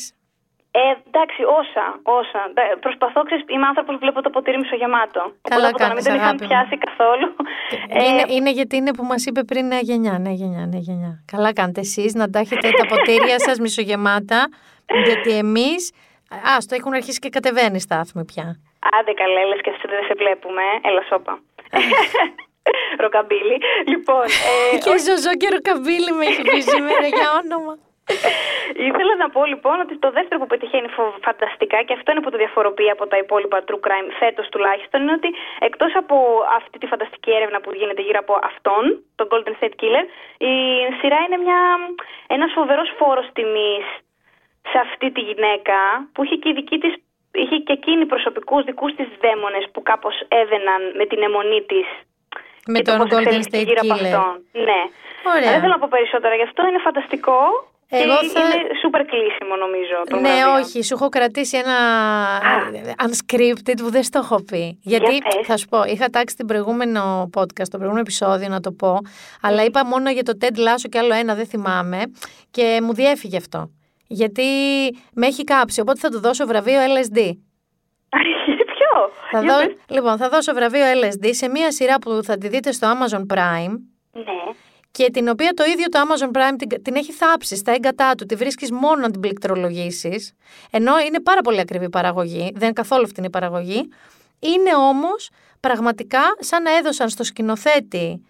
Ε, 0.82 0.94
εντάξει, 1.10 1.42
όσα, 1.60 1.86
όσα. 2.20 2.40
Ντα- 2.54 2.78
Προσπαθώ, 2.86 3.20
ξέρεις, 3.28 3.44
είμαι 3.54 3.66
άνθρωπος 3.72 3.94
που 3.96 4.00
βλέπω 4.06 4.20
το 4.26 4.30
ποτήρι 4.36 4.58
μισογεμάτο. 4.64 5.22
Καλά 5.54 5.68
Οπότε 5.68 5.68
από 5.68 5.78
το 5.78 5.84
να 5.84 5.88
κάνεις, 5.90 6.04
μην 6.04 6.12
τον 6.12 6.16
είχαν 6.16 6.28
αγάπη 6.28 6.42
μου. 6.44 6.48
πιάσει 6.50 6.76
καθόλου. 6.88 7.28
Ε, 7.98 8.04
είναι, 8.10 8.24
είναι 8.36 8.52
γιατί 8.60 8.76
είναι 8.80 8.92
που 8.98 9.04
μας 9.12 9.22
είπε 9.28 9.42
πριν 9.44 9.64
νέα 9.68 9.80
γενιά, 9.90 10.16
νέα 10.26 10.34
γενιά, 10.42 10.64
νέα 10.72 10.80
γενιά. 10.90 11.12
Καλά 11.34 11.50
κάνετε 11.54 11.80
εσείς 11.88 12.14
να 12.22 12.26
τα 12.30 12.40
έχετε 12.40 12.68
τα 12.80 12.86
ποτήρια 12.92 13.40
σας 13.40 13.60
μισογεμάτα, 13.60 14.40
γιατί 15.06 15.32
εμείς. 15.46 15.82
Α, 16.52 16.58
το 16.68 16.76
έχουν 16.80 16.94
αρχίσει 16.94 17.20
και 17.20 17.30
κατεβαίνει 17.30 17.80
στάθμη 17.80 18.26
πια. 18.26 18.46
Άντε 19.00 19.14
καλέ, 19.22 19.46
λες 19.46 19.62
και 19.62 19.72
σε- 19.80 19.88
δεν 19.90 20.04
σε 20.08 20.14
βλέπουμε. 20.18 20.62
Έλα, 20.82 21.02
σώπα. 21.10 21.34
Ροκαμπίλι. 23.04 23.58
Λοιπόν, 23.86 24.26
ε, 24.74 24.78
και 24.84 24.98
ζωζό 25.08 25.34
και 25.42 25.48
ροκαμπίλι 25.56 26.12
με 26.18 26.26
έχει 26.26 26.42
πει 26.42 26.60
σήμερα 26.74 27.08
για 27.18 27.28
όνομα. 27.44 27.74
Ήθελα 28.90 29.14
να 29.24 29.30
πω 29.30 29.42
λοιπόν 29.46 29.80
ότι 29.80 29.98
το 29.98 30.10
δεύτερο 30.18 30.38
που 30.42 30.48
πετυχαίνει 30.54 30.88
φο- 30.88 31.16
φανταστικά 31.28 31.78
και 31.84 31.94
αυτό 31.94 32.12
είναι 32.12 32.22
που 32.22 32.30
το 32.34 32.38
διαφοροποιεί 32.38 32.90
από 32.90 33.08
τα 33.08 33.18
υπόλοιπα 33.18 33.64
true 33.68 33.82
crime 33.88 34.10
φέτος 34.20 34.50
τουλάχιστον 34.50 35.02
είναι 35.02 35.12
ότι 35.20 35.30
εκτός 35.60 35.92
από 35.96 36.16
αυτή 36.60 36.78
τη 36.78 36.86
φανταστική 36.88 37.32
έρευνα 37.32 37.62
που 37.62 37.72
γίνεται 37.74 38.02
γύρω 38.02 38.20
από 38.26 38.34
αυτόν, 38.50 38.84
τον 39.16 39.28
Golden 39.32 39.54
State 39.60 39.76
Killer, 39.82 40.06
η 40.38 40.54
σειρά 41.00 41.20
είναι 41.26 41.38
μια, 41.46 41.60
ένας 42.28 42.52
φοβερός 42.58 42.90
φόρος 42.98 43.28
τιμής 43.34 43.86
σε 44.72 44.78
αυτή 44.86 45.12
τη 45.12 45.22
γυναίκα 45.22 45.78
που 46.14 46.24
είχε 46.24 46.36
και 46.36 46.50
η 46.50 46.54
δική 46.54 46.78
της 46.78 46.94
Είχε 47.36 47.58
και 47.58 47.74
εκεί 47.74 47.90
εκείνη 47.90 48.06
προσωπικούς 48.06 48.64
δικούς 48.64 48.96
της 48.96 49.08
δαίμονες 49.22 49.66
που 49.72 49.82
κάπως 49.84 50.16
έβαιναν 50.28 50.82
με 50.96 51.06
την 51.06 51.22
αιμονή 51.22 51.62
της. 51.62 51.88
Με 52.68 52.80
τον 52.82 53.00
Golden 53.12 53.42
State 53.52 53.68
Killer. 53.82 54.20
Ναι. 54.52 54.82
Ωραία. 55.36 55.52
Δεν 55.52 55.60
θέλω 55.60 55.74
να 55.74 55.80
πω 55.80 55.88
περισσότερα 55.90 56.36
γι' 56.36 56.44
αυτό. 56.44 56.68
Είναι 56.68 56.80
φανταστικό. 56.84 57.38
Εγώ 57.96 58.18
και 58.22 58.28
θα- 58.28 58.40
είναι 58.40 58.68
σούπερ 58.82 59.06
κλείσιμο 59.06 59.56
νομίζω. 59.56 59.96
Το 60.10 60.16
Ναι, 60.16 60.22
βραβείο. 60.22 60.54
όχι, 60.54 60.84
σου 60.84 60.94
έχω 60.94 61.10
κρατήσει 61.10 61.58
ένα 61.58 61.78
unscripted 63.06 63.74
που 63.78 63.90
δεν 63.92 64.04
στο 64.04 64.20
έχω 64.24 64.44
πει. 64.44 64.80
Γιατί 64.82 65.18
πες. 65.18 65.46
θα 65.48 65.58
σου 65.58 65.68
πω, 65.68 65.84
είχα 65.84 66.10
τάξει 66.10 66.36
την 66.36 66.46
προηγούμενο 66.46 67.30
podcast, 67.38 67.68
το 67.70 67.78
προηγούμενο 67.78 68.00
επεισόδιο 68.00 68.48
να 68.48 68.60
το 68.60 68.72
πω, 68.72 68.98
αλλά 69.42 69.64
είπα 69.64 69.86
μόνο 69.86 70.10
για 70.12 70.24
το 70.24 70.38
Ted 70.42 70.56
Lasso 70.58 70.86
και 70.90 70.98
άλλο 70.98 71.14
ένα, 71.14 71.36
δεν 71.36 71.46
θυμάμαι, 71.48 72.02
και 72.52 72.80
μου 72.84 72.94
διέφυγε 72.94 73.38
αυτό. 73.38 73.70
Γιατί 74.08 74.44
με 75.14 75.26
έχει 75.28 75.44
κάψει, 75.44 75.82
οπότε 75.82 76.00
θα 76.00 76.10
του 76.10 76.20
δώσω 76.20 76.46
βραβείο 76.46 76.80
LSD. 76.82 77.20
Ποιο; 79.30 79.40
Θα 79.40 79.46
Για 79.46 79.54
δω... 79.60 79.66
πες. 79.66 79.76
Λοιπόν, 79.88 80.18
θα 80.18 80.30
δώσω 80.30 80.54
βραβείο 80.54 80.86
LSD 81.02 81.30
σε 81.32 81.48
μια 81.50 81.72
σειρά 81.72 81.98
που 82.00 82.20
θα 82.24 82.38
τη 82.38 82.48
δείτε 82.48 82.72
στο 82.72 82.88
Amazon 82.92 83.26
Prime 83.34 83.76
Ναι. 84.12 84.24
και 84.92 85.10
την 85.12 85.28
οποία 85.28 85.52
το 85.54 85.64
ίδιο 85.64 85.86
το 85.90 86.00
Amazon 86.00 86.38
Prime 86.38 86.56
την, 86.58 86.82
την 86.84 86.96
έχει 86.96 87.12
θάψει 87.12 87.56
στα 87.56 87.72
έγκατά 87.72 88.16
του. 88.16 88.26
Τη 88.26 88.36
βρίσκεις 88.36 88.72
μόνο 88.72 88.96
να 88.96 89.12
την 89.12 89.20
πληκτρολογήσεις, 89.20 90.34
ενώ 90.72 91.00
είναι 91.00 91.22
πάρα 91.22 91.42
πολύ 91.42 91.60
ακριβή 91.60 91.86
η 91.86 91.90
παραγωγή, 91.90 92.52
δεν 92.54 92.64
είναι 92.64 92.72
καθόλου 92.74 93.08
φτηνή 93.08 93.28
η 93.28 93.30
παραγωγή. 93.30 93.90
Είναι 94.40 94.76
όμως 94.76 95.30
πραγματικά 95.60 96.22
σαν 96.40 96.64
να 96.64 96.76
έδωσαν 96.78 97.10
στο 97.10 97.24
σκηνοθέτη 97.24 98.22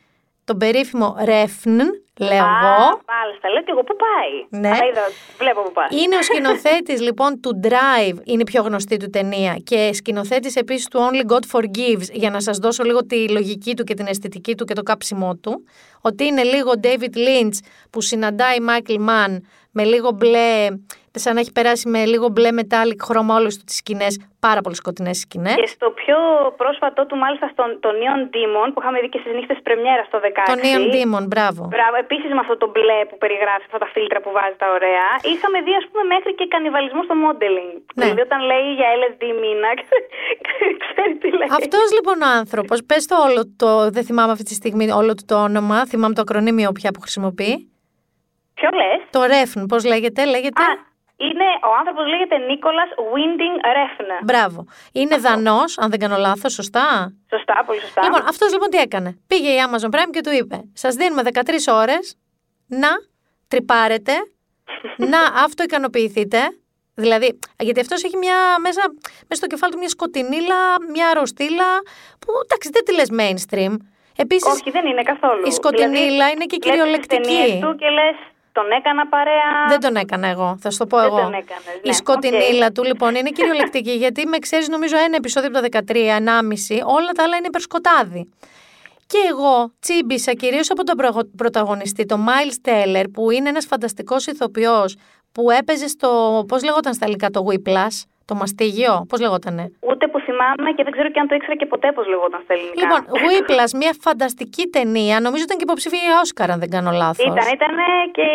τον 0.44 0.58
περίφημο 0.58 1.16
Refn, 1.20 1.80
λέω 2.18 2.44
Α, 2.44 2.60
εγώ. 2.64 3.02
μάλιστα. 3.14 3.50
Λέω 3.54 3.64
και 3.64 3.72
εγώ 3.72 3.84
πού 3.84 3.96
πάει. 3.96 4.62
Ναι. 4.62 4.68
Αλλά 4.68 4.86
είδα, 4.91 5.02
βλέπω 5.38 5.62
πού 5.62 5.72
πάει. 5.72 5.88
Είναι 6.02 6.16
ο 6.16 6.22
σκηνοθέτης 6.30 7.02
λοιπόν 7.02 7.39
του 7.41 7.60
Drive, 7.64 8.18
είναι 8.24 8.41
η 8.41 8.44
πιο 8.44 8.62
γνωστή 8.62 8.98
του 8.98 9.10
ταινία 9.10 9.56
και 9.64 9.94
σκηνοθέτης 9.94 10.56
επίσης 10.56 10.88
του 10.88 11.00
Only 11.00 11.32
God 11.32 11.60
Forgives 11.60 12.12
για 12.12 12.30
να 12.30 12.39
σας 12.39 12.58
δώσω 12.58 12.84
λίγο 12.84 13.06
τη 13.06 13.30
λογική 13.30 13.76
του 13.76 13.84
και 13.84 13.94
την 13.94 14.06
αισθητική 14.08 14.56
του 14.56 14.66
και 14.66 14.74
το 14.74 14.84
κάψιμό 14.84 15.36
του 15.36 15.64
ότι 16.02 16.26
είναι 16.26 16.44
λίγο 16.44 16.72
David 16.84 17.16
Lynch 17.16 17.58
που 17.89 18.02
συναντάει 18.02 18.58
Michael 18.70 18.98
Mann 19.10 19.38
με 19.72 19.84
λίγο 19.84 20.12
μπλε, 20.12 20.68
σαν 21.12 21.34
να 21.34 21.39
έχει 21.39 21.52
περάσει 21.52 21.89
με 21.89 22.06
λίγο 22.06 22.28
μπλε 22.30 22.50
metallic 22.56 22.98
χρώμα 23.04 23.36
όλες 23.36 23.58
του 23.58 23.64
τις 23.64 23.76
σκηνές, 23.76 24.18
πάρα 24.48 24.62
πολύ 24.66 24.76
σκοτεινές 24.82 25.18
σκηνές. 25.26 25.56
Και 25.62 25.70
στο 25.76 25.88
πιο 26.02 26.18
πρόσφατό 26.62 27.02
του, 27.08 27.16
μάλιστα, 27.24 27.48
στον 27.54 27.70
το 27.84 27.89
Neon 28.00 28.22
Demon, 28.36 28.68
που 28.74 28.80
είχαμε 28.82 28.98
δει 29.04 29.10
και 29.14 29.20
στις 29.24 29.32
νύχτες 29.38 29.58
Πρεμιέρας 29.68 30.06
στο 30.12 30.18
16. 30.26 30.28
Το 30.54 30.58
Neon 30.66 30.84
Demon, 30.96 31.24
μπράβο. 31.32 31.62
Μπράβο, 31.76 31.96
επίσης 32.06 32.30
με 32.38 32.41
αυτό 32.46 32.56
το 32.62 32.68
μπλε 32.74 33.00
που 33.10 33.18
περιγράφει, 33.24 33.64
αυτά 33.70 33.80
τα 33.84 33.89
φίλτρα 33.94 34.20
που 34.24 34.32
βάζει 34.38 34.58
τα 34.64 34.68
ωραία. 34.78 35.08
Είχαμε 35.34 35.58
δει, 35.66 35.74
ας 35.82 35.86
πούμε, 35.89 36.04
μέχρι 36.14 36.32
και 36.39 36.46
κανιβαλισμό 36.54 37.02
στο 37.08 37.16
modeling. 37.24 37.76
Ναι. 37.82 38.04
Δηλαδή, 38.04 38.22
όταν 38.28 38.39
λέει 38.52 38.68
για 38.80 38.89
LSD 39.00 39.24
μήνα, 39.41 39.70
ξέρει 40.84 41.14
τι 41.22 41.30
λέει. 41.39 41.50
Αυτός 41.60 41.88
λοιπόν 41.98 42.18
ο 42.28 42.30
άνθρωπος, 42.41 42.78
πες 42.89 43.04
το 43.12 43.16
όλο 43.28 43.41
το, 43.62 43.70
δεν 43.96 44.04
θυμάμαι 44.08 44.32
αυτή 44.36 44.46
τη 44.52 44.56
στιγμή 44.62 44.86
όλο 45.02 45.12
του 45.18 45.26
το 45.32 45.36
όνομα, 45.48 45.78
θυμάμαι 45.91 46.14
το 46.18 46.22
ακρονίμιο 46.26 46.72
πια 46.78 46.89
που 46.94 47.02
χρησιμοποιεί. 47.06 47.56
Ποιο 48.58 48.70
λες; 48.80 49.00
Το 49.16 49.22
Refn, 49.34 49.62
πώς 49.72 49.82
λέγεται, 49.91 50.22
λέγεται; 50.26 50.62
Α, 50.62 50.72
είναι, 51.18 51.47
ο 51.70 51.76
άνθρωπος 51.80 52.05
λέγεται 52.07 52.38
Νίκολας 52.38 52.89
Winding 53.14 53.57
Refn. 53.76 54.07
Μπράβο. 54.24 54.66
Είναι 54.93 55.18
δανός, 55.18 55.78
αν 55.78 55.89
δεν 55.89 55.99
κάνω 55.99 56.18
λάθος, 56.18 56.53
σωστά; 56.53 57.14
Σωστά, 57.30 57.64
πολύ 57.66 57.80
σωστά. 57.80 58.03
Λοιπόν, 58.03 58.22
αυτός 58.28 58.51
λοιπόν 58.51 58.70
τι 58.70 58.78
έκανε; 58.78 59.20
Πήγε 59.28 59.49
η 59.49 59.57
Amazon 59.68 59.89
Prime 59.95 60.09
και 60.11 60.22
του 60.22 60.32
είπε: 60.34 60.61
Σας 60.74 60.95
δίνουμε 60.95 61.22
13 61.34 61.39
ώρες 61.68 62.18
να 62.68 62.89
τρυπάρετε, 63.47 64.14
να 65.14 65.20
αυτοικανοποιηθείτε. 65.43 66.39
Δηλαδή, 66.95 67.39
γιατί 67.59 67.80
αυτός 67.80 68.03
έχει 68.03 68.18
μια, 68.18 68.36
μέσα, 68.59 68.82
μέσα 69.03 69.41
στο 69.41 69.47
κεφάλι 69.47 69.72
του 69.74 69.80
μια 69.80 69.89
σκοτεινίλα, 69.89 70.59
μια 70.91 71.07
αρρωστήλα, 71.09 71.70
που 72.20 72.32
εντάξει 72.43 72.70
δεν 72.74 72.84
τη 72.86 72.93
λες 72.93 73.09
mainstream. 73.20 73.76
Επίσης, 74.18 74.51
Όχι, 74.53 74.72
δεν 74.72 74.86
είναι 74.86 75.01
καθόλου. 75.03 75.41
η 75.47 75.51
σκοτεινίλα 75.51 76.05
Δηλαδή, 76.05 76.32
είναι 76.32 76.45
και 76.45 76.57
βλέπεις 76.61 76.68
τις 76.68 76.72
κυριολεκτική. 76.72 77.22
ταινίες 77.22 77.59
του 77.59 77.76
και 77.76 77.89
λες, 77.89 78.16
τον 78.54 78.72
έκανα 78.72 79.08
παρέα. 79.08 79.68
Δεν 79.68 79.80
τον 79.80 79.95
έκανα 79.95 80.28
εγώ, 80.28 80.58
θα 80.60 80.70
σου 80.72 80.78
το 80.78 80.86
πω 80.88 80.97
Δεν 80.97 81.06
εγώ. 81.06 81.16
τον 81.16 81.34
έκανες, 81.34 81.66
ναι, 81.84 81.89
Η 81.89 81.93
σκοτεινίλα 81.93 82.66
οκ. 82.66 82.72
Του 82.72 82.84
λοιπόν 82.84 83.16
είναι 83.16 83.30
κυριολεκτική 83.30 83.91
γιατί 83.91 84.26
με 84.26 84.38
ξέρεις 84.38 84.68
νομίζω 84.70 84.97
ένα 84.97 85.16
επεισόδιο 85.16 85.49
από 85.54 85.60
το 85.62 85.80
13, 85.88 85.95
1,5, 85.95 86.82
όλα 86.86 87.12
τα 87.12 87.24
άλλα 87.24 87.36
είναι 87.38 87.47
υπερσκοτάδι. 87.47 88.30
Και 89.08 89.18
εγώ 89.30 89.74
τσίμπησα 89.80 90.34
κυρίως 90.34 90.72
από 90.72 90.84
τον 90.84 90.95
προγο- 90.97 91.30
πρωταγωνιστή, 91.38 92.06
τον 92.06 92.26
Miles 92.28 92.68
Teller, 92.70 93.04
που 93.14 93.32
είναι 93.32 93.49
ένας 93.49 93.66
φανταστικός 93.66 94.28
ηθοποιός 94.28 94.95
που 95.32 95.51
έπαιζε 95.51 95.88
στο, 95.88 96.43
πώς 96.47 96.64
λεγόταν 96.64 96.93
στα 96.93 97.06
ελληνικά, 97.06 97.30
το 97.30 97.45
Whiplash, 97.49 98.01
το 98.34 98.39
μαστίγιο, 98.39 98.93
πώς 99.09 99.19
λεγότανε; 99.25 99.63
Ούτε 99.89 100.03
που 100.11 100.19
θυμάμαι 100.25 100.69
και 100.75 100.84
δεν 100.84 100.91
ξέρω 100.95 101.09
και 101.13 101.19
αν 101.19 101.27
το 101.27 101.36
ήξερα 101.36 101.55
και 101.55 101.65
ποτέ 101.73 101.88
πώς 101.95 102.05
λεγόταν 102.07 102.41
στα 102.43 102.53
ελληνικά. 102.53 102.79
Λοιπόν, 102.81 102.99
Whiplash, 103.23 103.71
μια 103.81 103.93
φανταστική 104.05 104.63
ταινία, 104.75 105.19
νομίζω 105.19 105.43
ήταν 105.43 105.57
και 105.57 105.65
υποψήφια 105.69 105.99
για 106.07 106.19
Όσκαρ, 106.23 106.47
αν 106.51 106.59
δεν 106.59 106.69
κάνω 106.69 106.91
λάθος. 106.91 107.25
Ήταν, 107.25 107.47
ήταν 107.57 107.73
και 108.15 108.25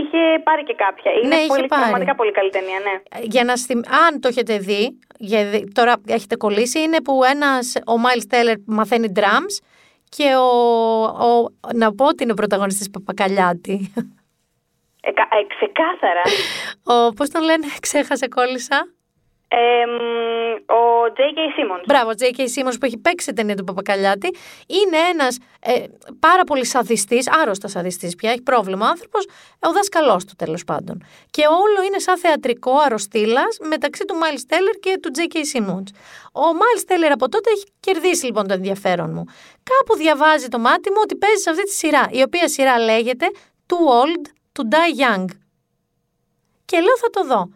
είχε 0.00 0.20
πάρει 0.46 0.62
και 0.68 0.74
κάποια. 0.84 1.10
Είναι 1.12 1.28
Ναι, 1.28 1.34
είχε 1.34 1.46
πολύ, 1.54 1.66
πάρει. 1.66 1.82
πραγματικά 1.82 2.14
πολύ 2.14 2.32
καλή 2.38 2.50
ταινία, 2.50 2.78
ναι. 2.86 2.94
για 3.34 3.44
να 3.44 3.58
θυμ... 3.58 3.80
αν 4.06 4.20
το 4.20 4.28
έχετε 4.28 4.58
δει, 4.58 4.98
για 5.18 5.44
δι- 5.44 5.74
τώρα 5.74 5.94
έχετε 6.06 6.36
κολλήσει, 6.36 6.78
είναι 6.80 7.02
που 7.02 7.20
ένας, 7.34 7.76
ο 7.76 7.94
Miles 8.04 8.26
Teller 8.34 8.54
μαθαίνει 8.66 9.12
drums 9.16 9.54
και 10.08 10.34
ο, 10.36 10.48
ο, 11.04 11.48
να 11.74 11.94
πω 11.94 12.04
ότι 12.06 12.22
είναι 12.22 12.32
ο 12.32 12.34
πρωταγωνιστής 12.34 12.90
Παπακαλιάτη. 12.90 13.92
Ε, 15.06 15.10
κα- 15.12 15.28
ε, 15.30 15.44
ξεκάθαρα. 15.54 16.22
ο, 16.82 17.12
πώς 17.12 17.28
τον 17.30 17.42
λένε, 17.42 17.66
ξέχασε, 17.86 18.28
κόλλησα. 18.28 18.88
Ε, 19.56 19.86
μ, 19.86 19.96
ο 20.72 21.04
J.K. 21.16 21.38
Simmons. 21.56 21.84
Μπράβο, 21.86 22.10
J.K. 22.18 22.40
Simmons 22.40 22.76
που 22.80 22.86
έχει 22.86 22.98
παίξει 22.98 23.32
ταινία 23.32 23.54
του 23.56 23.64
Παπακαλιάτη. 23.64 24.28
Είναι 24.66 24.96
ένας 25.12 25.38
ε, 25.60 25.84
πάρα 26.18 26.44
πολύ 26.44 26.66
σαδιστής, 26.66 27.30
άρρωστα 27.42 27.68
σαδιστής 27.68 28.14
πια, 28.14 28.30
έχει 28.30 28.42
πρόβλημα 28.42 28.86
ο 28.86 28.88
άνθρωπος, 28.88 29.26
ο 29.58 29.72
δάσκαλός 29.72 30.24
του 30.24 30.34
τέλος 30.38 30.64
πάντων. 30.64 31.04
Και 31.30 31.42
όλο 31.46 31.86
είναι 31.86 31.98
σαν 31.98 32.18
θεατρικό 32.18 32.72
αρρωστήλας 32.78 33.58
μεταξύ 33.68 34.04
του 34.04 34.14
Miles 34.14 34.54
Teller 34.54 34.76
και 34.80 34.98
του 35.02 35.10
J.K. 35.16 35.36
Simmons. 35.36 35.88
Ο 36.32 36.46
Miles 36.60 36.92
Teller 36.92 37.10
από 37.12 37.28
τότε 37.28 37.50
έχει 37.50 37.64
κερδίσει 37.80 38.24
λοιπόν 38.24 38.46
το 38.46 38.54
ενδιαφέρον 38.54 39.10
μου. 39.12 39.24
Κάπου 39.62 39.96
διαβάζει 39.96 40.48
το 40.48 40.58
μάτι 40.58 40.90
μου 40.90 40.98
ότι 41.02 41.16
παίζει 41.16 41.42
σε 41.42 41.50
αυτή 41.50 41.62
τη 41.62 41.72
σειρά, 41.72 42.08
η 42.10 42.22
οποία 42.22 42.48
σειρά 42.48 42.78
λέγεται 42.78 43.26
Too 43.68 44.02
Old 44.02 44.24
to 44.52 44.62
Die 44.74 45.00
Young. 45.02 45.24
Και 46.64 46.80
λέω 46.80 46.96
θα 46.96 47.10
το 47.10 47.24
δω. 47.24 47.48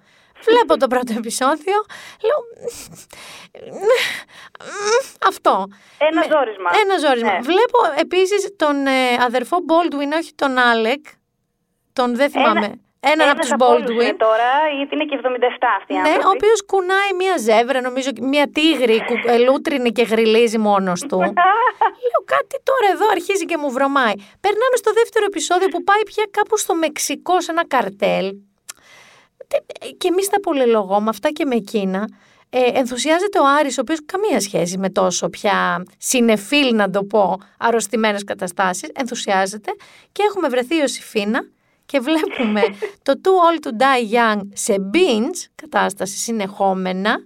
Βλέπω 0.44 0.76
το 0.76 0.86
πρώτο 0.86 1.14
επεισόδιο, 1.16 1.74
λέω 2.26 2.40
αυτό. 5.28 5.66
Ένα 5.98 6.20
Με- 6.20 6.26
ζόρισμα. 6.32 6.70
Ένα 6.82 6.98
ζόρισμα. 6.98 7.32
Ναι. 7.32 7.38
Βλέπω 7.40 7.78
επίσης 7.96 8.56
τον 8.56 8.86
ε, 8.86 9.14
αδερφό 9.26 9.56
Baldwin, 9.68 10.12
όχι 10.20 10.32
τον 10.34 10.58
Άλεκ, 10.58 11.04
τον 11.92 12.16
δεν 12.16 12.30
θυμάμαι. 12.30 12.72
Έναν 13.00 13.28
από 13.28 13.40
τους 13.40 13.50
ένας 13.50 13.68
όλους 13.68 13.82
Baldwin. 13.88 14.02
είναι 14.02 14.14
τώρα, 14.14 14.50
γιατί 14.76 14.94
είναι 14.94 15.04
και 15.04 15.18
77 15.22 15.66
αυτοί 15.78 15.92
οι 15.92 15.96
Ναι, 15.96 16.00
άνθρωποι. 16.08 16.26
ο 16.26 16.30
οποίος 16.30 16.64
κουνάει 16.66 17.10
μία 17.18 17.36
ζεύρα, 17.36 17.80
νομίζω, 17.80 18.10
μία 18.20 18.50
τίγρη, 18.52 19.04
κου- 19.04 19.26
ε, 19.26 19.38
λούτρινη 19.38 19.90
και 19.92 20.02
γριλίζει 20.02 20.58
μόνος 20.58 21.00
του. 21.00 21.18
Λέω 22.06 22.20
κάτι 22.24 22.56
τώρα 22.62 22.86
εδώ 22.92 23.06
αρχίζει 23.10 23.44
και 23.44 23.56
μου 23.56 23.70
βρωμάει. 23.70 24.12
Περνάμε 24.40 24.76
στο 24.82 24.92
δεύτερο 24.92 25.24
επεισόδιο 25.24 25.68
που 25.68 25.84
πάει 25.84 26.02
πια 26.04 26.24
κάπου 26.30 26.56
στο 26.58 26.74
Μεξικό 26.74 27.40
σε 27.40 27.50
ένα 27.50 27.66
καρτέλ. 27.66 28.26
Τε- 29.48 29.96
Και 29.98 30.08
εμείς 30.08 30.28
τα 30.28 30.40
πολυλογώ 30.40 31.00
με 31.00 31.08
αυτά 31.08 31.30
και 31.30 31.44
με 31.44 31.54
εκείνα. 31.54 32.08
Ε, 32.50 32.60
ενθουσιάζεται 32.78 33.38
ο 33.38 33.46
Άρης, 33.58 33.78
ο 33.78 33.80
οποίος 33.80 33.98
καμία 34.06 34.40
σχέση 34.40 34.78
με 34.78 34.90
τόσο 34.90 35.28
πια 35.28 35.82
συνεφίλ, 35.98 36.74
να 36.74 36.90
το 36.90 37.04
πω, 37.04 37.36
αρρωστημένες 37.58 38.24
καταστάσεις, 38.24 38.88
ενθουσιάζεται 38.94 39.70
και 40.12 40.22
έχουμε 40.28 40.48
βρεθεί 40.48 40.74
η 40.74 40.78
Ιωσήφίνα 40.80 41.40
και 41.86 42.00
βλέπουμε 42.00 42.62
το 43.06 43.20
Too 43.24 43.28
Old 43.28 43.66
to 43.66 43.70
Die 43.70 44.14
Young 44.14 44.40
σε 44.52 44.74
binge 44.94 45.48
κατάσταση 45.54 46.16
συνεχόμενα, 46.18 47.16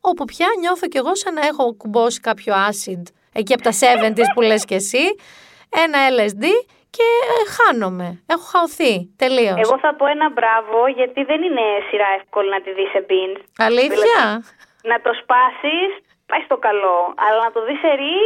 όπου 0.00 0.24
πια 0.24 0.46
νιώθω 0.60 0.86
κι 0.88 0.96
εγώ 0.96 1.14
σαν 1.14 1.34
να 1.34 1.46
έχω 1.46 1.74
κουμπώσει 1.74 2.20
κάποιο 2.20 2.54
acid 2.54 3.02
εκεί 3.32 3.52
από 3.52 3.62
τα 3.62 3.70
70s 3.70 4.22
που 4.34 4.40
λες 4.40 4.64
και 4.64 4.74
εσύ, 4.74 5.14
ένα 5.68 5.98
LSD 6.18 6.44
και 6.96 7.08
ε, 7.34 7.38
χάνομαι. 7.56 8.08
Έχω 8.26 8.44
χαωθεί 8.52 8.94
τελείως. 9.22 9.58
Εγώ 9.64 9.78
θα 9.84 9.94
πω 9.98 10.06
ένα 10.06 10.30
μπράβο, 10.36 10.76
γιατί 10.98 11.20
δεν 11.30 11.42
είναι 11.42 11.64
σειρά 11.90 12.08
εύκολη 12.18 12.48
να 12.50 12.60
τη 12.60 12.70
δεις 12.72 12.88
σε 12.94 13.06
binge. 13.10 13.40
Αλήθεια; 13.68 14.20
Να 14.90 14.96
το 15.04 15.10
σπάσεις, 15.22 15.88
πάει 16.26 16.42
στο 16.44 16.56
καλό. 16.56 16.98
Αλλά 17.24 17.40
να 17.46 17.50
το 17.56 17.64
δεις 17.64 17.78
σε 17.84 17.92
ρί, 18.00 18.18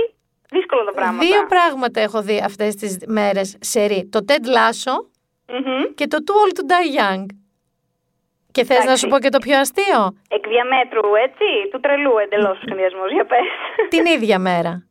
δύσκολο 0.50 0.84
τα 0.84 0.92
πράγματα. 0.92 1.26
Δύο 1.26 1.46
πράγματα 1.46 2.00
έχω 2.00 2.22
δει 2.22 2.38
αυτές 2.44 2.74
τις 2.74 2.92
μέρες 3.06 3.56
σε 3.60 3.84
ρί. 3.84 4.08
Το 4.12 4.18
Ted 4.28 4.44
Lasso 4.56 4.94
Μμμ. 5.48 5.82
και 5.94 6.06
το 6.06 6.18
Too 6.26 6.36
Old 6.42 6.54
to 6.58 6.62
Die 6.72 6.90
Young. 7.00 7.24
Και 8.52 8.64
θες 8.64 8.76
να 8.76 8.82
Εντάξει. 8.82 9.02
σου 9.04 9.08
πω 9.08 9.18
και 9.18 9.28
το 9.28 9.38
πιο 9.38 9.58
αστείο; 9.58 10.00
Εκ 10.28 10.44
διαμέτρου, 10.48 11.14
έτσι, 11.26 11.44
του 11.70 11.80
τρελού 11.80 12.18
εντελώς 12.24 12.56
ο 12.58 12.60
συνδυασμό. 12.66 13.06
Για 13.06 13.24
πες. 13.24 13.46
Την 13.88 14.06
ίδια 14.06 14.38
μέρα. 14.38 14.86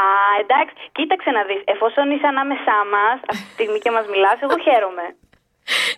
Α, 0.00 0.04
εντάξει, 0.42 0.74
κοίταξε 0.92 1.30
να 1.30 1.42
δεις. 1.48 1.62
Εφόσον 1.64 2.10
είσαι 2.10 2.26
ανάμεσά 2.26 2.78
μας, 2.94 3.16
αυτή 3.30 3.44
τη 3.46 3.52
στιγμή 3.56 3.78
και 3.78 3.90
μας 3.90 4.06
μιλάς, 4.12 4.38
εγώ 4.40 4.56
χαίρομαι. 4.66 5.06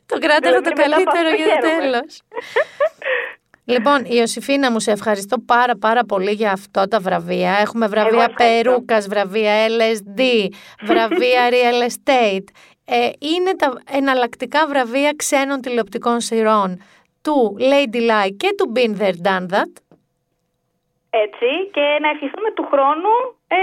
Το 0.07 0.19
κράταγα 0.19 0.61
το 0.61 0.71
Δηλαδή, 0.71 0.81
μετά 0.83 0.97
από 0.97 1.11
καλύτερο 1.11 1.29
αυτό 1.29 1.43
για 1.43 1.59
το 1.61 1.67
χαίρομαι. 1.67 1.81
τέλος. 1.81 2.11
Λοιπόν, 3.75 4.05
Ιωσήφίνα 4.05 4.71
μου, 4.71 4.81
σε 4.81 4.91
ευχαριστώ 4.91 5.37
πάρα 5.39 5.77
πάρα 5.77 6.05
πολύ 6.05 6.31
για 6.31 6.53
αυτά 6.53 6.89
τα 6.89 6.99
βραβεία. 7.01 7.59
Έχουμε 7.61 7.87
βραβεία 7.87 8.27
ευχαριστώ. 8.31 8.63
Περούκας, 8.71 9.09
βραβεία 9.09 9.53
LSD, 9.69 10.21
βραβεία 10.89 11.49
Real 11.51 11.91
Estate. 11.91 12.45
Ε, 12.85 13.11
είναι 13.19 13.57
τα 13.57 13.81
εναλλακτικά 13.91 14.67
βραβεία 14.67 15.13
ξένων 15.17 15.61
τηλεοπτικών 15.61 16.21
σειρών 16.21 16.83
του 17.23 17.57
Lady 17.61 17.97
Lie 18.11 18.31
και 18.37 18.49
του 18.57 18.73
Been 18.77 19.01
There 19.01 19.27
Done 19.27 19.47
That. 19.55 19.73
Έτσι, 21.11 21.47
και 21.73 21.99
να 22.01 22.09
ευχηθούμε 22.09 22.51
του 22.55 22.69
χρόνου 22.71 23.38
ε, 23.57 23.59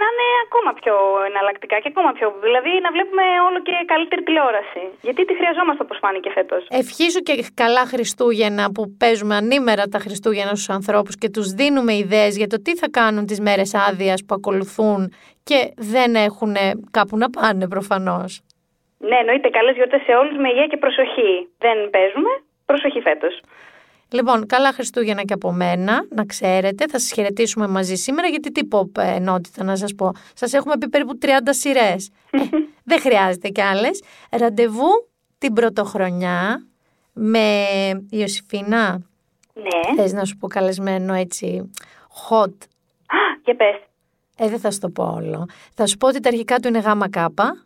να 0.00 0.06
είναι 0.10 0.28
ακόμα 0.46 0.70
πιο 0.80 0.94
εναλλακτικά 1.30 1.76
και 1.82 1.90
ακόμα 1.92 2.10
πιο. 2.12 2.26
Δηλαδή 2.46 2.72
να 2.84 2.90
βλέπουμε 2.94 3.24
όλο 3.48 3.58
και 3.66 3.74
καλύτερη 3.92 4.22
τηλεόραση. 4.22 4.82
Γιατί 5.06 5.24
τη 5.24 5.34
χρειαζόμαστε 5.34 5.82
όπως 5.82 5.98
φάνηκε 6.02 6.30
φέτος. 6.30 6.66
Ευχήσου 6.82 7.20
και 7.20 7.34
καλά 7.54 7.84
Χριστούγεννα 7.92 8.64
που 8.74 8.82
παίζουμε 8.98 9.34
ανήμερα 9.36 9.84
τα 9.94 9.98
Χριστούγεννα 9.98 10.54
στους 10.54 10.70
ανθρώπους 10.78 11.14
και 11.20 11.28
τους 11.30 11.48
δίνουμε 11.58 11.92
ιδέες 11.94 12.36
για 12.36 12.46
το 12.46 12.62
τι 12.64 12.72
θα 12.76 12.88
κάνουν 12.90 13.26
τις 13.26 13.40
μέρες 13.40 13.74
άδειας 13.88 14.24
που 14.26 14.34
ακολουθούν 14.34 15.00
και 15.48 15.58
δεν 15.92 16.14
έχουν 16.14 16.54
κάπου 16.90 17.16
να 17.16 17.30
πάνε 17.30 17.68
προφανώς. 17.68 18.30
Ναι, 18.98 19.16
εννοείται 19.16 19.48
καλές 19.48 19.74
γιορτές 19.74 20.02
σε 20.02 20.12
όλους 20.12 20.36
με 20.36 20.48
υγεία 20.48 20.66
και 20.66 20.76
προσοχή. 20.76 21.32
Δεν 21.58 21.90
παίζουμε. 21.90 22.30
Προσοχή 22.66 23.00
φέτος. 23.00 23.40
Λοιπόν, 24.12 24.46
καλά 24.46 24.72
Χριστούγεννα 24.72 25.22
και 25.22 25.32
από 25.32 25.52
μένα, 25.52 26.06
να 26.10 26.24
ξέρετε. 26.24 26.86
Θα 26.86 26.98
σας 26.98 27.12
χαιρετήσουμε 27.12 27.66
μαζί 27.68 27.94
σήμερα, 27.94 28.28
γιατί 28.28 28.52
τι 28.52 28.68
pop 28.70 28.98
ενότητα 29.02 29.64
να 29.64 29.76
σας 29.76 29.94
πω. 29.94 30.12
Σας 30.34 30.52
έχουμε 30.52 30.78
πει 30.78 30.88
περίπου 30.88 31.18
30 31.22 31.26
σειρές. 31.48 32.10
δεν 32.90 33.00
χρειάζεται 33.00 33.48
κι 33.48 33.60
άλλες. 33.60 34.02
Ραντεβού 34.30 35.08
την 35.38 35.52
πρωτοχρονιά 35.52 36.66
με 37.12 37.66
Ιωσήφινα. 38.10 39.00
Ναι. 39.54 40.02
Θες 40.02 40.12
να 40.12 40.24
σου 40.24 40.36
πω 40.36 40.48
καλεσμένο 40.48 41.14
έτσι 41.14 41.70
hot; 42.28 42.54
Για 43.44 43.56
πες. 43.56 43.74
Ε, 44.36 44.48
δεν 44.48 44.58
θα 44.58 44.70
σου 44.70 44.78
το 44.78 44.88
πω 44.88 45.12
όλο. 45.16 45.46
Θα 45.74 45.86
σου 45.86 45.96
πω 45.96 46.06
ότι 46.06 46.20
τα 46.20 46.28
αρχικά 46.28 46.58
του 46.58 46.68
είναι 46.68 46.78
γάμα 46.78 47.10
κάπα. 47.10 47.64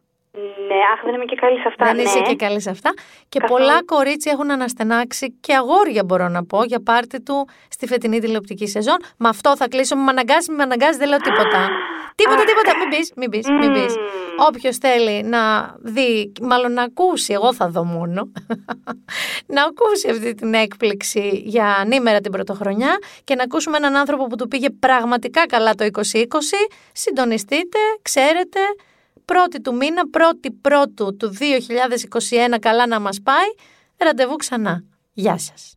Ναι, 0.85 0.93
αχ, 0.93 1.01
δεν 1.05 1.15
είμαι 1.15 1.25
και 1.25 1.37
καλή 1.37 1.59
σε 1.59 1.69
αυτά. 1.69 1.85
Δεν 1.85 1.97
ναι. 1.97 2.03
είσαι 2.03 2.21
και 2.21 2.37
καλή 2.37 2.61
σε 2.61 2.71
αυτά. 2.71 2.91
Και 3.29 3.39
Καθόλου. 3.39 3.61
πολλά 3.61 3.85
κορίτσια 3.85 4.33
έχουν 4.33 4.51
αναστενάξει 4.51 5.37
και 5.41 5.55
αγόρια 5.55 6.05
μπορώ 6.05 6.29
να 6.29 6.45
πω 6.45 6.65
για 6.65 6.81
πάρτι 6.83 7.23
του 7.23 7.49
στη 7.69 7.87
φετινή 7.87 8.19
τηλεοπτική 8.21 8.67
σεζόν. 8.67 8.97
Με 9.17 9.29
αυτό 9.29 9.57
θα 9.57 9.69
κλείσω. 9.69 9.97
Με 9.97 10.11
αναγκάζει, 10.11 10.53
με 10.53 10.63
αναγκάζει, 10.63 10.99
δεν 10.99 11.09
λέω 11.09 11.19
τίποτα. 11.19 11.69
τίποτα, 12.15 12.43
τίποτα. 12.45 12.73
Μην 12.79 12.89
πεις, 12.89 13.13
μην 13.17 13.31
πεις, 13.31 13.49
μην 13.61 13.73
πεις. 13.73 13.95
Όποιος 14.49 14.77
θέλει 14.77 15.23
να 15.23 15.75
δει, 15.79 16.33
μάλλον 16.41 16.73
να 16.73 16.83
ακούσει, 16.83 17.33
εγώ 17.33 17.55
θα 17.55 17.69
δω 17.69 17.85
μόνο, 17.85 18.33
να 19.55 19.63
ακούσει 19.63 20.11
αυτή 20.11 20.35
την 20.35 20.55
έκπληξη 20.55 21.43
για 21.45 21.67
ανήμερα 21.67 22.21
την 22.21 22.33
πρωτοχρονιά 22.33 22.99
και 23.25 23.35
να 23.35 23.43
ακούσουμε 23.43 23.77
έναν 23.77 23.97
άνθρωπο 23.97 24.27
που 24.27 24.37
του 24.37 24.49
πήγε 24.49 24.71
πραγματικά 24.71 25.47
καλά 25.47 25.75
το 25.75 25.87
2020. 25.93 26.01
Συντονιστείτε, 26.93 27.79
ξέρετε, 28.03 28.61
πρώτη 29.25 29.61
του 29.61 29.75
μήνα, 29.75 30.09
πρώτη 30.09 30.51
πρώτου 30.51 31.17
του 31.17 31.37
2021 32.55 32.59
καλά 32.61 32.87
να 32.87 33.01
μας 33.01 33.21
πάει, 33.23 33.47
ραντεβού 33.97 34.37
ξανά. 34.37 34.85
Γεια 35.13 35.39
σας. 35.39 35.73